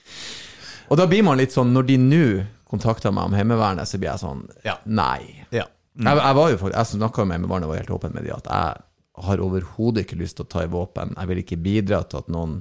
Og 0.90 1.00
da 1.00 1.08
blir 1.10 1.26
man 1.26 1.40
litt 1.42 1.54
sånn, 1.56 1.74
når 1.74 1.88
de 1.90 1.98
nå 2.02 2.26
kontakter 2.70 3.14
meg 3.14 3.30
om 3.30 3.38
Heimevernet, 3.38 3.90
så 3.90 4.00
blir 4.02 4.12
jeg 4.12 4.24
sånn 4.24 4.46
Ja. 4.66 4.78
Nei. 4.86 5.46
ja. 5.54 5.68
Jeg, 5.96 6.20
jeg 6.20 6.36
var 6.36 6.50
jo 6.52 6.58
for, 6.60 6.76
jeg 6.76 6.92
snakka 6.92 7.26
med 7.26 7.40
Heimevernet 7.40 7.68
og 7.68 7.74
var 7.74 7.82
helt 7.82 7.94
åpen 7.96 8.16
med 8.18 8.26
de 8.28 8.34
at 8.36 8.50
jeg 8.52 8.84
har 9.26 9.44
overhodet 9.44 10.04
ikke 10.04 10.20
lyst 10.20 10.40
til 10.40 10.48
å 10.48 10.52
ta 10.52 10.66
i 10.66 10.72
våpen. 10.72 11.14
Jeg 11.16 11.30
vil 11.30 11.42
ikke 11.42 11.62
bidra 11.64 12.02
til 12.04 12.20
at 12.20 12.34
noen 12.34 12.58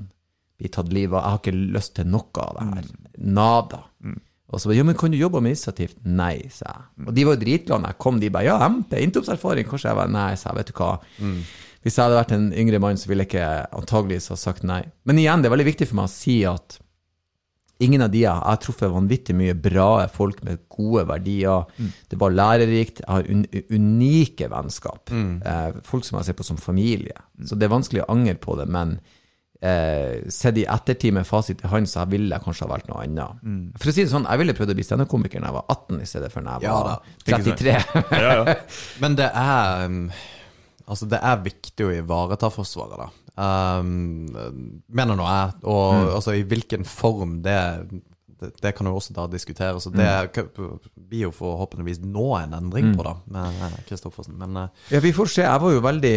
blir 0.61 0.71
tatt 0.75 0.93
livet 0.95 1.19
av. 1.19 1.25
Jeg 1.25 1.35
har 1.35 1.43
ikke 1.43 1.75
lyst 1.75 1.97
til 1.99 2.13
noe 2.13 2.45
av 2.45 2.55
det 2.59 2.67
her. 2.69 2.93
Nada. 3.19 3.81
Og 4.53 4.61
så 4.61 4.69
bare, 4.69 4.77
ja, 4.77 4.85
men 4.85 4.97
kan 4.99 5.11
du 5.11 5.17
jobbe 5.19 5.41
administrativt? 5.41 5.97
Nei, 6.05 6.49
sa 6.53 6.69
jeg. 6.69 7.09
Og 7.09 7.15
de 7.17 7.25
var 7.27 7.37
jo 7.37 7.43
dritglade 7.43 7.87
da 7.87 7.93
jeg 7.95 8.01
kom. 8.05 8.19
De 8.21 8.31
bare, 8.31 8.45
ja, 8.51 8.59
MP, 8.69 8.93
inntoppserfaring. 9.01 9.67
Kanskje 9.71 9.89
jeg 9.91 9.99
var 9.99 10.13
nei, 10.13 10.31
sa 10.39 10.51
jeg, 10.51 10.59
vet 10.61 10.71
du 10.71 10.79
hva. 10.79 10.91
Hvis 11.85 11.99
jeg 11.99 12.05
hadde 12.05 12.17
vært 12.21 12.35
en 12.37 12.47
yngre 12.53 12.81
mann, 12.81 12.97
så 13.01 13.11
ville 13.11 13.25
jeg 13.25 13.33
ikke 13.33 13.49
antageligvis 13.81 14.31
ha 14.33 14.37
sagt 14.41 14.63
nei. 14.69 14.83
Men 15.09 15.19
igjen, 15.21 15.43
det 15.43 15.51
er 15.51 15.55
veldig 15.57 15.71
viktig 15.73 15.89
for 15.91 15.99
meg 16.01 16.11
å 16.11 16.15
si 16.15 16.37
at 16.49 16.79
ingen 17.85 18.05
av 18.07 18.13
de 18.13 18.21
jeg 18.23 18.33
har 18.47 18.61
truffet 18.63 18.93
vanvittig 18.93 19.35
mye 19.37 19.57
bra 19.59 20.07
folk 20.13 20.39
med 20.47 20.63
gode 20.73 21.03
verdier. 21.11 21.67
Det 22.09 22.21
var 22.21 22.33
lærerikt. 22.37 23.03
Jeg 23.03 23.11
har 23.11 23.27
un 23.29 23.43
unike 23.75 24.49
vennskap. 24.53 25.11
Eh, 25.13 25.81
folk 25.85 26.07
som 26.07 26.21
jeg 26.21 26.31
ser 26.31 26.39
på 26.39 26.47
som 26.47 26.61
familie. 26.61 27.17
Så 27.45 27.59
det 27.59 27.67
er 27.67 27.75
vanskelig 27.75 28.05
å 28.05 28.11
angre 28.15 28.37
på 28.41 28.57
det, 28.61 28.69
men 28.71 28.99
eh, 29.65 30.29
sett 30.33 30.59
i 30.61 30.67
ettertid 30.69 31.15
med 31.17 31.27
fasit 31.29 31.65
i 31.65 31.71
hånd, 31.73 31.89
så 31.91 32.03
jeg 32.03 32.13
ville 32.15 32.39
kanskje 32.45 32.67
ha 32.67 32.71
valgt 32.75 32.91
noe 32.91 33.03
annet. 33.05 33.43
For 33.81 33.91
å 33.91 33.97
si 33.97 34.05
det 34.05 34.13
sånn, 34.13 34.29
jeg 34.29 34.43
ville 34.43 34.57
prøvd 34.59 34.75
å 34.75 34.79
bli 34.79 34.87
standup-komiker 34.87 35.43
da 35.43 35.51
jeg 35.51 35.59
var 35.59 35.67
18 35.77 36.01
i 36.05 36.09
stedet 36.11 36.31
for 36.35 36.47
da 36.47 36.57
jeg 36.59 36.69
Ja 36.69 36.77
var 36.79 36.95
sant. 36.95 37.21
33. 37.29 37.77
Ja, 38.21 38.33
ja. 38.43 38.57
Men 39.03 39.19
det 39.21 39.31
er 39.33 39.85
um, 39.89 40.01
Altså, 40.85 41.07
det 41.09 41.17
er 41.25 41.39
viktig 41.41 41.87
å 41.87 41.93
ivareta 41.97 42.51
Forsvaret, 42.53 42.99
da. 43.01 43.07
Um, 43.41 44.27
mener 44.93 45.17
nå 45.17 45.25
jeg. 45.25 45.55
Og 45.65 46.11
altså, 46.19 46.35
i 46.37 46.43
hvilken 46.45 46.85
form 46.85 47.39
det 47.47 47.57
det, 48.41 48.51
det 48.63 48.73
kan 48.77 48.89
jo 48.89 48.95
også 48.99 49.15
da 49.17 49.27
diskuteres. 49.31 49.87
Og 49.89 49.95
det 49.97 50.09
blir 51.09 51.27
jo 51.27 51.31
forhåpentligvis 51.35 52.01
nå 52.05 52.27
en 52.39 52.57
endring 52.59 52.93
på, 52.97 53.05
da, 53.07 53.15
med 53.31 53.77
Kristoffersen. 53.89 54.37
Men 54.41 54.57
eh, 54.65 54.85
Ja, 54.95 55.01
vi 55.05 55.13
får 55.17 55.31
se. 55.33 55.45
Jeg 55.47 55.63
var 55.63 55.75
jo 55.75 55.83
veldig 55.85 56.15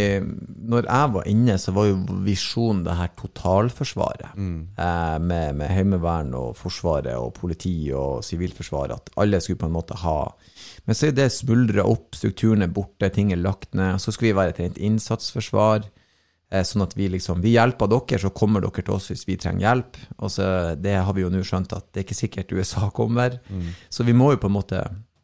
Når 0.72 0.88
jeg 0.88 1.14
var 1.14 1.27
inne, 1.31 1.57
så 1.61 1.73
var 1.76 1.89
jo 1.89 1.98
visjonen 2.26 2.84
det 2.88 2.98
her 2.99 3.11
totalforsvaret. 3.19 4.38
Eh, 4.38 5.18
med, 5.19 5.56
med 5.60 5.72
heimevern 5.73 6.34
og 6.38 6.56
Forsvaret 6.57 7.15
og 7.18 7.34
politi 7.38 7.76
og 7.95 8.23
sivilforsvaret. 8.26 8.98
At 8.98 9.14
alle 9.22 9.41
skulle 9.44 9.61
på 9.61 9.69
en 9.69 9.77
måte 9.77 9.98
ha 10.03 10.19
Men 10.88 10.95
så 10.95 11.10
er 11.10 11.15
det 11.18 11.31
smuldra 11.35 11.84
opp, 11.84 12.15
strukturen 12.15 12.64
er 12.64 12.72
borte, 12.72 13.10
ting 13.11 13.31
er 13.34 13.41
lagt 13.41 13.73
ned. 13.76 13.99
Så 13.99 14.14
skulle 14.15 14.31
vi 14.31 14.39
være 14.39 14.56
et 14.56 14.60
rent 14.64 14.77
innsatsforsvar. 14.80 15.88
Eh, 16.49 16.64
Sånn 16.64 16.86
at 16.86 16.95
vi 16.95 17.10
liksom 17.11 17.41
Vi 17.44 17.56
hjelper 17.57 17.90
dere, 17.91 18.22
så 18.22 18.32
kommer 18.32 18.64
dere 18.64 18.84
til 18.84 18.95
oss 18.95 19.10
hvis 19.11 19.26
vi 19.28 19.38
trenger 19.40 19.65
hjelp. 19.65 19.99
Og 20.18 20.32
så 20.32 20.48
Det 20.80 20.95
har 20.95 21.14
vi 21.14 21.26
jo 21.26 21.32
nå 21.34 21.44
skjønt 21.44 21.76
at 21.76 21.90
det 21.91 22.02
er 22.02 22.07
ikke 22.07 22.22
sikkert 22.22 22.56
USA 22.56 22.90
kommer. 23.02 23.40
Så 23.90 24.07
vi 24.07 24.15
må 24.15 24.32
jo 24.34 24.41
på 24.41 24.52
en 24.52 24.57
måte 24.57 24.82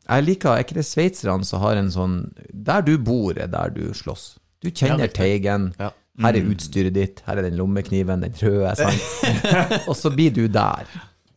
Jeg 0.09 0.27
liker 0.27 0.53
Er 0.53 0.65
ikke 0.65 0.79
det 0.81 0.87
sveitserne 0.87 1.47
som 1.47 1.63
har 1.63 1.79
en 1.79 1.91
sånn 1.91 2.21
Der 2.51 2.81
du 2.81 2.97
bor, 2.97 3.37
er 3.37 3.47
der 3.47 3.73
du 3.73 3.85
slåss. 3.93 4.37
Du 4.63 4.71
kjenner 4.71 5.09
ja, 5.09 5.11
teigen. 5.11 5.73
Ja. 5.79 5.91
Her 6.23 6.37
er 6.37 6.45
utstyret 6.47 6.93
ditt. 6.93 7.23
Her 7.25 7.39
er 7.41 7.47
den 7.47 7.57
lommekniven, 7.57 8.21
den 8.21 8.35
røde. 8.37 8.75
sant? 8.79 9.87
og 9.87 9.95
så 9.97 10.11
blir 10.13 10.31
du 10.31 10.45
der. 10.47 10.87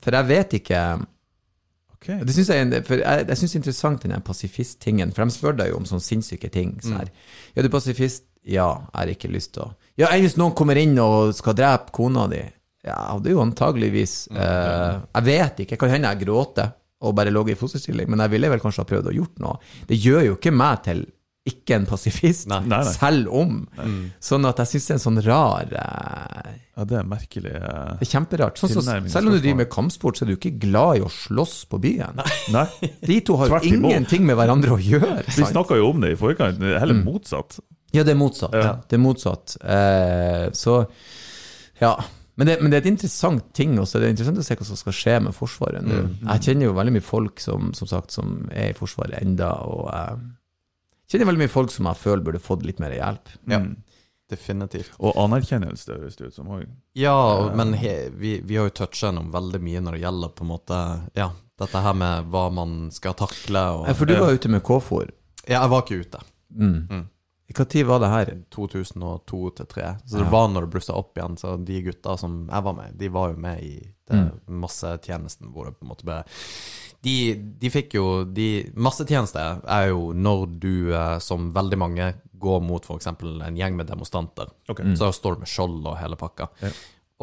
For 0.04 0.14
jeg 0.14 0.28
vet 0.28 0.52
ikke 0.60 0.80
okay. 1.96 2.20
det 2.22 2.34
synes 2.36 2.52
jeg, 2.52 2.68
jeg, 2.70 3.00
jeg 3.26 3.38
synes 3.40 3.50
det 3.50 3.56
er 3.56 3.62
interessant 3.62 4.04
den 4.04 4.22
pasifist-tingen, 4.22 5.14
for 5.16 5.24
de 5.24 5.34
spør 5.34 5.56
deg 5.58 5.72
jo 5.72 5.80
om 5.80 5.88
sånne 5.88 6.04
sinnssyke 6.04 6.50
ting. 6.54 6.76
Sånn 6.84 7.00
her, 7.00 7.10
ja, 7.56 7.64
du 7.64 7.66
er 7.66 7.74
pasifist? 7.74 8.28
Ja, 8.46 8.68
jeg 8.92 9.00
har 9.00 9.12
ikke 9.16 9.32
lyst 9.32 9.54
til 9.56 9.64
å 9.66 9.72
Ja, 9.98 10.10
enn 10.12 10.22
hvis 10.26 10.36
noen 10.38 10.54
kommer 10.54 10.78
inn 10.78 10.94
og 11.02 11.32
skal 11.34 11.56
drepe 11.58 11.92
kona 11.96 12.26
di? 12.30 12.42
Ja, 12.86 13.16
det 13.18 13.32
er 13.32 13.34
jo 13.34 13.42
antageligvis 13.42 14.28
eh, 14.30 14.92
Jeg 15.16 15.26
vet 15.26 15.64
ikke, 15.64 15.78
kan 15.80 15.90
hende 15.96 16.12
jeg 16.14 16.22
gråter 16.26 16.70
og 17.06 17.12
bare 17.18 17.32
lå 17.34 17.42
i 17.52 17.54
fosterstilling, 17.58 18.08
men 18.08 18.22
jeg 18.24 18.32
ville 18.32 18.48
vel 18.48 18.62
kanskje 18.62 18.80
ha 18.84 18.88
prøvd 18.88 19.10
å 19.10 19.12
gjort 19.12 19.40
noe. 19.44 19.58
Det 19.86 19.98
gjør 20.00 20.22
jo 20.30 20.36
ikke 20.38 20.52
meg 20.54 20.78
til 20.86 21.02
ikke 21.46 21.76
en 21.76 21.84
pasifist, 21.86 22.48
Nei. 22.50 22.58
Nei, 22.66 22.80
nei. 22.82 22.94
selv 22.96 23.28
om. 23.36 23.58
Sånn 24.22 24.48
at 24.48 24.58
jeg 24.64 24.70
synes 24.72 24.86
det 24.88 24.94
er 24.94 24.96
en 24.96 25.02
sånn 25.04 25.20
rar 25.26 25.74
eh, 25.78 26.48
Ja, 26.74 26.86
det 26.90 26.96
er 26.98 27.06
merkelig. 27.06 27.52
eh. 27.54 27.92
Det 28.00 28.08
er 28.08 28.10
kjemperart. 28.10 28.58
Sånn, 28.58 28.72
så, 28.74 28.82
selv 28.82 29.28
om 29.30 29.36
du 29.36 29.38
driver 29.38 29.60
med 29.60 29.70
kampsport, 29.70 30.18
så 30.18 30.24
er 30.24 30.32
du 30.32 30.34
ikke 30.38 30.56
glad 30.64 30.98
i 30.98 31.04
å 31.06 31.12
slåss 31.12 31.54
på 31.70 31.78
byen. 31.84 32.18
Nei. 32.56 32.66
De 33.12 33.20
to 33.28 33.38
har 33.38 33.54
jo 33.54 33.60
ingenting 33.68 34.26
med 34.26 34.40
hverandre 34.40 34.74
å 34.74 34.80
gjøre. 34.82 35.22
Vi 35.28 35.46
snakka 35.52 35.78
jo 35.78 35.92
om 35.92 36.02
det 36.02 36.16
i 36.16 36.18
forkant, 36.18 36.58
er 36.64 36.80
heller 36.82 36.98
motsatt. 37.04 37.60
Ja, 37.94 38.02
det 38.02 38.12
er 38.12 38.18
motsatt. 38.20 38.52
Ja. 38.54 38.72
Det 38.88 38.96
er 38.98 39.02
motsatt. 39.02 39.56
Eh, 39.62 40.50
så 40.52 40.86
ja. 41.80 41.94
Men 42.38 42.46
det, 42.50 42.58
men 42.60 42.70
det 42.70 42.76
er 42.76 42.82
et 42.84 42.90
interessant 42.90 43.46
ting 43.56 43.78
også. 43.80 43.96
Det 44.00 44.08
er 44.08 44.12
interessant 44.12 44.38
å 44.38 44.44
se 44.44 44.56
hva 44.58 44.66
som 44.68 44.76
skal 44.76 44.92
skje 44.92 45.14
med 45.24 45.32
Forsvaret 45.36 45.86
nå. 45.86 46.02
Jeg 46.34 46.42
kjenner 46.44 46.66
jo 46.68 46.74
veldig 46.76 46.92
mye 46.98 47.04
folk 47.06 47.40
som, 47.40 47.70
som 47.78 47.88
sagt, 47.88 48.12
som 48.12 48.50
er 48.52 48.74
i 48.74 48.76
Forsvaret 48.76 49.22
enda, 49.22 49.54
og 49.64 49.86
eh, 49.88 50.18
kjenner 51.08 51.30
veldig 51.30 51.44
mye 51.46 51.52
folk 51.54 51.72
som 51.72 51.88
jeg 51.88 52.00
føler 52.02 52.26
burde 52.26 52.42
fått 52.44 52.66
litt 52.68 52.82
mer 52.82 52.92
hjelp. 52.92 53.32
ja, 53.48 53.62
Mm. 53.62 53.76
definitivt. 54.28 54.90
Og 54.98 55.14
anerkjennelse, 55.22 55.94
høres 55.96 56.16
det 56.18 56.26
ut 56.28 56.34
som 56.34 56.48
òg. 56.50 56.66
Ja, 56.98 57.14
men 57.56 57.72
he, 57.78 58.10
vi, 58.10 58.40
vi 58.44 58.56
har 58.58 58.68
jo 58.68 58.74
toucha 58.82 59.06
gjennom 59.08 59.30
veldig 59.32 59.60
mye 59.62 59.80
når 59.86 59.96
det 59.96 60.00
gjelder 60.04 60.32
på 60.36 60.42
en 60.44 60.50
måte 60.50 60.80
Ja, 61.16 61.30
dette 61.56 61.82
her 61.88 61.94
med 61.94 62.26
hva 62.34 62.48
man 62.52 62.90
skal 62.92 63.14
takle 63.16 63.62
og 63.78 63.86
Eh, 63.88 63.94
For 63.94 64.04
du 64.04 64.16
var 64.18 64.34
ute 64.34 64.50
med 64.52 64.64
KFOR. 64.66 65.08
Ja, 65.46 65.62
jeg 65.62 65.70
var 65.70 65.84
ikke 65.86 66.00
ute. 66.04 66.20
Mm. 66.52 67.06
Mm. 67.48 67.66
Tid 67.66 67.86
var 67.86 68.00
det 68.00 68.08
her? 68.08 68.32
2002-2003. 68.54 69.94
Så 70.06 70.18
det 70.18 70.30
var 70.30 70.48
når 70.48 70.66
det 70.66 70.72
blussa 70.74 70.96
opp 70.98 71.18
igjen. 71.18 71.36
Så 71.38 71.56
de 71.56 71.82
gutta 71.82 72.16
som 72.18 72.48
jeg 72.50 72.66
var 72.66 72.74
med, 72.74 72.96
de 72.98 73.10
var 73.12 73.30
jo 73.30 73.36
med 73.40 73.62
i 73.62 73.74
mm. 74.10 74.30
massetjenesten 74.46 75.52
hvor 75.52 75.68
det 75.68 75.76
på 75.78 75.86
en 75.86 75.92
måte 75.92 76.06
ble 76.06 76.22
De, 77.06 77.16
de 77.60 77.70
fikk 77.70 77.94
jo 77.94 78.24
de, 78.24 78.66
Massetjeneste 78.74 79.42
er 79.62 79.88
jo 79.92 80.10
når 80.16 80.46
du, 80.58 80.74
eh, 80.90 81.18
som 81.22 81.52
veldig 81.54 81.78
mange, 81.78 82.10
går 82.36 82.60
mot 82.66 82.84
f.eks. 82.84 83.06
en 83.06 83.56
gjeng 83.56 83.78
med 83.78 83.88
demonstranter. 83.88 84.50
Ok. 84.68 84.82
Så 84.98 85.12
står 85.14 85.36
du 85.36 85.46
med 85.46 85.50
skjold 85.50 85.86
og 85.86 85.98
hele 86.00 86.18
pakka. 86.20 86.50
Ja. 86.60 86.74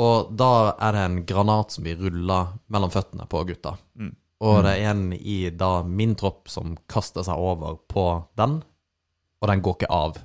Og 0.02 0.32
da 0.34 0.74
er 0.82 0.96
det 0.96 1.02
en 1.06 1.24
granat 1.30 1.76
som 1.76 1.86
blir 1.86 2.00
rulla 2.02 2.46
mellom 2.74 2.90
føttene 2.94 3.28
på 3.30 3.44
gutta. 3.46 3.76
Mm. 4.00 4.16
Og 4.44 4.64
det 4.66 4.74
er 4.76 4.90
en 4.92 5.12
i 5.14 5.38
da 5.56 5.84
min 5.88 6.16
tropp 6.20 6.50
som 6.52 6.74
kaster 6.90 7.24
seg 7.24 7.40
over 7.40 7.78
på 7.88 8.08
den, 8.40 8.62
og 9.44 9.50
den 9.52 9.62
går 9.66 9.76
ikke 9.82 9.92
av. 9.92 10.18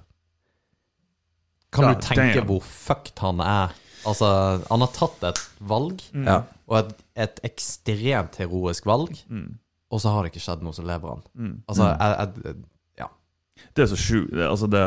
Kan 1.75 1.85
Ja, 1.85 1.93
du 1.95 2.01
tenke 2.07 2.39
damn. 2.39 2.47
hvor 2.49 2.63
fucked 2.65 3.19
han 3.21 3.43
er? 3.45 3.75
Altså, 4.07 4.29
han 4.71 4.81
har 4.85 4.93
tatt 4.95 5.25
et 5.29 5.41
valg, 5.69 6.01
mm. 6.15 6.29
og 6.71 6.77
et, 6.79 6.93
et 7.27 7.41
ekstremt 7.51 8.39
heroisk 8.41 8.87
valg, 8.89 9.11
Mm. 9.29 9.59
og 9.91 10.01
så 10.01 10.13
har 10.15 10.23
det 10.25 10.31
ikke 10.33 10.45
skjedd 10.47 10.63
noe, 10.65 10.73
så 10.77 10.85
lever 10.87 11.09
han. 11.17 11.23
Mm. 11.35 11.57
Altså, 11.69 11.89
jeg, 11.91 12.31
jeg, 12.45 12.55
ja. 13.03 13.09
Det 13.77 13.85
er 13.85 13.91
så 13.91 13.99
sjukt. 14.01 14.33
Altså, 14.47 14.67
det 14.71 14.85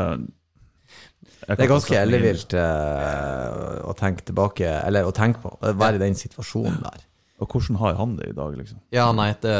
Det 1.42 1.58
er 1.60 1.70
ganske 1.70 1.96
ellevilt 1.98 2.54
uh, 2.54 3.82
å 3.90 3.94
tenke 3.98 4.24
tilbake, 4.26 4.66
eller 4.86 5.06
å 5.06 5.12
tenke 5.14 5.42
på, 5.42 5.52
å 5.60 5.72
være 5.76 5.98
i 6.00 6.02
den 6.06 6.14
situasjonen 6.18 6.80
der. 6.82 7.04
Og 7.42 7.50
hvordan 7.50 7.78
har 7.80 7.96
han 7.98 8.16
det 8.18 8.30
i 8.30 8.34
dag, 8.36 8.54
liksom? 8.54 8.78
Ja, 8.94 9.08
nei, 9.16 9.32
det, 9.42 9.54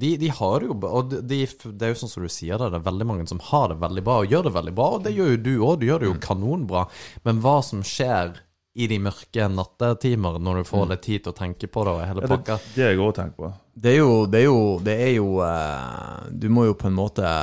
de, 0.00 0.14
de 0.20 0.30
har 0.38 0.66
jo 0.66 0.76
Og 0.76 1.12
de, 1.12 1.20
de, 1.24 1.38
det 1.72 1.86
er 1.86 1.94
jo 1.94 2.00
sånn 2.02 2.12
som 2.12 2.26
du 2.26 2.32
sier 2.32 2.60
det, 2.60 2.72
det 2.74 2.80
er 2.80 2.88
veldig 2.88 3.06
mange 3.08 3.28
som 3.30 3.40
har 3.50 3.70
det 3.72 3.78
veldig 3.80 4.04
bra, 4.04 4.18
og 4.20 4.34
gjør 4.34 4.48
det 4.48 4.56
veldig 4.58 4.74
bra, 4.76 4.88
og 4.96 5.06
det 5.06 5.14
gjør 5.16 5.30
jo 5.34 5.42
du 5.44 5.52
òg, 5.56 5.78
du 5.80 5.86
gjør 5.88 6.04
det 6.04 6.10
jo 6.10 6.18
kanonbra. 6.24 6.84
Men 7.24 7.40
hva 7.44 7.58
som 7.64 7.84
skjer 7.86 8.36
i 8.74 8.88
de 8.90 8.98
mørke 8.98 9.46
nattetimer 9.54 10.40
når 10.42 10.60
du 10.60 10.68
får 10.68 10.88
litt 10.90 11.04
tid 11.06 11.24
til 11.24 11.30
å 11.30 11.38
tenke 11.38 11.68
på 11.70 11.84
det 11.86 11.92
og 11.94 12.00
hele 12.02 12.24
Ja, 12.24 12.26
det, 12.26 12.30
pakka 12.32 12.56
det 12.74 12.88
jeg 12.88 13.00
òg 13.00 13.12
tenker 13.16 13.36
på. 13.38 13.50
Det 13.84 13.92
er 13.92 14.00
jo, 14.00 14.14
det 14.30 14.40
er 14.40 14.46
jo, 14.48 14.62
det 14.82 14.94
er 15.02 15.12
jo 15.14 15.28
eh, 15.46 16.24
Du 16.42 16.48
må 16.50 16.66
jo 16.66 16.74
på 16.78 16.90
en 16.90 16.96
måte 16.98 17.34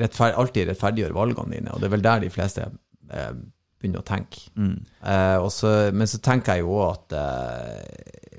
rettferd, 0.00 0.36
alltid 0.40 0.70
rettferdiggjøre 0.70 1.16
valgene 1.16 1.58
dine, 1.58 1.74
og 1.74 1.82
det 1.82 1.88
er 1.88 1.94
vel 1.94 2.06
der 2.06 2.24
de 2.24 2.30
fleste 2.32 2.64
eh, 3.12 3.34
begynner 3.82 4.02
å 4.02 4.06
tenke. 4.06 4.46
Mm. 4.56 4.78
Eh, 5.12 5.48
så, 5.52 5.72
men 5.94 6.10
så 6.10 6.20
tenker 6.24 6.56
jeg 6.56 6.64
jo 6.64 6.76
òg 6.78 6.88
at 6.94 7.16
eh, 7.18 8.31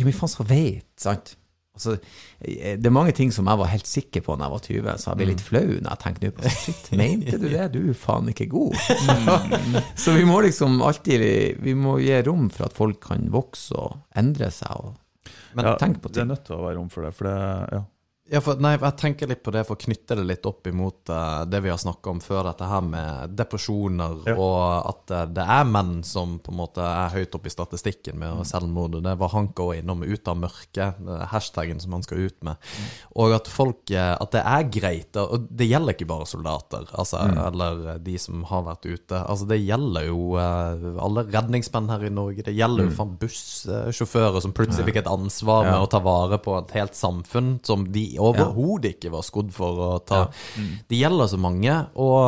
Hvem 0.00 0.10
i 0.12 0.16
faen 0.16 0.32
som 0.32 0.48
vite, 0.48 0.86
sant? 1.00 1.36
Altså, 1.76 1.94
eh, 2.42 2.74
det 2.76 2.88
er 2.90 2.92
mange 2.92 3.12
ting 3.16 3.30
som 3.32 3.46
jeg 3.48 3.60
var 3.60 3.68
helt 3.70 3.86
sikker 3.88 4.24
på 4.26 4.34
når 4.36 4.42
jeg 4.48 4.52
var 4.52 4.64
20, 4.66 4.98
så 5.00 5.10
jeg 5.12 5.18
ble 5.20 5.28
litt 5.30 5.44
flau 5.46 5.62
når 5.68 5.86
jeg 5.92 6.00
tenkte 6.02 6.26
nå 6.26 6.32
på 6.36 6.50
Shit, 6.56 6.88
mente 6.98 7.38
du 7.40 7.46
det? 7.48 7.68
Du 7.76 7.78
er 7.92 7.96
faen 7.96 8.28
ikke 8.32 8.48
god. 8.50 8.74
så 10.02 10.16
vi 10.16 10.24
må 10.28 10.40
liksom 10.44 10.80
alltid 10.84 11.22
Vi 11.62 11.74
må 11.78 11.94
gi 12.02 12.18
rom 12.26 12.50
for 12.52 12.66
at 12.66 12.76
folk 12.76 12.98
kan 13.06 13.30
vokse 13.32 13.78
og 13.78 14.00
endre 14.18 14.50
seg 14.52 14.74
og 14.82 14.98
Ja, 15.54 15.76
tenke 15.78 16.02
på 16.02 16.10
ting. 16.10 16.14
det 16.18 16.22
er 16.26 16.30
nødt 16.34 16.44
til 16.46 16.56
å 16.58 16.64
være 16.66 16.76
rom 16.80 16.90
for 16.90 17.06
det. 17.06 17.14
For 17.16 17.28
det 17.30 17.38
ja. 17.78 17.80
Ja, 18.30 18.38
for, 18.40 18.54
nei, 18.62 18.76
jeg 18.78 18.94
tenker 19.00 19.26
litt 19.26 19.40
på 19.42 19.50
det 19.50 19.64
for 19.66 19.74
å 19.74 19.80
knytte 19.82 20.14
det 20.14 20.22
litt 20.24 20.44
opp 20.46 20.66
imot 20.70 21.10
uh, 21.10 21.42
det 21.50 21.58
vi 21.64 21.70
har 21.72 21.78
snakka 21.82 22.12
om 22.12 22.20
før, 22.22 22.44
dette 22.46 22.68
her 22.70 22.80
med 22.86 23.32
depresjoner, 23.34 24.20
Ja. 24.30 24.36
og 24.38 24.86
at 24.92 25.10
uh, 25.10 25.24
det 25.34 25.42
er 25.50 25.64
menn 25.66 26.04
som 26.06 26.36
på 26.38 26.52
en 26.52 26.58
måte 26.60 26.78
er 26.84 27.10
høyt 27.16 27.34
oppe 27.34 27.50
i 27.50 27.54
statistikken 27.54 28.18
med 28.22 28.30
Mm. 28.30 28.44
selvmord. 28.46 28.94
Det 29.02 29.16
var 29.18 29.28
Hanka 29.34 29.62
òg 29.62 29.80
innom 29.80 30.04
'ut 30.06 30.28
av 30.28 30.36
mørket', 30.36 31.00
eh, 31.08 31.26
hashtaggen 31.26 31.80
som 31.80 31.92
han 31.92 32.02
skal 32.02 32.18
ut 32.18 32.42
med. 32.42 32.56
Og 33.16 33.32
at 33.34 33.48
folk 33.48 33.90
At 33.90 34.30
det 34.30 34.42
er 34.46 34.62
greit, 34.70 35.16
og 35.16 35.48
det 35.50 35.66
gjelder 35.68 35.92
ikke 35.94 36.06
bare 36.06 36.26
soldater, 36.26 36.86
altså, 36.94 37.18
eller 37.48 37.98
de 37.98 38.16
som 38.18 38.44
har 38.44 38.62
vært 38.62 38.86
ute. 38.86 39.26
Altså, 39.26 39.48
det 39.48 39.58
gjelder 39.66 40.06
jo 40.06 40.36
alle 40.36 41.24
redningsmenn 41.26 41.88
her 41.88 42.04
i 42.04 42.08
Norge. 42.08 42.44
Det 42.44 42.54
gjelder 42.54 42.84
jo 42.84 42.90
faen 42.90 43.16
bussjåfører 43.18 44.40
som 44.42 44.52
plutselig 44.52 44.84
fikk 44.86 44.96
et 45.02 45.06
ansvar 45.10 45.64
med 45.64 45.74
Ja. 45.74 45.82
å 45.84 45.90
ta 45.90 45.98
vare 45.98 46.38
på 46.38 46.56
et 46.58 46.70
helt 46.72 46.92
samfunn 46.94 47.58
som 47.64 47.84
de 47.90 48.16
overhodet 48.20 48.94
ikke 48.96 49.12
var 49.12 49.24
skodd 49.26 49.52
for 49.54 49.82
å 49.84 49.90
ta. 50.06 50.22
Det 50.90 50.98
gjelder 50.98 51.30
så 51.32 51.40
mange, 51.40 51.76
og 52.00 52.18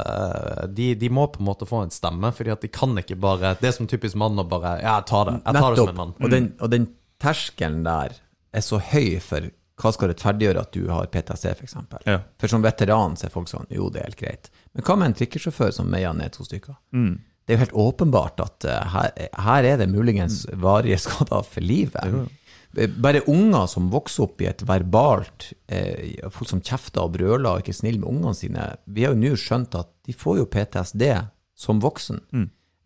uh, 0.00 0.64
de, 0.72 0.92
de 0.98 1.10
må 1.12 1.26
på 1.32 1.42
en 1.42 1.48
måte 1.48 1.68
få 1.68 1.84
en 1.84 1.94
stemme, 1.94 2.32
fordi 2.36 2.54
at 2.54 2.64
de 2.64 2.70
kan 2.72 2.94
ikke 3.00 3.18
bare 3.20 3.54
Det 3.60 3.70
er 3.70 3.76
som 3.76 3.88
typisk 3.90 4.18
mann 4.20 4.38
å 4.40 4.46
bare 4.48 4.78
Ja, 4.82 4.98
jeg 4.98 5.08
tar 5.10 5.28
det. 5.30 5.36
Jeg 5.42 5.60
tar 5.60 5.74
det 5.74 5.82
som 5.82 5.92
en 5.94 6.00
mann. 6.02 6.16
Og 6.20 6.32
den, 6.32 6.48
og 6.60 6.72
den 6.72 6.88
terskelen 7.22 7.84
der 7.86 8.16
er 8.54 8.64
så 8.64 8.80
høy 8.92 9.20
for 9.24 9.50
hva 9.80 9.90
skal 9.90 10.12
rettferdiggjøre 10.12 10.62
at 10.62 10.74
du 10.74 10.86
har 10.86 11.08
PTSD, 11.10 11.48
f.eks. 11.50 11.76
Ja. 12.06 12.20
For 12.38 12.50
som 12.50 12.62
veteran 12.62 13.16
så 13.18 13.26
er 13.26 13.34
folk 13.34 13.50
sånn 13.50 13.66
Jo, 13.74 13.88
det 13.90 14.02
er 14.02 14.10
helt 14.12 14.20
greit. 14.20 14.50
Men 14.74 14.86
hva 14.86 14.98
med 15.00 15.10
en 15.10 15.16
trikkesjåfør 15.18 15.72
som 15.74 15.88
meier 15.90 16.14
ned 16.14 16.34
to 16.36 16.46
stykker? 16.46 16.76
Det 17.44 17.52
er 17.52 17.58
jo 17.58 17.64
helt 17.66 17.80
åpenbart 17.82 18.40
at 18.40 18.64
eh, 18.70 18.94
her, 18.94 19.10
her 19.46 19.66
er 19.68 19.80
det 19.82 19.90
muligens 19.92 20.44
varige 20.62 20.96
skader 21.02 21.42
for 21.44 21.66
livet. 21.66 22.00
Eh, 22.06 22.43
Bare 22.74 23.22
unger 23.30 23.68
som 23.70 23.86
vokser 23.92 24.26
opp 24.26 24.42
i 24.42 24.48
et 24.50 24.64
verbalt 24.66 25.52
eh, 25.70 26.16
Folk 26.34 26.50
som 26.50 26.62
kjefter 26.64 27.04
og 27.04 27.14
brøler 27.14 27.46
og 27.52 27.62
ikke 27.62 27.74
er 27.74 27.78
snille 27.78 28.02
med 28.02 28.10
ungene 28.10 28.34
sine. 28.38 28.66
Vi 28.90 29.06
har 29.06 29.14
jo 29.14 29.20
nå 29.20 29.36
skjønt 29.38 29.76
at 29.78 29.92
de 30.06 30.16
får 30.16 30.40
jo 30.40 30.50
PTSD 30.50 31.04
som 31.54 31.80
voksen. 31.82 32.20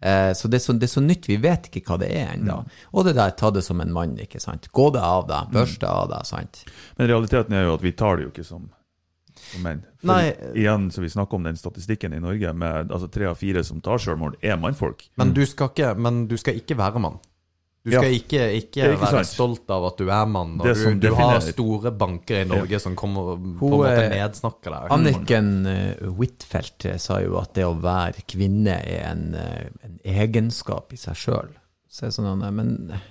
Eh, 0.01 0.33
så, 0.35 0.49
det 0.49 0.61
er 0.61 0.63
så 0.63 0.73
det 0.79 0.87
er 0.87 0.93
så 0.93 1.03
nytt, 1.03 1.29
vi 1.29 1.39
vet 1.43 1.69
ikke 1.71 1.83
hva 1.89 1.99
det 2.03 2.11
er 2.15 2.35
ennå. 2.37 2.61
Og 2.95 3.07
det 3.09 3.17
der, 3.19 3.35
ta 3.39 3.51
det 3.55 3.65
som 3.67 3.81
en 3.83 3.95
mann, 3.95 4.17
ikke 4.23 4.41
sant. 4.43 4.71
Gå 4.75 4.91
det 4.95 5.03
av 5.03 5.27
deg, 5.31 5.53
børste 5.55 5.83
det 5.83 5.91
av 5.91 6.11
deg, 6.13 6.27
sant. 6.29 6.65
Men 6.99 7.11
realiteten 7.11 7.57
er 7.57 7.67
jo 7.67 7.79
at 7.79 7.87
vi 7.87 7.95
tar 7.99 8.19
det 8.19 8.29
jo 8.29 8.33
ikke 8.33 8.47
som, 8.47 8.69
som 9.49 9.65
menn. 9.67 9.83
For 9.99 10.13
Nei. 10.13 10.53
igjen, 10.55 10.91
så 10.95 11.03
vi 11.03 11.11
snakker 11.11 11.41
om 11.41 11.49
den 11.49 11.59
statistikken 11.59 12.15
i 12.15 12.23
Norge, 12.23 12.53
med 12.55 12.95
altså 12.95 13.11
tre 13.11 13.27
av 13.33 13.41
fire 13.41 13.65
som 13.67 13.83
tar 13.83 13.99
selvmord, 14.05 14.39
er 14.39 14.61
mannfolk. 14.61 15.09
Men 15.19 15.35
du 15.35 15.43
skal 15.51 15.73
ikke, 15.73 15.97
men 15.99 16.27
du 16.31 16.37
skal 16.39 16.61
ikke 16.61 16.79
være 16.79 17.03
mann. 17.03 17.19
Du 17.85 17.93
Ja. 17.95 18.01
skal 18.03 18.13
ikke, 18.13 18.41
ikke, 18.59 18.83
er 18.85 18.93
ikke 18.93 19.01
være 19.07 19.21
sant. 19.23 19.27
stolt 19.31 19.71
av 19.71 19.85
at 19.87 19.97
du 20.01 20.09
er 20.11 20.27
mann, 20.29 20.57
og 20.61 20.67
du, 20.67 20.95
du 21.01 21.15
har 21.15 21.39
store 21.41 21.93
banker 21.97 22.43
i 22.43 22.49
Norge 22.51 22.81
som 22.83 22.97
kommer 22.99 23.31
og 23.37 23.45
på 23.61 23.69
en 23.71 23.77
måte 23.79 24.03
eh, 24.03 24.11
nedsnakker 24.17 24.75
deg. 24.75 24.89
Anniken 24.97 25.49
Huitfeldt 26.19 26.89
eh, 26.91 26.99
sa 27.01 27.21
jo 27.25 27.39
at 27.41 27.55
det 27.57 27.65
å 27.65 27.77
være 27.81 28.27
kvinne 28.29 28.75
er 28.83 29.07
en, 29.13 29.23
eh, 29.39 29.71
en 29.87 29.97
egenskap 30.05 30.93
i 30.93 31.01
seg 31.01 31.17
sjøl. 31.17 31.55
Så 31.89 32.11
sånn, 32.13 32.43
eh, 32.45 32.51
men 32.53 32.75
eh, 32.93 33.07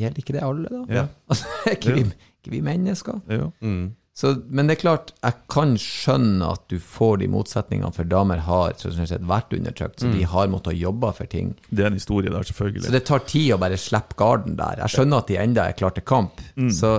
gjelder 0.00 0.22
ikke 0.24 0.38
det 0.38 0.46
alle, 0.46 0.70
da? 0.72 0.82
Ja. 1.02 1.04
Altså, 1.28 1.50
er 1.66 1.76
ikke, 1.76 1.94
vi, 1.98 2.06
ikke 2.40 2.54
vi 2.56 2.62
mennesker? 2.70 3.20
Ja. 3.28 3.50
Mm. 3.60 3.90
Så, 4.16 4.30
men 4.48 4.64
det 4.64 4.78
er 4.78 4.80
klart, 4.80 5.10
jeg 5.20 5.36
kan 5.52 5.74
skjønne 5.76 6.46
at 6.54 6.62
du 6.72 6.78
får 6.80 7.18
de 7.20 7.26
motsetningene, 7.28 7.92
for 7.92 8.08
damer 8.08 8.40
har 8.46 8.72
sett 8.80 9.26
vært 9.28 9.52
undertrykt, 9.52 10.00
så 10.00 10.08
de 10.08 10.22
har 10.24 10.48
måttet 10.48 10.78
jobbe 10.80 11.10
for 11.18 11.28
ting. 11.28 11.50
Det 11.68 11.84
er 11.84 11.90
en 11.90 11.98
historie 12.00 12.32
der, 12.32 12.46
selvfølgelig. 12.48 12.86
Så 12.86 12.94
det 12.94 13.02
tar 13.10 13.26
tid 13.28 13.50
å 13.52 13.60
bare 13.60 13.76
slippe 13.76 14.16
garden 14.16 14.56
der. 14.56 14.80
Jeg 14.80 14.94
skjønner 14.94 15.20
at 15.20 15.28
de 15.28 15.36
enda 15.42 15.66
er 15.68 15.76
klare 15.76 15.98
til 15.98 16.06
kamp. 16.08 16.40
Så 16.72 16.94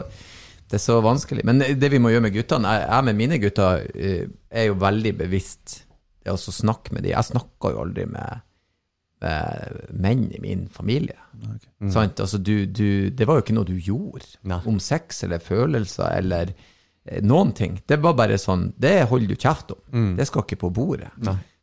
det 0.69 0.77
er 0.77 0.83
så 0.83 0.99
vanskelig. 1.01 1.47
Men 1.47 1.63
det 1.63 1.89
vi 1.89 2.03
må 2.03 2.11
gjøre 2.11 2.27
med 2.27 2.35
guttene 2.35 2.73
Jeg, 2.75 2.87
jeg 2.91 3.07
med 3.07 3.19
mine 3.23 3.37
gutter 3.39 3.85
eh, 3.95 4.23
er 4.51 4.69
jo 4.69 4.77
veldig 4.81 5.13
bevisst 5.17 5.77
det 6.21 6.33
å 6.35 6.37
snakke 6.37 6.93
med 6.93 7.05
dem. 7.05 7.15
Jeg 7.15 7.31
snakker 7.31 7.73
jo 7.73 7.81
aldri 7.87 8.05
med, 8.11 8.45
menn 9.95 10.25
i 10.35 10.41
min 10.43 10.67
familie. 10.69 11.17
Sant? 11.89 12.19
Altså, 12.19 12.37
du, 12.37 12.67
du, 12.67 13.09
det 13.09 13.25
var 13.25 13.39
jo 13.39 13.45
ikke 13.47 13.55
noe 13.57 13.69
du 13.69 13.77
gjorde 13.79 14.35
Nei. 14.45 14.59
om 14.69 14.77
sex 14.83 15.23
eller 15.25 15.41
følelser 15.41 16.11
eller 16.19 16.53
noen 17.21 17.53
ting. 17.57 17.77
Det 17.87 17.99
var 18.03 18.15
bare 18.17 18.37
sånn 18.41 18.71
Det 18.77 19.03
holder 19.09 19.27
du 19.27 19.35
kjeft 19.35 19.71
om. 19.75 20.09
Det 20.17 20.27
skal 20.27 20.45
ikke 20.45 20.59
på 20.65 20.73
bordet. 20.79 21.11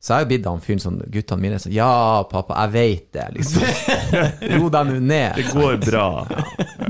Så 0.04 0.12
jeg 0.12 0.16
har 0.18 0.24
jo 0.24 0.28
blitt 0.28 0.46
han 0.50 0.60
fyren 0.60 0.80
som 0.82 0.96
guttene 1.00 1.40
mine 1.40 1.56
er 1.56 1.62
sånn 1.62 1.72
Ja, 1.72 2.24
pappa, 2.28 2.58
jeg 2.66 2.72
veit 2.74 3.06
det, 3.16 3.28
liksom. 3.38 3.62
Ro 4.60 4.66
deg 4.74 4.90
nå 4.90 4.98
ned. 5.00 5.38
Det 5.38 5.46
går 5.48 5.78
bra. 5.86 6.08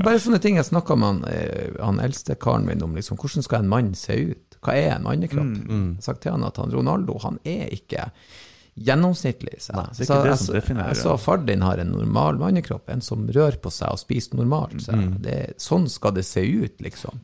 Bare 0.03 0.19
sånne 0.19 0.41
ting 0.43 0.59
jeg 0.59 0.67
snakka 0.67 0.97
med 0.99 1.07
han, 1.07 1.21
eh, 1.31 1.77
han 1.79 2.01
eldste 2.03 2.35
karen 2.35 2.67
min 2.67 2.83
om. 2.83 2.97
liksom, 2.99 3.15
Hvordan 3.21 3.45
skal 3.47 3.63
en 3.63 3.71
mann 3.71 3.93
se 3.95 4.17
ut? 4.33 4.57
Hva 4.59 4.75
er 4.75 4.97
en 4.97 5.07
mannekropp? 5.07 5.53
Jeg 5.61 5.79
har 5.79 6.03
sagt 6.03 6.25
til 6.25 6.35
han 6.35 6.43
at 6.43 6.59
han 6.59 6.75
Ronaldo 6.75 7.15
han 7.23 7.39
er 7.47 7.71
ikke 7.71 8.09
gjennomsnittlig. 8.75 9.61
Så, 9.63 9.71
ikke 9.71 10.05
så, 10.09 10.19
jeg, 10.25 10.37
så- 10.41 10.59
jeg 10.59 10.97
sa 10.99 11.15
far 11.15 11.37
din 11.47 11.63
har 11.63 11.79
en 11.79 11.93
normal 11.95 12.41
mannekropp, 12.41 12.89
en 12.89 13.01
som 13.01 13.23
rører 13.27 13.61
på 13.63 13.71
seg 13.71 13.95
og 13.95 14.01
spiser 14.03 14.35
normalt. 14.35 14.81
Så 14.83 14.91
mm. 14.91 15.21
det, 15.23 15.39
sånn 15.63 15.87
skal 15.87 16.17
det 16.19 16.25
se 16.27 16.43
ut, 16.43 16.81
liksom. 16.83 17.21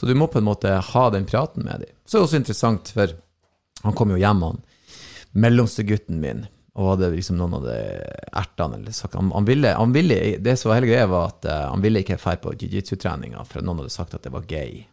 Så 0.00 0.06
du 0.08 0.14
må 0.16 0.30
på 0.32 0.38
en 0.40 0.46
måte 0.46 0.70
ha 0.80 1.00
den 1.12 1.26
praten 1.28 1.66
med 1.66 1.82
dem. 1.84 1.90
Så 2.08 2.16
er 2.16 2.22
det 2.22 2.26
også 2.30 2.38
interessant, 2.40 2.88
for 2.96 3.10
han 3.84 3.96
kom 3.98 4.14
jo 4.14 4.20
hjem, 4.20 4.46
han 4.46 4.62
mellomste 5.36 5.84
gutten 5.84 6.22
min, 6.22 6.46
og 6.72 6.94
hadde 6.94 7.10
liksom 7.12 7.36
noen 7.36 7.58
av 7.58 7.66
de 7.66 7.74
ertene 8.40 8.78
eller 8.78 8.96
sagt, 8.96 9.18
han, 9.18 9.28
han, 9.34 9.44
ville, 9.44 9.74
han 9.76 9.92
ville, 9.92 10.38
Det 10.40 10.54
som 10.56 10.70
var 10.70 10.80
hele 10.80 10.88
greia, 10.88 11.10
var 11.10 11.34
at 11.34 11.44
eh, 11.44 11.66
han 11.68 11.84
ville 11.84 12.00
ikke 12.00 12.16
dra 12.16 12.32
på 12.40 12.54
jiu-jitsu-treninga, 12.56 13.44
for 13.44 13.60
noen 13.66 13.82
hadde 13.82 13.92
sagt 13.92 14.16
at 14.16 14.24
det 14.24 14.32
var 14.32 14.48
gay. 14.48 14.86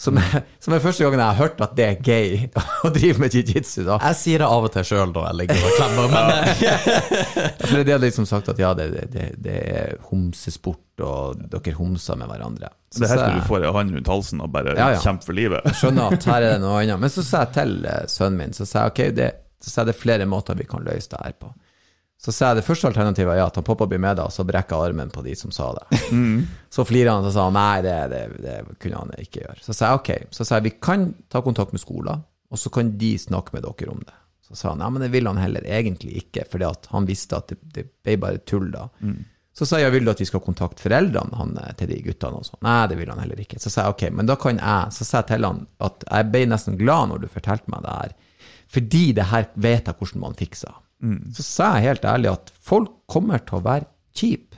Som, 0.00 0.16
er, 0.16 0.46
som 0.64 0.72
er 0.72 0.80
første 0.80 1.02
gangen 1.04 1.20
jeg 1.20 1.28
har 1.34 1.42
hørt 1.42 1.58
at 1.60 1.74
det 1.76 1.84
er 1.84 1.98
gay 2.00 2.46
å 2.86 2.92
drive 2.94 3.20
med 3.20 3.34
jiu-jitsu. 3.34 3.82
da. 3.84 3.98
Jeg 4.06 4.22
sier 4.22 4.44
det 4.46 4.54
av 4.54 4.70
og 4.70 4.72
til 4.72 4.86
sjøl 4.86 5.12
da. 5.12 5.26
jeg 5.28 5.40
ligger 5.42 5.66
og 5.66 5.74
klemmer, 5.76 6.14
men 6.14 6.30
Ja, 6.68 6.78
For 7.66 7.82
de 7.82 7.92
hadde 7.92 8.04
liksom 8.06 8.30
sagt 8.30 8.48
at 8.54 8.62
ja, 8.62 8.70
det, 8.78 8.88
det, 9.12 9.26
det 9.42 9.58
er 9.82 9.98
homsesport, 10.08 11.02
og 11.04 11.42
dere 11.50 11.74
homser 11.76 12.22
med 12.22 12.30
hverandre. 12.30 12.70
Så 12.90 13.02
Det 13.02 13.06
er 13.10 13.12
helt 13.14 13.24
til 13.28 13.40
du 13.42 13.46
får 13.50 13.64
ei 13.68 13.72
hånd 13.76 13.94
rundt 13.94 14.08
halsen 14.08 14.40
og 14.40 14.50
bare 14.54 14.72
Ja, 14.78 14.90
ja. 14.94 15.00
kjemper 15.04 15.28
for 15.28 15.36
livet. 15.36 15.66
skjønner 15.76 16.14
at 16.16 16.24
her 16.24 16.42
er 16.42 16.52
det 16.54 16.60
noe 16.62 16.78
annet. 16.82 17.00
Men 17.02 17.10
så 17.12 17.24
sa 17.26 17.42
jeg 17.44 17.52
til 17.58 17.74
eh, 17.84 18.04
sønnen 18.08 18.38
min, 18.40 18.52
så 18.56 18.64
sa 18.66 18.86
jeg 18.86 18.92
ok, 18.94 19.00
det, 19.18 19.30
så 19.60 19.70
sa 19.70 19.80
jeg 19.82 19.90
det 19.90 19.94
er 19.96 20.02
flere 20.04 20.26
måter 20.30 20.56
vi 20.56 20.64
kan 20.70 20.86
løse 20.86 21.10
det 21.12 21.20
her 21.24 21.34
på. 21.42 21.50
Så 22.18 22.32
sa 22.34 22.48
jeg 22.50 22.56
det 22.58 22.64
første 22.66 22.88
alternativet 22.88 23.30
er 23.30 23.38
ja, 23.38 23.46
at 23.46 23.54
han 23.60 23.62
pappa 23.68 23.86
blir 23.86 24.00
med 24.02 24.16
deg, 24.18 24.24
og 24.26 24.32
så 24.34 24.42
brekker 24.48 24.74
jeg 24.74 24.90
armen 24.90 25.12
på 25.14 25.22
de 25.22 25.36
som 25.38 25.52
sa 25.54 25.68
det. 25.76 26.00
Så 26.74 26.82
flirer 26.88 27.12
han 27.14 27.24
og 27.28 27.30
sa 27.36 27.44
nei, 27.54 27.76
det, 27.86 27.92
det, 28.10 28.22
det 28.42 28.56
kunne 28.82 29.04
han 29.04 29.12
ikke 29.22 29.44
gjøre. 29.44 29.60
Så 29.62 29.76
sa 29.76 29.92
jeg 29.92 30.00
ok, 30.00 30.10
så 30.34 30.44
sa 30.48 30.58
jeg 30.58 30.66
vi 30.66 30.72
kan 30.82 31.04
ta 31.30 31.44
kontakt 31.46 31.70
med 31.76 31.80
skolen, 31.84 32.24
og 32.50 32.58
så 32.58 32.72
kan 32.74 32.90
de 32.98 33.12
snakke 33.22 33.54
med 33.54 33.62
dere 33.68 33.92
om 33.92 34.00
det. 34.02 34.16
Så 34.48 34.56
sa 34.58 34.72
han 34.72 34.80
nei, 34.82 34.88
men 34.96 35.04
det 35.04 35.12
vil 35.14 35.28
han 35.30 35.38
heller 35.38 35.62
egentlig 35.68 36.16
ikke, 36.24 36.42
fordi 36.50 36.72
han 36.90 37.06
visste 37.06 37.38
at 37.38 37.52
det, 37.52 37.58
det 37.76 37.84
ble 38.02 38.16
bare 38.24 38.42
tull 38.48 38.70
da. 38.74 38.88
Så 39.58 39.66
sa 39.66 39.80
jeg 39.82 39.90
vil 39.90 40.06
du 40.06 40.12
at 40.12 40.20
vi 40.22 40.28
skal 40.28 40.42
kontakte 40.44 40.84
foreldrene 40.84 41.34
han, 41.34 41.56
eh, 41.58 41.72
til 41.78 41.90
de 41.90 41.98
guttene 42.04 42.38
og 42.38 42.46
sånn. 42.46 42.60
Nei, 42.62 42.80
det 42.90 42.98
vil 43.00 43.10
han 43.10 43.18
heller 43.18 43.40
ikke. 43.42 43.58
Så 43.58 43.72
sa 43.74 43.84
jeg 43.88 43.96
ok, 43.96 44.04
men 44.14 44.30
da 44.30 44.36
kan 44.38 44.60
jeg 44.60 44.92
Så 44.94 45.04
sa 45.04 45.22
jeg 45.22 45.32
til 45.32 45.46
han 45.48 45.64
at 45.82 46.04
jeg 46.06 46.30
ble 46.30 46.44
nesten 46.46 46.78
glad 46.78 47.10
når 47.10 47.24
du 47.24 47.28
fortalte 47.32 47.72
meg 47.74 47.82
det 47.82 47.96
her, 47.96 48.12
fordi 48.68 49.04
det 49.16 49.30
her 49.32 49.48
vet 49.56 49.88
jeg 49.90 49.98
hvordan 49.98 50.20
man 50.22 50.38
fikser. 50.38 50.74
Så 51.34 51.42
sa 51.46 51.72
jeg 51.76 51.88
helt 51.88 52.04
ærlig 52.04 52.32
at 52.32 52.52
folk 52.60 52.90
kommer 53.10 53.38
til 53.38 53.58
å 53.58 53.64
være 53.64 53.86
kjip 54.14 54.54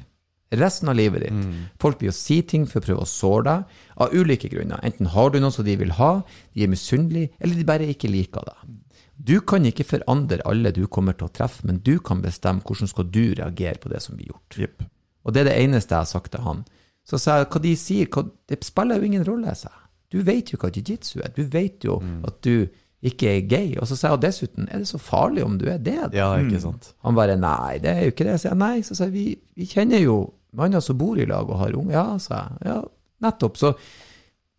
resten 0.50 0.88
av 0.90 0.96
livet 0.98 1.22
ditt. 1.22 1.32
Folk 1.78 2.00
vil 2.00 2.10
jo 2.10 2.16
si 2.16 2.40
ting 2.42 2.64
for 2.66 2.80
å 2.80 2.84
prøve 2.84 3.04
å 3.04 3.08
såre 3.08 3.44
deg, 3.46 3.64
av 4.02 4.14
ulike 4.16 4.48
grunner. 4.50 4.80
Enten 4.82 5.06
har 5.12 5.30
du 5.30 5.38
noe 5.40 5.52
som 5.54 5.64
de 5.64 5.76
vil 5.78 5.92
ha, 5.98 6.22
de 6.54 6.64
er 6.64 6.72
misunnelige, 6.72 7.30
eller 7.38 7.54
de 7.60 7.64
bare 7.68 7.86
ikke 7.92 8.10
liker 8.10 8.42
deg. 8.48 8.72
Du 9.20 9.40
kan 9.44 9.66
ikke 9.68 9.84
forandre 9.84 10.40
alle 10.48 10.72
du 10.72 10.86
kommer 10.88 11.16
til 11.18 11.28
å 11.28 11.34
treffe, 11.34 11.66
men 11.68 11.82
du 11.84 11.98
kan 12.04 12.22
bestemme 12.24 12.64
hvordan 12.64 12.88
skal 12.88 13.08
du 13.12 13.22
reagere 13.36 13.80
på 13.82 13.92
det 13.92 14.00
som 14.04 14.16
blir 14.16 14.30
gjort. 14.30 14.56
Yep. 14.56 14.84
Og 15.26 15.34
det 15.34 15.42
er 15.42 15.50
det 15.50 15.58
eneste 15.60 15.94
jeg 15.94 16.06
har 16.06 16.08
sagt 16.08 16.32
til 16.32 16.44
han. 16.46 16.62
Så 17.04 17.20
sa 17.20 17.40
jeg 17.40 17.50
hva 17.52 17.60
de 17.62 17.74
sier, 17.76 18.08
hva, 18.12 18.24
det 18.48 18.60
spiller 18.64 19.00
jo 19.00 19.10
ingen 19.10 19.26
rolle, 19.26 19.52
sa 19.58 19.68
jeg. 19.68 19.88
Du 20.10 20.22
vet 20.26 20.50
jo 20.50 20.58
hva 20.58 20.70
jiu-jitsu 20.72 21.20
er. 21.20 21.34
Du 21.36 21.44
vet 21.46 21.84
jo 21.86 22.00
at 22.26 22.40
du 22.42 22.66
ikke 23.06 23.28
er 23.30 23.46
gay. 23.48 23.68
Og 23.78 23.86
så 23.88 23.96
sa 23.96 24.10
jeg 24.10 24.18
og 24.18 24.24
dessuten, 24.24 24.68
er 24.68 24.82
det 24.82 24.88
så 24.90 24.98
farlig 25.00 25.44
om 25.46 25.56
du 25.60 25.68
er 25.70 25.78
det? 25.78 25.98
da? 26.10 26.10
ja, 26.16 26.30
ikke 26.40 26.62
sant. 26.64 26.90
Han 27.06 27.16
bare 27.16 27.36
nei, 27.40 27.78
det 27.82 27.92
er 27.92 28.08
jo 28.08 28.14
ikke 28.14 28.26
det. 28.26 28.36
Så 28.42 28.50
jeg 28.50 28.60
nei, 28.60 28.74
så 28.86 28.96
sa 28.96 29.06
jeg 29.06 29.14
vi, 29.14 29.26
vi 29.56 29.68
kjenner 29.70 30.02
jo 30.02 30.18
manner 30.56 30.82
som 30.84 30.98
bor 30.98 31.20
i 31.20 31.28
lag 31.28 31.48
og 31.48 31.60
har 31.62 31.76
unge. 31.78 31.94
Ja, 31.94 32.06
sa 32.22 32.40
jeg. 32.42 32.72
Ja, 32.72 32.78
nettopp. 33.24 33.60
Så 33.60 33.74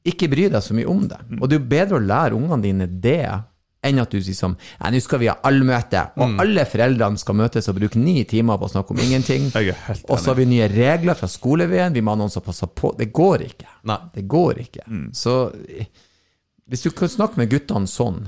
ikke 0.07 0.31
bry 0.31 0.47
deg 0.53 0.63
så 0.65 0.77
mye 0.77 0.89
om 0.89 1.03
det. 1.09 1.19
Og 1.39 1.45
det 1.45 1.57
er 1.57 1.61
jo 1.61 1.71
bedre 1.75 1.99
å 1.99 2.05
lære 2.05 2.37
ungene 2.37 2.63
dine 2.63 2.89
det 3.03 3.25
enn 3.83 3.97
at 4.01 4.11
du 4.13 4.19
sier 4.21 4.37
som 4.37 4.53
Nei, 4.81 4.91
nå 4.93 4.99
skal 5.01 5.19
vi 5.23 5.29
ha 5.31 5.35
allmøte, 5.47 6.03
og 6.21 6.41
alle 6.43 6.65
foreldrene 6.69 7.17
skal 7.21 7.37
møtes 7.39 7.69
og 7.71 7.79
bruke 7.79 7.97
ni 8.01 8.23
timer 8.29 8.59
på 8.61 8.67
å 8.69 8.73
snakke 8.75 8.93
om 8.93 9.01
ingenting. 9.01 9.47
Og 10.09 10.19
så 10.21 10.31
har 10.31 10.37
vi 10.37 10.45
nye 10.51 10.67
regler 10.69 11.17
fra 11.17 11.29
skoleveien, 11.31 11.93
vi 11.95 12.03
må 12.05 12.13
ha 12.13 12.19
noen 12.21 12.29
som 12.33 12.45
passer 12.45 12.69
på. 12.69 12.93
Det 12.99 13.09
går 13.15 13.47
ikke. 13.47 13.69
Nei. 13.89 13.97
Det 14.13 14.27
går 14.29 14.61
ikke. 14.67 14.85
Så 15.17 15.35
eh, 15.65 15.89
hvis 16.69 16.85
du 16.85 16.91
kan 16.95 17.09
snakke 17.11 17.41
med 17.41 17.49
guttene 17.51 17.89
sånn, 17.89 18.21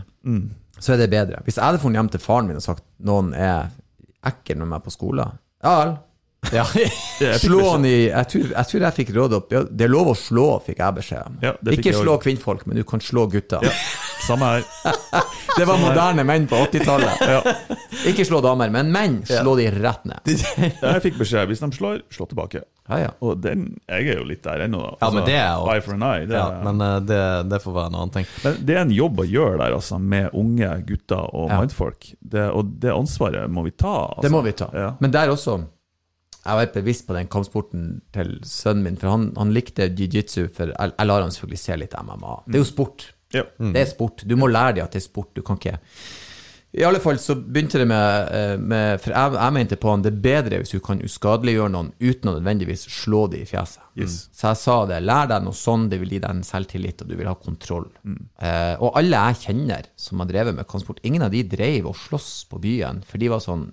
så 0.79 0.95
er 0.95 1.03
det 1.03 1.11
bedre. 1.13 1.43
Hvis 1.45 1.59
jeg 1.59 1.63
hadde 1.67 1.79
funnet 1.83 2.01
hjem 2.01 2.09
til 2.15 2.23
faren 2.23 2.49
min 2.49 2.57
og 2.59 2.65
sagt 2.65 2.83
noen 3.05 3.33
er 3.37 3.69
ekkel 4.25 4.57
med 4.63 4.69
meg 4.71 4.83
på 4.85 4.91
skolen 4.93 5.37
Ja 5.63 5.73
vel. 5.83 5.93
Ja. 6.53 6.65
Slå 7.39 7.59
han 7.71 7.85
i 7.89 7.93
jeg 8.09 8.29
tror, 8.33 8.47
jeg 8.53 8.69
tror 8.71 8.85
jeg 8.87 8.95
fikk 8.97 9.11
råd 9.15 9.35
opp 9.37 9.53
ja, 9.55 9.61
Det 9.69 9.85
er 9.87 9.91
lov 9.93 10.11
å 10.11 10.15
slå, 10.17 10.47
fikk 10.65 10.81
jeg 10.83 10.97
beskjed 10.99 11.27
om. 11.29 11.37
Ja, 11.45 11.53
ikke 11.71 11.89
jeg 11.91 11.97
slå 11.99 12.15
også. 12.17 12.23
kvinnfolk, 12.27 12.65
men 12.69 12.79
du 12.79 12.83
kan 12.87 13.01
slå 13.03 13.27
gutter. 13.31 13.63
Samme 14.27 14.53
her. 14.55 14.67
Det 15.57 15.67
var 15.69 15.77
moderne 15.77 16.23
menn 16.25 16.47
på 16.49 16.57
80-tallet. 16.65 17.19
Ikke 18.09 18.25
slå 18.25 18.39
damer, 18.41 18.71
men 18.73 18.89
menn, 18.93 19.19
slå 19.29 19.53
de 19.59 19.67
rett 19.75 20.07
ned. 20.09 20.31
Jeg 20.33 21.03
fikk 21.03 21.19
beskjed 21.19 21.51
hvis 21.51 21.61
de 21.61 21.69
slår, 21.75 21.99
slå 22.13 22.25
tilbake. 22.31 22.63
Ja, 22.89 22.97
ja. 22.99 23.11
Og 23.23 23.37
den, 23.43 23.67
jeg 23.87 24.09
er 24.11 24.17
jo 24.17 24.25
litt 24.27 24.41
der 24.43 24.65
ennå, 24.65 24.81
da. 24.81 24.95
Altså, 24.97 25.05
Ja, 25.05 25.11
men 25.15 25.27
det 25.29 25.35
er 25.39 25.51
jo- 25.53 25.67
Eye 25.71 25.83
for 25.85 25.93
an 25.93 26.03
eye. 26.03 26.25
Det, 26.27 26.35
ja, 26.35 26.47
er- 26.51 26.63
men 26.65 26.81
eh, 26.81 26.95
det, 27.07 27.19
det 27.53 27.59
får 27.63 27.75
være 27.77 27.91
en 27.93 27.95
annen 27.99 28.13
ting. 28.17 28.25
Men 28.43 28.57
det 28.65 28.75
er 28.75 28.81
en 28.81 28.91
jobb 28.97 29.21
å 29.23 29.27
gjøre 29.29 29.57
der, 29.61 29.75
altså, 29.77 29.99
med 30.01 30.29
unge 30.33 30.71
gutter 30.89 31.29
og 31.35 31.49
mannfolk. 31.53 32.09
Det, 32.19 32.49
og 32.51 32.73
det 32.83 32.91
ansvaret 32.91 33.47
må 33.53 33.63
vi 33.69 33.71
ta. 33.71 33.93
Altså. 34.09 34.25
Det 34.25 34.31
må 34.33 34.41
vi 34.43 34.51
ta. 34.51 34.67
Men 34.99 35.11
der 35.15 35.31
også 35.31 35.59
Jeg 36.43 36.59
var 36.59 36.71
bevisst 36.75 37.05
på 37.07 37.15
den 37.15 37.29
kampsporten 37.31 38.01
til 38.15 38.35
sønnen 38.43 38.83
min, 38.83 38.99
for 38.99 39.13
han, 39.13 39.29
han 39.39 39.53
likte 39.55 39.87
jiu-jitsu. 39.87 40.49
For 40.51 40.73
jeg, 40.73 40.95
jeg 40.97 41.07
lar 41.07 41.23
han 41.23 41.31
selvfølgelig 41.31 41.61
se 41.61 41.77
litt 41.79 41.95
MMA. 41.95 42.35
Det 42.47 42.59
er 42.59 42.65
jo 42.65 42.71
sport. 42.73 43.05
Ja. 43.33 43.47
Det 43.57 43.79
er 43.79 43.89
sport. 43.89 44.25
Du 44.27 44.35
må 44.37 44.51
lære 44.51 44.77
dem 44.77 44.85
at 44.85 44.93
det 44.93 44.99
er 44.99 45.07
sport. 45.07 45.31
Du 45.37 45.41
kan 45.45 45.57
ikke 45.57 45.77
I 46.73 46.83
alle 46.83 46.99
fall 46.99 47.19
så 47.21 47.35
begynte 47.37 47.79
det 47.79 47.85
med, 47.87 48.29
eh, 48.33 48.53
med 48.59 48.99
For 48.99 49.13
jeg, 49.13 49.35
jeg 49.37 49.53
mente 49.53 49.77
på 49.77 49.91
han 49.93 50.03
det 50.03 50.09
er 50.09 50.23
bedre 50.23 50.59
hvis 50.59 50.73
du 50.73 50.79
kan 50.83 51.03
uskadeliggjøre 51.05 51.69
noen 51.69 51.91
uten 52.01 52.31
å 52.31 52.33
nødvendigvis 52.35 52.87
slå 52.91 53.27
dem 53.31 53.45
i 53.45 53.47
fjeset. 53.47 53.83
Yes. 53.95 54.15
Så 54.33 54.49
jeg 54.49 54.59
sa 54.65 54.77
det. 54.89 54.99
Lær 55.05 55.29
deg 55.31 55.45
noe 55.45 55.55
sånn, 55.55 55.85
det 55.91 56.01
vil 56.01 56.17
gi 56.17 56.23
deg 56.25 56.33
en 56.33 56.43
selvtillit, 56.43 57.05
og 57.05 57.13
du 57.13 57.15
vil 57.19 57.29
ha 57.29 57.37
kontroll. 57.39 57.87
Eh, 58.03 58.73
og 58.81 58.97
alle 58.99 59.21
jeg 59.29 59.45
kjenner 59.45 59.87
som 59.95 60.19
har 60.19 60.33
drevet 60.33 60.57
med 60.59 60.67
kampsport, 60.67 60.99
ingen 61.07 61.23
av 61.23 61.31
de 61.31 61.45
drev 61.55 61.87
og 61.93 61.95
sloss 62.03 62.33
på 62.51 62.59
byen, 62.65 62.99
for 63.07 63.21
de 63.21 63.31
var 63.31 63.45
sånn 63.45 63.69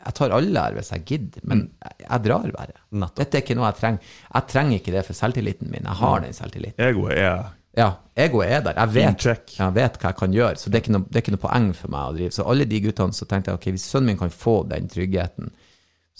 jeg 0.00 0.14
tar 0.16 0.32
alle 0.36 0.64
her 0.64 0.76
hvis 0.78 0.90
jeg 0.94 1.04
gidder, 1.08 1.42
men 1.44 1.62
jeg, 1.84 1.96
jeg 2.06 2.22
drar 2.26 2.50
bare. 2.56 2.76
Nettopp. 2.90 3.16
Dette 3.20 3.36
er 3.38 3.42
ikke 3.44 3.56
noe 3.58 3.66
jeg 3.70 3.78
trenger. 3.80 4.12
Jeg 4.34 4.46
trenger 4.52 4.78
ikke 4.80 4.94
det 4.96 5.02
for 5.06 5.18
selvtilliten 5.18 5.70
min. 5.72 5.88
Jeg 5.88 5.98
har 6.02 6.20
den 6.24 6.36
selvtilliten. 6.36 6.84
Egoet 6.90 7.16
er 7.18 7.42
Ja, 7.78 7.88
egoet 8.18 8.48
er 8.50 8.62
der. 8.66 8.78
Jeg 8.80 8.94
vet, 8.96 9.26
jeg 9.58 9.74
vet 9.76 9.98
hva 10.00 10.10
jeg 10.10 10.16
kan 10.18 10.32
gjøre, 10.34 10.56
så 10.58 10.70
det 10.72 10.80
er, 10.80 10.92
noe, 10.96 11.04
det 11.06 11.20
er 11.20 11.22
ikke 11.24 11.34
noe 11.36 11.42
poeng 11.44 11.68
for 11.78 11.92
meg 11.94 12.08
å 12.08 12.14
drive. 12.16 12.32
Så 12.34 12.46
alle 12.50 12.64
de 12.66 12.80
guttene 12.82 13.14
så 13.14 13.28
tenkte 13.30 13.52
jeg 13.52 13.60
ok, 13.60 13.68
hvis 13.76 13.84
sønnen 13.92 14.10
min 14.10 14.18
kan 14.18 14.32
få 14.34 14.56
den 14.72 14.88
tryggheten, 14.90 15.52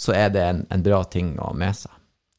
så 0.00 0.14
er 0.16 0.28
det 0.36 0.44
en, 0.46 0.60
en 0.70 0.84
bra 0.84 1.00
ting 1.10 1.32
å 1.40 1.48
ha 1.50 1.56
med 1.64 1.74
seg. 1.80 1.96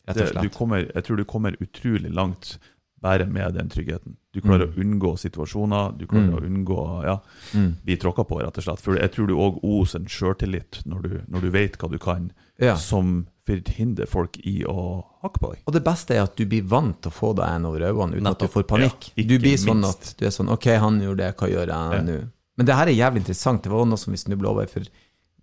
Rett 0.07 0.17
det, 0.17 0.29
og 0.29 0.37
du 0.37 0.39
slett. 0.47 0.55
kommer, 0.55 0.85
Jeg 0.95 1.03
tror 1.05 1.19
du 1.19 1.25
kommer 1.29 1.57
utrolig 1.61 2.09
langt 2.15 2.55
bare 3.01 3.25
med 3.25 3.53
den 3.55 3.69
tryggheten. 3.69 4.15
Du 4.33 4.41
klarer 4.41 4.67
Mm. 4.67 4.73
å 4.75 4.83
unngå 4.83 5.17
situasjoner, 5.17 5.97
du 5.97 6.05
klarer 6.07 6.39
å 6.39 6.45
unngå 6.45 7.03
ja, 7.03 7.19
Mm. 7.53 7.75
bli 7.83 7.97
tråkka 7.97 8.23
på, 8.27 8.39
rett 8.41 8.57
og 8.57 8.63
slett. 8.63 8.79
For 8.79 8.95
jeg 8.95 9.11
tror 9.11 9.27
du 9.27 9.33
òg 9.35 9.59
oser 9.63 9.99
en 9.99 10.05
sjøltillit 10.05 10.83
når, 10.85 11.01
du- 11.01 11.21
når 11.27 11.41
du 11.41 11.49
vet 11.49 11.77
hva 11.77 11.89
du 11.91 11.97
kan, 11.97 12.31
Ja. 12.59 12.75
som 12.75 13.27
forhindrer 13.47 14.07
folk 14.07 14.37
i 14.45 14.63
å 14.63 15.03
hakke 15.23 15.39
på 15.41 15.49
deg. 15.53 15.59
Og 15.67 15.73
det 15.73 15.83
beste 15.83 16.11
er 16.15 16.21
at 16.23 16.35
du 16.37 16.45
blir 16.45 16.61
vant 16.63 17.01
til 17.01 17.11
å 17.11 17.13
få 17.13 17.35
deg 17.35 17.49
en 17.49 17.65
over 17.65 17.79
øynene 17.79 18.15
uten 18.17 18.27
at 18.27 18.39
du 18.39 18.47
får 18.47 18.63
panikk. 18.63 19.11
Ja, 19.17 19.23
du 19.27 19.39
blir 19.39 19.57
sånn 19.57 19.81
minst. 19.81 20.11
at 20.11 20.17
du 20.17 20.25
er 20.25 20.29
sånn 20.29 20.49
Ok, 20.49 20.65
han 20.77 21.01
gjorde 21.01 21.17
det, 21.17 21.37
hva 21.37 21.49
gjør 21.49 21.67
jeg 21.67 22.05
nå? 22.05 22.29
Men 22.57 22.65
det 22.65 22.75
her 22.75 22.85
er 22.87 22.93
jævlig 22.93 23.17
interessant. 23.25 23.63
Det 23.63 23.71
var 23.71 23.85
noe 23.85 23.97
som 23.97 24.11
vi 24.13 24.17
snubla 24.17 24.49
over. 24.49 24.67
For 24.67 24.81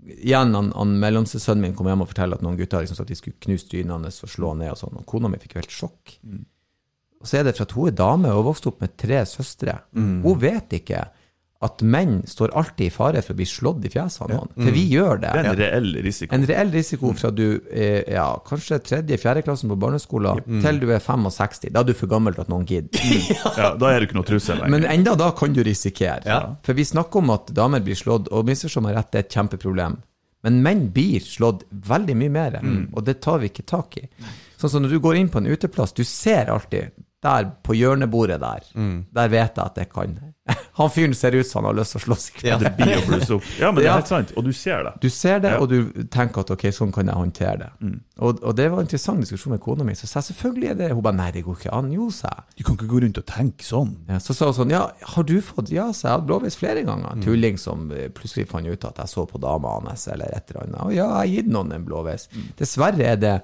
igjen, 0.06 0.54
han, 0.54 0.70
han 0.72 1.00
mellomstesønnen 1.00 1.60
min 1.60 1.74
kom 1.74 1.86
hjem 1.86 2.02
og 2.02 2.08
fortalte 2.08 2.34
at 2.34 2.42
noen 2.42 2.56
gutter 2.56 2.80
liksom 2.84 3.00
at 3.00 3.08
de 3.08 3.14
skulle 3.14 3.34
knuse 3.40 3.68
trynet 3.68 3.90
hans 3.90 4.22
og 4.22 4.30
slå 4.30 4.48
han 4.50 4.58
ned 4.58 4.70
og 4.70 4.78
sånn. 4.78 4.96
Og 4.96 5.06
kona 5.06 5.28
mi 5.28 5.36
fikk 5.38 5.54
jo 5.56 5.60
helt 5.60 5.74
sjokk. 5.74 6.18
Mm. 6.24 6.44
Og 7.18 7.26
så 7.26 7.40
er 7.40 7.48
det 7.48 7.56
for 7.58 7.66
at 7.66 7.76
hun 7.76 7.88
er 7.90 7.96
dame 7.98 8.34
og 8.34 8.46
vokste 8.52 8.70
opp 8.70 8.82
med 8.84 8.94
tre 9.00 9.24
søstre. 9.26 9.80
Mm. 9.96 10.20
Hun 10.22 10.42
vet 10.42 10.76
ikke 10.78 11.06
at 11.66 11.80
menn 11.82 12.20
står 12.30 12.52
alltid 12.54 12.86
i 12.86 12.92
fare 12.94 13.20
for 13.24 13.34
å 13.34 13.38
bli 13.40 13.46
slått 13.50 13.86
i 13.88 13.90
fjeset 13.90 14.20
av 14.22 14.28
noen. 14.30 14.50
For 14.54 14.70
vi 14.76 14.84
gjør 14.92 15.18
det. 15.24 15.32
Det 15.34 15.40
er 15.40 15.48
en 15.50 15.56
reell 15.58 15.88
risiko. 16.04 16.36
En 16.36 16.44
reell 16.46 16.68
risiko 16.70 17.10
fra 17.18 17.32
du 17.34 17.46
er 17.74 18.04
ja, 18.14 18.26
kanskje 18.46 18.78
tredje-fjerde 18.86 19.42
klassen 19.42 19.72
på 19.72 19.78
barneskolen 19.82 20.38
til 20.62 20.78
du 20.78 20.86
er 20.94 21.02
65. 21.02 21.72
Da 21.74 21.82
er 21.82 21.88
du 21.88 21.96
for 21.98 22.10
gammel 22.12 22.36
til 22.36 22.44
at 22.44 22.52
noen 22.52 22.68
gidder. 22.68 23.02
Ja, 23.58 23.72
da 23.74 23.90
er 23.90 23.98
du 23.98 24.06
ikke 24.06 24.20
noe 24.20 24.28
trussel 24.28 24.60
lenger. 24.60 24.76
Men 24.76 24.86
enda 24.86 25.16
da 25.18 25.32
kan 25.34 25.56
du 25.56 25.64
risikere. 25.66 26.22
Ja. 26.30 26.38
For 26.62 26.78
vi 26.78 26.86
snakker 26.86 27.24
om 27.24 27.34
at 27.34 27.50
damer 27.56 27.82
blir 27.82 27.98
slått, 27.98 28.30
og 28.30 28.46
misforstå 28.46 28.84
meg 28.86 28.94
rett, 28.94 29.10
det 29.10 29.24
er 29.24 29.26
et 29.26 29.40
kjempeproblem. 29.40 29.98
Men 30.46 30.62
menn 30.62 30.86
blir 30.94 31.24
slått 31.26 31.66
veldig 31.90 32.14
mye 32.22 32.36
mer, 32.38 32.60
og 32.94 33.02
det 33.02 33.18
tar 33.26 33.42
vi 33.42 33.50
ikke 33.50 33.66
tak 33.66 33.98
i. 33.98 34.06
Sånn 34.62 34.70
som 34.70 34.86
når 34.86 34.94
du 34.94 35.02
går 35.02 35.18
inn 35.18 35.30
på 35.30 35.42
en 35.42 35.50
uteplass, 35.50 35.90
du 35.94 36.04
ser 36.06 36.54
alltid 36.54 36.94
der 37.24 37.48
på 37.66 37.74
hjørnebordet 37.74 38.38
der. 38.40 38.66
Der 39.14 39.28
vet 39.32 39.56
jeg 39.58 39.64
at 39.64 39.78
jeg 39.82 39.88
kan 39.90 40.18
Han 40.78 40.88
fyren 40.88 41.12
ser 41.18 41.34
ut 41.34 41.44
som 41.44 41.64
han 41.66 41.74
har 41.74 41.80
lyst 41.82 41.92
til 41.92 41.98
å 41.98 42.02
slåss 42.06 42.26
kveld. 42.38 42.62
Det 42.62 42.70
blir 42.78 42.94
å 42.96 43.06
blusse 43.08 43.34
opp. 43.34 43.48
Ja, 43.58 43.68
men 43.74 43.82
det 43.82 43.88
er 43.90 43.96
helt 43.98 44.08
sant. 44.08 44.30
Og 44.38 44.46
du 44.46 44.52
ser 44.56 44.84
det. 44.86 44.92
Du 45.02 45.08
ser 45.12 45.42
det, 45.44 45.50
Ja. 45.50 45.58
og 45.60 45.68
du 45.68 46.04
tenker 46.14 46.40
at 46.46 46.52
ok, 46.54 46.62
sånn 46.72 46.92
kan 46.94 47.10
jeg 47.10 47.18
håndtere 47.18 47.56
det. 47.64 47.90
Og, 48.22 48.38
og 48.46 48.54
det 48.56 48.68
var 48.70 48.78
en 48.80 48.86
interessant 48.86 49.20
diskusjon 49.20 49.52
med 49.56 49.60
kona 49.60 49.84
mi. 49.84 49.96
Så 49.98 50.06
sa 50.08 50.22
jeg 50.22 50.28
selvfølgelig 50.30 50.70
er 50.70 50.78
det 50.78 50.88
Hun 50.94 51.02
bare 51.04 51.18
nei, 51.18 51.28
det 51.34 51.42
går 51.44 51.58
ikke 51.58 51.74
an. 51.74 51.90
Jo, 51.92 52.06
sa 52.14 52.30
jeg. 52.30 52.46
Du 52.60 52.64
kan 52.68 52.78
ikke 52.78 52.88
gå 52.94 53.02
rundt 53.04 53.18
og 53.20 53.26
tenke 53.34 53.66
sånn. 53.66 53.92
Ja, 54.08 54.22
så 54.22 54.38
sa 54.38 54.48
hun 54.52 54.56
sånn, 54.62 54.72
ja, 54.78 54.84
har 55.16 55.28
du 55.28 55.36
fått 55.44 55.74
Ja, 55.74 55.90
sa 55.92 56.08
jeg 56.08 56.14
hadde 56.20 56.30
blåveis 56.30 56.56
flere 56.62 56.86
ganger. 56.86 57.18
Mm. 57.18 57.26
tulling 57.26 57.58
som 57.60 57.90
eh, 57.92 58.06
plutselig 58.14 58.46
fant 58.48 58.70
ut 58.70 58.88
at 58.88 59.02
jeg 59.02 59.12
så 59.18 59.26
på 59.28 59.42
dama 59.42 59.74
hans, 59.82 60.06
eller 60.08 60.30
et 60.38 60.54
eller 60.54 60.64
annet. 60.68 60.80
Og 60.86 60.94
ja, 60.94 61.10
jeg 61.10 61.18
har 61.18 61.32
gitt 61.34 61.50
noen 61.58 61.74
en 61.74 61.84
blåveis. 61.90 62.30
Dessverre 62.62 63.10
er 63.16 63.18
det 63.20 63.40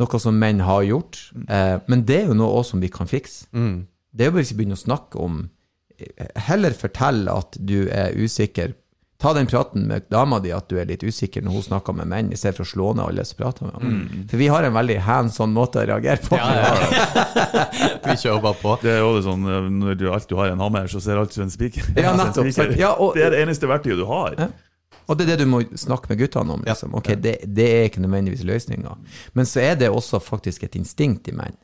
noe 0.00 0.18
som 0.20 0.38
menn 0.38 0.60
har 0.66 0.82
gjort, 0.82 1.18
eh, 1.48 1.76
men 1.86 2.04
det 2.08 2.22
er 2.22 2.30
jo 2.32 2.34
noe 2.38 2.60
også 2.60 2.74
som 2.74 2.80
vi 2.82 2.88
kan 2.90 3.06
fikse. 3.10 3.46
Det 3.54 4.22
er 4.24 4.30
jo 4.30 4.36
bare 4.38 4.46
ikke 4.46 4.56
begynne 4.60 4.76
å 4.78 4.84
snakke 4.84 5.18
om 5.22 5.42
eh, 5.98 6.32
Heller 6.48 6.74
fortell 6.78 7.28
at 7.30 7.56
du 7.58 7.84
er 7.90 8.14
usikker. 8.18 8.74
Ta 9.22 9.30
den 9.32 9.46
praten 9.46 9.86
med 9.88 10.08
dama 10.10 10.40
di 10.42 10.50
at 10.52 10.66
du 10.68 10.74
er 10.76 10.88
litt 10.90 11.04
usikker 11.06 11.40
når 11.46 11.54
hun 11.54 11.62
snakker 11.68 11.94
med 11.96 12.08
menn, 12.10 12.32
istedenfor 12.34 12.64
for 12.64 12.66
å 12.66 12.72
slå 12.72 12.88
ned 12.98 13.04
alle 13.06 13.24
som 13.24 13.38
prater 13.38 13.64
med 13.68 13.76
henne. 13.78 14.24
For 14.28 14.36
vi 14.42 14.48
har 14.50 14.66
en 14.66 14.74
veldig 14.74 14.96
hands 15.06 15.38
on 15.40 15.54
måte 15.54 15.80
å 15.80 15.86
reagere 15.86 16.18
på. 16.26 16.36
Vi 18.04 18.16
kjører 18.20 18.42
bare 18.44 18.58
på. 18.60 18.74
Det 18.82 18.92
er 18.96 19.00
jo 19.00 19.12
sånn 19.24 19.46
eh, 19.48 19.68
når 19.80 19.98
du 20.00 20.04
alltid 20.12 20.36
har 20.38 20.52
en 20.52 20.62
hammer, 20.64 20.90
så 20.90 21.00
ser 21.02 21.20
alt 21.20 21.32
ut 21.32 21.38
som 21.38 21.46
en 21.46 21.52
spiker. 21.54 21.86
Ja, 21.96 22.12
nettopp. 22.18 22.74
Ja, 22.78 22.92
og- 22.98 23.14
det 23.16 23.24
er 23.28 23.34
det 23.36 23.42
eneste 23.46 23.70
verktøyet 23.70 24.02
du 24.02 24.06
har. 24.10 24.36
Og 25.08 25.18
det 25.18 25.26
er 25.26 25.34
det 25.36 25.44
du 25.44 25.50
må 25.50 25.60
snakke 25.76 26.08
med 26.08 26.18
guttene 26.22 26.52
om. 26.56 26.62
Liksom. 26.64 26.94
Ok, 26.96 27.10
det, 27.20 27.34
det 27.56 27.66
er 27.78 27.82
ikke 27.90 28.00
nødvendigvis 28.04 28.44
løsninga. 28.48 28.94
Men 29.36 29.46
så 29.46 29.60
er 29.60 29.74
det 29.80 29.90
også 29.92 30.18
faktisk 30.22 30.64
et 30.64 30.74
instinkt 30.80 31.28
i 31.28 31.34
menn. 31.36 31.56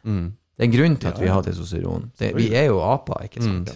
Det 0.56 0.66
er 0.66 0.68
en 0.68 0.74
grunn 0.76 0.96
til 1.00 1.08
at 1.08 1.20
vi 1.22 1.28
har 1.32 1.42
testosteron. 1.46 2.10
Det, 2.20 2.34
vi 2.36 2.50
er 2.54 2.66
jo 2.68 2.82
aper, 2.84 3.24
ikke 3.24 3.42
sant? 3.42 3.70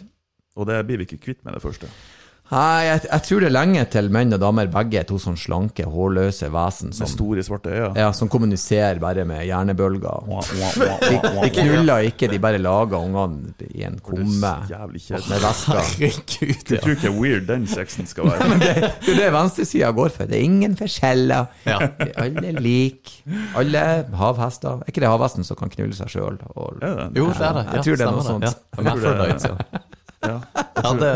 Og 0.56 0.66
det 0.68 0.82
blir 0.86 1.00
vi 1.00 1.06
ikke 1.08 1.16
kvitt 1.24 1.40
med 1.44 1.54
det 1.56 1.62
første. 1.64 1.88
Nei, 2.52 2.84
jeg, 2.84 3.00
jeg 3.08 3.22
tror 3.24 3.40
det 3.40 3.46
er 3.48 3.52
lenge 3.54 3.82
til 3.90 4.08
menn 4.12 4.34
og 4.36 4.40
damer 4.42 4.68
begge 4.70 4.98
er 5.00 5.06
to 5.08 5.16
sånn 5.18 5.36
slanke, 5.40 5.86
hårløse 5.88 6.50
vesen 6.52 6.90
Med 6.92 7.08
store, 7.08 7.42
svarte 7.46 7.72
øyne. 7.72 7.94
ja, 7.98 8.10
som 8.14 8.28
kommuniserer 8.30 9.00
bare 9.02 9.24
med 9.26 9.46
hjernebølger. 9.48 10.28
De, 11.04 11.16
de 11.40 11.48
knuller 11.56 12.04
ikke, 12.10 12.28
de 12.30 12.38
bare 12.44 12.60
lager 12.60 12.98
ungene 13.00 13.54
i 13.72 13.86
en 13.88 13.96
kumme 14.04 14.28
med 14.68 14.74
vesker 15.46 15.80
Herregud, 15.80 16.36
Jeg 16.44 16.76
ja. 16.76 16.82
tror 16.84 16.92
ikke 16.98 17.14
weird 17.16 17.48
den 17.48 17.64
sexen 17.70 18.06
skal 18.10 18.28
være. 18.28 18.58
Det 18.60 19.16
er 19.16 19.18
det 19.24 19.32
venstresida 19.34 19.90
går 19.96 20.12
for. 20.14 20.28
Det 20.30 20.36
er 20.38 20.44
ingen 20.44 20.76
forskjeller. 20.78 21.48
Ja. 21.66 21.80
Alle 21.80 22.12
er 22.12 22.22
Alle 22.28 22.54
lik. 22.60 23.16
Alle 23.56 23.86
havhester. 24.20 24.84
Er 24.84 24.92
ikke 24.92 25.02
det 25.04 25.10
havhesten 25.10 25.48
som 25.48 25.58
kan 25.58 25.72
knulle 25.72 25.96
seg 25.96 26.12
sjøl? 26.12 26.36
Jo, 26.52 26.70
det 26.76 26.92
er 27.48 27.58
det. 27.58 27.66
Jeg 27.72 27.88
tror 27.88 28.00
det 28.04 28.06
er 28.06 28.14
noe 28.14 28.28
sånt. 28.28 28.48
Ja. 28.84 29.84
Ja. 30.24 30.36
Ja. 30.84 30.90
det, 31.00 31.10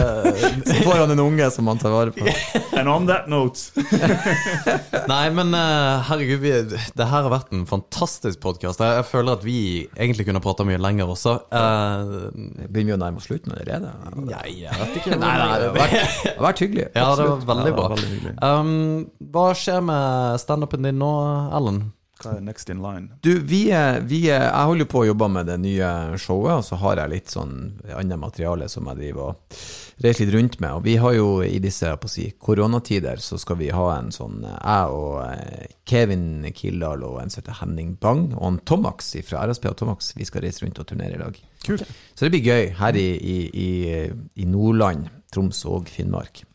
Så 0.69 0.77
får 0.87 1.01
han 1.03 1.11
en 1.15 1.21
unge 1.23 1.49
som 1.53 1.67
han 1.71 1.79
tar 1.81 1.91
vare 1.93 2.13
på. 2.15 2.25
And 2.79 2.89
on 2.89 3.07
that 3.09 3.27
note 3.29 3.59
Nei, 5.11 5.25
men 5.35 5.53
eh, 5.57 6.05
herregud, 6.09 6.41
vi, 6.43 6.53
det 6.97 7.09
her 7.11 7.25
har 7.27 7.31
vært 7.33 7.53
en 7.57 7.65
fantastisk 7.69 8.41
podkast. 8.45 8.81
Jeg, 8.85 9.01
jeg 9.01 9.07
føler 9.11 9.35
at 9.39 9.45
vi 9.47 9.57
egentlig 9.97 10.29
kunne 10.29 10.43
prata 10.45 10.67
mye 10.69 10.81
lenger 10.81 11.11
også. 11.15 11.35
Uh, 11.53 12.29
Begynner 12.69 12.93
vi 12.93 12.97
å 12.97 13.01
nærme 13.03 13.21
oss 13.23 13.29
slutten 13.29 13.55
allerede? 13.57 13.93
nei, 14.29 14.47
jeg 14.63 14.79
vet 14.83 14.99
ikke. 15.03 15.19
Nei, 15.25 15.35
nei, 15.43 15.53
det 15.59 15.69
har 15.69 15.77
vært, 15.79 15.97
det 16.25 16.35
har 16.37 16.47
vært 16.49 16.65
hyggelig. 16.65 16.89
Ja, 16.95 17.09
det 17.19 17.29
var 17.29 17.47
veldig 17.53 17.57
veldig 17.59 17.71
Ja, 17.73 17.77
bra. 17.77 17.87
veldig. 17.99 18.35
Um, 18.43 19.31
hva 19.35 19.47
skjer 19.59 19.81
med 19.89 20.43
standupen 20.45 20.87
din 20.89 21.01
nå, 21.03 21.13
Ellen? 21.59 21.81
Hva 22.19 22.33
er 22.35 22.41
next 22.43 22.71
in 22.73 22.81
line? 22.83 23.13
Du, 23.23 23.31
vi, 23.47 23.69
vi, 24.11 24.25
jeg 24.27 24.67
holder 24.71 24.89
på 24.91 25.05
å 25.05 25.09
jobbe 25.13 25.29
med 25.31 25.47
det 25.47 25.59
nye 25.63 25.91
showet, 26.19 26.57
og 26.57 26.65
så 26.67 26.79
har 26.83 26.99
jeg 26.99 27.13
litt 27.13 27.31
sånn 27.31 27.53
annet 27.95 28.19
materiale 28.19 28.67
som 28.73 28.89
jeg 28.91 28.99
driver 29.05 29.29
og 29.29 29.61
reiser 30.03 30.25
litt 30.25 30.35
rundt 30.35 30.59
med. 30.59 30.73
Og 30.81 30.83
vi 30.87 30.97
har 30.99 31.15
jo 31.15 31.29
i 31.47 31.61
disse 31.63 31.93
på 31.95 32.11
å 32.11 32.13
si, 32.13 32.27
koronatider, 32.35 33.23
så 33.23 33.39
skal 33.39 33.61
vi 33.63 33.71
ha 33.75 33.87
en 33.95 34.11
sånn 34.15 34.43
Jeg 34.49 34.99
og 34.99 35.21
eh, 35.29 35.71
Kevin 35.89 36.49
Kildahl 36.55 37.07
og 37.07 37.21
en 37.23 37.31
som 37.31 37.43
heter 37.43 37.61
Henning 37.61 37.95
Bang, 38.03 38.33
og 38.35 38.47
en 38.51 38.61
Tomax 38.67 39.15
fra 39.29 39.47
RSP 39.47 39.71
og 39.71 39.79
Tomax, 39.85 40.13
vi 40.19 40.27
skal 40.27 40.47
reise 40.47 40.67
rundt 40.67 40.83
og 40.83 40.91
turnere 40.91 41.15
i 41.15 41.23
lag. 41.23 41.39
Kult. 41.67 41.87
Så 42.15 42.27
det 42.27 42.35
blir 42.35 42.51
gøy 42.51 42.75
her 42.83 42.99
i, 42.99 43.09
i, 43.15 43.39
i, 43.55 43.71
i 44.43 44.51
Nordland, 44.51 45.07
Troms 45.31 45.63
og 45.71 45.91
Finnmark. 45.93 46.48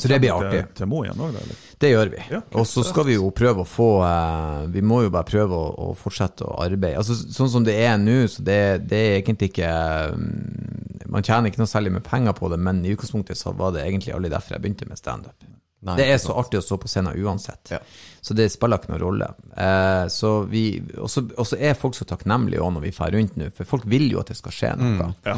Så 0.00 0.10
det 0.10 0.18
blir 0.22 0.34
artig. 0.34 0.62
Til, 0.68 0.76
til 0.80 0.90
Mo 0.90 1.02
igjen 1.04 1.22
òg, 1.22 1.34
eller? 1.40 1.64
Det 1.82 1.90
gjør 1.90 2.12
vi. 2.12 2.20
Ja, 2.32 2.40
og 2.56 2.68
så 2.68 2.84
skal 2.86 3.08
vi 3.08 3.16
jo 3.18 3.30
prøve 3.36 3.64
å 3.64 3.68
få 3.68 3.88
eh, 4.06 4.62
Vi 4.72 4.82
må 4.86 5.02
jo 5.04 5.10
bare 5.12 5.28
prøve 5.28 5.58
å, 5.58 5.90
å 5.90 5.96
fortsette 5.98 6.46
å 6.46 6.56
arbeide. 6.64 7.02
Altså 7.02 7.16
Sånn 7.16 7.52
som 7.52 7.66
det 7.66 7.76
er 7.84 7.98
nå, 8.00 8.22
så 8.32 8.44
det, 8.46 8.60
det 8.88 9.02
er 9.02 9.18
egentlig 9.18 9.50
ikke 9.52 9.72
mm, 10.16 11.10
Man 11.12 11.26
tjener 11.26 11.52
ikke 11.52 11.60
noe 11.62 11.70
særlig 11.70 11.92
med 11.98 12.06
penger 12.06 12.36
på 12.36 12.48
det, 12.52 12.60
men 12.62 12.80
i 12.84 12.94
utgangspunktet 12.96 13.38
så 13.40 13.52
var 13.56 13.76
det 13.76 13.84
egentlig 13.84 14.16
aldri 14.16 14.32
derfor 14.32 14.56
jeg 14.56 14.64
begynte 14.64 14.88
med 14.88 15.00
standup. 15.00 15.52
Det 15.94 16.06
er 16.08 16.16
så 16.18 16.34
artig 16.40 16.58
å 16.58 16.64
stå 16.64 16.78
på 16.82 16.88
scenen 16.90 17.14
uansett. 17.20 17.70
Ja. 17.70 17.78
Så 18.24 18.34
det 18.34 18.48
spiller 18.50 18.80
ikke 18.80 18.90
noen 18.90 19.02
rolle. 19.04 19.28
Eh, 19.54 20.06
så 20.10 20.32
vi, 20.50 20.64
og 20.98 21.10
så 21.12 21.58
er 21.60 21.78
folk 21.78 21.94
så 21.94 22.06
takknemlige 22.08 22.64
òg 22.64 22.72
når 22.74 22.86
vi 22.88 22.92
drar 22.96 23.14
rundt 23.14 23.36
nå, 23.38 23.50
for 23.54 23.68
folk 23.76 23.86
vil 23.90 24.08
jo 24.10 24.22
at 24.22 24.32
det 24.32 24.38
skal 24.40 24.56
skje 24.56 24.72
noe. 24.80 25.12
Ja. 25.28 25.36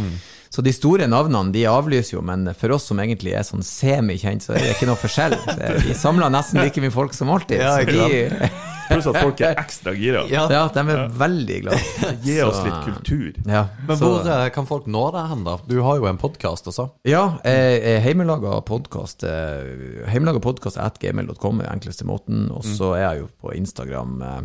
Så 0.51 0.63
de 0.65 0.73
store 0.73 1.07
navnene 1.11 1.53
de 1.53 1.67
avlyser 1.69 2.17
jo, 2.17 2.23
men 2.25 2.49
for 2.57 2.73
oss 2.77 2.87
som 2.89 2.99
egentlig 3.03 3.35
er 3.37 3.45
sånn 3.47 3.63
semikjent, 3.67 4.43
så 4.47 4.55
er 4.57 4.65
det 4.65 4.75
ikke 4.77 4.89
noe 4.89 4.97
forskjell. 5.01 5.37
Det- 5.59 5.85
Vi 5.87 5.95
samler 5.95 6.31
nesten 6.33 6.63
like 6.63 6.81
mye 6.81 6.91
folk 6.95 7.13
som 7.15 7.29
alltid. 7.35 7.61
Ja, 7.61 7.77
så 7.79 7.87
de, 7.87 8.51
Pluss 8.89 9.05
at 9.11 9.19
folk 9.21 9.41
er 9.45 9.55
ekstra 9.61 9.93
gira. 9.93 10.23
Ja. 10.33 10.47
ja, 10.49 10.63
de 10.73 10.81
er 10.81 11.09
veldig 11.13 11.59
glade. 11.67 11.81
Gi 12.25 12.39
oss 12.41 12.57
Så, 12.57 12.63
litt 12.65 12.87
kultur. 12.87 13.35
Ja, 13.45 13.67
Men 13.87 13.99
så- 14.01 14.09
hvor 14.23 14.31
eh, 14.33 14.49
kan 14.55 14.65
folk 14.71 14.87
nå 14.89 15.03
deg 15.13 15.27
hen, 15.29 15.43
da? 15.45 15.59
Du 15.69 15.83
har 15.85 15.99
jo 16.01 16.07
en 16.09 16.17
podkast 16.17 16.65
også. 16.73 16.87
Ja, 17.05 17.37
eh, 17.45 18.01
heimelaga 18.01 18.63
podkast 18.65 19.25
eh, 19.29 20.09
Heimelaga 20.09 20.41
podkast 20.41 20.81
at 20.81 20.97
gmail.com 21.05 21.61
er 21.61 21.69
enkleste 21.75 22.09
måten. 22.09 22.47
Og 22.51 22.65
så 22.65 22.95
er 22.97 23.05
jeg 23.11 23.21
jo 23.27 23.29
på 23.45 23.53
Instagram. 23.61 24.23
Eh, 24.25 24.41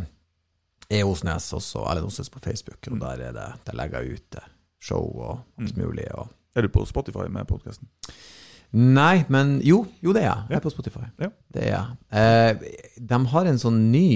E. 0.92 1.00
Osnes, 1.08 1.48
også 1.56 1.88
Erlend 1.90 2.12
Osnes 2.12 2.28
på 2.30 2.42
Facebook. 2.44 2.84
Og 2.92 3.00
der, 3.00 3.24
er 3.30 3.32
det, 3.34 3.48
der 3.66 3.74
legger 3.80 4.04
jeg 4.04 4.20
ut 4.20 4.36
eh, 4.44 4.50
show 4.84 5.06
og 5.24 5.38
alt 5.62 5.78
mulig. 5.80 6.06
Og 6.20 6.30
Er 6.56 6.66
du 6.68 6.72
på 6.74 6.84
Spotify 6.90 7.30
med 7.32 7.48
podkasten? 7.50 7.88
Nei, 8.74 9.24
men 9.30 9.60
jo, 9.62 9.84
jo 10.02 10.14
det 10.16 10.24
er 10.24 10.32
jeg. 10.32 10.46
Jeg 10.50 10.58
er 10.58 10.64
på 10.66 10.72
Spotify. 10.74 11.06
Ja. 11.22 11.30
Det 11.54 11.64
er 11.68 11.72
jeg. 11.76 11.98
Eh, 12.18 12.98
de 13.14 13.20
har 13.30 13.50
en 13.52 13.60
sånn 13.62 13.78
ny, 13.94 14.08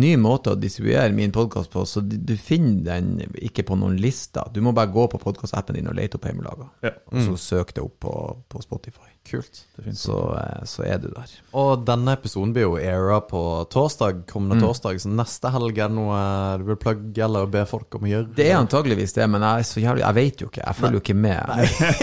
ny 0.00 0.14
måte 0.16 0.54
å 0.54 0.56
distribuere 0.60 1.12
min 1.12 1.32
podkast 1.34 1.68
på, 1.72 1.82
så 1.84 2.00
du, 2.00 2.32
finner 2.40 2.86
den 3.02 3.34
ikke 3.36 3.66
på 3.68 3.76
noen 3.76 3.98
lister. 4.00 4.48
Du 4.54 4.62
må 4.64 4.72
bare 4.76 4.88
gå 4.94 5.04
på 5.12 5.20
podkastappen 5.20 5.76
din 5.76 5.90
og 5.92 5.98
lete 5.98 6.16
opp 6.16 6.24
Heimelaga, 6.30 6.70
Ja. 6.86 6.94
og 7.12 7.20
så 7.26 7.36
søk 7.36 7.74
det 7.76 7.84
opp 7.84 7.98
på, 8.00 8.14
på 8.48 8.62
Spotify. 8.64 9.10
Kult. 9.30 9.60
Så, 9.94 10.16
eh, 10.36 10.64
så 10.66 10.82
er 10.84 10.98
du 10.98 11.06
der. 11.14 11.30
Og 11.56 11.84
denne 11.86 12.12
episoden 12.16 12.50
blir 12.52 12.66
jo 12.66 12.72
era 12.76 13.20
på 13.24 13.40
torsdag, 13.70 14.24
kommende 14.26 14.58
Mm. 14.58 14.64
torsdag, 14.66 14.98
så 15.00 15.08
neste 15.08 15.50
helg 15.54 15.78
er 15.78 15.88
det 15.88 15.94
noe 15.96 16.58
du 16.58 16.64
vil 16.64 16.76
plugge 16.82 17.22
eller 17.24 17.46
be 17.46 17.62
folk 17.70 17.94
om 17.94 18.02
å 18.08 18.10
gjøre? 18.10 18.34
Det 18.34 18.48
er 18.50 18.58
antageligvis 18.58 19.14
det, 19.14 19.28
men 19.30 19.40
jeg 19.46 19.64
så 19.70 19.80
jævlig 19.84 20.02
Jeg 20.04 20.14
vet 20.18 20.40
jo 20.42 20.48
ikke. 20.50 20.64
Jeg 20.66 20.76
følger 20.80 20.98
jo 20.98 21.04
ikke 21.04 21.16
med. 21.16 21.46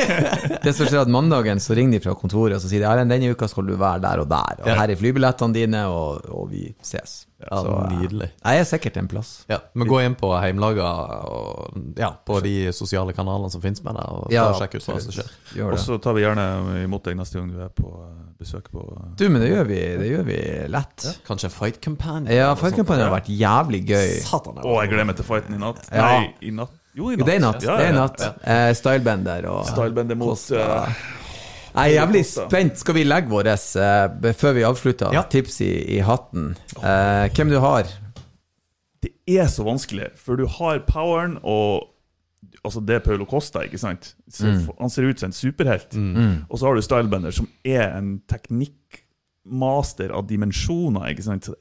det 0.63 0.73
som 0.75 0.87
skjer 0.87 1.01
at 1.03 1.11
Mandagen 1.11 1.59
så 1.59 1.75
ringer 1.77 1.99
de 1.99 2.03
fra 2.07 2.15
kontoret 2.15 2.55
og 2.57 2.61
så 2.63 2.71
sier 2.71 2.79
de, 2.85 2.87
Erlend, 2.89 3.11
denne 3.11 3.31
uka 3.35 3.47
skal 3.51 3.67
du 3.67 3.75
være 3.75 4.01
der 4.07 4.23
og 4.23 4.29
der. 4.31 4.61
Og 4.63 4.67
Ja. 4.71 4.75
her 4.79 4.89
er 4.91 4.95
flybillettene 4.99 5.53
dine, 5.53 5.85
og, 5.91 6.23
og 6.31 6.49
vi 6.51 6.73
ses. 6.81 7.25
Ja, 7.37 7.59
Så, 7.61 7.69
eh, 7.69 7.97
nydelig. 7.99 8.31
Jeg 8.41 8.59
er 8.59 8.65
sikkert 8.65 8.97
en 8.97 9.07
plass. 9.11 9.45
Ja, 9.49 9.59
men 9.75 9.87
gå 9.87 9.99
inn 10.03 10.15
på 10.17 10.31
Heimlaga 10.41 10.87
og 11.29 11.75
ja, 11.99 12.09
på 12.25 12.39
de 12.41 12.71
sosiale 12.73 13.13
kanalene 13.13 13.51
som 13.53 13.61
finnes 13.61 13.83
med 13.85 13.93
deg, 13.99 14.07
og 14.09 14.31
Ja, 14.33 14.47
sjekk 14.57 14.79
ut 14.79 14.87
hva 14.87 14.97
som 15.03 15.13
skjer. 15.13 15.29
Og 15.67 15.77
så 15.77 15.99
tar 16.01 16.15
vi 16.17 16.23
gjerne 16.25 16.47
imot 16.83 17.03
deg 17.05 17.16
neste 17.19 17.39
gang 17.39 17.49
du 17.51 17.59
er 17.65 17.69
på 17.73 17.89
eh, 18.03 18.15
besøk 18.39 18.69
på 18.73 18.83
eh, 18.95 19.09
Du, 19.19 19.25
men 19.33 19.41
det 19.43 19.49
gjør 19.51 19.67
vi, 19.69 19.79
det 20.01 20.09
gjør 20.11 20.25
vi 20.27 20.37
lett. 20.73 21.07
Kanskje 21.27 21.49
Fight 21.53 21.79
Companion? 21.83 22.29
Ja, 22.33 22.51
Fight 22.59 22.77
sånt. 22.77 22.89
Har 22.93 23.13
vært 23.13 23.29
jævlig 23.33 23.83
gøy. 23.89 24.15
Satan, 24.25 24.61
Å, 24.63 24.75
jeg 24.83 24.93
gleder 24.93 25.09
meg 25.09 25.19
til 25.19 25.27
fighten 25.27 25.57
i 25.57 25.61
natt. 25.61 25.83
Ja. 25.91 26.07
Nei, 26.07 26.31
i 26.47 26.53
natt. 26.55 26.73
Jo, 26.97 27.11
i 27.13 27.19
natt. 27.19 27.27
det 27.27 27.35
er 27.35 27.43
natt. 27.43 27.61
Ja, 27.61 27.75
Det 27.77 27.85
er 27.85 27.93
ja, 27.93 27.99
natt. 27.99 28.23
ja. 28.25 28.31
Eh, 28.55 28.71
Stylebender 28.79 29.45
og 29.51 29.67
Stylebender 29.69 30.17
mot 30.17 30.47
eh, 30.57 31.03
Jeg 31.77 31.83
er 31.83 31.93
jævlig 31.99 32.23
spent. 32.25 32.79
Skal 32.81 32.97
vi 32.97 33.03
legge 33.05 33.29
våre 33.29 33.53
uh, 33.53 34.31
før 34.33 34.55
vi 34.57 34.63
avslutter, 34.65 35.13
Ja. 35.13 35.21
tips 35.29 35.59
i, 35.61 35.71
i 35.97 35.99
hatten? 36.01 36.55
Uh, 36.79 37.27
hvem 37.37 37.51
du 37.53 37.59
har? 37.61 37.91
Det 39.03 39.11
er 39.29 39.45
så 39.53 39.61
vanskelig, 39.67 40.07
for 40.17 40.39
du 40.41 40.47
har 40.57 40.79
poweren 40.89 41.35
og 41.45 41.85
Altså, 42.67 42.81
det 42.85 42.99
Paulo 43.05 43.25
Costa, 43.25 43.59
ikke 43.65 43.79
sant? 43.81 44.11
Så 44.29 44.47
Mm. 44.51 44.67
Han 44.81 44.89
ser 44.93 45.07
ut 45.09 45.19
som 45.19 45.27
en 45.29 45.33
superhelt. 45.33 45.95
Og 46.49 46.59
så 46.59 46.67
har 46.67 46.75
du 46.75 46.81
Stylebender, 46.85 47.31
som 47.31 47.47
er 47.65 47.97
en 47.97 48.21
teknikkmaster 48.29 50.11
av 50.13 50.27
dimensjoner, 50.29 51.09
ikke 51.13 51.23
sant? 51.25 51.45
Så 51.49 51.55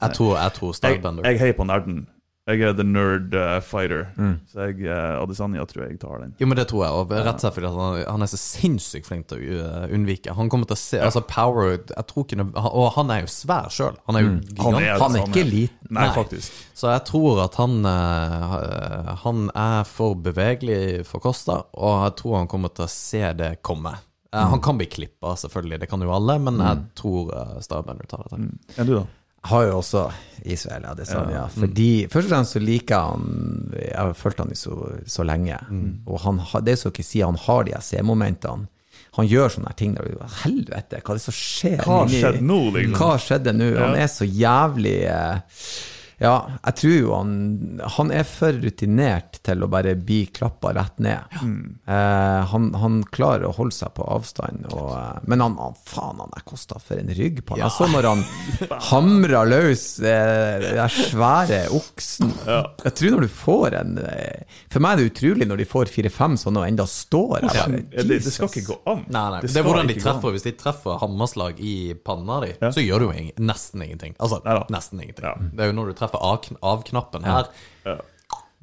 Jeg 0.00 0.14
tror, 0.16 0.36
jeg 0.38 0.52
tror 0.56 0.68
Jeg, 0.70 0.74
Stylebender. 0.80 1.24
jeg 1.28 1.38
heier 1.38 1.52
på 1.58 1.64
nerden. 1.68 2.06
Jeg 2.50 2.64
er 2.66 2.74
the 2.76 2.84
nerd 2.86 3.34
uh, 3.36 3.58
fighter. 3.64 4.08
Mm. 4.16 4.34
Så 4.50 4.66
jeg, 4.66 4.80
uh, 4.88 5.20
Adesanya 5.22 5.64
tror 5.70 5.84
jeg 5.86 6.00
tar 6.02 6.22
den. 6.24 6.34
Jo, 6.40 6.48
men 6.50 6.58
det 6.58 6.66
tror 6.70 6.84
jeg, 6.84 6.96
og 7.00 7.14
rett 7.14 7.30
og 7.36 7.44
slett 7.44 7.56
fordi 7.56 7.70
han, 7.76 8.00
han 8.16 8.26
er 8.26 8.30
så 8.32 8.40
sinnssykt 8.40 9.08
flink 9.08 9.28
til 9.30 9.40
å 9.40 9.60
uh, 9.68 9.86
unnvike. 9.94 10.34
Han 10.38 10.50
kommer 10.52 10.70
til 10.70 10.78
å 10.78 10.80
se 10.82 11.00
Altså, 11.04 11.22
power 11.30 11.72
jeg 11.76 12.06
tror 12.10 12.26
ikke 12.26 12.46
Og 12.56 12.86
han 12.96 13.12
er 13.14 13.24
jo 13.24 13.30
svær 13.32 13.70
sjøl. 13.74 13.96
Han 14.08 14.18
er 14.18 14.26
jo 14.26 14.32
Han 14.34 14.42
gigant. 14.50 14.82
er, 14.82 15.00
Han 15.04 15.16
er 15.18 15.28
ikke 15.28 15.46
liten. 15.46 15.78
Nei, 15.90 16.04
Nei. 16.06 16.10
faktisk. 16.14 16.58
Så 16.78 16.90
jeg 16.92 17.02
tror 17.08 17.42
at 17.44 17.56
han 17.60 17.80
uh, 17.86 19.14
Han 19.24 19.48
er 19.54 19.82
for 19.88 20.18
bevegelig 20.20 21.06
for 21.08 21.22
Costa, 21.22 21.62
og 21.74 22.04
jeg 22.06 22.16
tror 22.20 22.38
han 22.40 22.50
kommer 22.50 22.72
til 22.74 22.86
å 22.86 22.92
se 22.92 23.24
det 23.36 23.56
komme. 23.66 23.96
Mm. 24.30 24.44
Han 24.52 24.60
kan 24.62 24.78
bli 24.78 24.86
klippa, 24.86 25.34
selvfølgelig, 25.36 25.80
det 25.82 25.88
kan 25.90 26.02
jo 26.06 26.12
alle, 26.14 26.36
men 26.38 26.60
jeg 26.62 26.84
tror 27.00 27.32
uh, 27.34 27.56
Starbender 27.64 28.06
tar 28.10 28.22
det 28.30 28.38
Mm. 28.40 28.52
Er 28.78 28.86
du, 28.86 28.92
da? 28.94 29.06
Har 29.48 29.62
jo 29.64 29.78
også 29.78 30.10
Israel 30.44 30.84
Adesanya. 30.90 31.46
Fordi 31.52 32.06
Først 32.12 32.28
og 32.28 32.34
fremst 32.34 32.56
så 32.56 32.60
liker 32.60 32.94
jeg 32.96 33.14
han 33.14 33.72
Jeg 33.78 33.96
har 33.96 34.12
fulgt 34.16 34.42
han 34.42 34.52
i 34.52 34.58
så, 34.58 34.76
så 35.06 35.24
lenge. 35.24 35.56
Og 36.06 36.20
han, 36.24 36.42
det 36.64 36.78
så 36.78 36.90
å 36.90 36.92
ikke 36.94 37.06
si 37.06 37.22
han 37.24 37.38
har 37.46 37.64
de 37.64 37.74
her 37.76 37.84
C-momentene. 37.84 38.68
Han 39.16 39.26
gjør 39.26 39.48
sånne 39.56 39.72
ting 39.76 39.96
der 39.96 40.06
Helvete, 40.44 41.00
hva 41.02 41.14
er 41.14 41.18
det 41.18 41.24
som 41.24 41.34
skjer? 41.34 41.80
Hva 41.82 42.02
skjedde 42.08 42.44
nå, 42.46 42.58
liksom? 42.76 42.98
Hva 43.00 43.16
skjedde 43.18 43.54
nå? 43.56 43.70
Han 43.80 43.96
er 43.98 44.06
så 44.12 44.28
jævlig 44.28 44.98
eh, 45.10 45.64
Ja, 46.20 46.34
jeg 46.66 46.74
tror 46.76 46.94
jo 46.98 47.12
han 47.16 47.30
Han 47.96 48.10
er 48.12 48.26
for 48.28 48.52
rutinert 48.60 49.38
til 49.46 49.64
å 49.64 49.68
bare 49.72 49.94
bli 49.96 50.26
klappa 50.36 50.74
rett 50.76 50.98
ned. 51.00 51.32
Eh, 51.88 52.40
han, 52.50 52.66
han 52.76 52.98
klarer 53.12 53.46
å 53.48 53.54
holde 53.56 53.72
seg 53.74 53.94
på 53.96 54.04
avstand, 54.04 54.66
og, 54.74 54.90
eh, 54.98 55.22
men 55.30 55.40
han, 55.44 55.56
han 55.60 55.76
faen, 55.88 56.20
han 56.20 56.34
er 56.36 56.44
kosta 56.46 56.76
for 56.82 57.00
en 57.00 57.08
rygg 57.16 57.40
på 57.46 57.56
han. 57.56 57.62
Jeg 57.64 57.72
så 57.76 57.88
når 57.90 58.08
han 58.10 58.24
hamra 58.90 59.42
løs 59.48 59.84
eh, 60.04 60.60
den 60.66 60.92
svære 60.92 61.62
oksen. 61.76 62.34
Jeg 62.84 62.94
tror 63.00 63.14
når 63.16 63.26
du 63.26 63.30
får 63.40 63.78
en 63.80 63.96
eh, 64.04 64.44
For 64.72 64.82
meg 64.84 64.92
er 64.98 65.00
det 65.02 65.08
utrolig 65.14 65.48
når 65.48 65.62
de 65.62 65.68
får 65.70 65.90
fire-fem 65.94 66.36
sånne 66.40 66.62
og 66.62 66.68
enda 66.68 66.86
står 66.90 67.48
her. 67.48 67.60
Ja, 67.62 67.66
det, 68.04 68.20
det 68.26 68.34
skal 68.34 68.50
ikke 68.52 68.66
gå 68.74 68.78
an. 68.92 69.04
Nei, 69.08 69.24
nei. 69.36 69.40
Det, 69.44 69.52
det, 69.54 69.60
er 69.62 69.68
hvordan 69.70 69.88
de 69.90 69.96
treffer. 70.00 70.34
Hvis 70.36 70.44
de 70.46 70.54
treffer 70.60 71.00
hammerslag 71.00 71.60
i 71.64 71.74
panna 72.06 72.40
di, 72.44 72.52
så 72.60 72.84
gjør 72.84 73.06
du 73.06 73.08
jo 73.08 73.16
ing- 73.24 73.32
nesten 73.40 73.82
ingenting. 73.86 74.14
Altså, 74.20 74.42
nesten 74.70 75.00
ingenting. 75.00 75.24
Ja. 75.26 75.34
Det 75.40 75.64
er 75.64 75.72
jo 75.72 75.76
når 75.80 75.90
du 75.90 75.96
treffer 75.98 76.09
av- 76.14 76.56
av-knappen 76.62 77.24
her 77.24 77.50
Ja. 77.86 77.98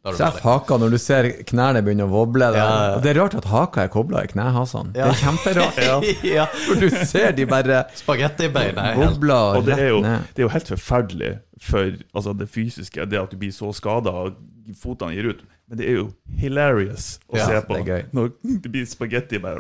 Treff 0.08 0.40
haka 0.40 0.78
når 0.80 0.94
du 0.94 0.98
ser 1.02 1.26
knærne 1.50 1.82
begynne 1.84 2.06
å 2.08 2.12
voble. 2.12 2.48
Ja, 2.56 2.64
ja. 2.64 2.92
Og 2.96 3.02
Det 3.04 3.10
er 3.12 3.18
rart 3.20 3.36
at 3.36 3.48
haka 3.52 3.84
er 3.84 3.90
kobla 3.92 4.22
i 4.24 4.30
knehasene. 4.32 4.94
Det 4.94 5.04
er 5.04 5.18
kjemperart. 5.20 6.08
ja. 6.38 6.46
For 6.46 6.80
du 6.80 6.88
ser 7.10 7.34
de 7.36 7.48
bare 7.50 7.82
Spagettibein 7.98 8.78
er 8.78 8.94
helt 8.96 9.20
Og 9.20 9.66
det 9.68 9.76
er, 9.76 9.90
jo, 9.90 10.00
det 10.06 10.40
er 10.40 10.46
jo 10.46 10.54
helt 10.54 10.72
forferdelig 10.72 11.34
for 11.60 11.92
altså, 12.14 12.34
det 12.38 12.48
fysiske, 12.54 13.04
det 13.10 13.20
at 13.20 13.34
du 13.34 13.38
blir 13.42 13.52
så 13.52 13.74
skada 13.76 14.14
og 14.14 14.38
fotene 14.80 15.18
gir 15.18 15.34
ut. 15.34 15.44
Men 15.68 15.82
det 15.82 15.90
er 15.90 15.98
jo 15.98 16.06
hilarious 16.40 17.18
å 17.28 17.36
Ja, 17.42 17.50
se 17.50 17.60
på 17.68 17.82
det 17.84 18.06
når 18.16 18.30
det 18.64 18.72
blir 18.72 18.86
spagetti 18.88 19.42
bare. 19.44 19.60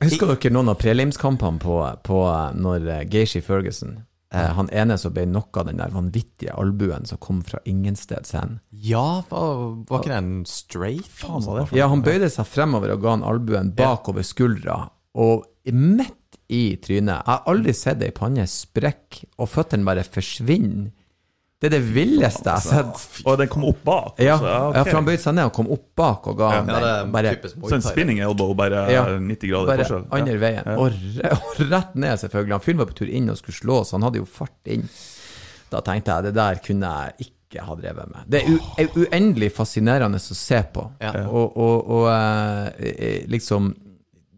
Husker 0.00 0.30
dere 0.32 0.52
noen 0.54 0.72
av 0.72 0.78
prelimskampene 0.80 1.60
på, 1.60 1.76
på 2.06 2.20
når 2.56 2.88
eh, 2.88 3.04
Geishi 3.12 3.42
Ferguson 3.44 3.98
eh, 4.34 4.50
Han 4.58 4.68
ene 4.74 4.96
som 5.00 5.14
ble 5.14 5.24
knocka 5.28 5.64
den 5.68 5.78
der 5.80 5.94
vanvittige 5.94 6.54
albuen 6.58 7.06
som 7.08 7.20
kom 7.22 7.40
fra 7.46 7.60
ingensteds 7.64 8.34
hen. 8.36 8.58
Ja, 8.70 9.22
var, 9.30 9.54
var 9.88 10.02
ikke 10.02 10.12
det 10.12 10.18
en 10.18 10.44
strafe? 10.50 11.14
Faen, 11.22 11.46
hva 11.46 11.56
er 11.56 11.62
det 11.62 11.68
for 11.70 11.78
Ja, 11.80 11.88
han 11.92 12.04
bøyde 12.04 12.30
seg 12.34 12.50
fremover 12.50 12.94
og 12.96 13.04
ga 13.04 13.14
han 13.16 13.24
albuen 13.26 13.72
bakover 13.78 14.26
skuldra, 14.26 14.80
og 15.14 15.46
midt 15.70 16.20
i 16.52 16.76
trynet. 16.82 17.22
Jeg 17.22 17.30
har 17.30 17.46
aldri 17.48 17.72
sett 17.76 18.02
ei 18.04 18.12
panne 18.14 18.44
sprekke, 18.50 19.30
og 19.40 19.48
føttene 19.48 19.86
bare 19.86 20.04
forsvinner. 20.04 20.90
Det 21.64 21.70
er 21.70 21.78
det 21.78 21.94
villeste 21.94 22.44
jeg 22.44 22.60
har 22.60 22.64
sett. 22.84 23.22
Og 23.24 23.38
den 23.40 23.48
kom 23.48 23.62
opp 23.64 23.78
bak? 23.86 24.18
Ja, 24.20 24.34
altså, 24.36 24.50
ja, 24.52 24.58
ok. 24.68 24.78
for 24.90 24.98
han 24.98 25.06
bøyde 25.08 25.22
seg 25.22 25.34
ned 25.38 25.46
og 25.48 25.52
kom 25.56 25.70
opp 25.72 25.84
bak 25.96 26.26
og 26.28 26.36
ga 26.42 26.48
Ja, 26.58 26.62
den. 26.84 27.12
Bare, 27.14 27.30
Så 27.54 27.72
en 27.78 27.84
spinning 27.86 28.20
elbow, 28.20 28.52
bare 28.58 28.82
Ja, 28.92 29.04
90 29.16 29.48
grader 29.48 29.70
bare 29.72 29.84
forskjell? 29.86 30.04
andre 30.18 30.34
Ja. 30.34 30.40
veien. 30.42 30.68
Og, 30.76 30.98
og 31.32 31.62
rett 31.72 31.94
ned, 31.96 32.18
selvfølgelig. 32.20 32.52
Han 32.58 32.60
fyren 32.66 32.82
var 32.84 32.90
på 32.92 32.98
tur 33.00 33.08
inn 33.08 33.30
og 33.32 33.38
skulle 33.40 33.56
slå, 33.56 33.78
så 33.88 33.96
han 33.96 34.02
hadde 34.10 34.20
jo 34.20 34.26
fart 34.28 34.68
inn. 34.76 34.84
Da 35.72 35.80
tenkte 35.80 36.12
jeg 36.18 36.28
det 36.28 36.34
der 36.36 36.60
kunne 36.66 36.90
jeg 37.00 37.28
ikke 37.30 37.64
ha 37.64 37.74
drevet 37.80 38.10
med. 38.12 38.28
Det 38.28 38.42
er, 38.42 38.50
u 38.50 38.58
er 38.82 38.88
uendelig 39.06 39.48
fascinerende 39.56 40.18
å 40.20 40.34
se 40.36 40.60
på. 40.74 40.84
Ja. 41.00 41.12
Og, 41.30 41.56
og, 41.56 41.90
og 41.96 42.08
eh, 42.10 42.92
eh, 42.92 43.26
liksom 43.30 43.72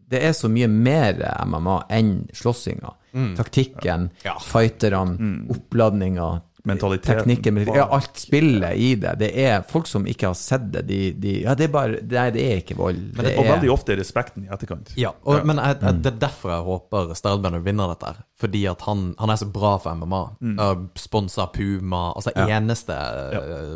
Det 0.09 0.21
er 0.23 0.31
så 0.39 0.47
mye 0.49 0.69
mer 0.71 1.17
MMA 1.51 1.81
enn 1.91 2.29
slåssinga. 2.33 2.93
Taktikken, 3.35 4.11
Ja. 4.23 4.37
fighterne, 4.39 5.17
oppladninga. 5.51 6.43
Mentalitet. 6.67 7.21
teknikken, 7.23 7.61
ja, 7.71 7.87
alt 7.95 8.19
spillet 8.19 8.75
i 8.77 8.89
det. 8.99 9.13
Det 9.21 9.29
er 9.39 9.63
folk 9.69 9.87
som 9.87 10.07
ikke 10.09 10.31
har 10.33 10.39
sett 10.39 10.67
det. 10.75 10.83
De, 10.89 10.99
de, 11.15 11.35
ja, 11.45 11.55
det 11.59 11.69
er 11.69 11.73
bare 11.75 12.01
Nei, 12.03 12.27
det 12.35 12.43
er 12.43 12.63
ikke 12.63 12.77
vold. 12.79 12.99
Det 13.15 13.37
Og 13.37 13.45
er, 13.45 13.51
veldig 13.53 13.71
ofte 13.73 13.95
er 13.95 14.01
respekten 14.03 14.47
i 14.47 14.51
etterkant. 14.53 14.91
Ja, 14.99 15.13
og, 15.23 15.47
men 15.47 15.61
jeg, 15.63 15.79
jeg, 15.81 16.01
det 16.03 16.13
er 16.15 16.19
derfor 16.27 16.55
jeg 16.57 16.67
håper 16.67 17.15
Stradbender 17.19 17.63
vinner 17.65 17.93
dette. 17.95 18.13
Fordi 18.41 18.65
at 18.69 18.83
han, 18.89 19.07
han 19.21 19.33
er 19.33 19.41
så 19.41 19.49
bra 19.53 19.77
for 19.83 19.97
MMA. 20.03 20.23
Mm. 20.41 20.91
Sponsa 20.99 21.47
Puma. 21.55 22.03
Altså 22.19 22.35
eneste 22.35 22.99
eh, 22.99 23.73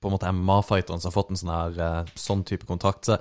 på 0.00 0.10
en 0.10 0.16
måte 0.16 0.32
MMA-fighteren 0.32 1.02
som 1.02 1.12
har 1.12 1.16
fått 1.20 1.34
en 1.34 1.42
sånn 1.42 1.54
her 1.54 1.78
eh, 1.84 2.12
sånn 2.18 2.42
type 2.48 2.66
kontrakt. 2.68 3.06
Så 3.06 3.20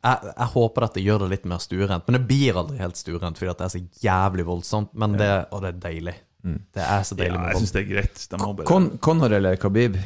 jeg, 0.00 0.32
jeg 0.32 0.50
håper 0.54 0.86
dette 0.86 1.04
gjør 1.04 1.24
det 1.24 1.30
litt 1.34 1.46
mer 1.50 1.60
stuerent. 1.62 2.06
Men 2.06 2.20
det 2.20 2.24
blir 2.30 2.62
aldri 2.62 2.80
helt 2.80 2.98
stuerent 3.00 3.40
fordi 3.40 3.52
at 3.52 3.60
det 3.60 3.68
er 3.68 3.74
så 3.74 4.06
jævlig 4.06 4.46
voldsomt. 4.48 4.94
Men 4.98 5.18
det, 5.20 5.32
og 5.50 5.64
det 5.64 5.74
er 5.74 5.80
deilig. 5.90 6.16
Det 6.42 6.82
er 6.86 7.04
så 7.06 7.16
deilig 7.18 7.36
Ja, 7.36 7.42
med 7.42 7.52
jeg 7.52 7.60
synes 7.60 7.70
syns 7.70 7.76
det 7.76 7.82
er 7.82 7.88
greit. 7.90 8.24
De 8.30 8.40
må 8.40 8.50
bare 8.58 8.66
Con 8.70 8.90
Conor 8.98 9.36
eller 9.38 9.56
Khabib? 9.60 9.96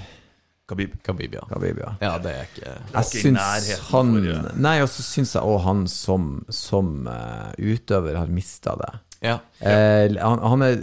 Khabib. 0.69 0.95
Khabib, 1.05 1.35
ja. 1.37 1.43
Khabib, 1.51 1.81
ja. 1.83 1.91
Ja, 2.01 2.13
det 2.25 2.31
er 2.33 2.47
ikke 2.49 2.69
Jeg 2.69 2.79
ikke 2.89 3.19
i 3.19 3.25
syns 3.27 3.39
nærheten 3.39 3.89
han. 3.91 4.63
Nei, 4.65 4.77
og 4.81 4.89
så 4.89 5.05
syns 5.05 5.35
jeg 5.37 5.45
òg 5.45 5.59
han 5.67 5.83
som, 5.93 6.31
som 6.49 6.95
uh, 7.05 7.51
utøver 7.61 8.17
har 8.17 8.33
mista 8.33 8.73
det. 8.81 8.93
Ja. 9.25 9.37
Uh, 9.61 10.17
han, 10.17 10.41
han 10.41 10.65
er 10.65 10.81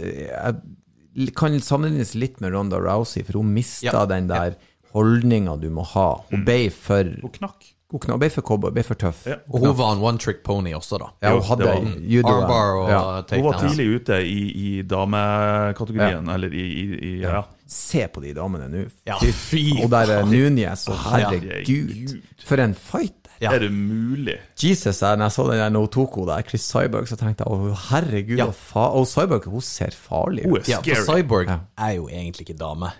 jeg 1.12 1.34
kan 1.36 1.58
sammenlignes 1.60 2.14
litt 2.16 2.38
med 2.40 2.54
Ronda 2.54 2.78
Rousey, 2.80 3.24
for 3.26 3.42
hun 3.42 3.52
mista 3.52 3.90
Ja, 3.90 4.06
den 4.08 4.30
der 4.30 4.56
holdninga 4.94 5.58
du 5.60 5.68
må 5.72 5.84
ha. 5.92 6.22
Hun 6.30 6.46
ble 6.46 6.66
for 6.72 7.08
Hun 7.22 7.34
knakk. 7.34 7.71
Hun 7.92 8.00
kna- 8.00 8.16
ble 8.18 8.30
for 8.32 8.40
cowboy, 8.42 8.70
ble 8.72 8.82
for 8.88 8.94
tøff. 8.96 9.26
Ja. 9.28 9.34
Og 9.52 9.60
hun 9.60 9.74
var 9.76 9.92
en 9.92 10.00
one 10.02 10.18
trick 10.18 10.38
pony 10.46 10.72
også, 10.72 10.98
da. 10.98 11.10
Ja, 11.22 11.34
hun 11.36 11.42
hadde 11.44 11.66
var- 11.68 11.90
judo. 12.00 12.28
Og 12.28 12.88
ja. 12.88 13.02
Hun 13.36 13.44
var 13.44 13.58
tidlig 13.60 13.86
ute 14.00 14.18
i, 14.24 14.38
i 14.78 14.82
damekategorien, 14.82 16.28
eller 16.32 16.52
i, 16.52 16.64
i, 16.82 16.86
i 17.10 17.12
ja. 17.22 17.42
Se 17.72 18.06
på 18.12 18.20
de 18.20 18.34
damene 18.36 18.66
nå. 18.68 18.82
Ja, 19.08 19.16
Fy- 19.20 19.32
fy 19.32 19.62
Og 19.84 19.90
der 19.92 20.10
er 20.18 20.24
Núñez, 20.28 20.88
og 20.92 20.98
herregud. 21.06 22.18
For 22.44 22.60
en 22.60 22.74
fighter. 22.74 23.18
Ja. 23.42 23.50
Er 23.56 23.58
det 23.64 23.72
mulig? 23.74 24.36
Jesus, 24.62 25.00
jeg, 25.02 25.16
når 25.18 25.24
jeg 25.26 25.32
så 25.34 25.44
den 25.50 25.58
der 25.58 25.70
Notoko 25.74 26.26
der, 26.28 26.42
Chris 26.46 26.62
Cyborg, 26.70 27.08
så 27.10 27.16
tenkte 27.18 27.42
jeg 27.42 27.50
å 27.50 27.72
herregud, 27.90 28.36
Ja. 28.38 28.46
og, 28.46 28.54
fa 28.54 28.84
og 28.94 29.06
Cyborg 29.10 29.48
hun 29.50 29.60
ser 29.60 29.90
farlig 29.96 30.44
Hun 30.44 30.58
ut. 30.60 30.62
scary. 30.68 30.92
Ja, 30.92 30.94
for. 31.00 31.16
Cyborg 31.16 31.48
Ja. 31.50 31.56
er 31.78 31.96
jo 31.96 32.06
egentlig 32.08 32.46
ikke 32.46 32.58
dame. 32.60 32.92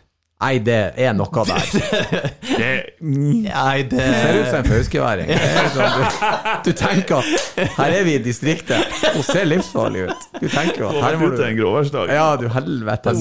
Nei, 0.42 0.56
det 0.58 0.78
er 0.98 1.12
noe 1.14 1.44
der. 1.46 1.66
Det, 2.42 2.70
Nei, 3.06 3.82
det 3.86 4.02
Ser 4.02 4.38
ut 4.40 4.48
som 4.48 4.56
en 4.58 4.70
fauskeværing. 4.72 5.30
Sånn, 5.76 5.92
Du, 5.92 6.70
du 6.70 6.72
tenker 6.78 7.20
at 7.20 7.68
her 7.76 7.94
er 8.00 8.06
vi 8.06 8.16
i 8.18 8.22
distriktet. 8.22 8.90
Hun 9.14 9.22
ser 9.26 9.46
livsfarlig 9.46 10.08
ut. 10.08 10.26
Du 10.40 10.48
tenker 10.50 10.88
at 10.88 10.98
her 11.04 11.18
må 11.20 11.30
du 11.30 11.42
en 11.46 11.58
gråværsdag. 11.58 12.10
Ja, 12.10 12.26
du 12.40 12.48
helvete. 12.50 13.14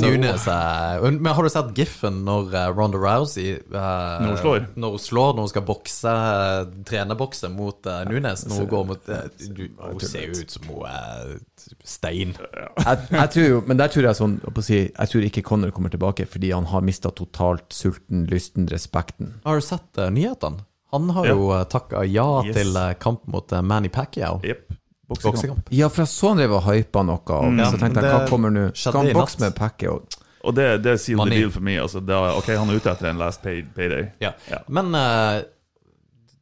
Men 1.11 1.29
har 1.29 1.45
du 1.45 1.51
sett 1.53 1.71
giffen 1.77 2.23
når 2.25 2.55
eh, 2.57 2.67
Ronda 2.73 2.97
Rousey 3.01 3.53
uh, 3.69 3.77
Når 3.77 4.27
hun 4.27 4.41
slår? 4.41 4.65
Når 4.75 4.95
hun 4.95 5.03
slår, 5.05 5.35
når 5.35 5.45
hun 5.45 5.51
skal 5.53 5.65
bokse, 5.67 6.15
eh, 6.15 6.73
trenebokse 6.87 7.51
mot 7.53 7.89
uh, 7.89 8.01
Nunes 8.09 8.47
Når 8.49 8.63
hun 8.63 8.69
går 8.71 8.89
mot 8.91 9.11
uh, 9.13 9.23
du, 9.45 9.63
Hun 9.77 10.01
ser 10.01 10.31
jo 10.31 10.41
ut 10.41 10.57
som 10.57 10.69
hun 10.71 10.89
er 10.89 11.37
stein. 11.85 12.33
jeg, 12.33 13.01
jeg 13.11 13.29
tror 13.35 13.45
jo, 13.45 13.59
men 13.69 13.77
der 13.77 13.91
tror 13.93 14.07
jeg 14.07 14.17
sånn 14.17 14.39
Jeg 14.71 15.11
tror 15.11 15.25
ikke 15.27 15.43
Connor 15.45 15.73
kommer 15.75 15.93
tilbake 15.93 16.25
fordi 16.29 16.49
han 16.55 16.65
har 16.71 16.81
mista 16.85 17.10
totalt 17.15 17.73
sulten, 17.73 18.25
lysten, 18.31 18.67
respekten. 18.71 19.33
Har 19.43 19.55
du 19.59 19.65
sett 19.65 19.97
eh, 19.97 20.09
nyhetene? 20.11 20.65
Han 20.91 21.09
har 21.15 21.25
Ja. 21.25 21.31
jo 21.31 21.51
uh, 21.51 21.63
takka 21.63 22.03
ja 22.03 22.43
Yes. 22.45 22.55
til 22.55 22.75
eh, 22.75 22.93
kamp 22.99 23.27
mot 23.27 23.51
eh, 23.51 23.61
Manny 23.61 23.89
Pacquiao. 23.89 24.41
Yep. 24.43 24.73
Boksekamp. 25.07 25.35
Boksekamp. 25.35 25.69
Ja, 25.71 25.87
for 25.89 26.01
jeg 26.03 26.07
så 26.11 26.27
han 26.33 26.37
drev 26.41 26.51
og 26.57 26.65
hypa 26.67 27.03
noe, 27.03 27.21
og 27.37 27.47
mm. 27.51 27.61
så 27.65 27.79
tenkte 27.79 28.03
jeg 28.03 28.11
hva 28.15 28.27
kommer 28.29 28.51
nå? 28.51 28.65
Skal 28.75 28.97
han 28.99 29.13
bokse 29.15 29.39
med 29.43 29.55
Pacquiao? 29.55 30.01
Og 30.43 30.55
det, 30.57 30.67
det 30.83 30.91
er 30.95 30.97
the 30.97 31.15
Money. 31.15 31.37
deal 31.39 31.51
for 31.51 31.61
meg. 31.61 31.79
Altså, 31.83 32.01
er, 32.01 32.35
ok, 32.37 32.47
han 32.57 32.69
er 32.69 32.79
ute 32.81 32.91
etter 32.91 33.09
en 33.11 33.19
last 33.21 33.43
pay, 33.43 33.61
payday. 33.75 34.07
Ja. 34.23 34.31
Ja. 34.49 34.61
Men 34.67 34.95
uh, 34.95 35.41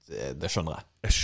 det, 0.09 0.33
det 0.41 0.49
skjønner 0.53 0.79
jeg. 0.79 0.85
Æsj. 1.09 1.23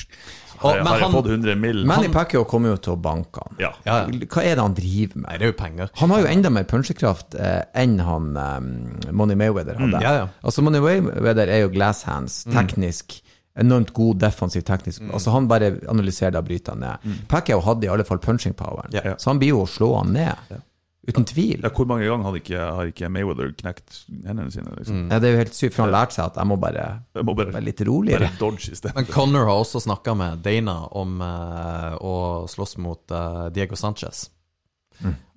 Og- 0.56 0.62
Har, 0.62 0.76
jeg- 0.78 0.86
har 0.86 0.98
jeg 0.98 1.04
han- 1.04 1.12
fått 1.14 1.26
100 1.30 1.56
mill? 1.56 1.86
Manny 1.86 2.08
Pacquiao 2.10 2.44
kommer 2.46 2.70
jo 2.70 2.78
til 2.78 2.94
å 2.94 3.02
banke 3.02 3.40
han. 3.44 3.56
Ja. 3.60 3.72
Ja, 3.86 3.98
ja. 4.00 4.06
Hva 4.08 4.44
er 4.44 4.56
det 4.56 4.62
han 4.64 4.74
driver 4.74 5.16
med? 5.16 5.40
Det 5.40 5.42
er 5.42 5.52
jo 5.52 5.58
penger. 5.60 5.90
Han 5.96 6.10
har 6.10 6.20
jo 6.22 6.28
enda 6.28 6.50
mer 6.50 6.64
punchekraft 6.64 7.36
eh, 7.36 7.64
enn 7.76 8.00
han 8.00 8.38
eh, 8.38 9.12
Money 9.12 9.36
Mayweather 9.36 9.76
hadde. 9.76 9.98
Mm, 9.98 10.02
ja, 10.02 10.14
ja. 10.22 10.28
Altså 10.44 10.62
Money 10.64 10.80
Mayweather 10.82 11.48
er 11.50 11.62
jo 11.62 11.70
glass 11.70 12.04
hands, 12.04 12.44
teknisk. 12.46 13.22
Enormt 13.58 13.94
god 13.94 14.20
defensiv 14.20 14.64
teknisk. 14.64 15.02
Altså 15.14 15.32
Han 15.32 15.48
bare 15.48 15.80
analyserer 15.88 16.32
det 16.32 16.40
og 16.42 16.46
bryter 16.46 16.74
han 16.74 16.80
ned. 16.80 17.28
Pacquiao 17.30 17.62
hadde 17.62 17.86
i 17.86 17.88
alle 17.88 18.04
fall 18.04 18.18
punching 18.18 18.54
poweren, 18.54 18.92
Ja. 18.92 19.16
så 19.16 19.28
han 19.32 19.40
blir 19.40 19.50
jo 19.50 19.62
å 19.64 19.68
slå 19.68 19.98
han 20.04 20.12
ned. 20.14 20.36
Uten 21.06 21.26
tvil. 21.30 21.60
Ja, 21.62 21.70
hvor 21.70 21.86
mange 21.86 22.08
ganger 22.10 22.26
har 22.26 22.38
ikke, 22.40 22.62
har 22.78 22.90
ikke 22.90 23.10
Mayweather 23.14 23.52
knekt 23.60 24.00
hendene 24.26 24.50
sine? 24.54 24.72
Liksom? 24.80 25.04
Ja, 25.12 25.20
det 25.22 25.30
er 25.30 25.36
jo 25.36 25.42
helt 25.44 25.58
sykt, 25.58 25.76
for 25.76 25.86
han 25.86 25.94
lærte 25.94 26.18
seg 26.18 26.32
at 26.32 26.40
jeg 26.42 26.50
må 26.50 26.58
bare 26.62 26.86
Jeg 27.14 27.28
må 27.28 27.36
bare, 27.38 27.54
være 27.54 27.68
litt 27.68 27.82
bare 27.84 27.90
roligere. 27.92 28.30
dodge 28.40 28.72
i 28.72 28.80
stedet. 28.80 28.96
Men 28.98 29.06
Connor 29.12 29.46
har 29.46 29.62
også 29.62 29.84
snakka 29.86 30.16
med 30.18 30.42
Dana 30.46 30.78
om 30.98 31.20
uh, 31.22 31.94
å 32.02 32.16
slåss 32.50 32.78
mot 32.82 33.14
uh, 33.14 33.48
Diego 33.54 33.78
Sanchez. 33.78 34.26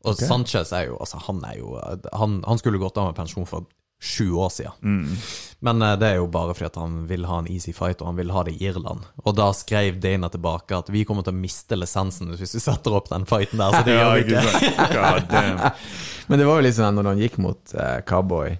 Og 0.06 0.14
Sanchez 0.14 0.70
er 0.72 0.86
jo 0.86 0.96
Altså, 1.02 1.18
han 1.26 1.40
er 1.44 1.56
jo 1.58 1.72
Han, 2.14 2.36
han 2.46 2.60
skulle 2.60 2.78
gått 2.78 2.96
av 3.02 3.08
med 3.10 3.16
pensjon 3.18 3.48
for 3.50 3.66
sju 4.00 4.32
år 4.32 4.48
siden. 4.48 5.16
Men 5.58 5.82
eh, 5.82 5.96
det 5.98 6.06
er 6.06 6.20
jo 6.20 6.28
bare 6.30 6.54
fordi 6.54 6.68
at 6.70 6.78
han 6.78 7.00
vil 7.10 7.26
ha 7.26 7.40
en 7.42 7.50
easy 7.50 7.72
fight, 7.74 8.00
og 8.00 8.12
han 8.12 8.20
vil 8.20 8.30
ha 8.34 8.44
det 8.46 8.54
i 8.56 8.70
Irland. 8.70 9.06
Og 9.24 9.34
da 9.38 9.50
skrev 9.56 9.98
Dana 10.02 10.30
tilbake 10.30 10.78
at 10.78 10.90
vi 10.94 11.04
kommer 11.08 11.26
til 11.26 11.34
å 11.34 11.40
miste 11.40 11.78
lisensen 11.78 12.30
hvis 12.34 12.54
vi 12.56 12.62
setter 12.62 12.94
opp 12.98 13.10
den 13.10 13.26
fighten 13.28 13.62
der. 13.62 13.74
Så 13.74 13.84
det 13.86 13.96
gjør 13.98 14.14
vi 14.14 14.24
ikke. 14.26 14.88
God. 14.94 15.36
Men 16.30 16.42
det 16.42 16.48
var 16.48 16.62
jo 16.62 16.74
sånn 16.78 16.98
når 16.98 17.12
han 17.12 17.22
gikk 17.24 17.38
mot 17.42 17.74
uh, 17.74 17.98
Cowboy, 18.06 18.58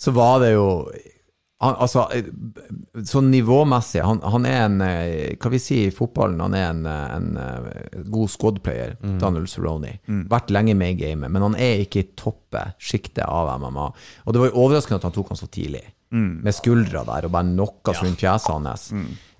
så 0.00 0.14
var 0.16 0.40
det 0.42 0.54
jo 0.56 0.68
han, 1.64 1.76
Altså, 1.84 2.04
sånn 3.08 3.30
nivåmessig 3.32 4.02
Han, 4.04 4.20
han 4.34 4.46
er 4.48 4.60
en 4.66 4.78
eh, 4.84 5.34
Hva 5.40 5.52
vi 5.52 5.60
sier 5.62 5.88
i 5.88 5.94
fotballen? 5.94 6.42
Han 6.44 6.56
er 6.58 6.68
en, 6.68 6.84
eh, 6.90 7.16
en 7.16 7.28
eh, 7.40 7.98
god 8.12 8.32
squadplayer, 8.32 8.96
mm. 9.00 9.18
Daniel 9.22 9.48
Cerrone. 9.50 9.96
Vært 10.30 10.52
lenge 10.54 10.76
med 10.78 10.94
i 10.94 10.98
gamet, 11.04 11.32
men 11.32 11.44
han 11.44 11.58
er 11.58 11.84
ikke 11.84 12.02
i 12.02 12.08
toppet 12.18 12.78
sjiktet 12.82 13.24
av 13.26 13.50
MMA. 13.60 13.90
Og 14.24 14.34
det 14.34 14.42
var 14.42 14.50
jo 14.50 14.64
overraskende 14.66 15.00
at 15.00 15.06
han 15.08 15.14
tok 15.16 15.32
han 15.34 15.40
så 15.40 15.48
tidlig. 15.50 15.82
Med 16.14 16.54
skuldra 16.54 17.02
der 17.08 17.26
og 17.26 17.32
bare 17.34 17.48
knocka 17.48 17.94
rundt 17.98 18.20
fjeset 18.22 18.52
hans. 18.54 18.90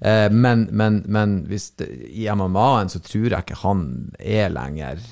Eh, 0.05 0.30
men, 0.32 0.66
men, 0.72 1.02
men 1.06 1.36
det, 1.48 1.60
i 2.10 2.26
MMA-en 2.34 2.90
så 2.92 3.01
tror 3.05 3.28
jeg 3.30 3.46
ikke 3.46 3.60
han 3.62 3.84
er 4.18 4.51
lenger 4.52 5.05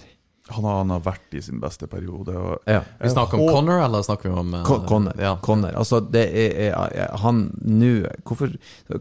Han 0.48 0.64
har, 0.66 0.76
han 0.82 0.90
har 0.90 1.00
vært 1.00 1.34
i 1.38 1.40
sin 1.40 1.60
beste 1.62 1.86
periode. 1.86 2.34
Og, 2.36 2.58
Ja. 2.66 2.80
Vi 3.00 3.08
snakker 3.12 3.38
om 3.38 3.46
Connor, 3.54 3.78
eller 3.84 4.02
snakker 4.02 4.28
vi 4.28 4.38
om 4.40 4.54
eh, 4.58 4.64
Con- 4.66 4.86
Conor. 4.88 5.14
Ja. 5.22 5.36
Connor. 5.40 5.72
Altså, 5.78 6.00
det 6.12 6.24
er, 6.34 6.74
er, 6.74 7.16
han 7.22 7.44
nå 7.62 7.92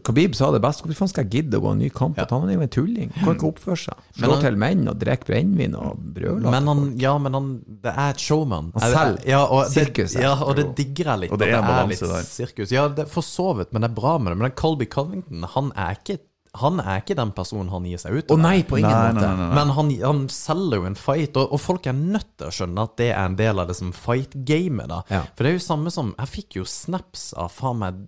Khabib 0.06 0.36
sa 0.38 0.52
det 0.54 0.60
best. 0.62 0.84
Hvorfor 0.86 1.10
skal 1.10 1.26
jeg 1.26 1.32
gidde 1.42 1.58
å 1.58 1.64
gå 1.66 1.72
en 1.74 1.82
ny 1.82 1.90
kamp? 1.92 2.16
Ja. 2.16 2.26
han 2.30 2.48
er 2.48 2.54
jo 2.54 2.62
en 2.64 2.72
tulling. 2.72 3.10
Kan 3.18 3.34
ikke 3.34 3.50
oppføre 3.50 3.76
seg. 3.84 4.06
Slå 4.16 4.32
han- 4.36 4.44
til 4.46 4.56
menn 4.62 4.86
og 4.88 4.98
drikke 5.02 5.28
brennevin 5.32 5.74
og 5.78 5.98
brøle. 6.14 6.46
Men 6.50 6.66
han, 6.70 6.84
ja, 7.02 7.16
men 7.18 7.34
han 7.34 7.50
Det 7.82 7.92
er 7.92 8.10
et 8.14 8.20
showman. 8.22 8.72
Han 8.78 8.82
Er 8.88 8.94
selger 8.96 9.28
ja, 9.34 9.42
og 9.44 9.64
det, 9.66 9.72
sirkuset. 9.74 10.22
Ja, 10.22 10.34
og 10.38 10.56
det 10.56 10.68
digger 10.78 11.10
jeg 11.12 11.24
litt. 11.26 11.32
Og 11.32 11.38
det 11.42 11.48
er 11.50 11.60
det 11.62 11.76
er 11.82 11.86
litt 11.90 12.00
der. 12.00 12.22
sirkus. 12.22 12.70
Ja, 12.70 12.86
det 12.88 13.06
er 13.08 13.10
for 13.10 13.22
så 13.26 13.50
vidt, 13.58 13.72
men 13.72 13.82
det 13.82 13.90
er 13.90 13.94
bra 13.98 14.16
med 14.18 14.32
det. 14.32 14.38
Men 14.38 14.50
Colby 14.52 14.86
Covington, 14.88 15.42
han 15.56 15.72
er 15.76 15.98
ikke 15.98 16.20
Han 16.60 16.80
er 16.82 16.98
ikke 17.00 17.14
den 17.16 17.30
personen 17.32 17.70
han 17.72 17.84
gir 17.88 17.96
seg 17.96 18.12
ut 18.12 18.26
til 18.28 18.36
å 18.36 18.40
nei, 18.42 18.58
på 18.68 18.76
ingen 18.76 18.90
Nei, 18.92 19.12
måte. 19.16 19.24
nei, 19.24 19.36
nei. 19.40 19.54
Men 19.56 19.70
han, 19.72 19.90
han 20.02 20.18
selger 20.28 20.82
jo 20.82 20.84
en 20.90 20.96
fight, 21.00 21.36
og, 21.40 21.52
og 21.56 21.60
folk 21.64 21.86
er 21.88 21.94
nødt 21.96 22.26
til 22.36 22.50
å 22.50 22.52
skjønne 22.52 22.82
at 22.84 22.96
det 23.00 23.06
er 23.14 23.22
en 23.24 23.36
del 23.38 23.62
av 23.62 23.70
det 23.70 23.76
som 23.78 23.92
fight-gamet. 23.96 24.92
Ja. 25.08 25.22
For 25.32 25.46
det 25.46 25.52
er 25.52 25.56
jo 25.56 25.62
samme 25.64 25.92
som 25.94 26.10
Jeg 26.18 26.28
fikk 26.28 26.58
jo 26.60 26.64
snaps 26.68 27.30
av 27.40 27.54
faen 27.56 27.80
meg 27.80 28.02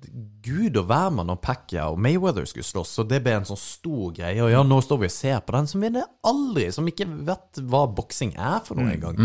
gud 0.44 0.76
og 0.76 0.90
hvermann 0.90 1.32
og 1.32 1.40
Pacquiao 1.40 1.94
og 1.94 2.02
Mayweather 2.04 2.44
skulle 2.50 2.68
slåss, 2.68 2.98
og 3.00 3.08
det 3.14 3.22
ble 3.24 3.32
en 3.38 3.48
sånn 3.48 3.60
stor 3.60 4.12
greie. 4.16 4.42
Og 4.44 4.52
ja, 4.52 4.60
nå 4.66 4.80
står 4.84 5.00
vi 5.06 5.08
og 5.08 5.16
ser 5.16 5.40
på 5.40 5.56
den 5.56 5.70
som 5.72 5.80
vinner 5.86 6.04
aldri, 6.28 6.66
som 6.76 6.90
ikke 6.90 7.08
vet 7.30 7.62
hva 7.64 7.86
boksing 7.96 8.34
er 8.36 8.60
for 8.66 8.76
noe 8.76 8.92
engang. 8.92 9.16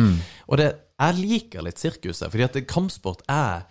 Og 0.48 0.62
det, 0.64 0.70
jeg 1.00 1.20
liker 1.20 1.68
litt 1.68 1.80
sirkuset, 1.84 2.30
fordi 2.32 2.48
at 2.48 2.56
det- 2.56 2.66
kampsport 2.72 3.22
er 3.28 3.68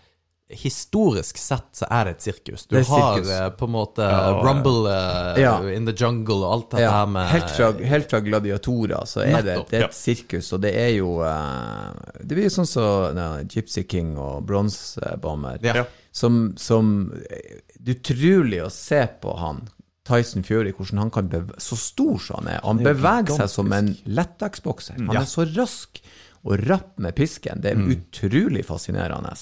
Historisk 0.50 1.36
sett 1.36 1.76
så 1.76 1.84
er 1.92 2.04
det 2.08 2.12
et 2.16 2.22
sirkus. 2.24 2.62
Du 2.70 2.76
har 2.78 2.84
sirkus. 3.18 3.30
eh, 3.30 3.48
på 3.50 3.66
en 3.68 3.72
måte 3.74 4.00
Ja, 4.00 4.30
Rumble 4.42 4.88
eh, 4.94 5.40
Ja. 5.42 5.60
in 5.68 5.84
the 5.84 5.92
jungle 5.92 6.38
og 6.40 6.52
alt 6.54 6.70
dette 6.70 6.82
Ja, 6.86 6.90
her 6.90 7.06
med 7.06 7.26
helt, 7.28 7.50
fra, 7.50 7.72
helt 7.84 8.08
fra 8.10 8.20
gladiatorer 8.24 9.04
så 9.04 9.20
er 9.26 9.42
det, 9.42 9.44
Nettopp, 9.58 9.68
det 9.70 9.76
er 9.76 9.80
ja. 9.84 9.88
et 9.90 9.98
sirkus, 9.98 10.52
og 10.56 10.62
det 10.64 10.72
er 10.74 10.88
jo 10.96 11.10
eh, 11.20 11.92
Det 12.24 12.32
blir 12.38 12.48
jo 12.48 12.54
sånn 12.56 12.66
som 12.70 13.12
så, 13.18 13.44
Gypsy 13.44 13.84
King 13.90 14.14
og 14.16 14.46
Bronsebomber. 14.48 15.18
Bomber 15.20 15.58
Ja. 15.82 15.84
Som, 16.12 16.54
som 16.56 17.12
Det 17.12 17.92
er 17.92 17.98
utrolig 18.00 18.62
å 18.64 18.70
se 18.72 19.02
på 19.20 19.36
han. 19.38 19.68
Tyson 20.08 20.42
Fury, 20.42 20.72
hvordan 20.72 20.98
han 21.04 21.10
kan 21.12 21.28
beve 21.28 21.60
Så 21.60 21.76
stor 21.76 22.16
som 22.18 22.40
han 22.40 22.54
er. 22.56 22.60
Han 22.64 22.80
beveger 22.80 23.36
seg 23.36 23.50
som 23.52 23.70
en 23.76 23.92
lettdagsbokser. 24.06 24.96
Han 25.04 25.12
Ja. 25.12 25.20
er 25.20 25.28
så 25.28 25.44
rask 25.54 26.00
og 26.48 26.62
rapp 26.70 26.98
med 26.98 27.14
pisken. 27.14 27.60
Det 27.60 27.72
er 27.74 27.76
utrolig 27.92 28.64
fascinerende. 28.64 29.34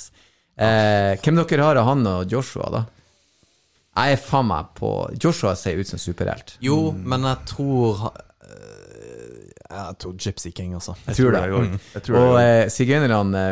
Eh, 0.56 1.16
hvem 1.20 1.36
dere 1.44 1.62
har 1.66 1.76
av 1.76 1.86
han 1.90 2.06
og 2.06 2.30
Joshua, 2.32 2.70
da? 2.72 2.84
Jeg 3.96 4.12
er 4.12 4.20
faen 4.20 4.48
meg 4.50 4.70
på 4.76 4.90
Joshua 5.22 5.54
ser 5.56 5.76
ut 5.80 5.88
som 5.88 5.98
superhelt. 6.00 6.56
Jo, 6.64 6.92
men 6.92 7.22
jeg 7.24 7.36
tror 7.48 8.02
øh, 8.12 9.46
Jeg 9.66 9.96
tror 9.98 10.12
Gypsy 10.20 10.50
King, 10.54 10.74
altså. 10.78 10.94
Jeg 11.08 11.16
tror 11.16 11.32
det. 11.34 11.40
jeg 11.42 11.52
også. 11.52 11.78
Jeg 11.94 12.02
tror 12.06 12.18
Og 12.20 12.36
eh, 12.40 12.68
sigøynerne, 12.72 13.42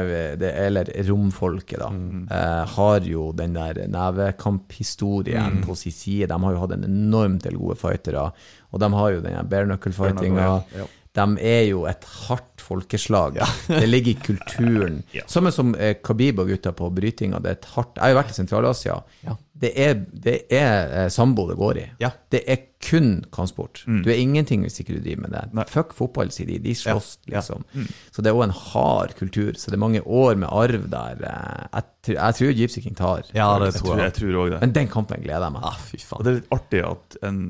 eh, 0.40 0.44
eller 0.66 0.90
romfolket, 1.09 1.78
da, 1.81 1.89
Mm. 1.90 2.28
eh, 2.31 2.64
har 2.76 3.01
jo 3.09 3.32
den 3.32 3.55
der 3.55 3.86
nevekamphistorien 3.89 5.59
Mm. 5.59 5.62
på 5.66 5.74
sin 5.76 5.93
side. 5.93 6.28
De 6.28 6.39
har 6.44 6.52
jo 6.52 6.60
hatt 6.60 6.72
en 6.72 6.85
enormt 6.85 7.43
del 7.43 7.56
gode 7.59 7.76
fightere, 7.76 8.31
og 8.72 8.81
de 8.81 8.93
har 8.93 9.10
jo 9.12 9.20
den 9.20 9.48
bare 9.48 9.64
knuckle-fightinga. 9.66 10.36
Bare 10.47 10.62
knuckle, 10.62 10.78
ja. 10.78 10.86
De 11.15 11.24
er 11.47 11.62
jo 11.69 11.85
et 11.86 12.05
hardt 12.27 12.62
folkeslag. 12.65 13.36
Det 13.69 13.86
ligger 13.86 14.11
i 14.15 14.20
kulturen. 14.24 15.03
Ja. 15.15 15.23
Samme 15.31 15.53
som 15.55 15.74
eh, 15.78 15.95
Khabib 16.03 16.41
og 16.43 16.49
gutta 16.51 16.73
på 16.74 16.89
brytinga. 16.97 17.39
Det 17.45 17.51
er 17.53 17.59
et 17.61 17.69
hardt 17.77 17.97
Jeg 17.99 18.03
har 18.03 18.15
jo 18.15 18.19
vært 18.23 18.32
i 18.32 18.39
Sentral-Asia. 18.41 18.97
Ja. 19.27 19.36
Det 19.65 19.70
er, 19.78 19.95
det 20.24 20.35
er 20.53 20.95
eh, 21.05 21.09
sambo 21.15 21.45
det 21.49 21.55
går 21.61 21.78
i. 21.78 21.85
Ja. 22.03 22.11
Det 22.35 22.41
er 22.51 22.65
kun 22.85 23.23
kampsport. 23.32 23.85
Du 23.86 24.11
er 24.12 24.19
ingenting 24.20 24.65
hvis 24.66 24.81
ikke 24.82 24.97
du 24.99 25.05
driver 25.07 25.23
med 25.24 25.32
det. 25.36 25.45
Mm. 25.53 25.55
Nei. 25.61 25.65
Fuck 25.70 25.95
fotball, 25.97 26.32
sier 26.35 26.51
de. 26.51 26.59
De 26.66 26.74
slåss, 26.77 27.15
Ja. 27.31 27.39
Ja. 27.39 27.45
liksom. 27.45 27.62
Så 28.12 28.24
det 28.24 28.32
er 28.32 28.36
òg 28.41 28.49
en 28.49 28.57
hard 28.59 29.15
kultur. 29.20 29.55
Så 29.57 29.70
det 29.70 29.78
er 29.78 29.85
mange 29.86 30.03
år 30.05 30.35
med 30.43 30.51
arv 30.51 30.89
der. 30.93 31.23
eh, 31.31 31.66
Jeg, 31.78 31.86
tror, 32.09 32.19
jeg 32.19 32.41
tror 32.41 32.57
Gypsy 32.59 32.82
King 32.89 32.99
tar. 32.99 33.23
Ja, 33.36 33.53
det 33.62 33.70
Jeg 33.73 33.81
tror 33.85 33.95
jeg. 33.97 34.09
jeg 34.11 34.16
tror 34.19 34.41
også 34.43 34.53
det. 34.57 34.61
Men 34.66 34.74
den 34.82 34.91
kampen 34.99 35.23
gleder 35.23 35.47
jeg 35.47 35.55
meg 35.61 35.69
Ah, 35.70 35.78
fy 35.93 36.03
faen. 36.03 36.24
det 36.27 36.32
er 36.35 36.41
litt 36.43 36.57
artig 36.59 36.82
at 36.91 37.16
en, 37.31 37.41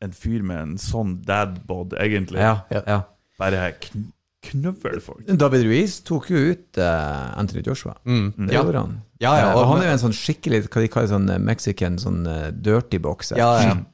en 0.00 0.12
fyr 0.14 0.42
med 0.46 0.60
en 0.62 0.76
sånn 0.78 1.16
dadbod 1.26 1.94
egentlig 1.98 2.38
Ja, 2.40 2.60
ja. 2.70 3.02
bare 3.38 3.72
kn 3.80 4.06
knøvler 4.48 5.00
folk. 5.02 5.26
David 5.26 5.64
Ruiz 5.66 5.96
tok 6.06 6.28
jo 6.30 6.36
ut 6.52 6.78
eh, 6.78 7.38
Anthony 7.38 7.62
Joshua. 7.66 7.96
Mm. 8.06 8.32
Det 8.46 8.54
Ja. 8.54 8.62
gjorde 8.62 8.78
han. 8.84 8.92
Ja, 9.20 9.32
ja, 9.38 9.48
Eh, 9.50 9.56
og- 9.58 9.66
han 9.66 9.80
er 9.82 9.86
jo 9.88 9.92
en 9.96 9.98
sånn 10.06 10.14
skikkelig 10.14 10.68
hva 10.68 10.80
de 10.84 10.88
kaller 10.88 11.08
sånn 11.10 11.30
eh, 11.30 11.38
mexican 11.42 11.96
sånn 11.98 12.20
eh, 12.30 12.50
dirty 12.54 12.98
bokser. 13.02 13.36
Ja, 13.40 13.52
ja. 13.62 13.74
Skikkelig 13.74 13.88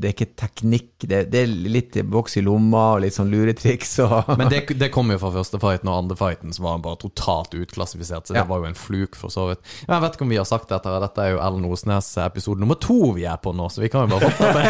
Det 0.00 0.08
er 0.08 0.12
ikke 0.14 0.26
teknikk, 0.40 1.04
det, 1.06 1.18
det 1.30 1.42
er 1.42 1.50
litt 1.68 1.92
boks 2.08 2.38
i 2.40 2.42
lomma 2.42 2.94
og 2.94 3.02
litt 3.04 3.12
sånn 3.12 3.28
luretriks 3.30 3.90
og 4.00 4.30
Men 4.40 4.48
det, 4.48 4.62
det 4.80 4.88
kom 4.94 5.10
jo 5.12 5.18
fra 5.20 5.28
første 5.34 5.60
fighten, 5.60 5.90
og 5.92 5.98
andre 6.06 6.16
fighten 6.16 6.54
så 6.56 6.64
var 6.64 6.78
han 6.78 6.82
bare 6.86 6.96
totalt 7.02 7.52
utklassifisert. 7.52 8.26
Så 8.26 8.32
det 8.34 8.46
var 8.48 8.62
jo 8.62 8.70
en 8.70 8.74
fluk, 8.78 9.14
for 9.20 9.28
så 9.28 9.44
vidt. 9.50 9.60
Jeg 9.84 10.00
vet 10.06 10.16
ikke 10.16 10.24
om 10.24 10.32
vi 10.32 10.40
har 10.40 10.48
sagt 10.48 10.72
dette, 10.72 10.94
dette 11.04 11.20
er 11.26 11.34
jo 11.36 11.42
Ellen 11.44 11.68
Osnes 11.68 12.08
episode 12.24 12.58
nummer 12.64 12.80
to 12.80 13.12
vi 13.12 13.26
er 13.28 13.36
på 13.44 13.52
nå, 13.54 13.68
så 13.70 13.84
vi 13.84 13.92
kan 13.92 14.08
jo 14.08 14.16
bare 14.16 14.32
fortsette. 14.32 14.62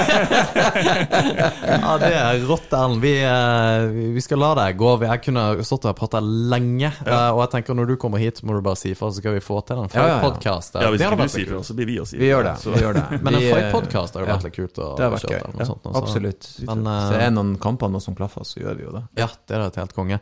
ja, 1.73 1.95
det 2.03 2.11
er 2.19 2.43
rått, 2.51 2.75
Ellen. 2.75 2.99
Vi, 3.03 3.15
vi 4.19 4.25
skal 4.27 4.43
la 4.43 4.51
deg 4.65 4.77
gå. 4.83 4.93
Jeg 5.07 5.23
kunne 5.29 5.47
stått 5.67 5.87
og 5.89 5.97
prata 5.99 6.21
lenge, 6.23 6.91
og 7.07 7.41
jeg 7.45 7.53
tenker 7.55 7.79
når 7.79 7.95
du 7.95 7.97
kommer 8.03 8.19
hit, 8.23 8.43
så 8.43 8.51
må 8.51 8.59
du 8.59 8.63
bare 8.67 8.81
si 8.83 8.95
så 9.13 9.21
skal 9.23 9.35
vi 9.37 9.43
få 9.45 9.59
til 9.69 9.79
en 9.83 9.89
Ja, 9.93 10.07
ja, 10.07 10.17
ja. 10.17 10.21
Ja, 10.83 10.91
Hvis 10.91 10.99
Det 11.03 11.09
ikke 11.09 11.17
du 11.23 11.29
sier 11.35 11.53
det, 11.53 11.61
så 11.69 11.77
blir 11.79 11.87
vi 11.87 11.99
å 12.01 12.07
si 12.09 12.19
Vi 12.19 12.31
gjør 12.31 12.43
det. 12.49 12.55
Så- 12.63 12.73
vi 12.75 12.81
gjør 12.83 12.95
det. 12.99 13.05
Men 13.23 13.35
en 13.35 13.43
eh, 13.43 13.53
fight-podkast 13.53 14.15
har 14.19 14.25
jo 14.27 14.31
vært 14.33 14.45
litt 14.49 14.57
kult. 14.57 14.79
å 14.79 14.89
Det 14.97 15.05
har 15.07 15.13
vært 15.15 15.27
kjøre 15.29 15.43
gøy. 15.43 15.53
eller 15.55 15.71
sånt, 15.71 15.87
Absolutt. 16.03 16.49
Men, 16.67 16.85
så 16.85 17.13
er 17.13 17.19
det 17.19 17.29
er 17.29 17.37
noen 17.37 17.55
kamper 17.61 17.93
nå 17.93 18.01
som 18.03 18.15
klaffer, 18.19 18.45
så 18.49 18.61
gjør 18.65 18.77
vi 18.81 18.89
jo 18.89 18.93
det. 18.99 19.05
Ja, 19.23 19.29
det 19.47 19.57
er 19.57 19.67
et 19.69 19.77
helt 19.77 19.95
konge. 19.95 20.21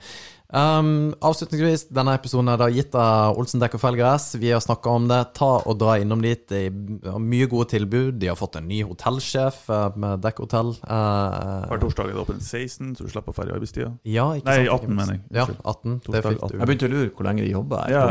Um, 0.50 1.12
avslutningsvis, 1.22 1.84
denne 1.94 2.16
episoden 2.18 2.48
er 2.50 2.58
da 2.58 2.66
gitt 2.74 2.94
av 2.98 3.38
Olsen 3.38 3.60
Dekk 3.62 3.76
og 3.78 3.82
Felger 3.84 4.16
Vi 4.42 4.48
har 4.50 4.62
snakka 4.64 4.90
om 4.98 5.06
det. 5.10 5.20
Ta 5.38 5.50
og 5.62 5.76
dra 5.78 5.94
innom 6.02 6.22
dit. 6.24 6.42
De 6.50 6.64
har 7.06 7.20
mye 7.22 7.46
gode 7.50 7.68
tilbud. 7.70 8.18
De 8.18 8.30
har 8.32 8.38
fått 8.38 8.58
en 8.58 8.66
ny 8.66 8.80
hotellsjef 8.88 9.62
eh, 9.70 9.98
med 10.00 10.24
dekkhotell. 10.24 10.72
Uh, 10.82 11.68
Hver 11.70 11.82
torsdag 11.84 12.10
er 12.10 12.16
det 12.16 12.24
åpent 12.24 12.42
16, 12.42 12.96
så 12.98 13.06
du 13.06 13.12
slipper 13.12 13.30
å 13.30 13.36
færre 13.36 13.54
arbeidstida. 13.54 13.92
ja, 14.10 14.26
Nei, 14.42 14.56
sant? 14.64 14.72
18 14.74 14.96
mener 14.98 15.14
jeg. 15.14 15.22
Ja, 15.38 15.46
18. 15.62 16.00
Det 16.08 16.24
fikk 16.26 16.42
du. 16.42 16.56
Jeg 16.58 16.70
begynte 16.72 16.90
å 16.90 16.92
lure 16.96 17.12
hvor 17.14 17.28
lenge 17.30 17.46
de 17.46 17.52
jobber. 17.52 17.94
Ja. 17.94 18.04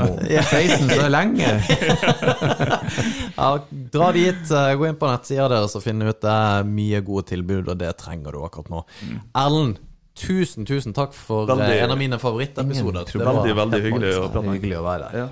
16, 0.54 0.88
så 0.94 1.00
er 1.00 1.06
det 1.08 1.12
lenge. 1.16 1.52
Ja, 3.40 3.54
dra 3.94 4.10
dit, 4.12 4.50
eh, 4.52 4.72
gå 4.76 4.88
inn 4.90 4.98
på 5.00 5.08
nettsida 5.08 5.46
deres 5.52 5.76
og 5.78 5.84
finn 5.86 6.02
ut 6.04 6.18
det 6.20 6.32
er 6.32 6.66
mye 6.68 7.00
gode 7.06 7.30
tilbud, 7.32 7.70
og 7.72 7.78
det 7.80 7.94
trenger 8.02 8.36
du 8.36 8.42
akkurat 8.44 8.72
nå. 8.74 8.82
Erlend, 9.38 9.80
tusen, 10.20 10.66
tusen 10.68 10.94
takk 10.96 11.14
for 11.16 11.48
Veldig- 11.50 11.70
eh, 11.78 11.84
en 11.84 11.92
av 11.96 11.98
mine 11.98 12.20
favorittepisoder. 12.22 13.06
Det 13.10 13.26
var 13.26 13.40
Veldig, 13.40 13.56
veldig 13.56 13.82
hyggelig. 13.88 14.14
Hyggelig 14.54 14.78
å 14.80 14.84
være 14.86 15.12
her. 15.12 15.18
Ja. 15.24 15.30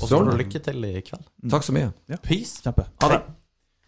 Og 0.00 0.08
så 0.08 0.16
får 0.20 0.30
du 0.30 0.36
lykke 0.38 0.60
til 0.64 0.84
i 0.86 1.00
kveld. 1.02 1.24
Takk 1.50 1.64
så 1.66 1.72
mye. 1.76 1.92
Peace. 2.22 2.60
Kjempe. 2.62 2.86
Ha 3.02 3.08
det. 3.08 3.22